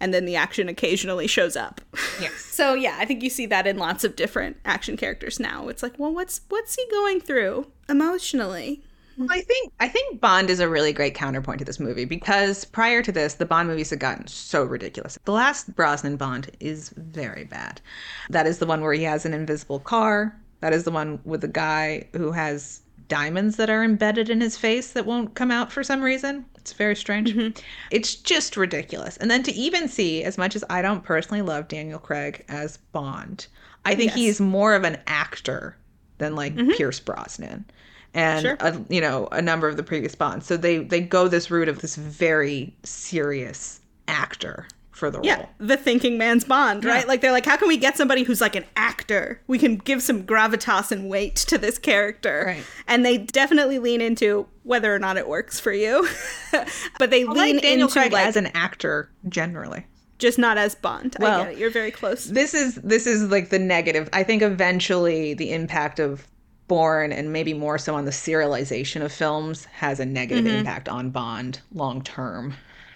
And 0.02 0.14
then 0.14 0.26
the 0.26 0.36
action 0.36 0.68
occasionally 0.68 1.28
shows 1.28 1.56
up. 1.56 1.80
Yes. 2.20 2.34
So 2.62 2.76
yeah, 2.76 2.98
I 3.00 3.06
think 3.06 3.24
you 3.24 3.32
see 3.32 3.48
that 3.48 3.66
in 3.66 3.78
lots 3.78 4.04
of 4.04 4.16
different 4.16 4.58
action 4.66 4.96
characters 4.96 5.40
now. 5.40 5.68
It's 5.68 5.82
like, 5.82 5.98
well, 5.98 6.14
what's 6.14 6.42
what's 6.50 6.76
he 6.76 6.86
going 6.92 7.20
through 7.20 7.72
emotionally? 7.90 8.84
I 9.30 9.42
think 9.42 9.74
I 9.80 9.88
think 9.88 10.20
Bond 10.22 10.50
is 10.50 10.60
a 10.60 10.70
really 10.70 10.94
great 10.94 11.16
counterpoint 11.16 11.60
to 11.60 11.66
this 11.66 11.80
movie 11.80 12.06
because 12.06 12.66
prior 12.66 13.02
to 13.04 13.12
this, 13.12 13.36
the 13.36 13.46
Bond 13.46 13.68
movies 13.68 13.90
had 13.90 14.00
gotten 14.00 14.28
so 14.28 14.64
ridiculous. 14.64 15.18
The 15.26 15.32
last 15.32 15.76
Brosnan 15.76 16.18
Bond 16.18 16.50
is 16.60 16.90
very 16.90 17.44
bad. 17.44 17.82
That 18.30 18.48
is 18.48 18.60
the 18.60 18.66
one 18.66 18.82
where 18.82 18.94
he 18.94 19.04
has 19.04 19.26
an 19.26 19.34
invisible 19.34 19.80
car. 19.80 20.36
That 20.62 20.74
is 20.74 20.84
the 20.84 20.92
one 20.92 21.20
with 21.26 21.42
the 21.42 21.48
guy 21.48 22.08
who 22.14 22.32
has 22.32 22.82
diamonds 23.08 23.58
that 23.58 23.70
are 23.70 23.84
embedded 23.84 24.30
in 24.30 24.40
his 24.40 24.58
face 24.58 24.92
that 24.92 25.06
won't 25.06 25.36
come 25.36 25.52
out 25.52 25.72
for 25.72 25.84
some 25.84 26.02
reason. 26.02 26.46
It's 26.56 26.72
very 26.72 26.96
strange. 26.96 27.34
Mm-hmm. 27.34 27.60
It's 27.90 28.16
just 28.16 28.56
ridiculous. 28.56 29.18
And 29.18 29.30
then 29.30 29.44
to 29.44 29.52
even 29.52 29.90
see, 29.90 30.24
as 30.24 30.38
much 30.38 30.56
as 30.56 30.64
I 30.70 30.82
don't 30.82 31.04
personally 31.04 31.42
love 31.42 31.68
Daniel 31.68 32.00
Craig 32.00 32.46
as 32.48 32.78
Bond, 32.78 33.48
I 33.84 33.96
think 33.96 34.12
Yes. 34.12 34.16
he's 34.16 34.42
more 34.42 34.76
of 34.76 34.84
an 34.84 34.98
actor 35.08 35.76
than 36.20 36.36
like 36.36 36.56
mm-hmm. 36.56 36.72
Pierce 36.72 37.00
Brosnan 37.00 37.66
and 38.14 38.42
Sure. 38.42 38.58
a, 38.60 38.78
you 38.90 39.00
know 39.02 39.28
a 39.32 39.42
number 39.42 39.68
of 39.68 39.78
the 39.78 39.84
previous 39.84 40.16
bonds 40.16 40.46
so 40.46 40.58
they 40.58 40.80
they 40.80 41.00
go 41.02 41.28
this 41.28 41.50
route 41.50 41.70
of 41.70 41.80
this 41.82 41.96
very 41.96 42.76
serious 42.84 43.80
actor 44.08 44.68
for 44.92 45.10
the 45.10 45.20
Yeah, 45.24 45.38
role 45.38 45.50
the 45.58 45.78
thinking 45.78 46.20
man's 46.20 46.44
Bond, 46.44 46.86
right? 46.86 47.02
Yeah. 47.02 47.08
Like 47.08 47.22
they're 47.22 47.32
like, 47.32 47.46
how 47.46 47.58
can 47.58 47.68
we 47.68 47.78
get 47.78 47.98
somebody 47.98 48.22
who's 48.22 48.40
like 48.40 48.56
an 48.56 48.66
actor? 48.76 49.42
We 49.48 49.58
can 49.58 49.78
give 49.78 50.04
some 50.04 50.24
gravitas 50.24 50.92
and 50.92 51.10
weight 51.10 51.36
to 51.38 51.58
this 51.58 51.80
character, 51.80 52.44
Right. 52.46 52.64
And 52.88 53.04
they 53.04 53.18
definitely 53.18 53.80
lean 53.80 54.00
into 54.02 54.46
whether 54.62 54.94
or 54.94 55.00
not 55.00 55.18
it 55.18 55.28
works 55.28 55.60
for 55.60 55.72
you, 55.72 56.08
but 57.00 57.10
they 57.10 57.24
I 57.24 57.32
lean 57.32 57.56
like 57.56 57.64
Daniel 57.64 57.88
into 57.88 57.94
Craig 58.00 58.12
like 58.12 58.28
as 58.28 58.36
an 58.36 58.48
actor 58.54 59.10
generally 59.28 59.88
just 60.20 60.38
not 60.38 60.60
as 60.60 60.76
Bond. 60.76 61.16
I 61.20 61.24
Well, 61.24 61.44
get 61.46 61.54
it. 61.54 61.58
You're 61.58 61.72
very 61.72 61.90
close. 61.90 62.26
this 62.26 62.54
is 62.54 62.76
this 62.76 63.08
is 63.08 63.32
like 63.32 63.50
the 63.50 63.58
negative 63.58 64.08
i 64.14 64.22
think 64.22 64.44
eventually 64.44 65.34
the 65.34 65.52
impact 65.52 66.00
of 66.00 66.28
Bourne 66.72 67.12
and 67.12 67.34
maybe 67.34 67.54
more 67.54 67.78
so 67.78 67.96
on 67.96 68.06
the 68.06 68.12
serialization 68.12 69.04
of 69.04 69.12
films 69.12 69.66
has 69.66 70.00
a 70.00 70.06
negative 70.06 70.46
Mm-hmm. 70.46 70.56
impact 70.60 70.88
on 70.88 71.10
bond 71.10 71.60
long 71.74 72.02
term 72.02 72.54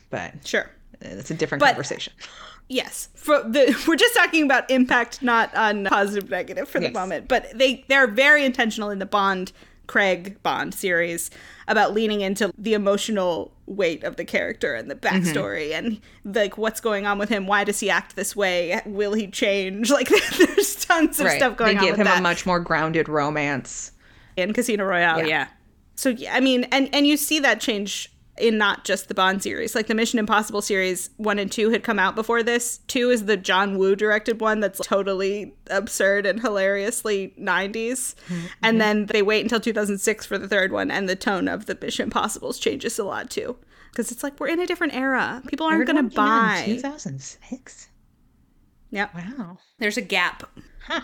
but 0.10 0.31
Sure. 0.47 0.69
it's 1.02 1.30
a 1.30 1.34
different 1.34 1.60
But- 1.60 1.72
conversation 1.73 2.14
Yes, 2.69 3.10
for 3.15 3.43
the 3.43 3.76
we're 3.88 3.95
just 3.97 4.15
talking 4.15 4.43
about 4.43 4.72
impact, 4.72 5.22
not 5.22 5.53
on 5.56 5.85
positive 5.85 6.30
negative 6.31 6.68
for 6.68 6.80
the 6.80 6.85
Yes. 6.88 6.93
moment. 6.95 7.27
But 7.27 7.45
they 7.53 7.84
they're 7.89 8.07
very 8.07 8.43
intentional 8.43 8.89
in 8.89 8.97
the 8.99 9.06
Bond 9.06 9.52
Craig 9.88 10.41
Bond 10.41 10.73
series 10.73 11.30
about 11.67 11.93
leaning 11.93 12.21
into 12.21 12.51
the 12.57 12.73
emotional 12.73 13.51
weight 13.65 14.03
of 14.03 14.15
the 14.17 14.25
character 14.25 14.75
and 14.75 14.89
the 14.89 14.95
Mm-hmm. 14.95 15.23
backstory 15.27 15.71
and 15.73 15.99
like 16.23 16.57
what's 16.57 16.79
going 16.79 17.05
on 17.05 17.17
with 17.17 17.29
him. 17.29 17.47
Why 17.47 17.63
does 17.63 17.79
he 17.79 17.89
act 17.89 18.15
this 18.15 18.35
way? 18.35 18.81
Will 18.85 19.13
he 19.13 19.27
change? 19.27 19.89
Like 19.95 20.09
there's 20.09 20.85
tons 20.85 21.19
of 21.19 21.29
stuff 21.31 21.57
going 21.57 21.69
on. 21.69 21.75
they 21.75 21.79
on 21.79 21.85
give 21.85 21.91
with 21.93 21.99
him 22.01 22.05
that 22.05 22.19
a 22.19 22.21
much 22.21 22.45
more 22.45 22.59
grounded 22.59 23.07
romance 23.09 23.91
in 24.37 24.53
Casino 24.53 24.85
Royale. 24.85 25.19
Yeah. 25.19 25.25
Yeah. 25.25 25.47
So 25.95 26.13
I 26.29 26.39
mean, 26.41 26.65
and 26.65 26.89
and 26.93 27.07
you 27.07 27.17
see 27.17 27.39
that 27.39 27.59
change 27.61 28.11
in 28.38 28.57
not 28.57 28.84
just 28.84 29.07
the 29.07 29.14
Bond 29.14 29.41
series. 29.41 29.76
Like 29.76 29.88
the 29.88 29.95
Mission 29.95 30.20
Impossible 30.20 30.62
series 30.62 31.10
one 31.18 31.40
and 31.40 31.52
two 31.52 31.70
had 31.70 31.84
come 31.84 31.98
out 31.99 32.16
before 32.16 32.44
this. 32.44 32.80
Two 32.88 33.10
is 33.10 33.26
the 33.26 33.38
John 33.38 33.78
Woo 33.78 33.95
directed 33.95 34.41
one 34.41 34.60
that's 34.60 34.80
totally 34.86 35.56
absurd 35.70 36.26
and 36.26 36.41
hilariously 36.41 37.34
90s. 37.40 38.16
And 38.62 38.82
then 38.82 39.06
they 39.06 39.22
wait 39.22 39.41
until 39.41 39.60
2006 39.60 40.26
for 40.26 40.38
the 40.38 40.48
third 40.49 40.72
one, 40.72 40.91
and 40.91 41.07
the 41.07 41.16
tone 41.16 41.48
of 41.48 41.66
the 41.66 41.78
Mission 41.82 42.03
Impossibles 42.06 42.60
changes 42.60 42.99
a 42.99 43.03
lot 43.06 43.30
too. 43.30 43.57
Because 43.91 44.12
it's 44.12 44.24
like 44.24 44.38
we're 44.40 44.48
in 44.49 44.60
a 44.60 44.68
different 44.68 44.94
era. 44.94 45.41
People 45.48 45.68
aren't 45.68 45.86
going 45.88 45.95
to 45.95 46.02
one 46.03 46.10
came 46.10 46.20
out 46.20 46.68
in 46.68 46.76
buy. 46.76 46.82
2006 46.82 47.88
Yeah. 48.90 49.07
wow 49.16 49.57
There's 49.80 49.95
a 49.98 50.02
gap. 50.02 50.44
Huh. 50.88 51.02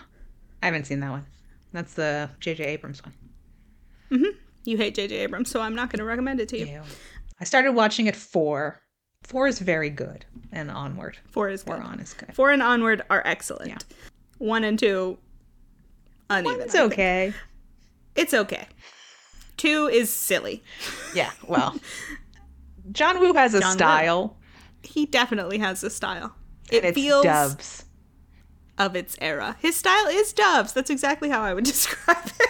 I 0.62 0.66
haven't 0.66 0.86
seen 0.88 1.00
that 1.00 1.12
one. 1.12 1.26
That's 1.72 1.94
the 1.94 2.30
J.J. 2.42 2.66
Abrams 2.66 3.02
one. 3.04 3.14
Mhm. 4.12 4.36
You 4.66 4.78
hate 4.78 4.94
J.J. 4.94 5.16
Abrams, 5.16 5.50
so 5.50 5.62
I'm 5.62 5.74
not 5.74 5.90
going 5.90 6.00
to 6.00 6.06
recommend 6.06 6.40
it 6.42 6.50
to 6.50 6.58
you. 6.60 6.66
Ew. 6.66 6.82
I 7.42 7.44
started 7.44 7.74
watching 7.74 8.08
at 8.08 8.16
four. 8.16 8.82
Four 9.24 9.48
is 9.48 9.60
very 9.60 9.90
good, 9.90 10.26
and 10.52 10.72
onward. 10.72 11.18
Four 11.30 11.50
is 11.50 11.64
Four 11.64 11.78
good. 11.78 11.86
on 11.86 12.00
is 12.00 12.14
good. 12.14 12.34
Four 12.34 12.52
and 12.52 12.62
onward 12.64 13.02
are 13.10 13.22
excellent. 13.26 13.70
Yeah. 13.70 13.78
One 14.38 14.64
and 14.64 14.78
two, 14.80 15.18
uneven. 16.30 16.62
It's 16.62 16.76
okay. 16.76 17.34
It's 18.16 18.34
okay. 18.34 18.68
Two 19.58 19.88
is 19.92 20.12
silly. 20.14 20.64
Yeah. 21.14 21.32
Well, 21.48 21.76
John 22.92 23.20
Woo 23.20 23.34
has 23.34 23.54
a 23.54 23.60
John 23.60 23.70
Woo. 23.72 23.78
style. 23.78 24.38
He 24.84 25.06
definitely 25.06 25.60
has 25.60 25.84
a 25.84 25.90
style. 25.90 26.36
and 26.72 26.78
It 26.78 26.86
it's 26.86 26.96
feels 26.96 27.24
dubs. 27.24 27.86
of 28.80 28.96
its 28.96 29.16
era. 29.22 29.56
His 29.60 29.76
style 29.76 30.08
is 30.08 30.34
doves. 30.34 30.74
That's 30.74 30.90
exactly 30.90 31.30
how 31.30 31.42
I 31.42 31.54
would 31.54 31.64
describe 31.76 32.26
it. 32.40 32.50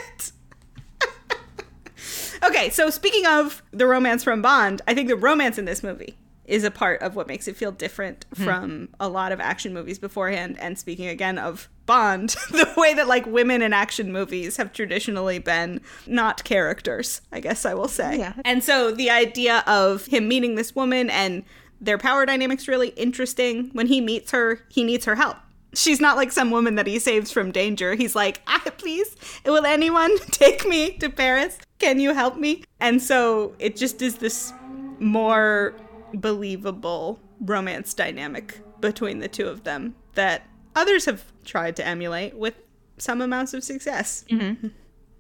Okay, 2.44 2.70
so 2.70 2.90
speaking 2.90 3.26
of 3.26 3.62
the 3.72 3.86
romance 3.88 4.24
from 4.24 4.42
Bond, 4.42 4.82
I 4.88 4.94
think 4.94 5.08
the 5.08 5.16
romance 5.16 5.58
in 5.58 5.66
this 5.66 5.84
movie 5.84 6.18
is 6.46 6.64
a 6.64 6.72
part 6.72 7.02
of 7.02 7.16
what 7.16 7.28
makes 7.28 7.48
it 7.48 7.56
feel 7.56 7.72
different 7.72 8.26
Hmm. 8.36 8.44
from 8.44 8.90
a 9.00 9.08
lot 9.08 9.32
of 9.32 9.40
action 9.40 9.74
movies 9.74 10.00
beforehand. 10.00 10.58
And 10.60 10.78
speaking 10.78 11.08
again 11.08 11.38
of 11.38 11.70
Bond, 11.86 12.30
the 12.52 12.72
way 12.76 12.94
that 12.94 13.08
like 13.08 13.26
women 13.26 13.62
in 13.62 13.72
action 13.74 14.12
movies 14.12 14.58
have 14.58 14.74
traditionally 14.74 15.40
been 15.40 15.80
not 16.08 16.44
characters, 16.44 17.22
I 17.32 17.40
guess 17.40 17.66
I 17.66 17.74
will 17.74 17.88
say. 17.88 18.18
Yeah. 18.20 18.34
And 18.44 18.64
so 18.64 18.92
the 18.92 19.10
idea 19.10 19.64
of 19.68 20.08
him 20.08 20.28
meeting 20.28 20.56
this 20.56 20.76
woman 20.76 21.10
and 21.10 21.44
their 21.80 21.98
power 21.98 22.26
dynamics 22.26 22.68
really 22.68 22.90
interesting. 22.90 23.70
When 23.74 23.88
he 23.88 24.02
meets 24.02 24.32
her, 24.32 24.60
he 24.70 24.84
needs 24.84 25.06
her 25.06 25.16
help. 25.16 25.38
She's 25.74 26.02
not 26.02 26.18
like 26.18 26.34
some 26.34 26.52
woman 26.52 26.76
that 26.76 26.86
he 26.86 27.00
saves 27.00 27.32
from 27.32 27.52
danger. 27.52 27.96
He's 27.96 28.14
like, 28.14 28.42
ah, 28.46 28.62
please, 28.78 29.16
will 29.46 29.66
anyone 29.66 30.18
take 30.32 30.68
me 30.68 30.98
to 30.98 31.10
Paris? 31.10 31.58
Can 31.82 32.00
you 32.00 32.14
help 32.14 32.38
me? 32.38 32.64
And 32.80 33.02
so 33.02 33.56
it 33.60 33.76
just 33.76 34.02
is 34.04 34.18
this 34.18 34.54
more 35.00 35.74
believable 36.14 37.20
romance 37.40 37.94
dynamic 37.96 38.60
between 38.80 39.18
the 39.20 39.28
two 39.28 39.48
of 39.48 39.64
them 39.64 39.96
that 40.14 40.44
others 40.76 41.06
have 41.06 41.24
tried 41.44 41.76
to 41.78 41.86
emulate 41.86 42.36
with 42.36 42.54
some 43.00 43.20
amounts 43.20 43.56
of 43.56 43.64
success. 43.64 44.24
Mm-hmm. 44.30 44.68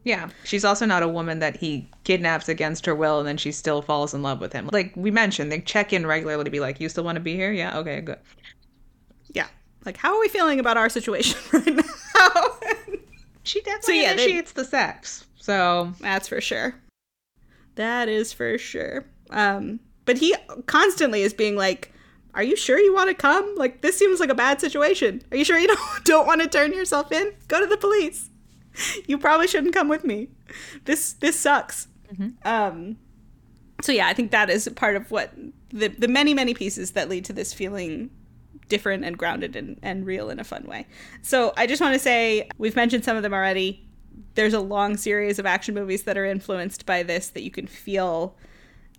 Yeah. 0.03 0.29
She's 0.43 0.63
also 0.63 0.85
not 0.85 1.01
a 1.01 1.07
woman 1.07 1.39
that 1.39 1.57
he 1.57 1.89
kidnaps 2.03 2.47
against 2.47 2.85
her 2.85 2.93
will 2.93 3.17
and 3.19 3.27
then 3.27 3.37
she 3.37 3.51
still 3.51 3.81
falls 3.81 4.13
in 4.13 4.21
love 4.21 4.39
with 4.39 4.53
him. 4.53 4.69
Like 4.71 4.93
we 4.95 5.09
mentioned, 5.09 5.51
they 5.51 5.61
check 5.61 5.93
in 5.93 6.05
regularly 6.05 6.43
to 6.43 6.51
be 6.51 6.59
like, 6.59 6.79
You 6.79 6.89
still 6.89 7.03
want 7.03 7.15
to 7.15 7.21
be 7.21 7.35
here? 7.35 7.51
Yeah, 7.51 7.77
okay, 7.79 8.01
good. 8.01 8.19
Yeah. 9.33 9.47
Like, 9.83 9.97
how 9.97 10.13
are 10.15 10.19
we 10.19 10.27
feeling 10.27 10.59
about 10.59 10.77
our 10.77 10.89
situation 10.89 11.39
right 11.53 11.75
now? 11.75 12.45
She 13.43 13.61
definitely 13.61 14.03
yeah, 14.03 14.13
they- 14.13 14.41
the 14.41 14.63
sex. 14.63 15.25
So 15.41 15.93
That's 15.99 16.27
for 16.27 16.39
sure. 16.39 16.75
That 17.75 18.07
is 18.07 18.31
for 18.31 18.57
sure. 18.57 19.05
Um, 19.31 19.79
but 20.05 20.17
he 20.17 20.35
constantly 20.67 21.21
is 21.21 21.33
being 21.33 21.55
like, 21.55 21.91
"Are 22.33 22.43
you 22.43 22.55
sure 22.55 22.77
you 22.79 22.93
want 22.93 23.09
to 23.09 23.15
come? 23.15 23.55
Like 23.55 23.81
this 23.81 23.97
seems 23.97 24.19
like 24.19 24.29
a 24.29 24.35
bad 24.35 24.61
situation. 24.61 25.21
Are 25.31 25.37
you 25.37 25.43
sure 25.45 25.57
you 25.57 25.67
don't 25.73 26.05
don't 26.05 26.27
want 26.27 26.41
to 26.41 26.47
turn 26.47 26.73
yourself 26.73 27.11
in? 27.11 27.33
Go 27.47 27.59
to 27.59 27.65
the 27.65 27.77
police. 27.77 28.29
You 29.07 29.17
probably 29.17 29.47
shouldn't 29.47 29.73
come 29.73 29.87
with 29.89 30.03
me. 30.03 30.29
This 30.85 31.13
this 31.13 31.39
sucks." 31.39 31.87
Um, 32.45 32.97
so 33.81 33.91
yeah, 33.91 34.07
I 34.07 34.13
think 34.13 34.31
that 34.31 34.49
is 34.49 34.69
part 34.75 34.95
of 34.95 35.11
what 35.11 35.31
the 35.69 35.87
the 35.87 36.07
many 36.07 36.33
many 36.33 36.53
pieces 36.53 36.91
that 36.91 37.09
lead 37.09 37.25
to 37.25 37.33
this 37.33 37.53
feeling 37.53 38.09
different 38.67 39.03
and 39.03 39.17
grounded 39.17 39.55
and, 39.55 39.77
and 39.81 40.05
real 40.05 40.29
in 40.29 40.39
a 40.39 40.43
fun 40.43 40.65
way. 40.65 40.87
So 41.21 41.53
I 41.57 41.67
just 41.67 41.81
want 41.81 41.93
to 41.93 41.99
say 41.99 42.49
we've 42.57 42.75
mentioned 42.75 43.03
some 43.03 43.17
of 43.17 43.23
them 43.23 43.33
already. 43.33 43.87
There's 44.35 44.53
a 44.53 44.59
long 44.59 44.97
series 44.97 45.39
of 45.39 45.45
action 45.45 45.75
movies 45.75 46.03
that 46.03 46.17
are 46.17 46.25
influenced 46.25 46.85
by 46.85 47.03
this 47.03 47.29
that 47.29 47.41
you 47.43 47.51
can 47.51 47.67
feel 47.67 48.35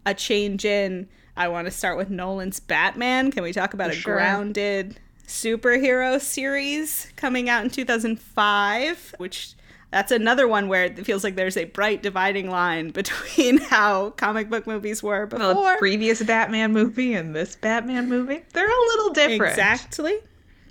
a 0.04 0.14
change 0.14 0.64
in. 0.64 1.08
I 1.36 1.48
want 1.48 1.66
to 1.66 1.70
start 1.70 1.96
with 1.96 2.10
Nolan's 2.10 2.60
Batman. 2.60 3.30
Can 3.32 3.42
we 3.42 3.52
talk 3.52 3.72
about 3.74 3.90
For 3.90 3.96
a 3.96 4.00
sure. 4.00 4.14
grounded 4.16 5.00
superhero 5.26 6.20
series 6.20 7.10
coming 7.16 7.48
out 7.48 7.64
in 7.64 7.70
2005, 7.70 9.14
which 9.18 9.54
that's 9.90 10.12
another 10.12 10.46
one 10.48 10.68
where 10.68 10.84
it 10.84 11.04
feels 11.06 11.22
like 11.24 11.36
there's 11.36 11.56
a 11.56 11.64
bright 11.64 12.02
dividing 12.02 12.50
line 12.50 12.90
between 12.92 13.58
how 13.58 14.10
comic 14.10 14.50
book 14.50 14.66
movies 14.66 15.02
were 15.02 15.26
before. 15.26 15.54
the 15.72 15.76
previous 15.78 16.22
Batman 16.22 16.72
movie 16.72 17.14
and 17.14 17.34
this 17.34 17.56
Batman 17.56 18.08
movie, 18.08 18.42
they're 18.52 18.66
a 18.66 18.80
little 18.88 19.12
different. 19.12 19.52
Exactly. 19.52 20.16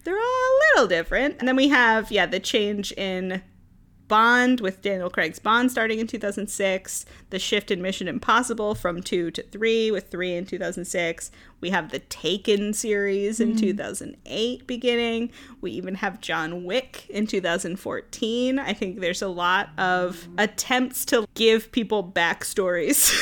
They're 0.03 0.17
all 0.17 0.21
a 0.21 0.59
little 0.75 0.87
different. 0.87 1.35
And 1.39 1.47
then 1.47 1.55
we 1.55 1.69
have, 1.69 2.11
yeah, 2.11 2.25
the 2.25 2.39
change 2.39 2.91
in 2.93 3.41
Bond 4.11 4.59
with 4.59 4.81
Daniel 4.81 5.09
Craig's 5.09 5.39
Bond 5.39 5.71
starting 5.71 5.99
in 5.99 6.05
2006, 6.05 7.05
the 7.29 7.39
shift 7.39 7.71
in 7.71 7.81
Mission 7.81 8.09
Impossible 8.09 8.75
from 8.75 9.01
2 9.01 9.31
to 9.31 9.41
3 9.41 9.89
with 9.89 10.09
3 10.09 10.35
in 10.35 10.45
2006. 10.45 11.31
We 11.61 11.69
have 11.69 11.91
the 11.91 11.99
Taken 11.99 12.73
series 12.73 13.39
in 13.39 13.51
hmm. 13.51 13.55
2008 13.59 14.67
beginning. 14.67 15.31
We 15.61 15.71
even 15.71 15.95
have 15.95 16.19
John 16.19 16.65
Wick 16.65 17.07
in 17.09 17.25
2014. 17.25 18.59
I 18.59 18.73
think 18.73 18.99
there's 18.99 19.21
a 19.21 19.29
lot 19.29 19.69
of 19.77 20.27
attempts 20.37 21.05
to 21.05 21.25
give 21.33 21.71
people 21.71 22.03
backstories. 22.03 23.13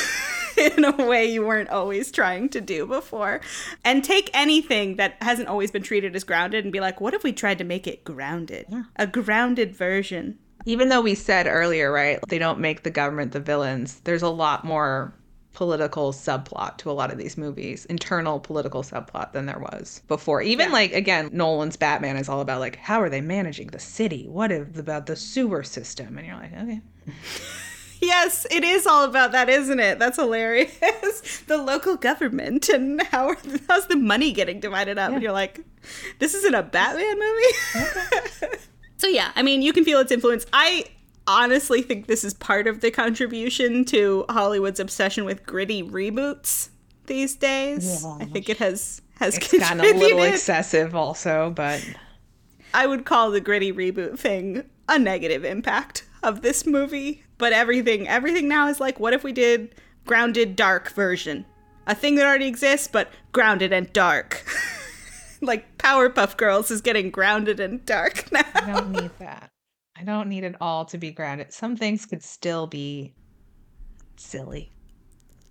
in 0.56 0.84
a 0.84 1.06
way 1.06 1.24
you 1.24 1.46
weren't 1.46 1.70
always 1.70 2.10
trying 2.10 2.48
to 2.48 2.60
do 2.60 2.84
before. 2.84 3.40
And 3.84 4.02
take 4.02 4.28
anything 4.34 4.96
that 4.96 5.14
hasn't 5.22 5.46
always 5.46 5.70
been 5.70 5.84
treated 5.84 6.16
as 6.16 6.24
grounded 6.24 6.64
and 6.64 6.72
be 6.72 6.80
like, 6.80 7.00
what 7.00 7.14
if 7.14 7.22
we 7.22 7.32
tried 7.32 7.58
to 7.58 7.64
make 7.64 7.86
it 7.86 8.02
grounded? 8.02 8.66
A 8.96 9.06
grounded 9.06 9.74
version. 9.74 10.38
Even 10.66 10.88
though 10.88 11.00
we 11.00 11.14
said 11.14 11.46
earlier, 11.46 11.90
right, 11.90 12.18
they 12.28 12.38
don't 12.38 12.58
make 12.60 12.82
the 12.82 12.90
government 12.90 13.32
the 13.32 13.40
villains, 13.40 14.00
there's 14.00 14.22
a 14.22 14.28
lot 14.28 14.64
more 14.64 15.14
political 15.52 16.12
subplot 16.12 16.76
to 16.78 16.90
a 16.90 16.92
lot 16.92 17.10
of 17.10 17.18
these 17.18 17.36
movies, 17.36 17.84
internal 17.86 18.38
political 18.38 18.82
subplot 18.82 19.32
than 19.32 19.46
there 19.46 19.58
was 19.58 20.00
before. 20.06 20.40
Even 20.42 20.66
Yeah. 20.68 20.72
like 20.72 20.92
again, 20.92 21.28
Nolan's 21.32 21.76
Batman 21.76 22.16
is 22.16 22.28
all 22.28 22.40
about 22.40 22.60
like 22.60 22.76
how 22.76 23.00
are 23.02 23.10
they 23.10 23.20
managing 23.20 23.68
the 23.68 23.80
city? 23.80 24.26
What 24.28 24.52
is 24.52 24.78
about 24.78 25.06
the 25.06 25.16
sewer 25.16 25.62
system? 25.64 26.16
And 26.18 26.26
you're 26.26 26.36
like, 26.36 26.52
okay. 26.52 26.80
Yes, 28.02 28.46
it 28.50 28.64
is 28.64 28.86
all 28.86 29.04
about 29.04 29.32
that, 29.32 29.50
isn't 29.50 29.78
it? 29.78 29.98
That's 29.98 30.16
hilarious. 30.16 31.42
the 31.46 31.58
local 31.58 31.96
government 31.96 32.70
and 32.70 33.02
how 33.02 33.36
how's 33.68 33.88
the 33.88 33.96
money 33.96 34.32
getting 34.32 34.58
divided 34.58 34.96
up? 34.96 35.12
And 35.12 35.22
you're 35.22 35.32
like, 35.32 35.60
this 36.18 36.32
isn't 36.32 36.54
a 36.54 36.62
Batman 36.62 37.18
movie. 37.18 38.56
so 39.00 39.08
yeah, 39.08 39.32
I 39.34 39.42
mean, 39.42 39.62
you 39.62 39.72
can 39.72 39.84
feel 39.84 39.98
its 39.98 40.12
influence. 40.12 40.44
I 40.52 40.84
honestly 41.26 41.80
think 41.80 42.06
this 42.06 42.22
is 42.22 42.34
part 42.34 42.66
of 42.66 42.82
the 42.82 42.90
contribution 42.90 43.84
to 43.86 44.26
Hollywood's 44.28 44.78
obsession 44.78 45.24
with 45.24 45.46
gritty 45.46 45.82
reboots 45.82 46.68
these 47.06 47.34
days. 47.34 48.04
I 48.04 48.26
think 48.26 48.50
it 48.50 48.58
has 48.58 49.00
has 49.18 49.38
It's 49.38 49.58
gotten 49.58 49.80
a 49.80 49.98
little 49.98 50.22
excessive 50.22 50.94
also, 50.94 51.50
but 51.50 51.82
I 52.74 52.86
would 52.86 53.06
call 53.06 53.30
the 53.30 53.40
gritty 53.40 53.72
reboot 53.72 54.18
thing 54.18 54.64
a 54.86 54.98
negative 54.98 55.44
impact 55.46 56.04
of 56.22 56.42
this 56.42 56.66
movie. 56.66 57.24
But 57.38 57.54
everything 57.54 58.06
everything 58.06 58.48
now 58.48 58.68
is 58.68 58.80
like, 58.80 59.00
what 59.00 59.14
if 59.14 59.24
we 59.24 59.32
did 59.32 59.74
grounded 60.04 60.56
dark 60.56 60.92
version? 60.92 61.46
A 61.86 61.94
thing 61.94 62.16
that 62.16 62.26
already 62.26 62.46
exists, 62.46 62.86
but 62.86 63.10
grounded 63.32 63.72
and 63.72 63.90
dark. 63.94 64.44
like 65.42 65.78
Powerpuff 65.78 66.36
Girls 66.36 66.70
is 66.70 66.80
getting 66.80 67.10
grounded 67.10 67.60
and 67.60 67.84
dark 67.86 68.30
now. 68.32 68.42
I 68.54 68.72
don't 68.72 68.90
need 68.92 69.10
that. 69.18 69.50
I 69.96 70.04
don't 70.04 70.28
need 70.28 70.44
it 70.44 70.56
all 70.60 70.84
to 70.86 70.98
be 70.98 71.10
grounded. 71.10 71.52
Some 71.52 71.76
things 71.76 72.06
could 72.06 72.22
still 72.22 72.66
be 72.66 73.14
silly. 74.16 74.72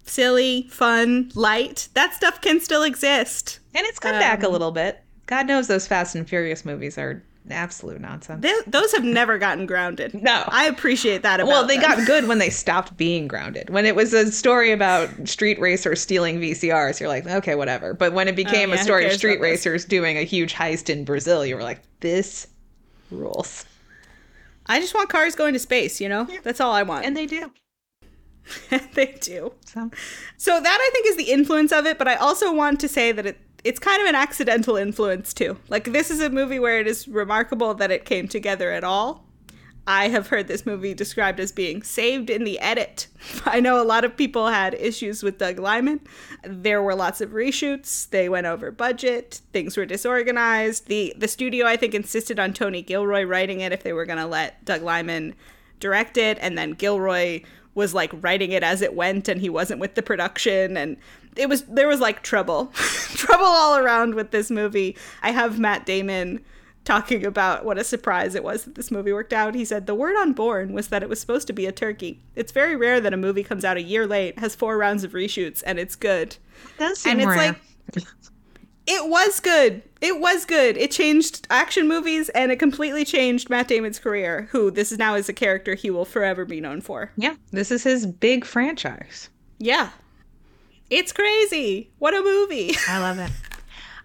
Silly, 0.03 0.67
fun, 0.71 1.31
light. 1.35 1.89
That 1.93 2.13
stuff 2.15 2.41
can 2.41 2.59
still 2.59 2.81
exist. 2.83 3.59
And 3.75 3.85
it's 3.85 3.99
come 3.99 4.13
back 4.13 4.41
a 4.41 4.47
Um, 4.47 4.53
little 4.53 4.71
bit. 4.71 5.03
God 5.27 5.45
knows 5.47 5.67
those 5.67 5.85
Fast 5.85 6.15
and 6.15 6.27
Furious 6.27 6.65
movies 6.65 6.97
are 6.97 7.23
absolute 7.51 8.01
nonsense. 8.01 8.41
Th- 8.41 8.63
those 8.67 8.91
have 8.93 9.03
never 9.03 9.37
gotten 9.37 9.65
grounded. 9.65 10.13
No. 10.13 10.43
I 10.47 10.65
appreciate 10.65 11.23
that 11.23 11.39
about 11.39 11.49
well, 11.49 11.67
they 11.67 11.77
them. 11.77 11.97
got 11.97 12.07
good 12.07 12.27
when 12.27 12.39
they 12.39 12.49
stopped 12.49 12.95
being 12.97 13.27
grounded. 13.27 13.69
When 13.69 13.85
it 13.85 13.95
was 13.95 14.13
a 14.13 14.31
story 14.31 14.71
about 14.71 15.09
street 15.27 15.59
racers 15.59 16.01
stealing 16.01 16.39
VCRs, 16.39 16.99
you're 16.99 17.09
like, 17.09 17.25
okay, 17.25 17.55
whatever. 17.55 17.93
But 17.93 18.13
when 18.13 18.27
it 18.27 18.33
oh, 18.33 18.35
became 18.35 18.69
Oh, 18.69 18.73
yeah, 18.73 18.79
a 18.79 18.83
story 18.83 19.05
of 19.05 19.13
street 19.13 19.39
racers 19.39 19.85
doing 19.85 20.17
a 20.17 20.23
huge 20.23 20.53
heist 20.53 20.89
in 20.89 21.05
Brazil, 21.05 21.45
you 21.45 21.55
were 21.55 21.63
like, 21.63 21.81
this 21.99 22.47
rules. 23.11 23.65
I 24.65 24.79
just 24.79 24.93
want 24.93 25.09
cars 25.09 25.35
going 25.35 25.53
to 25.53 25.59
space, 25.59 25.99
you 25.99 26.09
know? 26.09 26.27
That's 26.43 26.61
all 26.61 26.71
I 26.71 26.83
want. 26.83 27.05
And 27.05 27.17
they 27.17 27.25
do. 27.25 27.51
they 28.93 29.17
do. 29.19 29.53
So 29.65 29.89
So 30.37 30.59
that 30.61 30.79
I 30.81 30.89
think 30.93 31.07
is 31.07 31.17
the 31.17 31.31
influence 31.31 31.71
of 31.71 31.85
it, 31.85 31.97
but 31.97 32.07
I 32.07 32.15
also 32.15 32.53
want 32.53 32.79
to 32.81 32.87
say 32.87 33.11
that 33.11 33.25
it 33.25 33.37
it's 33.63 33.79
kind 33.79 34.01
of 34.01 34.07
an 34.07 34.15
accidental 34.15 34.75
influence 34.75 35.33
too. 35.33 35.57
Like 35.69 35.85
this 35.85 36.11
is 36.11 36.21
a 36.21 36.29
movie 36.29 36.59
where 36.59 36.79
it 36.79 36.87
is 36.87 37.07
remarkable 37.07 37.73
that 37.75 37.91
it 37.91 38.05
came 38.05 38.27
together 38.27 38.71
at 38.71 38.83
all. 38.83 39.25
I 39.87 40.09
have 40.09 40.27
heard 40.27 40.47
this 40.47 40.67
movie 40.67 40.93
described 40.93 41.39
as 41.39 41.51
being 41.51 41.81
saved 41.81 42.29
in 42.29 42.43
the 42.43 42.59
edit. 42.59 43.07
I 43.45 43.59
know 43.59 43.81
a 43.81 43.83
lot 43.83 44.05
of 44.05 44.15
people 44.15 44.47
had 44.47 44.75
issues 44.75 45.23
with 45.23 45.39
Doug 45.39 45.57
Liman. 45.57 46.01
There 46.43 46.83
were 46.83 46.93
lots 46.93 47.21
of 47.21 47.31
reshoots. 47.31 48.07
They 48.09 48.29
went 48.29 48.45
over 48.45 48.69
budget. 48.69 49.41
Things 49.51 49.75
were 49.75 49.87
disorganized. 49.87 50.87
The 50.87 51.13
the 51.17 51.27
studio 51.27 51.65
I 51.65 51.75
think 51.75 51.95
insisted 51.95 52.39
on 52.39 52.53
Tony 52.53 52.83
Gilroy 52.83 53.23
writing 53.23 53.61
it 53.61 53.71
if 53.71 53.81
they 53.81 53.93
were 53.93 54.05
going 54.05 54.19
to 54.19 54.27
let 54.27 54.63
Doug 54.63 54.83
Liman 54.83 55.33
direct 55.79 56.17
it 56.17 56.37
and 56.39 56.57
then 56.57 56.71
Gilroy 56.71 57.41
was 57.73 57.93
like 57.93 58.11
writing 58.21 58.51
it 58.51 58.61
as 58.61 58.81
it 58.81 58.93
went 58.93 59.27
and 59.27 59.41
he 59.41 59.49
wasn't 59.49 59.79
with 59.79 59.95
the 59.95 60.03
production 60.03 60.75
and 60.75 60.97
it 61.35 61.49
was 61.49 61.63
there 61.63 61.87
was 61.87 61.99
like 61.99 62.23
trouble. 62.23 62.67
Trouble 62.75 63.45
all 63.45 63.77
around 63.77 64.15
with 64.15 64.31
this 64.31 64.49
movie. 64.49 64.95
I 65.21 65.31
have 65.31 65.59
matt 65.59 65.85
damon 65.85 66.43
talking 66.85 67.25
about 67.25 67.65
what 67.65 67.77
a 67.77 67.83
surprise 67.83 68.33
it 68.35 68.43
was 68.43 68.63
that 68.63 68.75
this 68.75 68.91
movie 68.91 69.13
worked 69.13 69.33
out. 69.33 69.55
He 69.55 69.65
said 69.65 69.85
the 69.85 69.95
word 69.95 70.15
on 70.15 70.33
Bourne 70.33 70.73
was 70.73 70.87
that 70.87 71.03
it 71.03 71.09
was 71.09 71.19
supposed 71.19 71.47
to 71.47 71.53
be 71.53 71.65
a 71.65 71.71
turkey. 71.71 72.21
It's 72.35 72.51
very 72.51 72.75
rare 72.75 72.99
that 73.01 73.13
a 73.13 73.17
movie 73.17 73.43
comes 73.43 73.65
out 73.65 73.77
a 73.77 73.81
year 73.81 74.07
late 74.07 74.39
has 74.39 74.55
four 74.55 74.77
rounds 74.77 75.03
of 75.03 75.11
reshoots 75.11 75.61
and 75.65 75.79
it's 75.79 75.95
good. 75.95 76.37
That's 76.77 77.05
and 77.05 77.21
it's 77.21 77.27
like 77.27 77.57
it 78.87 79.07
was 79.07 79.39
good. 79.39 79.83
It 80.01 80.19
was 80.19 80.45
good. 80.45 80.77
It 80.77 80.89
changed 80.89 81.45
action 81.51 81.87
movies 81.87 82.29
and 82.29 82.51
it 82.51 82.57
completely 82.57 83.05
changed 83.05 83.49
matt 83.49 83.67
damon's 83.67 83.99
career 83.99 84.47
who 84.51 84.71
this 84.71 84.91
is 84.91 84.97
now 84.97 85.15
is 85.15 85.29
a 85.29 85.33
character 85.33 85.75
he 85.75 85.91
will 85.91 86.05
forever 86.05 86.45
be 86.45 86.61
known 86.61 86.81
for. 86.81 87.11
Yeah, 87.17 87.35
this 87.51 87.69
is 87.71 87.83
his 87.83 88.05
big 88.05 88.45
franchise. 88.45 89.29
yeah 89.59 89.89
It's 90.89 91.11
crazy. 91.11 91.91
What 91.99 92.13
a 92.15 92.21
movie. 92.21 92.75
I 92.87 92.99
love 92.99 93.19
it. 93.19 93.31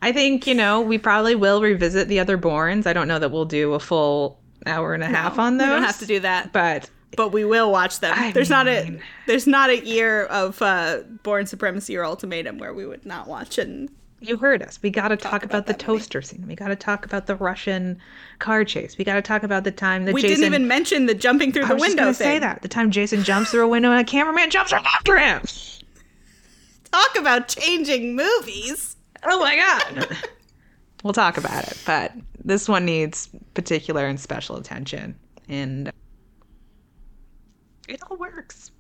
I 0.03 0.13
think, 0.13 0.47
you 0.47 0.55
know, 0.55 0.81
we 0.81 0.99
probably 0.99 1.35
will 1.35 1.63
revisit 1.63 2.09
the 2.09 2.21
other 2.21 2.37
Bournes. 2.37 2.87
I 2.87 2.93
don't 2.93 3.09
know 3.09 3.19
that 3.19 3.31
we'll 3.31 3.47
do 3.47 3.73
a 3.73 3.81
full 3.81 4.39
hour 4.67 4.93
and 4.95 5.03
a 5.03 5.07
half 5.07 5.39
on 5.39 5.57
those. 5.57 5.67
We 5.69 5.73
don't 5.75 5.83
have 5.83 5.99
to 6.01 6.07
do 6.07 6.21
that. 6.21 6.53
But 6.53 6.91
but 7.17 7.29
we 7.33 7.45
will 7.45 7.71
watch 7.71 8.01
them. 8.01 8.13
I 8.17 8.33
there's 8.33 8.51
not 8.51 8.67
a 8.67 8.99
there's 9.27 9.47
not 9.47 9.71
a 9.71 9.85
year 9.85 10.25
of 10.25 10.61
uh 10.61 11.03
Bourne 11.23 11.47
Supremacy 11.47 11.97
or 11.97 12.05
Ultimatum 12.05 12.59
where 12.59 12.75
we 12.75 12.87
would 12.87 13.07
not 13.07 13.29
watch 13.29 13.57
and 13.59 13.89
you 14.21 14.37
heard 14.37 14.63
us. 14.63 14.79
We 14.83 14.91
got 14.91 15.09
to 15.09 15.17
talk, 15.17 15.43
about, 15.43 15.45
about 15.45 15.67
the 15.67 15.75
that 15.75 15.87
movie. 15.87 15.99
toaster 15.99 16.23
scene. 16.23 16.47
We 16.47 16.55
got 16.55 16.69
to 16.69 16.77
talk 16.77 17.05
about 17.05 17.27
the 17.27 17.37
Russian 17.37 17.99
car 18.39 18.65
chase. 18.65 18.97
We 18.97 19.05
got 19.05 19.17
to 19.17 19.23
talk 19.23 19.43
about 19.43 19.65
the 19.65 19.71
time 19.71 20.07
that 20.07 20.15
we 20.15 20.23
Jason. 20.23 20.41
didn't 20.41 20.55
even 20.55 20.69
mention 20.69 21.07
the 21.07 21.15
jumping 21.15 21.53
through 21.53 21.65
I 21.65 21.69
the 21.69 21.75
was 21.75 21.83
window 21.83 22.13
say 22.13 22.39
that 22.39 22.63
the 22.63 22.69
time 22.69 22.91
Jason 22.91 23.23
jumps 23.23 23.51
through 23.51 23.65
a 23.65 23.69
window 23.69 23.91
and 23.91 24.01
a 24.01 24.05
cameraman 24.05 24.51
jumps 24.51 24.73
right 24.73 24.85
after 24.85 25.19
him. 25.19 25.43
Talk 26.95 27.19
about 27.19 27.49
changing 27.49 28.15
movies. 28.15 28.95
Oh 29.25 29.41
my 29.41 29.57
god. 29.57 30.17
we'll 31.03 31.13
talk 31.13 31.37
about 31.37 31.67
it, 31.67 31.77
but 31.85 32.13
this 32.45 32.69
one 32.69 32.85
needs 32.85 33.29
particular 33.55 34.07
and 34.07 34.21
special 34.21 34.57
attention, 34.57 35.19
and 35.49 35.91
it 37.89 38.01
all 38.09 38.17
works. 38.17 38.71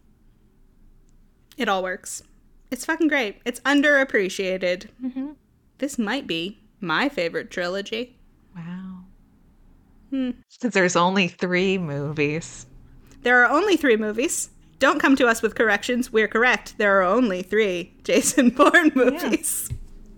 It 1.56 1.68
all 1.68 1.82
works. 1.82 2.22
It's 2.70 2.84
fucking 2.84 3.08
great. 3.08 3.42
It's 3.44 3.58
underappreciated. 3.60 4.90
Mm-hmm. 5.04 5.32
This 5.78 5.98
might 5.98 6.28
be 6.28 6.60
my 6.80 7.08
favorite 7.08 7.50
trilogy. 7.50 8.16
Wow. 8.54 9.06
Hmm. 10.10 10.30
Since 10.50 10.72
there's 10.72 10.94
only 10.94 11.26
three 11.26 11.78
movies. 11.78 12.66
There 13.22 13.42
are 13.42 13.50
only 13.50 13.76
three 13.76 13.96
movies. 13.96 14.50
Don't 14.78 15.00
come 15.00 15.16
to 15.16 15.26
us 15.26 15.40
with 15.42 15.54
corrections. 15.54 16.12
We're 16.12 16.28
correct. 16.28 16.76
There 16.78 16.98
are 16.98 17.02
only 17.02 17.42
three 17.42 17.94
Jason 18.04 18.50
Bourne 18.50 18.92
movies. 18.94 19.70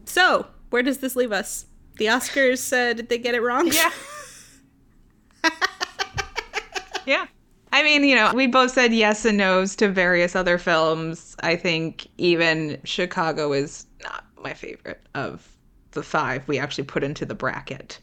So, 0.05 0.47
where 0.71 0.83
does 0.83 0.99
this 0.99 1.17
leave 1.17 1.33
us? 1.33 1.67
The 1.99 2.07
Oscars, 2.07 2.73
uh, 2.73 2.93
did 2.95 3.09
they 3.09 3.19
get 3.19 3.35
it 3.35 3.41
wrong? 3.43 3.69
Yeah. 3.73 3.91
yeah. 7.07 7.27
I 7.73 7.83
mean, 7.83 8.05
you 8.05 8.15
know, 8.15 8.33
we 8.35 8.47
both 8.47 8.71
said 8.73 8.93
yes 8.93 9.25
and 9.25 9.37
no's 9.39 9.77
to 9.77 9.89
various 9.89 10.35
other 10.35 10.59
films. 10.59 11.37
I 11.41 11.57
think 11.57 12.07
even 12.19 12.81
Chicago 12.85 13.53
is 13.53 13.87
not 14.03 14.25
my 14.43 14.55
favorite 14.55 15.03
of 15.15 15.47
the 15.93 16.03
five 16.03 16.47
we 16.49 16.59
actually 16.59 16.85
put 16.85 17.03
into 17.05 17.25
the 17.27 17.35
bracket. 17.35 17.99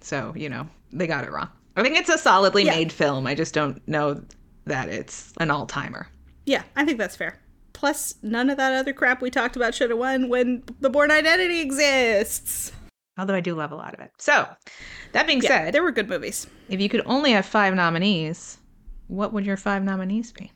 So, 0.00 0.32
you 0.36 0.48
know, 0.48 0.66
they 0.92 1.06
got 1.06 1.24
it 1.24 1.32
wrong. 1.32 1.48
I 1.76 1.82
think 1.82 1.96
it's 1.96 2.08
a 2.08 2.18
solidly 2.18 2.64
Yeah. 2.64 2.72
made 2.76 2.92
film. 2.92 3.26
I 3.26 3.34
just 3.34 3.54
don't 3.54 3.86
know 3.88 4.20
that 4.64 4.88
it's 4.88 5.32
an 5.38 5.50
all 5.50 5.66
timer. 5.66 6.08
Yeah, 6.46 6.62
I 6.76 6.84
think 6.84 6.98
that's 6.98 7.16
fair. 7.16 7.38
Plus, 7.72 8.14
none 8.22 8.50
of 8.50 8.56
that 8.58 8.72
other 8.74 8.92
crap 8.92 9.22
we 9.22 9.30
talked 9.30 9.56
about 9.56 9.74
should 9.74 9.90
have 9.90 9.98
won 9.98 10.28
when 10.28 10.62
the 10.80 10.90
Bourne 10.90 11.10
Identity 11.10 11.60
exists. 11.60 12.72
Although 13.18 13.34
I 13.34 13.40
do 13.40 13.54
love 13.54 13.72
a 13.72 13.76
lot 13.76 13.94
of 13.94 14.00
it. 14.00 14.10
So, 14.18 14.46
that 15.12 15.26
being 15.26 15.42
Yeah, 15.42 15.48
said, 15.64 15.74
there 15.74 15.82
were 15.82 15.90
good 15.92 16.08
movies. 16.08 16.46
if 16.68 16.80
you 16.80 16.88
could 16.88 17.02
only 17.06 17.32
have 17.32 17.44
five 17.46 17.74
nominees, 17.74 18.58
what 19.08 19.32
would 19.32 19.44
your 19.44 19.56
five 19.56 19.82
nominees 19.82 20.32
be? 20.32 20.50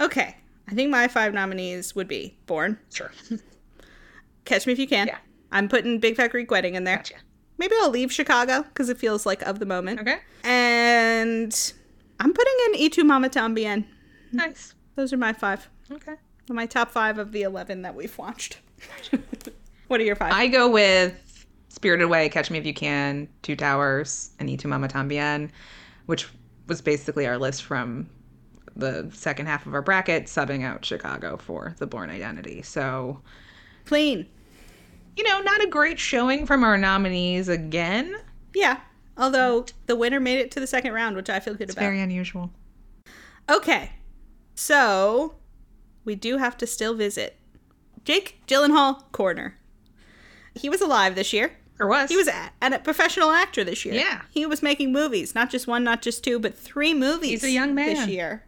Okay, 0.00 0.36
I 0.68 0.74
think 0.74 0.90
my 0.90 1.08
five 1.08 1.34
nominees 1.34 1.94
would 1.94 2.08
be 2.08 2.38
Bourne. 2.46 2.78
Sure. 2.92 3.10
Catch 4.44 4.66
Me 4.66 4.72
If 4.72 4.78
You 4.78 4.86
Can. 4.88 5.08
Yeah. 5.08 5.18
I'm 5.52 5.68
putting 5.68 5.98
Big 5.98 6.16
Fat 6.16 6.30
Greek 6.30 6.50
Wedding 6.50 6.74
in 6.74 6.84
there. 6.84 6.96
Gotcha. 6.98 7.14
Maybe 7.58 7.74
I'll 7.82 7.90
leave 7.90 8.10
Chicago 8.12 8.62
because 8.62 8.88
it 8.88 8.98
feels 8.98 9.26
like 9.26 9.42
of 9.42 9.58
the 9.58 9.66
moment. 9.66 10.00
Okay. 10.00 10.18
And 10.44 11.72
I'm 12.20 12.32
putting 12.32 12.54
in 12.66 12.74
E 12.76 12.88
Tu 12.88 13.02
Mama 13.02 13.30
Tambien. 13.30 13.84
Nice. 14.32 14.74
Those 14.94 15.12
are 15.12 15.16
my 15.16 15.32
five. 15.32 15.68
Okay. 15.90 16.14
My 16.48 16.66
top 16.66 16.90
five 16.90 17.18
of 17.18 17.32
the 17.32 17.42
11 17.42 17.82
that 17.82 17.94
we've 17.94 18.16
watched. 18.18 18.58
what 19.88 20.00
are 20.00 20.04
your 20.04 20.16
five? 20.16 20.32
I 20.32 20.46
go 20.48 20.68
with 20.68 21.46
Spirited 21.68 22.04
Away, 22.04 22.28
Catch 22.28 22.50
Me 22.50 22.58
If 22.58 22.66
You 22.66 22.74
Can, 22.74 23.28
Two 23.42 23.56
Towers, 23.56 24.32
and 24.38 24.48
Y 24.48 24.56
Tu 24.56 24.68
Mama 24.68 24.88
Tambien, 24.88 25.50
which 26.06 26.28
was 26.66 26.80
basically 26.82 27.26
our 27.26 27.38
list 27.38 27.62
from 27.62 28.08
the 28.76 29.10
second 29.12 29.46
half 29.46 29.66
of 29.66 29.74
our 29.74 29.82
bracket, 29.82 30.26
subbing 30.26 30.64
out 30.64 30.84
Chicago 30.84 31.36
for 31.36 31.74
the 31.78 31.86
Bourne 31.86 32.10
Identity. 32.10 32.62
So, 32.62 33.20
Clean. 33.86 34.26
you 35.16 35.24
know, 35.24 35.40
not 35.40 35.62
a 35.62 35.68
great 35.68 35.98
showing 35.98 36.46
from 36.46 36.64
our 36.64 36.76
nominees 36.76 37.48
again. 37.48 38.14
Yeah. 38.54 38.80
Although 39.20 39.66
the 39.86 39.94
winner 39.94 40.18
made 40.18 40.38
it 40.38 40.50
to 40.52 40.60
the 40.60 40.66
second 40.66 40.92
round, 40.94 41.14
which 41.14 41.28
I 41.28 41.38
feel 41.40 41.52
good 41.54 41.64
It's 41.68 41.74
about. 41.74 41.82
very 41.82 42.00
unusual. 42.00 42.50
Okay. 43.48 43.92
So 44.54 45.34
we 46.04 46.14
do 46.14 46.38
have 46.38 46.56
to 46.58 46.66
still 46.66 46.94
visit 46.94 47.36
Jake 48.04 48.40
Gyllenhaal 48.46 49.12
Corner. 49.12 49.58
He 50.54 50.68
was 50.70 50.80
alive 50.80 51.14
this 51.14 51.32
year. 51.32 51.52
Or 51.78 51.86
was. 51.86 52.10
He 52.10 52.16
was 52.16 52.28
a, 52.28 52.50
and 52.60 52.74
a 52.74 52.78
professional 52.78 53.30
actor 53.30 53.62
this 53.62 53.84
year. 53.84 53.94
Yeah. 53.94 54.22
He 54.30 54.44
was 54.46 54.62
making 54.62 54.92
movies, 54.92 55.34
not 55.34 55.50
just 55.50 55.66
one, 55.66 55.84
not 55.84 56.02
just 56.02 56.24
two, 56.24 56.38
but 56.38 56.56
three 56.56 56.94
movies. 56.94 57.30
He's 57.30 57.44
a 57.44 57.50
young 57.50 57.74
man 57.74 57.94
this 57.94 58.06
year. 58.06 58.44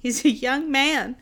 He's 0.00 0.24
a 0.24 0.30
young 0.30 0.70
man. 0.70 1.16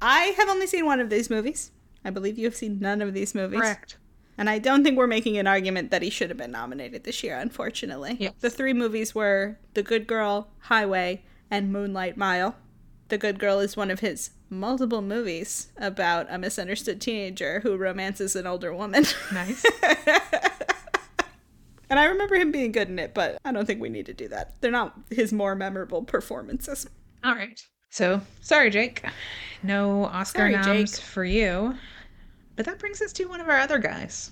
I 0.00 0.34
have 0.36 0.48
only 0.48 0.66
seen 0.66 0.84
one 0.86 1.00
of 1.00 1.10
these 1.10 1.28
movies. 1.30 1.70
I 2.04 2.10
believe 2.10 2.38
you 2.38 2.44
have 2.46 2.56
seen 2.56 2.80
none 2.80 3.02
of 3.02 3.14
these 3.14 3.34
movies. 3.34 3.60
correct. 3.60 3.96
And 4.42 4.50
I 4.50 4.58
don't 4.58 4.82
think 4.82 4.98
we're 4.98 5.06
making 5.06 5.38
an 5.38 5.46
argument 5.46 5.92
that 5.92 6.02
he 6.02 6.10
should 6.10 6.28
have 6.28 6.36
been 6.36 6.50
nominated 6.50 7.04
this 7.04 7.22
year, 7.22 7.38
unfortunately. 7.38 8.16
Yes. 8.18 8.32
The 8.40 8.50
three 8.50 8.72
movies 8.72 9.14
were 9.14 9.56
The 9.74 9.84
Good 9.84 10.08
Girl, 10.08 10.48
Highway, 10.62 11.22
and 11.48 11.72
Moonlight 11.72 12.16
Mile. 12.16 12.56
The 13.06 13.18
Good 13.18 13.38
Girl 13.38 13.60
is 13.60 13.76
one 13.76 13.88
of 13.88 14.00
his 14.00 14.30
multiple 14.50 15.00
movies 15.00 15.68
about 15.76 16.26
a 16.28 16.38
misunderstood 16.38 17.00
teenager 17.00 17.60
who 17.60 17.76
romances 17.76 18.34
an 18.34 18.48
older 18.48 18.74
woman. 18.74 19.04
Nice. 19.32 19.64
and 21.88 22.00
I 22.00 22.06
remember 22.06 22.34
him 22.34 22.50
being 22.50 22.72
good 22.72 22.88
in 22.88 22.98
it, 22.98 23.14
but 23.14 23.38
I 23.44 23.52
don't 23.52 23.64
think 23.64 23.80
we 23.80 23.90
need 23.90 24.06
to 24.06 24.12
do 24.12 24.26
that. 24.26 24.60
They're 24.60 24.72
not 24.72 24.98
his 25.08 25.32
more 25.32 25.54
memorable 25.54 26.02
performances. 26.02 26.84
All 27.22 27.36
right. 27.36 27.64
So, 27.90 28.20
sorry, 28.40 28.70
Jake. 28.70 29.04
No 29.62 30.06
Oscar 30.06 30.38
Sorry, 30.38 30.52
noms 30.54 30.96
Jake. 30.96 31.00
for 31.00 31.24
you. 31.24 31.76
But 32.56 32.66
that 32.66 32.78
brings 32.78 33.00
us 33.00 33.12
to 33.14 33.24
one 33.26 33.40
of 33.40 33.48
our 33.48 33.58
other 33.58 33.78
guys. 33.78 34.30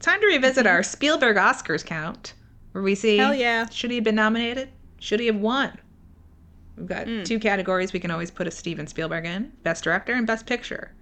Time 0.00 0.20
to 0.20 0.26
revisit 0.26 0.66
our 0.66 0.82
Spielberg 0.82 1.36
Oscars 1.36 1.84
count, 1.84 2.34
where 2.72 2.82
we 2.84 2.94
see 2.94 3.16
Hell 3.16 3.34
yeah. 3.34 3.68
should 3.70 3.90
he 3.90 3.96
have 3.96 4.04
been 4.04 4.14
nominated? 4.14 4.68
Should 5.00 5.20
he 5.20 5.26
have 5.26 5.36
won? 5.36 5.78
We've 6.76 6.86
got 6.86 7.06
Hmm. 7.06 7.22
two 7.22 7.38
categories 7.38 7.92
we 7.94 8.00
can 8.00 8.10
always 8.10 8.30
put 8.30 8.46
a 8.46 8.50
Steven 8.50 8.86
Spielberg 8.86 9.24
in 9.24 9.52
Best 9.62 9.84
Director 9.84 10.12
and 10.12 10.26
Best 10.26 10.44
Picture. 10.46 10.92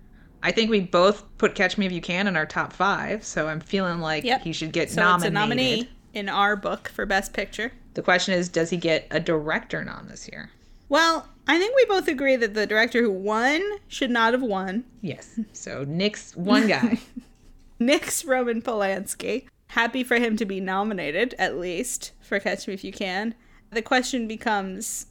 I 0.43 0.53
think 0.53 0.71
we 0.71 0.81
both 0.81 1.25
put 1.39 1.55
Catch 1.57 1.79
Me 1.79 1.87
If 1.87 1.93
You 1.93 2.01
Can 2.01 2.29
in 2.29 2.37
our 2.37 2.47
top 2.47 2.73
five, 2.73 3.25
so 3.25 3.49
I'm 3.49 3.61
feeling 3.61 3.99
like 3.99 4.25
Yep. 4.25 4.43
he 4.43 4.53
should 4.53 4.73
get 4.73 4.91
So 4.91 5.01
nominated. 5.01 5.25
it's 5.27 5.31
a 5.31 5.33
nominee 5.35 5.89
in 6.13 6.29
our 6.29 6.55
book 6.55 6.89
for 6.89 7.05
Best 7.07 7.33
Picture. 7.33 7.73
The 7.95 8.03
question 8.03 8.35
is, 8.35 8.49
does 8.49 8.71
he 8.71 8.77
get 8.77 9.07
a 9.11 9.19
director 9.19 9.83
nom 9.85 10.07
this 10.09 10.29
year? 10.31 10.51
Well, 10.89 11.29
I 11.47 11.59
think 11.59 11.77
we 11.77 11.85
both 11.85 12.09
agree 12.09 12.37
that 12.37 12.55
the 12.55 12.67
director 12.67 13.03
who 13.03 13.11
won 13.11 13.63
should 13.89 14.11
not 14.11 14.33
have 14.33 14.43
won. 14.43 14.85
Yes. 15.03 15.39
So 15.53 15.85
Nick's 15.87 16.35
one 16.35 16.67
guy. 16.67 17.01
Nick's 17.79 18.25
Roman 18.25 18.63
Polanski. 18.63 19.47
Happy 19.69 20.05
for 20.05 20.17
him 20.17 20.37
to 20.37 20.45
be 20.45 20.61
nominated, 20.61 21.35
at 21.39 21.59
least, 21.59 22.13
for 22.21 22.39
Catch 22.39 22.67
Me 22.67 22.75
If 22.75 22.85
You 22.85 22.93
Can. 22.93 23.35
The 23.71 23.83
question 23.83 24.29
becomes 24.29 25.07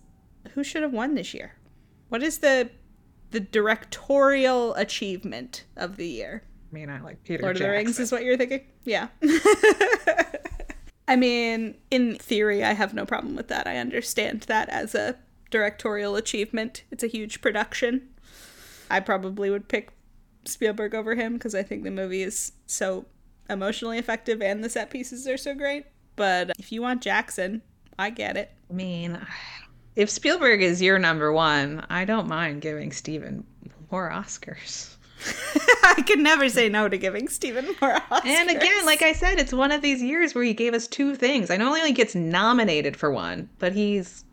who 0.53 0.63
should 0.63 0.81
have 0.83 0.93
won 0.93 1.15
this 1.15 1.33
year? 1.33 1.53
What 2.09 2.23
is 2.23 2.39
the 2.39 2.69
the 3.31 3.39
directorial 3.39 4.75
achievement 4.75 5.65
of 5.75 5.97
the 5.97 6.07
year? 6.07 6.43
I 6.71 6.73
mean, 6.73 6.89
I 6.89 7.01
like 7.01 7.23
Peter 7.23 7.43
Lord 7.43 7.55
of 7.57 7.61
the 7.61 7.69
Rings 7.69 7.99
is 7.99 8.11
what 8.11 8.23
you're 8.23 8.37
thinking? 8.37 8.61
Yeah. 8.83 9.07
I 11.07 11.15
mean, 11.15 11.75
in 11.91 12.15
theory, 12.15 12.63
I 12.63 12.73
have 12.73 12.93
no 12.93 13.05
problem 13.05 13.35
with 13.35 13.47
that. 13.49 13.67
I 13.67 13.77
understand 13.77 14.41
that 14.41 14.69
as 14.69 14.95
a 14.95 15.17
directorial 15.53 16.15
achievement. 16.15 16.83
It's 16.89 17.03
a 17.03 17.07
huge 17.07 17.39
production. 17.39 18.09
I 18.89 18.99
probably 18.99 19.51
would 19.51 19.67
pick 19.67 19.91
Spielberg 20.45 20.95
over 20.95 21.13
him 21.13 21.33
because 21.33 21.53
I 21.53 21.61
think 21.61 21.83
the 21.83 21.91
movie 21.91 22.23
is 22.23 22.53
so 22.65 23.05
emotionally 23.47 23.99
effective 23.99 24.41
and 24.41 24.63
the 24.63 24.69
set 24.69 24.89
pieces 24.89 25.27
are 25.27 25.37
so 25.37 25.53
great. 25.53 25.85
But 26.15 26.53
if 26.57 26.71
you 26.71 26.81
want 26.81 27.03
Jackson, 27.03 27.61
I 27.99 28.09
get 28.09 28.35
it. 28.35 28.51
I 28.67 28.73
mean, 28.73 29.19
if 29.95 30.09
Spielberg 30.09 30.63
is 30.63 30.81
your 30.81 30.97
number 30.97 31.31
one, 31.31 31.85
I 31.87 32.03
don't 32.03 32.27
mind 32.27 32.61
giving 32.63 32.91
Steven 32.91 33.45
more 33.91 34.09
Oscars. 34.09 34.95
I 35.83 36.01
could 36.01 36.19
never 36.19 36.49
say 36.49 36.67
no 36.67 36.89
to 36.89 36.97
giving 36.97 37.27
Stephen 37.27 37.67
more 37.79 37.93
Oscars. 37.93 38.25
And 38.25 38.49
again, 38.49 38.87
like 38.87 39.03
I 39.03 39.13
said, 39.13 39.37
it's 39.37 39.53
one 39.53 39.71
of 39.71 39.83
these 39.83 40.01
years 40.01 40.33
where 40.33 40.43
he 40.43 40.55
gave 40.55 40.73
us 40.73 40.87
two 40.87 41.13
things. 41.15 41.51
I 41.51 41.57
know 41.57 41.71
he 41.75 41.81
only 41.81 41.93
gets 41.93 42.15
nominated 42.15 42.97
for 42.97 43.11
one, 43.11 43.49
but 43.59 43.73
he's 43.73 44.25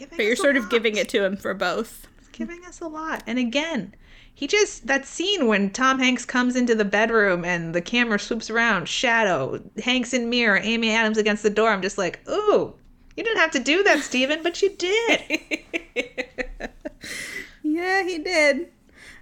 giving. 0.00 0.16
but 0.16 0.24
you're 0.24 0.36
sort 0.36 0.56
of 0.56 0.68
giving 0.70 0.96
it 0.96 1.08
to 1.10 1.24
him 1.24 1.36
for 1.36 1.54
both. 1.54 2.08
He's 2.18 2.28
giving 2.28 2.64
us 2.64 2.80
a 2.80 2.88
lot. 2.88 3.22
And 3.26 3.38
again, 3.38 3.94
he 4.34 4.46
just 4.46 4.86
that 4.86 5.04
scene 5.06 5.46
when 5.46 5.70
Tom 5.70 5.98
Hanks 5.98 6.24
comes 6.24 6.56
into 6.56 6.74
the 6.74 6.84
bedroom 6.84 7.44
and 7.44 7.74
the 7.74 7.82
camera 7.82 8.18
swoops 8.18 8.50
around, 8.50 8.88
shadow, 8.88 9.62
Hanks 9.84 10.14
in 10.14 10.30
mirror, 10.30 10.58
Amy 10.62 10.90
Adams 10.90 11.18
against 11.18 11.42
the 11.42 11.50
door. 11.50 11.70
I'm 11.70 11.82
just 11.82 11.98
like, 11.98 12.20
ooh, 12.28 12.74
you 13.16 13.22
didn't 13.22 13.40
have 13.40 13.50
to 13.52 13.58
do 13.58 13.82
that, 13.84 14.00
Steven, 14.00 14.42
but 14.42 14.62
you 14.62 14.70
did. 14.70 15.40
yeah, 17.62 18.02
he 18.02 18.18
did. 18.18 18.68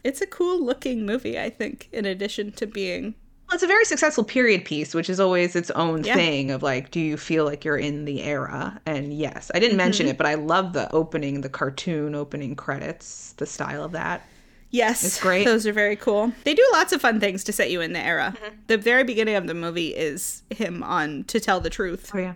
It's 0.05 0.21
a 0.21 0.27
cool 0.27 0.65
looking 0.65 1.05
movie, 1.05 1.39
I 1.39 1.51
think, 1.51 1.89
in 1.93 2.05
addition 2.05 2.53
to 2.53 2.67
being 2.67 3.17
Well, 3.49 3.55
it's 3.55 3.63
a 3.65 3.67
very 3.67 3.87
successful 3.87 4.25
period 4.25 4.65
piece, 4.67 4.95
which 4.95 5.09
is 5.09 5.19
always 5.19 5.57
its 5.57 5.71
own 5.71 6.05
Yeah. 6.05 6.15
thing 6.15 6.51
of 6.51 6.63
like, 6.63 6.91
do 6.91 7.01
you 7.01 7.17
feel 7.17 7.45
like 7.47 7.65
you're 7.65 7.79
in 7.79 8.05
the 8.05 8.23
era? 8.23 8.79
And 8.85 9.13
yes, 9.13 9.51
I 9.55 9.59
didn't 9.59 9.79
mention 9.79 10.05
Mm-hmm. 10.05 10.11
it, 10.11 10.19
but 10.19 10.27
I 10.27 10.35
love 10.35 10.75
the 10.75 10.93
opening, 10.95 11.41
the 11.41 11.49
cartoon 11.49 12.15
opening 12.15 12.55
credits, 12.57 13.33
the 13.39 13.47
style 13.47 13.83
of 13.85 13.93
that. 13.93 14.23
Yes. 14.71 15.03
It's 15.03 15.19
great. 15.19 15.47
Those 15.47 15.67
are 15.67 15.73
very 15.73 15.97
cool. 15.97 16.31
They 16.45 16.53
do 16.53 16.69
lots 16.73 16.93
of 16.93 17.01
fun 17.01 17.21
things 17.21 17.43
to 17.45 17.53
set 17.55 17.71
you 17.71 17.81
in 17.81 17.95
the 17.95 18.01
era. 18.01 18.35
Mm-hmm. 18.37 18.55
The 18.67 18.77
very 18.77 19.03
beginning 19.03 19.37
of 19.37 19.47
the 19.47 19.55
movie 19.55 19.95
is 19.97 20.43
him 20.51 20.83
on 20.83 21.25
To 21.25 21.41
Tell 21.41 21.59
the 21.59 21.71
Truth 21.71 22.11
Oh 22.15 22.19
yeah. 22.19 22.35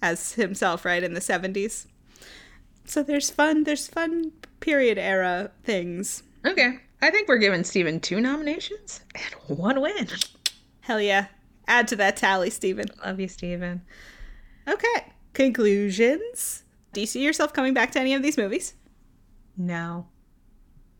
as 0.00 0.32
himself, 0.32 0.86
right, 0.86 1.02
in 1.02 1.12
the 1.12 1.20
70s. 1.20 1.84
So 2.86 3.02
there's 3.02 3.28
fun, 3.28 3.64
there's 3.64 3.86
fun 3.86 4.32
period 4.60 4.96
era 4.96 5.50
things. 5.62 6.22
Okay. 6.46 6.78
I 7.02 7.10
think 7.10 7.28
we're 7.28 7.36
giving 7.36 7.64
Steven 7.64 8.00
two 8.00 8.18
nominations 8.18 9.02
and 9.14 9.58
one 9.58 9.82
win. 9.82 10.08
Hell 10.84 11.00
yeah. 11.00 11.26
Add 11.66 11.88
to 11.88 11.96
that 11.96 12.16
tally, 12.16 12.50
Steven. 12.50 12.86
Love 13.04 13.18
you, 13.20 13.28
Steven. 13.28 13.82
Okay. 14.68 15.12
Conclusions. 15.32 16.62
Do 16.92 17.00
you 17.00 17.06
see 17.06 17.24
yourself 17.24 17.52
coming 17.52 17.74
back 17.74 17.90
to 17.92 18.00
any 18.00 18.14
of 18.14 18.22
these 18.22 18.36
movies? 18.38 18.74
No, 19.56 20.06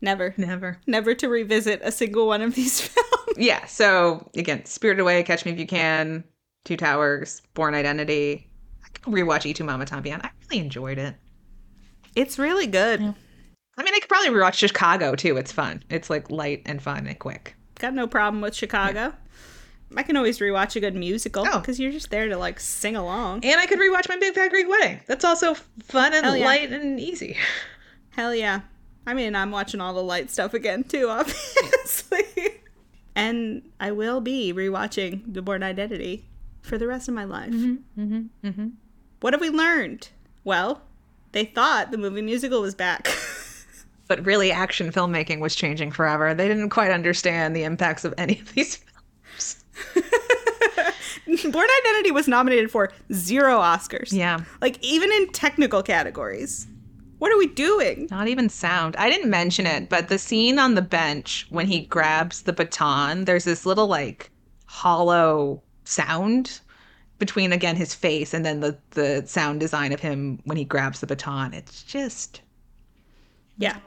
Never. 0.01 0.33
never. 0.37 0.79
Never 0.87 1.13
to 1.15 1.27
revisit 1.29 1.81
a 1.83 1.91
single 1.91 2.27
one 2.27 2.41
of 2.41 2.53
these 2.55 2.81
films. 2.87 3.37
Yeah. 3.37 3.65
So 3.65 4.29
again, 4.35 4.65
Spirited 4.65 4.99
Away, 5.01 5.23
Catch 5.23 5.45
Me 5.45 5.51
If 5.51 5.59
You 5.59 5.67
Can, 5.67 6.23
Two 6.63 6.77
Towers, 6.77 7.41
Bourne 7.53 7.73
Identity. 7.75 8.49
I 8.83 8.89
could 8.89 9.13
rewatch 9.13 9.45
Y 9.45 9.51
Tu 9.53 9.63
Mama 9.63 9.85
Tambien. 9.85 10.23
I 10.23 10.29
really 10.49 10.63
enjoyed 10.63 10.97
it. 10.97 11.15
It's 12.15 12.37
really 12.39 12.67
good. 12.67 13.01
I 13.01 13.83
mean, 13.83 13.93
I 13.93 13.99
could 13.99 14.09
probably 14.09 14.29
rewatch 14.29 14.53
Chicago 14.53 15.15
too. 15.15 15.37
It's 15.37 15.51
fun. 15.51 15.83
It's 15.89 16.09
like 16.09 16.29
light 16.31 16.61
and 16.65 16.81
fun 16.81 17.07
and 17.07 17.17
quick. 17.19 17.55
Got 17.79 17.93
no 17.93 18.07
problem 18.07 18.41
with 18.41 18.55
Chicago. 18.55 19.13
I 19.95 20.03
can 20.03 20.15
always 20.17 20.39
rewatch 20.39 20.75
a 20.75 20.79
good 20.79 20.95
musical 20.95 21.45
Oh. 21.47 21.59
because 21.59 21.79
you're 21.79 21.91
just 21.91 22.09
there 22.09 22.27
to 22.29 22.37
like 22.37 22.59
sing 22.59 22.95
along. 22.95 23.43
And 23.45 23.59
I 23.59 23.65
could 23.65 23.79
rewatch 23.79 24.09
My 24.09 24.17
Big 24.17 24.33
Fat 24.33 24.49
Greek 24.49 24.67
Wedding. 24.69 24.99
That's 25.05 25.23
also 25.25 25.53
fun 25.83 26.13
and 26.13 26.37
yeah. 26.37 26.45
light 26.45 26.71
and 26.71 26.99
easy. 26.99 27.37
Hell 28.11 28.33
yeah. 28.33 28.61
I 29.05 29.13
mean, 29.13 29.35
I'm 29.35 29.51
watching 29.51 29.81
all 29.81 29.93
the 29.93 30.03
light 30.03 30.31
stuff 30.31 30.53
again 30.53 30.83
too, 30.83 31.07
obviously. 31.09 32.23
and 33.15 33.61
I 33.79 33.91
will 33.91 34.21
be 34.21 34.53
rewatching 34.53 35.33
The 35.33 35.41
Bourne 35.41 35.63
Identity 35.63 36.25
for 36.61 36.77
the 36.77 36.87
rest 36.87 37.07
of 37.07 37.13
my 37.13 37.25
life. 37.25 37.51
Mm-hmm, 37.51 38.21
mm-hmm. 38.43 38.67
What 39.19 39.33
have 39.33 39.41
we 39.41 39.49
learned? 39.49 40.09
Well, 40.43 40.81
they 41.31 41.45
thought 41.45 41.91
the 41.91 41.97
movie 41.97 42.21
musical 42.21 42.61
was 42.61 42.75
back. 42.75 43.07
But 44.07 44.23
really, 44.23 44.51
action 44.51 44.91
filmmaking 44.91 45.39
was 45.39 45.55
changing 45.55 45.89
forever. 45.91 46.35
They 46.35 46.47
didn't 46.47 46.69
quite 46.69 46.91
understand 46.91 47.55
the 47.55 47.63
impacts 47.63 48.05
of 48.05 48.13
any 48.19 48.39
of 48.39 48.53
these 48.53 48.75
films. 48.75 48.94
Bourne 51.51 51.67
Identity 51.85 52.11
was 52.11 52.27
nominated 52.27 52.71
for 52.71 52.91
zero 53.13 53.57
Oscars. 53.59 54.11
Yeah. 54.11 54.41
Like, 54.61 54.83
even 54.83 55.11
in 55.11 55.29
technical 55.29 55.81
categories. 55.83 56.67
What 57.17 57.31
are 57.31 57.37
we 57.37 57.47
doing? 57.47 58.07
Not 58.11 58.27
even 58.27 58.49
sound. 58.49 58.95
I 58.97 59.09
didn't 59.09 59.29
mention 59.29 59.65
it, 59.65 59.89
but 59.89 60.09
the 60.09 60.17
scene 60.17 60.59
on 60.59 60.75
the 60.75 60.81
bench 60.81 61.47
when 61.49 61.65
he 61.65 61.85
grabs 61.85 62.41
the 62.41 62.53
baton, 62.53 63.25
there's 63.25 63.45
this 63.45 63.65
little 63.65 63.87
like 63.87 64.31
hollow 64.65 65.63
sound 65.85 66.59
between 67.17 67.53
again 67.53 67.77
his 67.77 67.93
face 67.93 68.33
and 68.33 68.45
then 68.45 68.59
the 68.59 68.77
the 68.91 69.23
sound 69.25 69.61
design 69.61 69.93
of 69.93 70.01
him 70.01 70.39
when 70.43 70.57
he 70.57 70.65
grabs 70.65 70.99
the 70.99 71.07
baton. 71.07 71.53
It's 71.53 71.83
just 71.83 72.41
Yeah. 73.57 73.77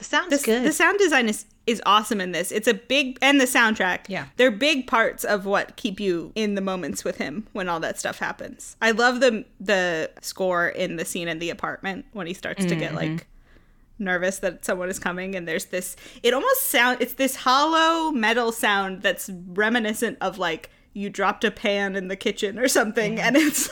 The 0.00 0.04
sound's 0.04 0.30
This, 0.30 0.44
good. 0.44 0.64
the 0.64 0.72
sound 0.72 0.98
design 0.98 1.28
is 1.28 1.44
is 1.66 1.80
awesome 1.84 2.20
in 2.22 2.32
this. 2.32 2.50
It's 2.50 2.66
a 2.66 2.72
big 2.74 3.18
and 3.20 3.38
the 3.38 3.44
soundtrack. 3.44 4.06
Yeah. 4.08 4.26
they're 4.38 4.50
big 4.50 4.86
parts 4.86 5.24
of 5.24 5.44
what 5.44 5.76
keep 5.76 6.00
you 6.00 6.32
in 6.34 6.54
the 6.54 6.62
moments 6.62 7.04
with 7.04 7.18
him 7.18 7.46
when 7.52 7.68
all 7.68 7.78
that 7.80 7.98
stuff 7.98 8.18
happens. 8.18 8.76
I 8.80 8.92
love 8.92 9.20
the 9.20 9.44
the 9.60 10.10
score 10.22 10.68
in 10.68 10.96
the 10.96 11.04
scene 11.04 11.28
in 11.28 11.38
the 11.38 11.50
apartment 11.50 12.06
when 12.12 12.26
he 12.26 12.32
starts 12.32 12.64
to 12.64 12.74
get 12.74 12.94
like 12.94 13.10
mm-hmm. 13.10 14.04
nervous 14.04 14.38
that 14.38 14.64
someone 14.64 14.88
is 14.88 14.98
coming 14.98 15.36
and 15.36 15.46
there's 15.46 15.66
this 15.66 15.96
it 16.22 16.32
almost 16.32 16.62
sound 16.68 17.02
it's 17.02 17.14
this 17.14 17.36
hollow 17.36 18.10
metal 18.10 18.52
sound 18.52 19.02
that's 19.02 19.28
reminiscent 19.48 20.16
of 20.22 20.38
like 20.38 20.70
you 20.92 21.08
dropped 21.08 21.44
a 21.44 21.50
pan 21.50 21.94
in 21.94 22.08
the 22.08 22.16
kitchen 22.16 22.58
or 22.58 22.66
something 22.66 23.20
and 23.20 23.36
it's 23.36 23.68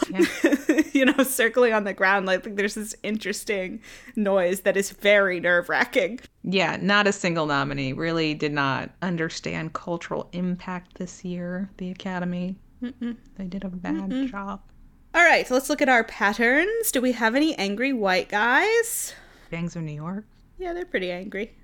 you 0.95 1.05
know 1.05 1.23
circling 1.25 1.73
on 1.73 1.85
the 1.85 1.93
ground 1.93 2.27
like 2.27 2.57
there's 2.57 2.75
this 2.75 2.95
interesting 3.03 3.81
noise 4.15 4.61
that 4.61 4.77
is 4.77 4.91
very 4.91 5.41
nerve-wracking 5.41 6.21
yeah, 6.51 6.79
not 6.81 7.07
a 7.07 7.13
single 7.13 7.45
nominee. 7.45 7.93
Really 7.93 8.33
did 8.33 8.53
not 8.53 8.91
understand 9.03 9.75
cultural 9.75 10.31
impact 10.33 10.97
this 10.97 11.23
year. 11.23 11.69
The 11.77 11.91
Academy, 11.91 12.57
they 12.81 13.45
did 13.45 13.65
a 13.65 13.69
bad 13.69 14.31
job. 14.31 14.63
All 15.15 15.25
right, 15.25 15.47
so 15.47 15.55
let's 15.55 15.69
look 15.69 15.83
at 15.83 15.91
our 15.91 16.05
patterns. 16.05 16.91
Do 16.91 17.03
we 17.03 17.13
have 17.13 17.35
any 17.35 17.55
angry 17.57 17.93
white 17.93 18.31
guys? 18.31 19.15
Gangs 19.51 19.77
of 19.77 19.83
New 19.83 19.93
York. 19.93 20.25
Yeah, 20.59 20.73
they're 20.73 20.87
pretty 20.87 21.11
angry. 21.11 21.55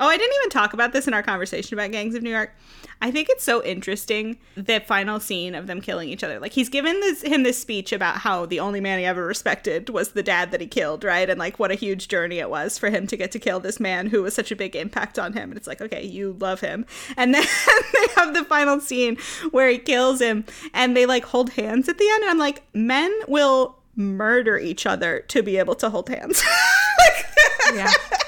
Oh, 0.00 0.08
I 0.08 0.16
didn't 0.16 0.36
even 0.36 0.50
talk 0.50 0.72
about 0.72 0.92
this 0.92 1.08
in 1.08 1.14
our 1.14 1.22
conversation 1.22 1.74
about 1.74 1.90
Gangs 1.90 2.14
of 2.14 2.22
New 2.22 2.30
York. 2.30 2.54
I 3.00 3.10
think 3.10 3.28
it's 3.30 3.44
so 3.44 3.62
interesting 3.64 4.38
the 4.56 4.80
final 4.80 5.20
scene 5.20 5.54
of 5.54 5.66
them 5.66 5.80
killing 5.80 6.08
each 6.08 6.24
other. 6.24 6.40
Like 6.40 6.52
he's 6.52 6.68
given 6.68 6.98
this 7.00 7.22
him 7.22 7.44
this 7.44 7.58
speech 7.58 7.92
about 7.92 8.18
how 8.18 8.46
the 8.46 8.58
only 8.60 8.80
man 8.80 8.98
he 8.98 9.04
ever 9.04 9.24
respected 9.24 9.88
was 9.88 10.12
the 10.12 10.22
dad 10.22 10.50
that 10.50 10.60
he 10.60 10.66
killed, 10.66 11.04
right? 11.04 11.28
And 11.28 11.38
like 11.38 11.58
what 11.58 11.70
a 11.70 11.74
huge 11.74 12.08
journey 12.08 12.38
it 12.38 12.50
was 12.50 12.76
for 12.76 12.90
him 12.90 13.06
to 13.06 13.16
get 13.16 13.30
to 13.32 13.38
kill 13.38 13.60
this 13.60 13.78
man 13.78 14.06
who 14.08 14.22
was 14.22 14.34
such 14.34 14.50
a 14.50 14.56
big 14.56 14.74
impact 14.74 15.18
on 15.18 15.32
him. 15.32 15.50
And 15.50 15.56
it's 15.56 15.68
like, 15.68 15.80
okay, 15.80 16.04
you 16.04 16.36
love 16.40 16.60
him. 16.60 16.86
And 17.16 17.34
then 17.34 17.44
they 17.92 18.06
have 18.16 18.34
the 18.34 18.44
final 18.44 18.80
scene 18.80 19.16
where 19.50 19.68
he 19.68 19.78
kills 19.78 20.20
him 20.20 20.44
and 20.74 20.96
they 20.96 21.06
like 21.06 21.24
hold 21.24 21.50
hands 21.50 21.88
at 21.88 21.98
the 21.98 22.08
end 22.08 22.22
and 22.22 22.30
I'm 22.30 22.38
like, 22.38 22.64
men 22.74 23.16
will 23.28 23.76
murder 23.94 24.58
each 24.58 24.86
other 24.86 25.24
to 25.28 25.42
be 25.42 25.56
able 25.56 25.74
to 25.76 25.90
hold 25.90 26.08
hands. 26.08 26.42
Yeah. 27.74 27.92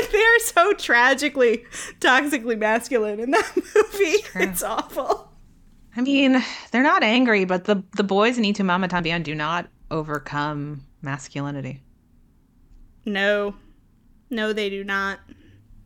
like 0.00 0.10
they 0.12 0.22
are 0.22 0.38
so 0.40 0.72
tragically 0.74 1.64
toxically 2.00 2.58
masculine 2.58 3.20
in 3.20 3.30
that 3.30 3.52
movie 3.56 4.18
true. 4.22 4.42
it's 4.42 4.62
awful 4.62 5.26
I 5.96 6.02
mean, 6.02 6.40
they're 6.70 6.84
not 6.84 7.02
angry, 7.02 7.44
but 7.44 7.64
the 7.64 7.82
the 7.96 8.04
boys 8.04 8.38
in 8.38 8.44
Y 8.44 8.52
Tu 8.52 8.62
Mama 8.62 8.86
Tambien 8.86 9.24
do 9.24 9.34
not 9.34 9.66
overcome 9.90 10.86
masculinity. 11.02 11.82
no 13.04 13.54
no 14.30 14.52
they 14.52 14.70
do 14.70 14.84
not 14.84 15.18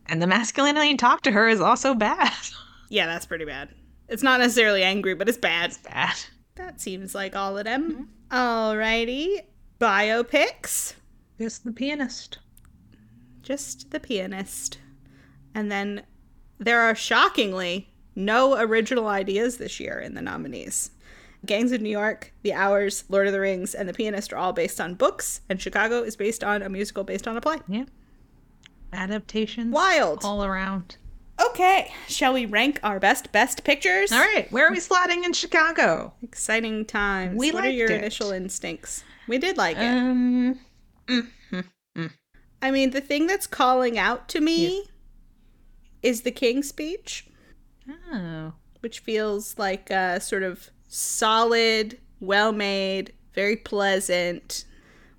And 0.05 0.21
the 0.21 0.27
masculinity 0.27 0.89
you 0.89 0.97
talk 0.97 1.21
to 1.23 1.31
her 1.31 1.47
is 1.47 1.59
also 1.59 1.95
bad. 1.95 2.31
yeah 2.89 3.07
that's 3.07 3.25
pretty 3.25 3.45
bad 3.45 3.69
it's 4.07 4.21
not 4.21 4.39
necessarily 4.39 4.83
angry 4.83 5.15
but 5.15 5.27
it's 5.27 5.39
bad 5.39 5.71
It's 5.71 5.79
bad. 5.79 6.15
that 6.55 6.79
seems 6.79 7.15
like 7.15 7.35
all 7.35 7.57
of 7.57 7.63
them 7.65 8.09
mm-hmm. 8.31 8.35
alrighty 8.37 9.39
biopics 9.79 10.93
Just 11.39 11.63
the 11.65 11.71
pianist. 11.71 12.37
Just 13.45 13.91
the 13.91 13.99
pianist 13.99 14.79
and 15.53 15.71
then 15.71 16.03
there 16.57 16.81
are 16.81 16.95
shockingly 16.95 17.89
no 18.15 18.57
original 18.57 19.07
ideas 19.07 19.57
this 19.57 19.79
year 19.79 19.99
in 19.99 20.15
the 20.15 20.21
nominees 20.21 20.91
Gangs 21.45 21.71
of 21.71 21.81
New 21.81 21.89
York, 21.89 22.33
The 22.41 22.53
Hours, 22.53 23.03
Lord 23.07 23.27
of 23.27 23.33
the 23.33 23.39
Rings, 23.39 23.75
and 23.75 23.87
The 23.87 23.93
Pianist 23.93 24.33
are 24.33 24.37
all 24.37 24.53
based 24.53 24.81
on 24.81 24.95
books, 24.95 25.41
and 25.49 25.61
Chicago 25.61 26.01
is 26.01 26.15
based 26.15 26.43
on 26.43 26.61
a 26.61 26.69
musical 26.69 27.03
based 27.03 27.27
on 27.27 27.37
a 27.37 27.41
play. 27.41 27.57
Yeah. 27.67 27.85
Adaptations. 28.91 29.73
Wild. 29.73 30.23
All 30.23 30.43
around. 30.43 30.97
Okay, 31.49 31.91
shall 32.07 32.33
we 32.33 32.45
rank 32.45 32.79
our 32.81 32.99
best 32.99 33.31
best 33.33 33.63
pictures? 33.65 34.11
All 34.11 34.19
right. 34.19 34.49
Where 34.51 34.67
are 34.67 34.71
we 34.71 34.77
slotting 34.77 35.25
in 35.25 35.33
Chicago? 35.33 36.13
Exciting 36.23 36.85
times. 36.85 37.37
We 37.37 37.51
what 37.51 37.65
are 37.65 37.69
your 37.69 37.91
it. 37.91 37.99
initial 37.99 38.31
instincts? 38.31 39.03
We 39.27 39.37
did 39.37 39.57
like 39.57 39.77
it. 39.77 39.81
Um. 39.81 40.59
I 42.65 42.71
mean, 42.71 42.89
the 42.89 43.01
thing 43.01 43.27
that's 43.27 43.45
calling 43.45 43.99
out 43.99 44.27
to 44.29 44.41
me 44.41 44.85
is 46.01 46.21
the 46.21 46.31
King's 46.31 46.67
speech, 46.67 47.27
Oh. 48.11 48.53
which 48.79 48.99
feels 48.99 49.57
like 49.59 49.91
a 49.91 50.19
sort 50.19 50.41
of 50.43 50.71
solid, 50.87 51.99
well 52.19 52.51
made, 52.51 53.13
very 53.33 53.55
pleasant, 53.55 54.65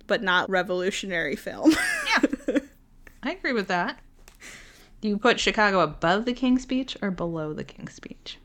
but 0.07 0.21
not 0.21 0.49
revolutionary 0.49 1.35
film. 1.37 1.71
Yeah. 2.47 2.59
I 3.23 3.31
agree 3.31 3.53
with 3.53 3.67
that. 3.67 3.99
Do 5.01 5.07
you 5.09 5.17
put 5.17 5.39
Chicago 5.39 5.79
above 5.81 6.25
the 6.25 6.33
King's 6.33 6.63
Speech 6.63 6.97
or 7.01 7.11
below 7.11 7.53
the 7.53 7.63
King's 7.63 7.93
Speech? 7.93 8.37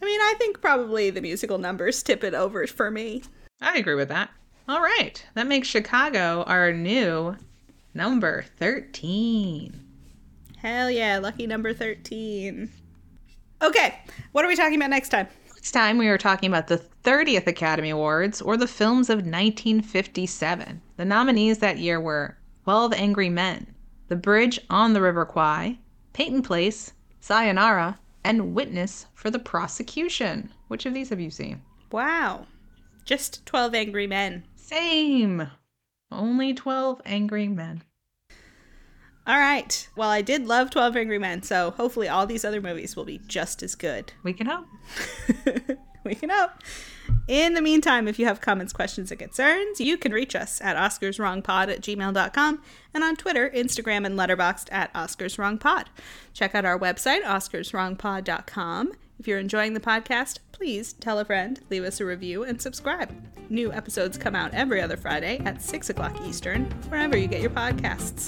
I 0.00 0.04
mean, 0.04 0.20
I 0.20 0.34
think 0.38 0.60
probably 0.60 1.10
the 1.10 1.20
musical 1.20 1.58
numbers 1.58 2.02
tip 2.02 2.22
it 2.24 2.34
over 2.34 2.66
for 2.66 2.90
me. 2.90 3.22
I 3.60 3.76
agree 3.78 3.94
with 3.96 4.08
that. 4.08 4.30
All 4.68 4.80
right. 4.80 5.24
That 5.34 5.46
makes 5.48 5.68
Chicago 5.68 6.44
our 6.46 6.72
new 6.72 7.36
number 7.94 8.44
13. 8.58 9.78
Hell 10.56 10.90
yeah, 10.90 11.18
lucky 11.18 11.46
number 11.46 11.74
13. 11.74 12.70
Okay, 13.62 13.98
what 14.32 14.44
are 14.44 14.48
we 14.48 14.56
talking 14.56 14.76
about 14.76 14.90
next 14.90 15.10
time? 15.10 15.28
Next 15.48 15.72
time 15.72 15.98
we 15.98 16.08
are 16.08 16.18
talking 16.18 16.48
about 16.48 16.66
the 16.66 16.82
30th 17.04 17.46
Academy 17.46 17.90
Awards 17.90 18.42
or 18.42 18.56
the 18.56 18.66
films 18.66 19.08
of 19.08 19.18
1957. 19.18 20.80
The 20.96 21.04
nominees 21.04 21.58
that 21.58 21.78
year 21.78 22.00
were 22.00 22.36
12 22.64 22.92
Angry 22.94 23.28
Men, 23.28 23.72
The 24.08 24.16
Bridge 24.16 24.60
on 24.70 24.92
the 24.92 25.00
River 25.00 25.24
Kwai, 25.24 25.78
Peyton 26.12 26.42
Place, 26.42 26.92
Sayonara, 27.20 27.98
and 28.24 28.54
Witness 28.54 29.06
for 29.14 29.30
the 29.30 29.38
Prosecution. 29.38 30.52
Which 30.68 30.86
of 30.86 30.94
these 30.94 31.08
have 31.10 31.20
you 31.20 31.30
seen? 31.30 31.62
Wow. 31.90 32.46
Just 33.04 33.44
12 33.46 33.74
Angry 33.74 34.06
Men. 34.06 34.44
Same. 34.56 35.48
Only 36.12 36.54
12 36.54 37.00
Angry 37.04 37.48
Men. 37.48 37.82
All 39.26 39.38
right. 39.38 39.88
Well, 39.96 40.10
I 40.10 40.20
did 40.20 40.46
love 40.46 40.70
12 40.70 40.96
Angry 40.96 41.18
Men, 41.18 41.42
so 41.42 41.70
hopefully 41.70 42.08
all 42.08 42.26
these 42.26 42.44
other 42.44 42.60
movies 42.60 42.96
will 42.96 43.04
be 43.04 43.20
just 43.26 43.62
as 43.62 43.74
good. 43.74 44.12
We 44.24 44.32
can 44.32 44.46
hope. 44.46 44.66
we 46.04 46.14
can 46.14 46.30
hope. 46.30 46.50
In 47.28 47.54
the 47.54 47.62
meantime, 47.62 48.08
if 48.08 48.18
you 48.18 48.26
have 48.26 48.40
comments, 48.40 48.72
questions, 48.72 49.12
and 49.12 49.20
concerns, 49.20 49.80
you 49.80 49.96
can 49.96 50.12
reach 50.12 50.34
us 50.34 50.60
at 50.60 50.76
oscarswrongpod 50.76 51.68
at 51.68 51.80
gmail.com 51.80 52.62
and 52.94 53.04
on 53.04 53.16
Twitter, 53.16 53.48
Instagram, 53.54 54.04
and 54.04 54.18
Letterboxd 54.18 54.72
at 54.72 54.92
oscarswrongpod. 54.92 55.86
Check 56.32 56.54
out 56.54 56.64
our 56.64 56.78
website, 56.78 57.22
oscarswrongpod.com. 57.22 58.92
If 59.22 59.28
you're 59.28 59.38
enjoying 59.38 59.74
the 59.74 59.78
podcast, 59.78 60.40
please 60.50 60.94
tell 60.94 61.20
a 61.20 61.24
friend, 61.24 61.60
leave 61.70 61.84
us 61.84 62.00
a 62.00 62.04
review, 62.04 62.42
and 62.42 62.60
subscribe. 62.60 63.14
New 63.48 63.72
episodes 63.72 64.18
come 64.18 64.34
out 64.34 64.52
every 64.52 64.80
other 64.80 64.96
Friday 64.96 65.38
at 65.44 65.62
6 65.62 65.90
o'clock 65.90 66.20
Eastern, 66.26 66.64
wherever 66.88 67.16
you 67.16 67.28
get 67.28 67.40
your 67.40 67.50
podcasts. 67.50 68.26